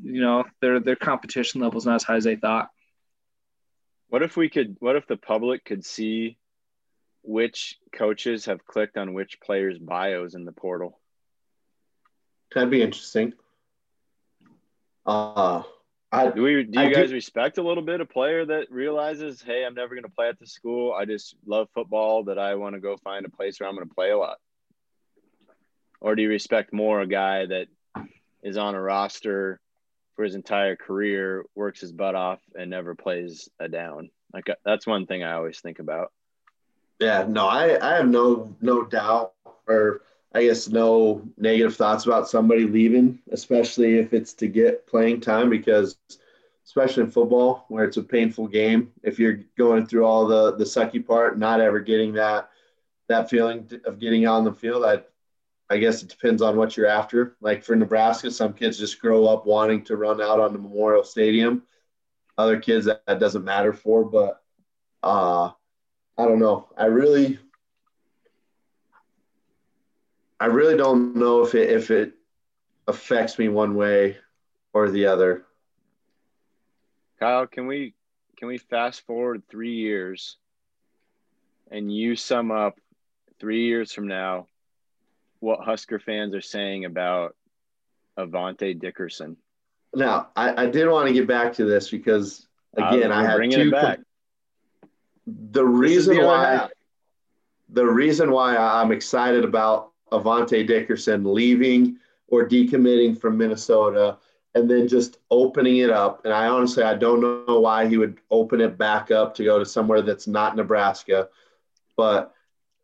you 0.04 0.20
know 0.20 0.44
their 0.60 0.78
their 0.78 0.94
competition 0.94 1.60
level 1.60 1.78
is 1.78 1.84
not 1.84 1.96
as 1.96 2.04
high 2.04 2.14
as 2.14 2.22
they 2.22 2.36
thought. 2.36 2.70
What 4.08 4.22
if 4.22 4.36
we 4.36 4.48
could? 4.48 4.76
What 4.78 4.94
if 4.94 5.04
the 5.08 5.16
public 5.16 5.64
could 5.64 5.84
see 5.84 6.38
which 7.22 7.76
coaches 7.92 8.44
have 8.44 8.64
clicked 8.64 8.96
on 8.96 9.14
which 9.14 9.40
players' 9.40 9.78
bios 9.78 10.34
in 10.34 10.44
the 10.44 10.52
portal? 10.52 11.00
That'd 12.54 12.70
be 12.70 12.82
interesting. 12.82 13.32
Uh, 15.04 15.64
I 16.12 16.30
Do 16.30 16.42
we? 16.42 16.64
Do 16.64 16.78
I 16.80 16.84
you 16.84 16.94
do- 16.94 17.00
guys 17.00 17.12
respect 17.12 17.58
a 17.58 17.62
little 17.62 17.82
bit 17.82 18.00
a 18.00 18.06
player 18.06 18.44
that 18.46 18.70
realizes, 18.70 19.42
hey, 19.42 19.64
I'm 19.64 19.74
never 19.74 19.94
going 19.94 20.04
to 20.04 20.10
play 20.10 20.28
at 20.28 20.38
the 20.38 20.46
school. 20.46 20.92
I 20.92 21.04
just 21.04 21.34
love 21.46 21.68
football. 21.74 22.24
That 22.24 22.38
I 22.38 22.54
want 22.54 22.74
to 22.74 22.80
go 22.80 22.96
find 22.96 23.26
a 23.26 23.30
place 23.30 23.58
where 23.60 23.68
I'm 23.68 23.74
going 23.74 23.88
to 23.88 23.94
play 23.94 24.10
a 24.10 24.18
lot. 24.18 24.38
Or 26.00 26.14
do 26.14 26.22
you 26.22 26.28
respect 26.28 26.72
more 26.72 27.00
a 27.00 27.06
guy 27.06 27.46
that 27.46 27.66
is 28.42 28.56
on 28.56 28.74
a 28.74 28.80
roster 28.80 29.60
for 30.14 30.24
his 30.24 30.34
entire 30.34 30.76
career, 30.76 31.44
works 31.54 31.80
his 31.80 31.92
butt 31.92 32.14
off, 32.14 32.40
and 32.54 32.70
never 32.70 32.94
plays 32.94 33.48
a 33.58 33.68
down? 33.68 34.10
Like 34.32 34.48
uh, 34.48 34.54
that's 34.64 34.86
one 34.86 35.06
thing 35.06 35.24
I 35.24 35.32
always 35.32 35.60
think 35.60 35.78
about. 35.78 36.12
Yeah, 37.00 37.26
no, 37.28 37.46
I, 37.46 37.78
I 37.84 37.96
have 37.96 38.08
no 38.08 38.54
no 38.60 38.84
doubt 38.84 39.34
or 39.66 40.02
I 40.36 40.44
guess 40.44 40.68
no 40.68 41.26
negative 41.38 41.76
thoughts 41.76 42.04
about 42.04 42.28
somebody 42.28 42.66
leaving, 42.66 43.20
especially 43.30 43.98
if 43.98 44.12
it's 44.12 44.34
to 44.34 44.48
get 44.48 44.86
playing 44.86 45.22
time 45.22 45.48
because 45.48 45.96
especially 46.66 47.04
in 47.04 47.10
football 47.10 47.64
where 47.68 47.84
it's 47.84 47.96
a 47.96 48.02
painful 48.02 48.46
game, 48.46 48.92
if 49.02 49.18
you're 49.18 49.40
going 49.56 49.86
through 49.86 50.04
all 50.04 50.26
the 50.26 50.54
the 50.56 50.64
sucky 50.64 51.04
part, 51.04 51.38
not 51.38 51.60
ever 51.60 51.80
getting 51.80 52.12
that 52.14 52.50
that 53.08 53.30
feeling 53.30 53.70
of 53.86 53.98
getting 53.98 54.26
on 54.26 54.44
the 54.44 54.52
field, 54.52 54.84
I 54.84 55.02
I 55.70 55.78
guess 55.78 56.02
it 56.02 56.10
depends 56.10 56.42
on 56.42 56.56
what 56.58 56.76
you're 56.76 56.86
after. 56.86 57.36
Like 57.40 57.64
for 57.64 57.74
Nebraska, 57.74 58.30
some 58.30 58.52
kids 58.52 58.78
just 58.78 59.00
grow 59.00 59.26
up 59.26 59.46
wanting 59.46 59.84
to 59.84 59.96
run 59.96 60.20
out 60.20 60.38
on 60.38 60.52
the 60.52 60.58
Memorial 60.58 61.04
Stadium. 61.04 61.62
Other 62.36 62.60
kids 62.60 62.84
that, 62.84 63.02
that 63.06 63.20
doesn't 63.20 63.44
matter 63.44 63.72
for, 63.72 64.04
but 64.04 64.42
uh 65.02 65.50
I 66.18 66.24
don't 66.26 66.40
know. 66.40 66.68
I 66.76 66.86
really, 66.86 67.38
I 70.38 70.46
really 70.46 70.76
don't 70.76 71.16
know 71.16 71.42
if 71.42 71.54
it 71.54 71.70
if 71.70 71.90
it 71.90 72.12
affects 72.86 73.38
me 73.38 73.48
one 73.48 73.74
way 73.74 74.18
or 74.72 74.90
the 74.90 75.06
other. 75.06 75.44
Kyle, 77.18 77.46
can 77.46 77.66
we 77.66 77.94
can 78.36 78.48
we 78.48 78.58
fast 78.58 79.06
forward 79.06 79.42
three 79.50 79.74
years 79.74 80.36
and 81.70 81.92
you 81.94 82.16
sum 82.16 82.50
up 82.50 82.78
three 83.40 83.64
years 83.66 83.92
from 83.92 84.06
now 84.08 84.46
what 85.40 85.60
Husker 85.64 85.98
fans 85.98 86.34
are 86.34 86.40
saying 86.42 86.84
about 86.84 87.34
Avante 88.18 88.78
Dickerson? 88.78 89.36
Now, 89.94 90.28
I, 90.36 90.64
I 90.64 90.66
did 90.66 90.88
want 90.88 91.08
to 91.08 91.14
get 91.14 91.26
back 91.26 91.54
to 91.54 91.64
this 91.64 91.90
because 91.90 92.46
again, 92.76 93.10
Uh, 93.10 93.14
I 93.14 93.22
we're 93.22 93.28
had 93.28 93.36
bringing 93.36 93.58
two. 93.58 93.68
it 93.68 93.72
back. 93.72 94.00
The 95.26 95.64
reason 95.64 96.16
the 96.18 96.24
why, 96.26 96.44
half. 96.52 96.70
the 97.70 97.86
reason 97.86 98.30
why 98.30 98.56
I'm 98.56 98.92
excited 98.92 99.44
about 99.44 99.92
Avante 100.12 100.66
Dickerson 100.66 101.24
leaving 101.24 101.96
or 102.28 102.48
decommitting 102.48 103.18
from 103.18 103.38
Minnesota 103.38 104.18
and 104.54 104.70
then 104.70 104.88
just 104.88 105.18
opening 105.30 105.78
it 105.78 105.90
up. 105.90 106.24
And 106.24 106.32
I 106.32 106.46
honestly, 106.46 106.82
I 106.82 106.94
don't 106.94 107.20
know 107.20 107.60
why 107.60 107.86
he 107.86 107.98
would 107.98 108.18
open 108.30 108.60
it 108.60 108.78
back 108.78 109.10
up 109.10 109.34
to 109.34 109.44
go 109.44 109.58
to 109.58 109.66
somewhere 109.66 110.00
that's 110.00 110.26
not 110.26 110.56
Nebraska. 110.56 111.28
But 111.96 112.34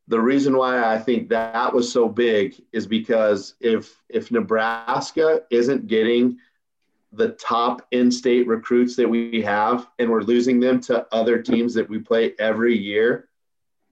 the 0.09 0.20
reason 0.20 0.57
why 0.57 0.85
I 0.85 0.99
think 0.99 1.31
that 1.31 1.73
was 1.73 1.90
so 1.90 2.09
big 2.09 2.61
is 2.73 2.86
because 2.86 3.55
if 3.61 4.03
if 4.09 4.31
Nebraska 4.31 5.43
isn't 5.51 5.86
getting 5.86 6.39
the 7.12 7.31
top 7.31 7.86
in-state 7.90 8.47
recruits 8.47 8.97
that 8.97 9.09
we 9.09 9.43
have 9.43 9.86
and 9.99 10.11
we're 10.11 10.23
losing 10.23 10.61
them 10.61 10.81
to 10.81 11.07
other 11.12 11.40
teams 11.40 11.74
that 11.74 11.89
we 11.89 11.99
play 11.99 12.35
every 12.39 12.77
year, 12.77 13.28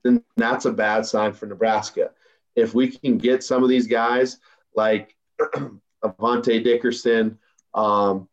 then 0.03 0.23
that's 0.37 0.65
a 0.65 0.71
bad 0.71 1.05
sign 1.05 1.33
for 1.33 1.45
Nebraska. 1.45 2.11
If 2.55 2.73
we 2.73 2.89
can 2.89 3.17
get 3.17 3.43
some 3.43 3.63
of 3.63 3.69
these 3.69 3.87
guys 3.87 4.37
like 4.75 5.15
Avante 6.03 6.63
Dickerson, 6.63 7.37
um, 7.73 8.27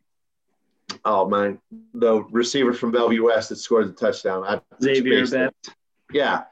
oh 1.05 1.29
man, 1.29 1.59
the 1.95 2.23
receiver 2.31 2.73
from 2.73 2.93
Bellevue 2.93 3.25
West 3.25 3.51
that 3.51 3.57
scored 3.57 3.89
the 3.89 3.93
touchdown. 3.93 4.45
I, 4.45 4.61
Xavier 4.83 5.27
Betts. 5.27 5.71
Yeah, 6.13 6.45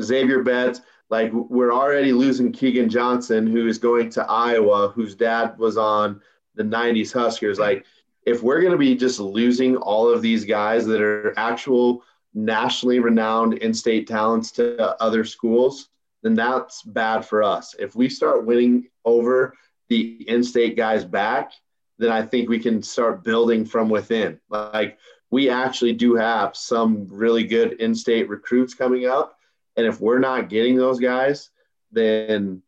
Xavier 0.00 0.42
Betts. 0.42 0.80
Like 1.10 1.30
we're 1.32 1.72
already 1.72 2.12
losing 2.12 2.52
Keagan 2.52 2.88
Johnson, 2.88 3.46
who 3.46 3.66
is 3.66 3.78
going 3.78 4.08
to 4.10 4.24
Iowa, 4.24 4.88
whose 4.88 5.14
dad 5.14 5.58
was 5.58 5.76
on 5.76 6.22
the 6.54 6.62
'90s 6.62 7.12
Huskers. 7.12 7.58
Like 7.58 7.84
if 8.24 8.42
we're 8.42 8.60
going 8.60 8.72
to 8.72 8.78
be 8.78 8.94
just 8.94 9.20
losing 9.20 9.76
all 9.76 10.08
of 10.08 10.22
these 10.22 10.44
guys 10.44 10.86
that 10.86 11.02
are 11.02 11.34
actual 11.36 12.02
nationally 12.34 12.98
renowned 12.98 13.54
in-state 13.54 14.06
talents 14.06 14.52
to 14.52 15.02
other 15.02 15.24
schools, 15.24 15.90
then 16.22 16.34
that's 16.34 16.82
bad 16.82 17.24
for 17.24 17.42
us. 17.42 17.74
If 17.78 17.94
we 17.94 18.08
start 18.08 18.46
winning 18.46 18.88
over 19.04 19.54
the 19.88 20.24
in-state 20.28 20.76
guys 20.76 21.04
back, 21.04 21.52
then 21.98 22.10
I 22.10 22.22
think 22.22 22.48
we 22.48 22.58
can 22.58 22.82
start 22.82 23.24
building 23.24 23.64
from 23.64 23.88
within. 23.88 24.40
Like 24.48 24.98
we 25.30 25.50
actually 25.50 25.92
do 25.92 26.14
have 26.14 26.56
some 26.56 27.06
really 27.10 27.44
good 27.44 27.74
in-state 27.74 28.28
recruits 28.28 28.74
coming 28.74 29.06
up, 29.06 29.36
and 29.76 29.86
if 29.86 30.00
we're 30.00 30.18
not 30.18 30.48
getting 30.48 30.76
those 30.76 31.00
guys, 31.00 31.50
then 31.90 32.62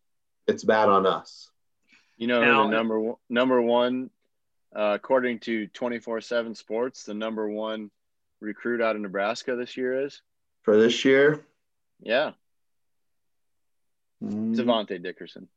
it's 0.46 0.64
bad 0.64 0.88
on 0.88 1.06
us. 1.06 1.50
You 2.16 2.26
know, 2.26 2.42
now, 2.44 2.64
the 2.64 2.70
number 2.70 3.00
one, 3.00 3.16
number 3.28 3.60
one, 3.60 4.10
uh, 4.74 4.92
according 4.94 5.40
to 5.40 5.66
twenty 5.68 5.98
four 5.98 6.20
seven 6.20 6.54
Sports, 6.54 7.04
the 7.04 7.14
number 7.14 7.48
one 7.48 7.90
recruit 8.40 8.80
out 8.80 8.94
of 8.94 9.02
Nebraska 9.02 9.56
this 9.56 9.76
year 9.76 10.04
is 10.04 10.22
for 10.62 10.76
this 10.76 11.04
year. 11.04 11.44
Yeah, 12.00 12.32
mm. 14.24 14.56
Avante 14.56 15.02
Dickerson. 15.02 15.48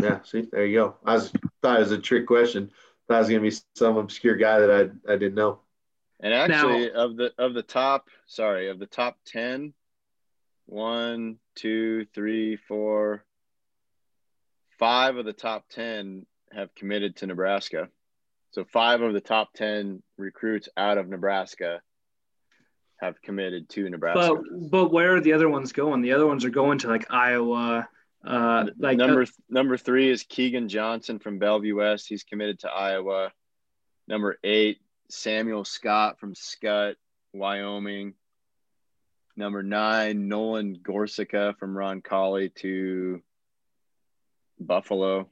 Yeah, 0.00 0.20
see, 0.24 0.48
there 0.50 0.66
you 0.66 0.78
go. 0.78 0.96
I 1.04 1.14
was, 1.14 1.32
thought 1.62 1.76
it 1.76 1.80
was 1.80 1.92
a 1.92 1.98
trick 1.98 2.26
question. 2.26 2.70
Thought 3.06 3.16
it 3.16 3.18
was 3.18 3.28
gonna 3.28 3.40
be 3.40 3.56
some 3.76 3.96
obscure 3.96 4.36
guy 4.36 4.60
that 4.60 4.70
I 4.70 5.12
I 5.12 5.16
didn't 5.16 5.34
know. 5.34 5.60
And 6.20 6.32
actually, 6.32 6.90
now, 6.90 7.04
of 7.04 7.16
the 7.16 7.32
of 7.38 7.54
the 7.54 7.62
top, 7.62 8.08
sorry, 8.26 8.70
of 8.70 8.78
the 8.78 8.86
top 8.86 9.18
ten, 9.26 9.74
one, 10.66 11.36
two, 11.54 12.06
three, 12.14 12.56
four, 12.56 13.24
five 14.78 15.16
of 15.16 15.24
the 15.24 15.32
top 15.32 15.68
ten 15.68 16.26
have 16.52 16.74
committed 16.74 17.16
to 17.16 17.26
Nebraska. 17.26 17.88
So 18.52 18.64
five 18.64 19.02
of 19.02 19.12
the 19.12 19.20
top 19.20 19.52
ten 19.52 20.02
recruits 20.16 20.68
out 20.76 20.98
of 20.98 21.08
Nebraska 21.08 21.80
have 23.00 23.20
committed 23.20 23.68
to 23.70 23.88
Nebraska. 23.90 24.34
But 24.34 24.70
but 24.70 24.92
where 24.92 25.16
are 25.16 25.20
the 25.20 25.32
other 25.32 25.48
ones 25.48 25.72
going? 25.72 26.02
The 26.02 26.12
other 26.12 26.26
ones 26.26 26.44
are 26.44 26.50
going 26.50 26.78
to 26.78 26.88
like 26.88 27.10
Iowa. 27.10 27.88
Uh, 28.26 28.66
like 28.78 28.96
number 28.96 29.22
uh, 29.22 29.26
number 29.50 29.76
three 29.76 30.10
is 30.10 30.22
Keagan 30.24 30.68
Johnson 30.68 31.18
from 31.18 31.38
Bellevue 31.38 31.76
West. 31.76 32.08
He's 32.08 32.24
committed 32.24 32.60
to 32.60 32.70
Iowa. 32.70 33.32
Number 34.08 34.38
eight, 34.42 34.78
Samuel 35.10 35.64
Scott 35.64 36.18
from 36.18 36.34
Scott, 36.34 36.96
Wyoming. 37.32 38.14
Number 39.36 39.62
nine, 39.62 40.28
Nolan 40.28 40.78
Gorczyca 40.78 41.56
from 41.58 41.74
Roncalli 41.74 42.54
to 42.56 43.20
Buffalo. 44.60 45.28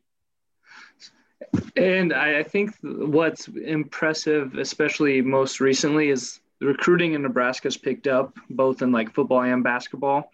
And 1.76 2.12
I, 2.12 2.40
I 2.40 2.42
think 2.42 2.74
what's 2.82 3.48
impressive, 3.48 4.56
especially 4.56 5.22
most 5.22 5.60
recently, 5.60 6.10
is 6.10 6.40
recruiting 6.60 7.14
in 7.14 7.22
Nebraska's 7.22 7.76
picked 7.76 8.06
up 8.06 8.36
both 8.50 8.82
in 8.82 8.92
like 8.92 9.14
football 9.14 9.42
and 9.42 9.62
basketball. 9.62 10.30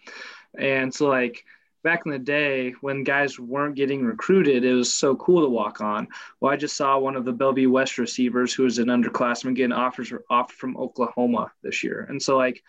And 0.58 0.92
so 0.92 1.08
like 1.08 1.44
back 1.82 2.02
in 2.04 2.12
the 2.12 2.18
day 2.18 2.74
when 2.80 3.04
guys 3.04 3.38
weren't 3.38 3.76
getting 3.76 4.04
recruited, 4.04 4.64
it 4.64 4.74
was 4.74 4.92
so 4.92 5.16
cool 5.16 5.42
to 5.42 5.48
walk 5.48 5.80
on. 5.80 6.08
Well, 6.40 6.52
I 6.52 6.56
just 6.56 6.76
saw 6.76 6.98
one 6.98 7.16
of 7.16 7.24
the 7.24 7.32
Bellevue 7.32 7.70
West 7.70 7.98
receivers 7.98 8.52
who 8.52 8.64
was 8.64 8.78
an 8.78 8.88
underclassman 8.88 9.54
getting 9.54 9.72
offers 9.72 10.12
off 10.28 10.52
from 10.52 10.76
Oklahoma 10.76 11.52
this 11.62 11.82
year. 11.84 12.06
And 12.08 12.20
so 12.22 12.36
like 12.36 12.62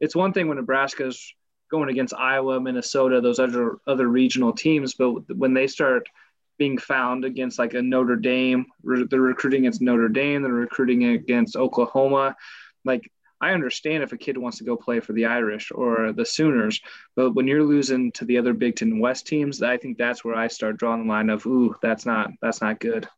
it's 0.00 0.16
one 0.16 0.32
thing 0.32 0.48
when 0.48 0.58
Nebraska's 0.58 1.34
going 1.70 1.88
against 1.88 2.14
Iowa, 2.14 2.60
Minnesota, 2.60 3.20
those 3.20 3.38
other 3.38 3.78
other 3.86 4.08
regional 4.08 4.52
teams, 4.52 4.94
but 4.94 5.36
when 5.36 5.54
they 5.54 5.66
start 5.66 6.08
being 6.56 6.78
found 6.78 7.24
against 7.24 7.58
like 7.58 7.74
a 7.74 7.82
Notre 7.82 8.16
Dame, 8.16 8.66
they're 8.82 9.20
recruiting 9.20 9.60
against 9.60 9.80
Notre 9.80 10.08
Dame, 10.08 10.42
they're 10.42 10.52
recruiting 10.52 11.04
against 11.04 11.56
Oklahoma 11.56 12.36
like 12.84 13.10
I 13.40 13.52
understand 13.52 14.02
if 14.02 14.12
a 14.12 14.16
kid 14.16 14.36
wants 14.36 14.58
to 14.58 14.64
go 14.64 14.76
play 14.76 15.00
for 15.00 15.12
the 15.12 15.26
Irish 15.26 15.70
or 15.72 16.12
the 16.12 16.24
Sooners, 16.24 16.80
but 17.14 17.32
when 17.32 17.46
you're 17.46 17.62
losing 17.62 18.10
to 18.12 18.24
the 18.24 18.38
other 18.38 18.52
Big 18.52 18.76
Ten 18.76 18.98
West 18.98 19.26
teams, 19.26 19.62
I 19.62 19.76
think 19.76 19.96
that's 19.96 20.24
where 20.24 20.34
I 20.34 20.48
start 20.48 20.76
drawing 20.76 21.04
the 21.04 21.08
line 21.08 21.30
of, 21.30 21.46
ooh, 21.46 21.76
that's 21.80 22.04
not 22.04 22.30
that's 22.42 22.60
not 22.60 22.80
good. 22.80 23.08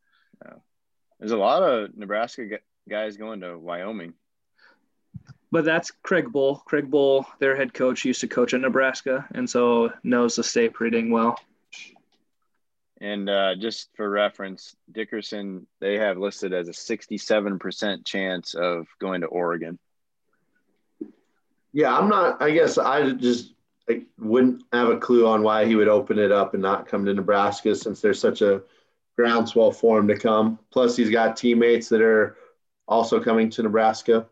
There's 1.20 1.32
a 1.32 1.36
lot 1.36 1.62
of 1.62 1.94
Nebraska 1.94 2.46
guys 2.88 3.18
going 3.18 3.40
to 3.42 3.58
Wyoming. 3.58 4.14
But 5.52 5.66
that's 5.66 5.90
Craig 6.02 6.26
Bohl. 6.26 6.64
Craig 6.64 6.90
Bohl, 6.90 7.26
their 7.40 7.56
head 7.56 7.74
coach, 7.74 8.06
used 8.06 8.22
to 8.22 8.28
coach 8.28 8.54
at 8.54 8.60
Nebraska, 8.60 9.26
and 9.32 9.48
so 9.48 9.92
knows 10.02 10.36
the 10.36 10.44
state 10.44 10.72
pretty 10.72 10.96
dang 10.96 11.10
well. 11.10 11.38
And 13.02 13.28
uh, 13.28 13.54
just 13.56 13.90
for 13.96 14.08
reference, 14.08 14.74
Dickerson, 14.90 15.66
they 15.80 15.98
have 15.98 16.18
listed 16.18 16.54
as 16.54 16.68
a 16.68 16.72
67% 16.72 18.06
chance 18.06 18.54
of 18.54 18.86
going 18.98 19.22
to 19.22 19.26
Oregon. 19.26 19.78
Yeah, 21.72 21.96
I'm 21.96 22.08
not, 22.08 22.42
I 22.42 22.50
guess 22.50 22.78
I 22.78 23.12
just 23.12 23.54
I 23.88 24.02
wouldn't 24.18 24.64
have 24.72 24.88
a 24.88 24.98
clue 24.98 25.26
on 25.26 25.42
why 25.42 25.66
he 25.66 25.76
would 25.76 25.88
open 25.88 26.18
it 26.18 26.32
up 26.32 26.54
and 26.54 26.62
not 26.62 26.86
come 26.86 27.04
to 27.04 27.14
Nebraska 27.14 27.74
since 27.74 28.00
there's 28.00 28.20
such 28.20 28.42
a 28.42 28.62
groundswell 29.16 29.72
for 29.72 29.98
him 29.98 30.08
to 30.08 30.16
come. 30.16 30.58
Plus, 30.70 30.96
he's 30.96 31.10
got 31.10 31.36
teammates 31.36 31.88
that 31.88 32.00
are 32.00 32.36
also 32.86 33.20
coming 33.20 33.50
to 33.50 33.62
Nebraska. 33.62 34.26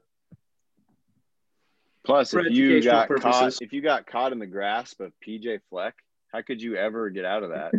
Plus, 2.05 2.33
if 2.33 2.53
you 2.53 2.83
got 2.83 3.09
purposes. 3.09 3.31
caught, 3.31 3.63
if 3.63 3.73
you 3.73 3.83
got 3.83 4.07
caught 4.07 4.33
in 4.33 4.39
the 4.39 4.47
grasp 4.47 5.01
of 5.01 5.13
PJ 5.27 5.61
Fleck, 5.69 5.95
how 6.33 6.43
could 6.43 6.63
you 6.63 6.77
ever 6.77 7.11
get 7.11 7.25
out 7.25 7.43
of 7.43 7.51
that? 7.51 7.73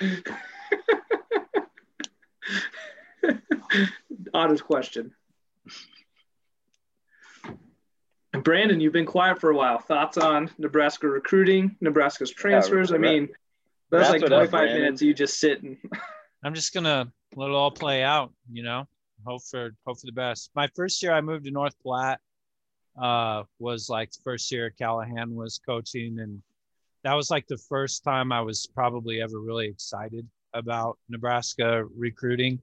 Oddest 4.34 4.64
question. 4.64 5.12
Brandon, 8.32 8.80
you've 8.80 8.92
been 8.92 9.06
quiet 9.06 9.40
for 9.40 9.50
a 9.50 9.56
while. 9.56 9.78
Thoughts 9.78 10.18
on 10.18 10.50
Nebraska 10.58 11.08
recruiting, 11.08 11.76
Nebraska's 11.80 12.30
transfers? 12.30 12.90
Yeah, 12.90 12.96
I 12.96 12.98
mean, 12.98 13.28
that's 13.90 14.10
like 14.10 14.24
25 14.24 14.70
minutes 14.70 15.02
you 15.02 15.14
just 15.14 15.40
sitting. 15.40 15.78
I'm 16.44 16.54
just 16.54 16.72
gonna 16.72 17.10
let 17.34 17.48
it 17.48 17.54
all 17.54 17.70
play 17.70 18.02
out, 18.02 18.32
you 18.50 18.62
know. 18.62 18.86
Hope 19.26 19.42
for 19.50 19.70
hope 19.86 19.98
for 19.98 20.06
the 20.06 20.12
best. 20.12 20.50
My 20.54 20.68
first 20.76 21.02
year 21.02 21.12
I 21.12 21.20
moved 21.20 21.46
to 21.46 21.50
North 21.50 21.74
Platte 21.82 22.20
uh, 23.00 23.42
was 23.58 23.88
like 23.88 24.12
the 24.12 24.20
first 24.22 24.50
year 24.52 24.70
Callahan 24.70 25.34
was 25.34 25.58
coaching 25.64 26.18
and 26.20 26.42
that 27.04 27.14
was 27.14 27.30
like 27.30 27.46
the 27.46 27.56
first 27.56 28.04
time 28.04 28.32
I 28.32 28.40
was 28.40 28.66
probably 28.66 29.20
ever 29.20 29.40
really 29.40 29.66
excited 29.66 30.26
about 30.52 30.98
Nebraska 31.08 31.84
recruiting. 31.96 32.60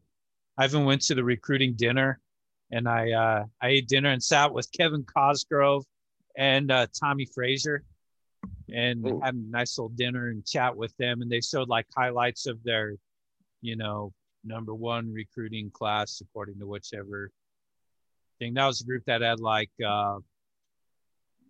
I 0.58 0.66
even 0.66 0.86
went 0.86 1.02
to 1.04 1.16
the 1.16 1.24
recruiting 1.24 1.74
dinner 1.74 2.20
and 2.72 2.88
I 2.88 3.12
uh, 3.12 3.46
I 3.62 3.68
ate 3.68 3.88
dinner 3.88 4.10
and 4.10 4.24
sat 4.24 4.54
with 4.54 4.72
Kevin 4.72 5.04
Cosgrove 5.04 5.86
and 6.38 6.72
uh, 6.72 6.88
Tommie 7.00 7.30
Frazier 7.34 7.84
and 8.74 9.08
Ooh. 9.08 9.22
had 9.24 9.36
a 9.36 9.38
nice 9.38 9.78
little 9.78 9.90
dinner 9.90 10.30
and 10.30 10.46
chat 10.46 10.76
with 10.76 10.96
them 10.98 11.22
and 11.22 11.32
they 11.32 11.42
showed 11.42 11.70
like 11.70 11.86
highlights 11.96 12.48
of 12.48 12.62
their 12.64 12.96
you 13.62 13.76
know 13.76 14.12
number 14.44 14.74
one 14.74 15.12
recruiting 15.12 15.70
class 15.72 16.22
according 16.22 16.60
to 16.60 16.68
whichever 16.68 17.32
thing 18.40 18.54
that 18.54 18.66
was 18.66 18.82
a 18.82 18.86
group 18.86 19.04
that 19.06 19.22
had 19.22 19.40
like 19.40 19.72
uh, 19.86 20.18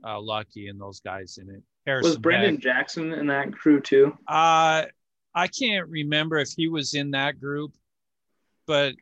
uh 0.06 0.20
lucky 0.20 0.68
and 0.68 0.80
those 0.80 1.00
guys 1.00 1.40
in 1.42 1.50
it 1.50 1.64
Harrison 1.86 2.10
was 2.10 2.18
Brandon 2.18 2.56
Beck. 2.56 2.64
Jackson 2.64 3.14
in 3.14 3.28
that 3.28 3.54
crew 3.54 3.80
too? 3.80 4.18
Uh, 4.28 4.86
I 5.34 5.48
can't 5.48 5.88
remember 5.88 6.38
if 6.38 6.50
he 6.56 6.68
was 6.68 6.94
in 6.94 7.12
that 7.12 7.40
group, 7.40 7.74
but 8.66 8.96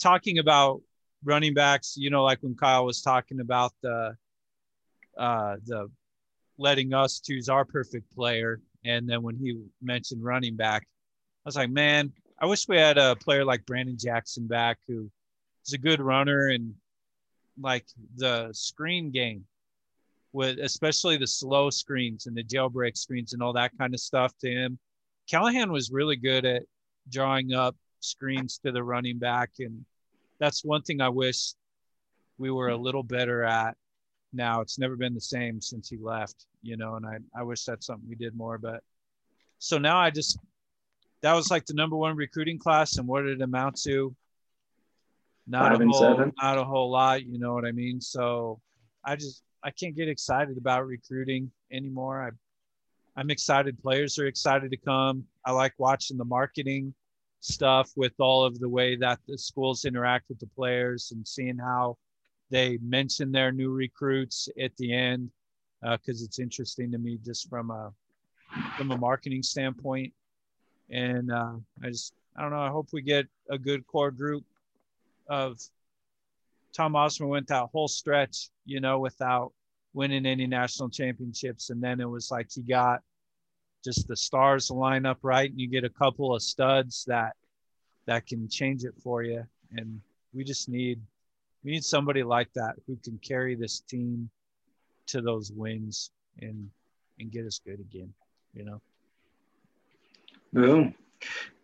talking 0.00 0.38
about 0.38 0.82
running 1.24 1.54
backs, 1.54 1.96
you 1.96 2.10
know, 2.10 2.24
like 2.24 2.42
when 2.42 2.54
Kyle 2.54 2.84
was 2.84 3.02
talking 3.02 3.40
about 3.40 3.72
the 3.82 4.16
uh, 5.16 5.56
the 5.64 5.90
letting 6.58 6.94
us 6.94 7.20
choose 7.20 7.48
our 7.48 7.64
perfect 7.64 8.12
player. 8.14 8.60
And 8.84 9.08
then 9.08 9.22
when 9.22 9.36
he 9.36 9.60
mentioned 9.82 10.22
running 10.22 10.56
back, 10.56 10.82
I 10.82 11.48
was 11.48 11.56
like, 11.56 11.70
man, 11.70 12.12
I 12.40 12.46
wish 12.46 12.68
we 12.68 12.76
had 12.76 12.98
a 12.98 13.16
player 13.16 13.44
like 13.44 13.66
Brandon 13.66 13.96
Jackson 13.98 14.46
back 14.46 14.78
who 14.86 15.10
is 15.66 15.72
a 15.72 15.78
good 15.78 16.00
runner 16.00 16.48
and 16.48 16.74
like 17.60 17.86
the 18.16 18.50
screen 18.52 19.10
game 19.10 19.44
with 20.32 20.58
especially 20.58 21.16
the 21.16 21.26
slow 21.26 21.70
screens 21.70 22.26
and 22.26 22.36
the 22.36 22.44
jailbreak 22.44 22.96
screens 22.96 23.32
and 23.32 23.42
all 23.42 23.54
that 23.54 23.72
kind 23.78 23.94
of 23.94 24.00
stuff 24.00 24.36
to 24.38 24.50
him. 24.50 24.78
Callahan 25.30 25.72
was 25.72 25.90
really 25.90 26.16
good 26.16 26.44
at 26.44 26.62
drawing 27.10 27.54
up 27.54 27.74
screens 28.00 28.58
to 28.58 28.70
the 28.70 28.82
running 28.82 29.18
back. 29.18 29.50
And 29.58 29.84
that's 30.38 30.64
one 30.64 30.82
thing 30.82 31.00
I 31.00 31.08
wish 31.08 31.52
we 32.38 32.50
were 32.50 32.68
a 32.68 32.76
little 32.76 33.02
better 33.02 33.44
at 33.44 33.76
now. 34.32 34.60
It's 34.60 34.78
never 34.78 34.96
been 34.96 35.14
the 35.14 35.20
same 35.20 35.60
since 35.60 35.88
he 35.88 35.96
left, 35.96 36.46
you 36.62 36.76
know, 36.76 36.96
and 36.96 37.06
I, 37.06 37.18
I 37.38 37.42
wish 37.42 37.64
that's 37.64 37.86
something 37.86 38.08
we 38.08 38.14
did 38.16 38.36
more. 38.36 38.58
But 38.58 38.82
so 39.58 39.78
now 39.78 39.98
I 39.98 40.10
just, 40.10 40.38
that 41.22 41.34
was 41.34 41.50
like 41.50 41.64
the 41.66 41.74
number 41.74 41.96
one 41.96 42.16
recruiting 42.16 42.58
class. 42.58 42.98
And 42.98 43.08
what 43.08 43.22
did 43.22 43.40
it 43.40 43.42
amount 43.42 43.80
to? 43.82 44.14
Not 45.46 45.70
Five 45.70 45.78
a 45.78 45.82
and 45.82 45.90
whole, 45.92 46.00
seven. 46.00 46.32
not 46.42 46.58
a 46.58 46.64
whole 46.64 46.90
lot, 46.90 47.24
you 47.24 47.38
know 47.38 47.54
what 47.54 47.64
I 47.64 47.72
mean? 47.72 48.00
So 48.00 48.60
I 49.04 49.16
just, 49.16 49.42
I 49.62 49.70
can't 49.70 49.96
get 49.96 50.08
excited 50.08 50.58
about 50.58 50.86
recruiting 50.86 51.50
anymore. 51.72 52.22
I, 52.22 52.30
I'm 53.18 53.30
excited. 53.30 53.80
Players 53.80 54.18
are 54.18 54.26
excited 54.26 54.70
to 54.72 54.76
come. 54.76 55.24
I 55.44 55.52
like 55.52 55.72
watching 55.78 56.18
the 56.18 56.24
marketing 56.24 56.94
stuff 57.40 57.92
with 57.96 58.12
all 58.18 58.44
of 58.44 58.58
the 58.58 58.68
way 58.68 58.96
that 58.96 59.20
the 59.26 59.38
schools 59.38 59.84
interact 59.84 60.28
with 60.28 60.38
the 60.38 60.46
players 60.46 61.12
and 61.12 61.26
seeing 61.26 61.58
how 61.58 61.96
they 62.50 62.78
mention 62.82 63.32
their 63.32 63.52
new 63.52 63.70
recruits 63.70 64.48
at 64.60 64.76
the 64.76 64.92
end 64.92 65.30
because 65.82 66.22
it's 66.22 66.38
interesting 66.38 66.90
to 66.90 66.98
me 66.98 67.18
just 67.24 67.48
from 67.48 67.70
a 67.70 67.92
from 68.76 68.90
a 68.90 68.96
marketing 68.96 69.42
standpoint. 69.42 70.12
And 70.90 71.32
uh, 71.32 71.54
i 71.82 71.88
just 71.88 72.14
i 72.36 72.42
don't 72.42 72.52
know 72.52 72.60
i 72.60 72.68
hope 72.68 72.88
we 72.92 73.02
get 73.02 73.26
a 73.50 73.58
good 73.58 73.84
core 73.88 74.12
group 74.12 74.44
of 75.28 75.60
tom 76.72 76.94
osborne 76.94 77.30
went 77.30 77.48
that 77.48 77.68
whole 77.72 77.88
stretch 77.88 78.50
you 78.64 78.78
know 78.78 79.00
without 79.00 79.52
winning 79.96 80.26
any 80.26 80.46
national 80.46 80.90
championships. 80.90 81.70
And 81.70 81.82
then 81.82 82.00
it 82.00 82.08
was 82.08 82.30
like 82.30 82.48
he 82.52 82.60
got 82.60 83.00
just 83.86 84.06
the 84.08 84.16
stars 84.16 84.70
line 84.70 85.06
up 85.06 85.18
right 85.22 85.50
and 85.50 85.60
you 85.60 85.68
get 85.68 85.84
a 85.84 85.88
couple 85.88 86.34
of 86.34 86.42
studs 86.42 87.04
that 87.06 87.34
that 88.06 88.26
can 88.26 88.48
change 88.48 88.84
it 88.84 88.94
for 89.02 89.22
you 89.22 89.42
and 89.72 90.00
we 90.34 90.44
just 90.44 90.68
need 90.68 91.00
we 91.64 91.70
need 91.70 91.84
somebody 91.84 92.22
like 92.22 92.52
that 92.54 92.74
who 92.86 92.98
can 93.02 93.18
carry 93.18 93.54
this 93.54 93.80
team 93.80 94.28
to 95.06 95.22
those 95.22 95.52
wins 95.52 96.10
and 96.40 96.68
and 97.20 97.30
get 97.30 97.46
us 97.46 97.60
good 97.64 97.80
again 97.80 98.12
you 98.52 98.64
know 98.64 98.80
Boom. 100.52 100.94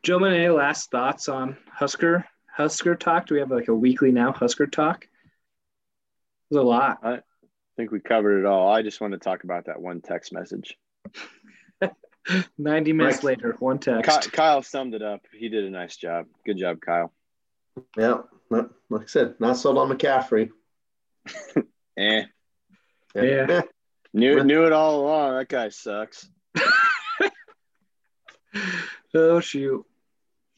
Gentlemen, 0.03 0.35
any 0.35 0.49
last 0.49 0.91
thoughts 0.91 1.29
on 1.29 1.57
Husker 1.73 2.27
Husker 2.55 2.95
talk? 2.95 3.27
Do 3.27 3.35
we 3.35 3.41
have 3.41 3.51
like 3.51 3.69
a 3.69 3.75
weekly 3.75 4.13
now 4.13 4.33
Husker 4.33 4.67
talk? 4.67 5.09
There's 6.51 6.63
a 6.63 6.67
lot. 6.67 6.99
I 7.03 7.21
think 7.77 7.91
we 7.91 8.01
covered 8.01 8.41
it 8.41 8.45
all. 8.45 8.71
I 8.71 8.83
just 8.83 9.01
want 9.01 9.13
to 9.13 9.19
talk 9.19 9.45
about 9.45 9.65
that 9.67 9.81
one 9.81 10.03
text 10.03 10.33
message. 10.33 10.77
90 12.59 12.93
minutes 12.93 13.17
Right. 13.19 13.25
later, 13.39 13.57
one 13.59 13.79
text. 13.79 14.33
Kyle 14.33 14.63
summed 14.63 14.95
it 14.95 15.03
up. 15.03 15.21
He 15.33 15.49
did 15.49 15.65
a 15.65 15.71
nice 15.71 15.97
job. 15.97 16.27
Good 16.47 16.59
job, 16.59 16.81
Kyle. 16.81 17.13
Yeah, 17.97 18.19
like 18.51 19.03
I 19.03 19.07
said, 19.07 19.35
not 19.41 19.57
sold 19.57 19.79
on 19.79 19.89
McCaffrey. 19.91 20.51
Eh. 21.99 22.25
Yeah. 23.15 23.61
Knew 24.15 24.43
knew 24.45 24.65
it 24.65 24.73
all 24.73 25.01
along. 25.03 25.37
That 25.37 25.49
guy 25.49 25.69
sucks. 25.69 26.27
Oh 29.15 29.41
shoot. 29.41 29.85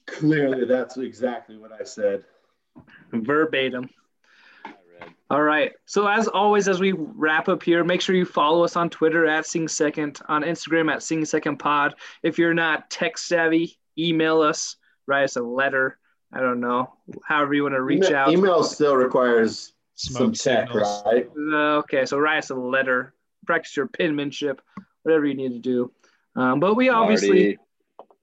Clearly, 0.07 0.65
that's 0.65 0.97
exactly 0.97 1.57
what 1.57 1.73
I 1.73 1.85
said. 1.85 2.24
Verbatim. 3.12 3.89
I 5.01 5.05
read. 5.05 5.15
All 5.31 5.43
right. 5.43 5.73
So 5.87 6.07
as 6.07 6.29
always, 6.29 6.69
as 6.69 6.81
we 6.81 6.93
wrap 6.93 7.49
up 7.49 7.62
here, 7.62 7.83
make 7.85 8.01
sure 8.01 8.15
you 8.15 8.25
follow 8.25 8.65
us 8.65 8.77
on 8.77 8.91
Twitter 8.91 9.27
at 9.27 9.47
Sing 9.47 9.69
Second, 9.69 10.21
on 10.29 10.43
Instagram 10.43 10.93
at 10.93 11.03
Sing 11.03 11.25
Second 11.25 11.59
Pod. 11.59 11.95
If 12.23 12.39
you're 12.39 12.55
not 12.55 12.91
tech 12.91 13.19
savvy, 13.19 13.79
email 13.99 14.41
us, 14.41 14.77
write 15.07 15.25
us 15.25 15.37
a 15.37 15.43
letter. 15.43 15.99
I 16.33 16.41
don't 16.41 16.59
know, 16.59 16.93
however 17.25 17.55
you 17.55 17.62
want 17.62 17.77
to 17.77 17.83
reach 17.83 18.07
Email, 18.07 18.16
out. 18.16 18.33
email 18.33 18.65
still 18.65 18.97
requires 18.97 19.73
Smoke 19.95 20.19
some 20.19 20.33
tech, 20.33 20.66
signals. 20.66 21.03
right? 21.07 21.29
Uh, 21.39 21.77
okay, 21.79 22.07
so 22.07 22.19
write 22.19 22.39
us 22.39 22.51
a 22.51 22.57
letter, 22.57 23.15
practice 23.47 23.77
your 23.77 23.87
penmanship, 23.87 24.61
whatever 25.05 25.27
you 25.27 25.35
need 25.35 25.51
to 25.53 25.61
do. 25.61 25.93
Um, 26.35 26.59
but 26.59 26.75
we 26.75 26.89
obviously 26.89 27.29
Marty, 27.29 27.59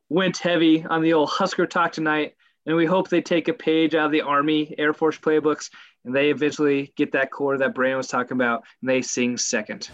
went 0.09 0.37
heavy 0.39 0.83
on 0.83 1.01
the 1.01 1.13
old 1.13 1.29
Husker 1.29 1.65
talk 1.65 1.93
tonight, 1.93 2.35
and 2.65 2.75
we 2.75 2.85
hope 2.85 3.07
they 3.07 3.21
take 3.21 3.47
a 3.47 3.53
page 3.53 3.95
out 3.95 4.07
of 4.07 4.11
the 4.11 4.23
Army 4.23 4.75
Air 4.77 4.93
Force 4.93 5.17
playbooks 5.17 5.69
and 6.05 6.15
they 6.15 6.29
eventually 6.29 6.93
get 6.95 7.11
that 7.13 7.31
core 7.31 7.57
that 7.57 7.75
Brandon 7.75 7.97
was 7.97 8.07
talking 8.07 8.37
about, 8.37 8.63
and 8.81 8.89
they 8.89 9.01
sing 9.01 9.37
second. 9.37 9.89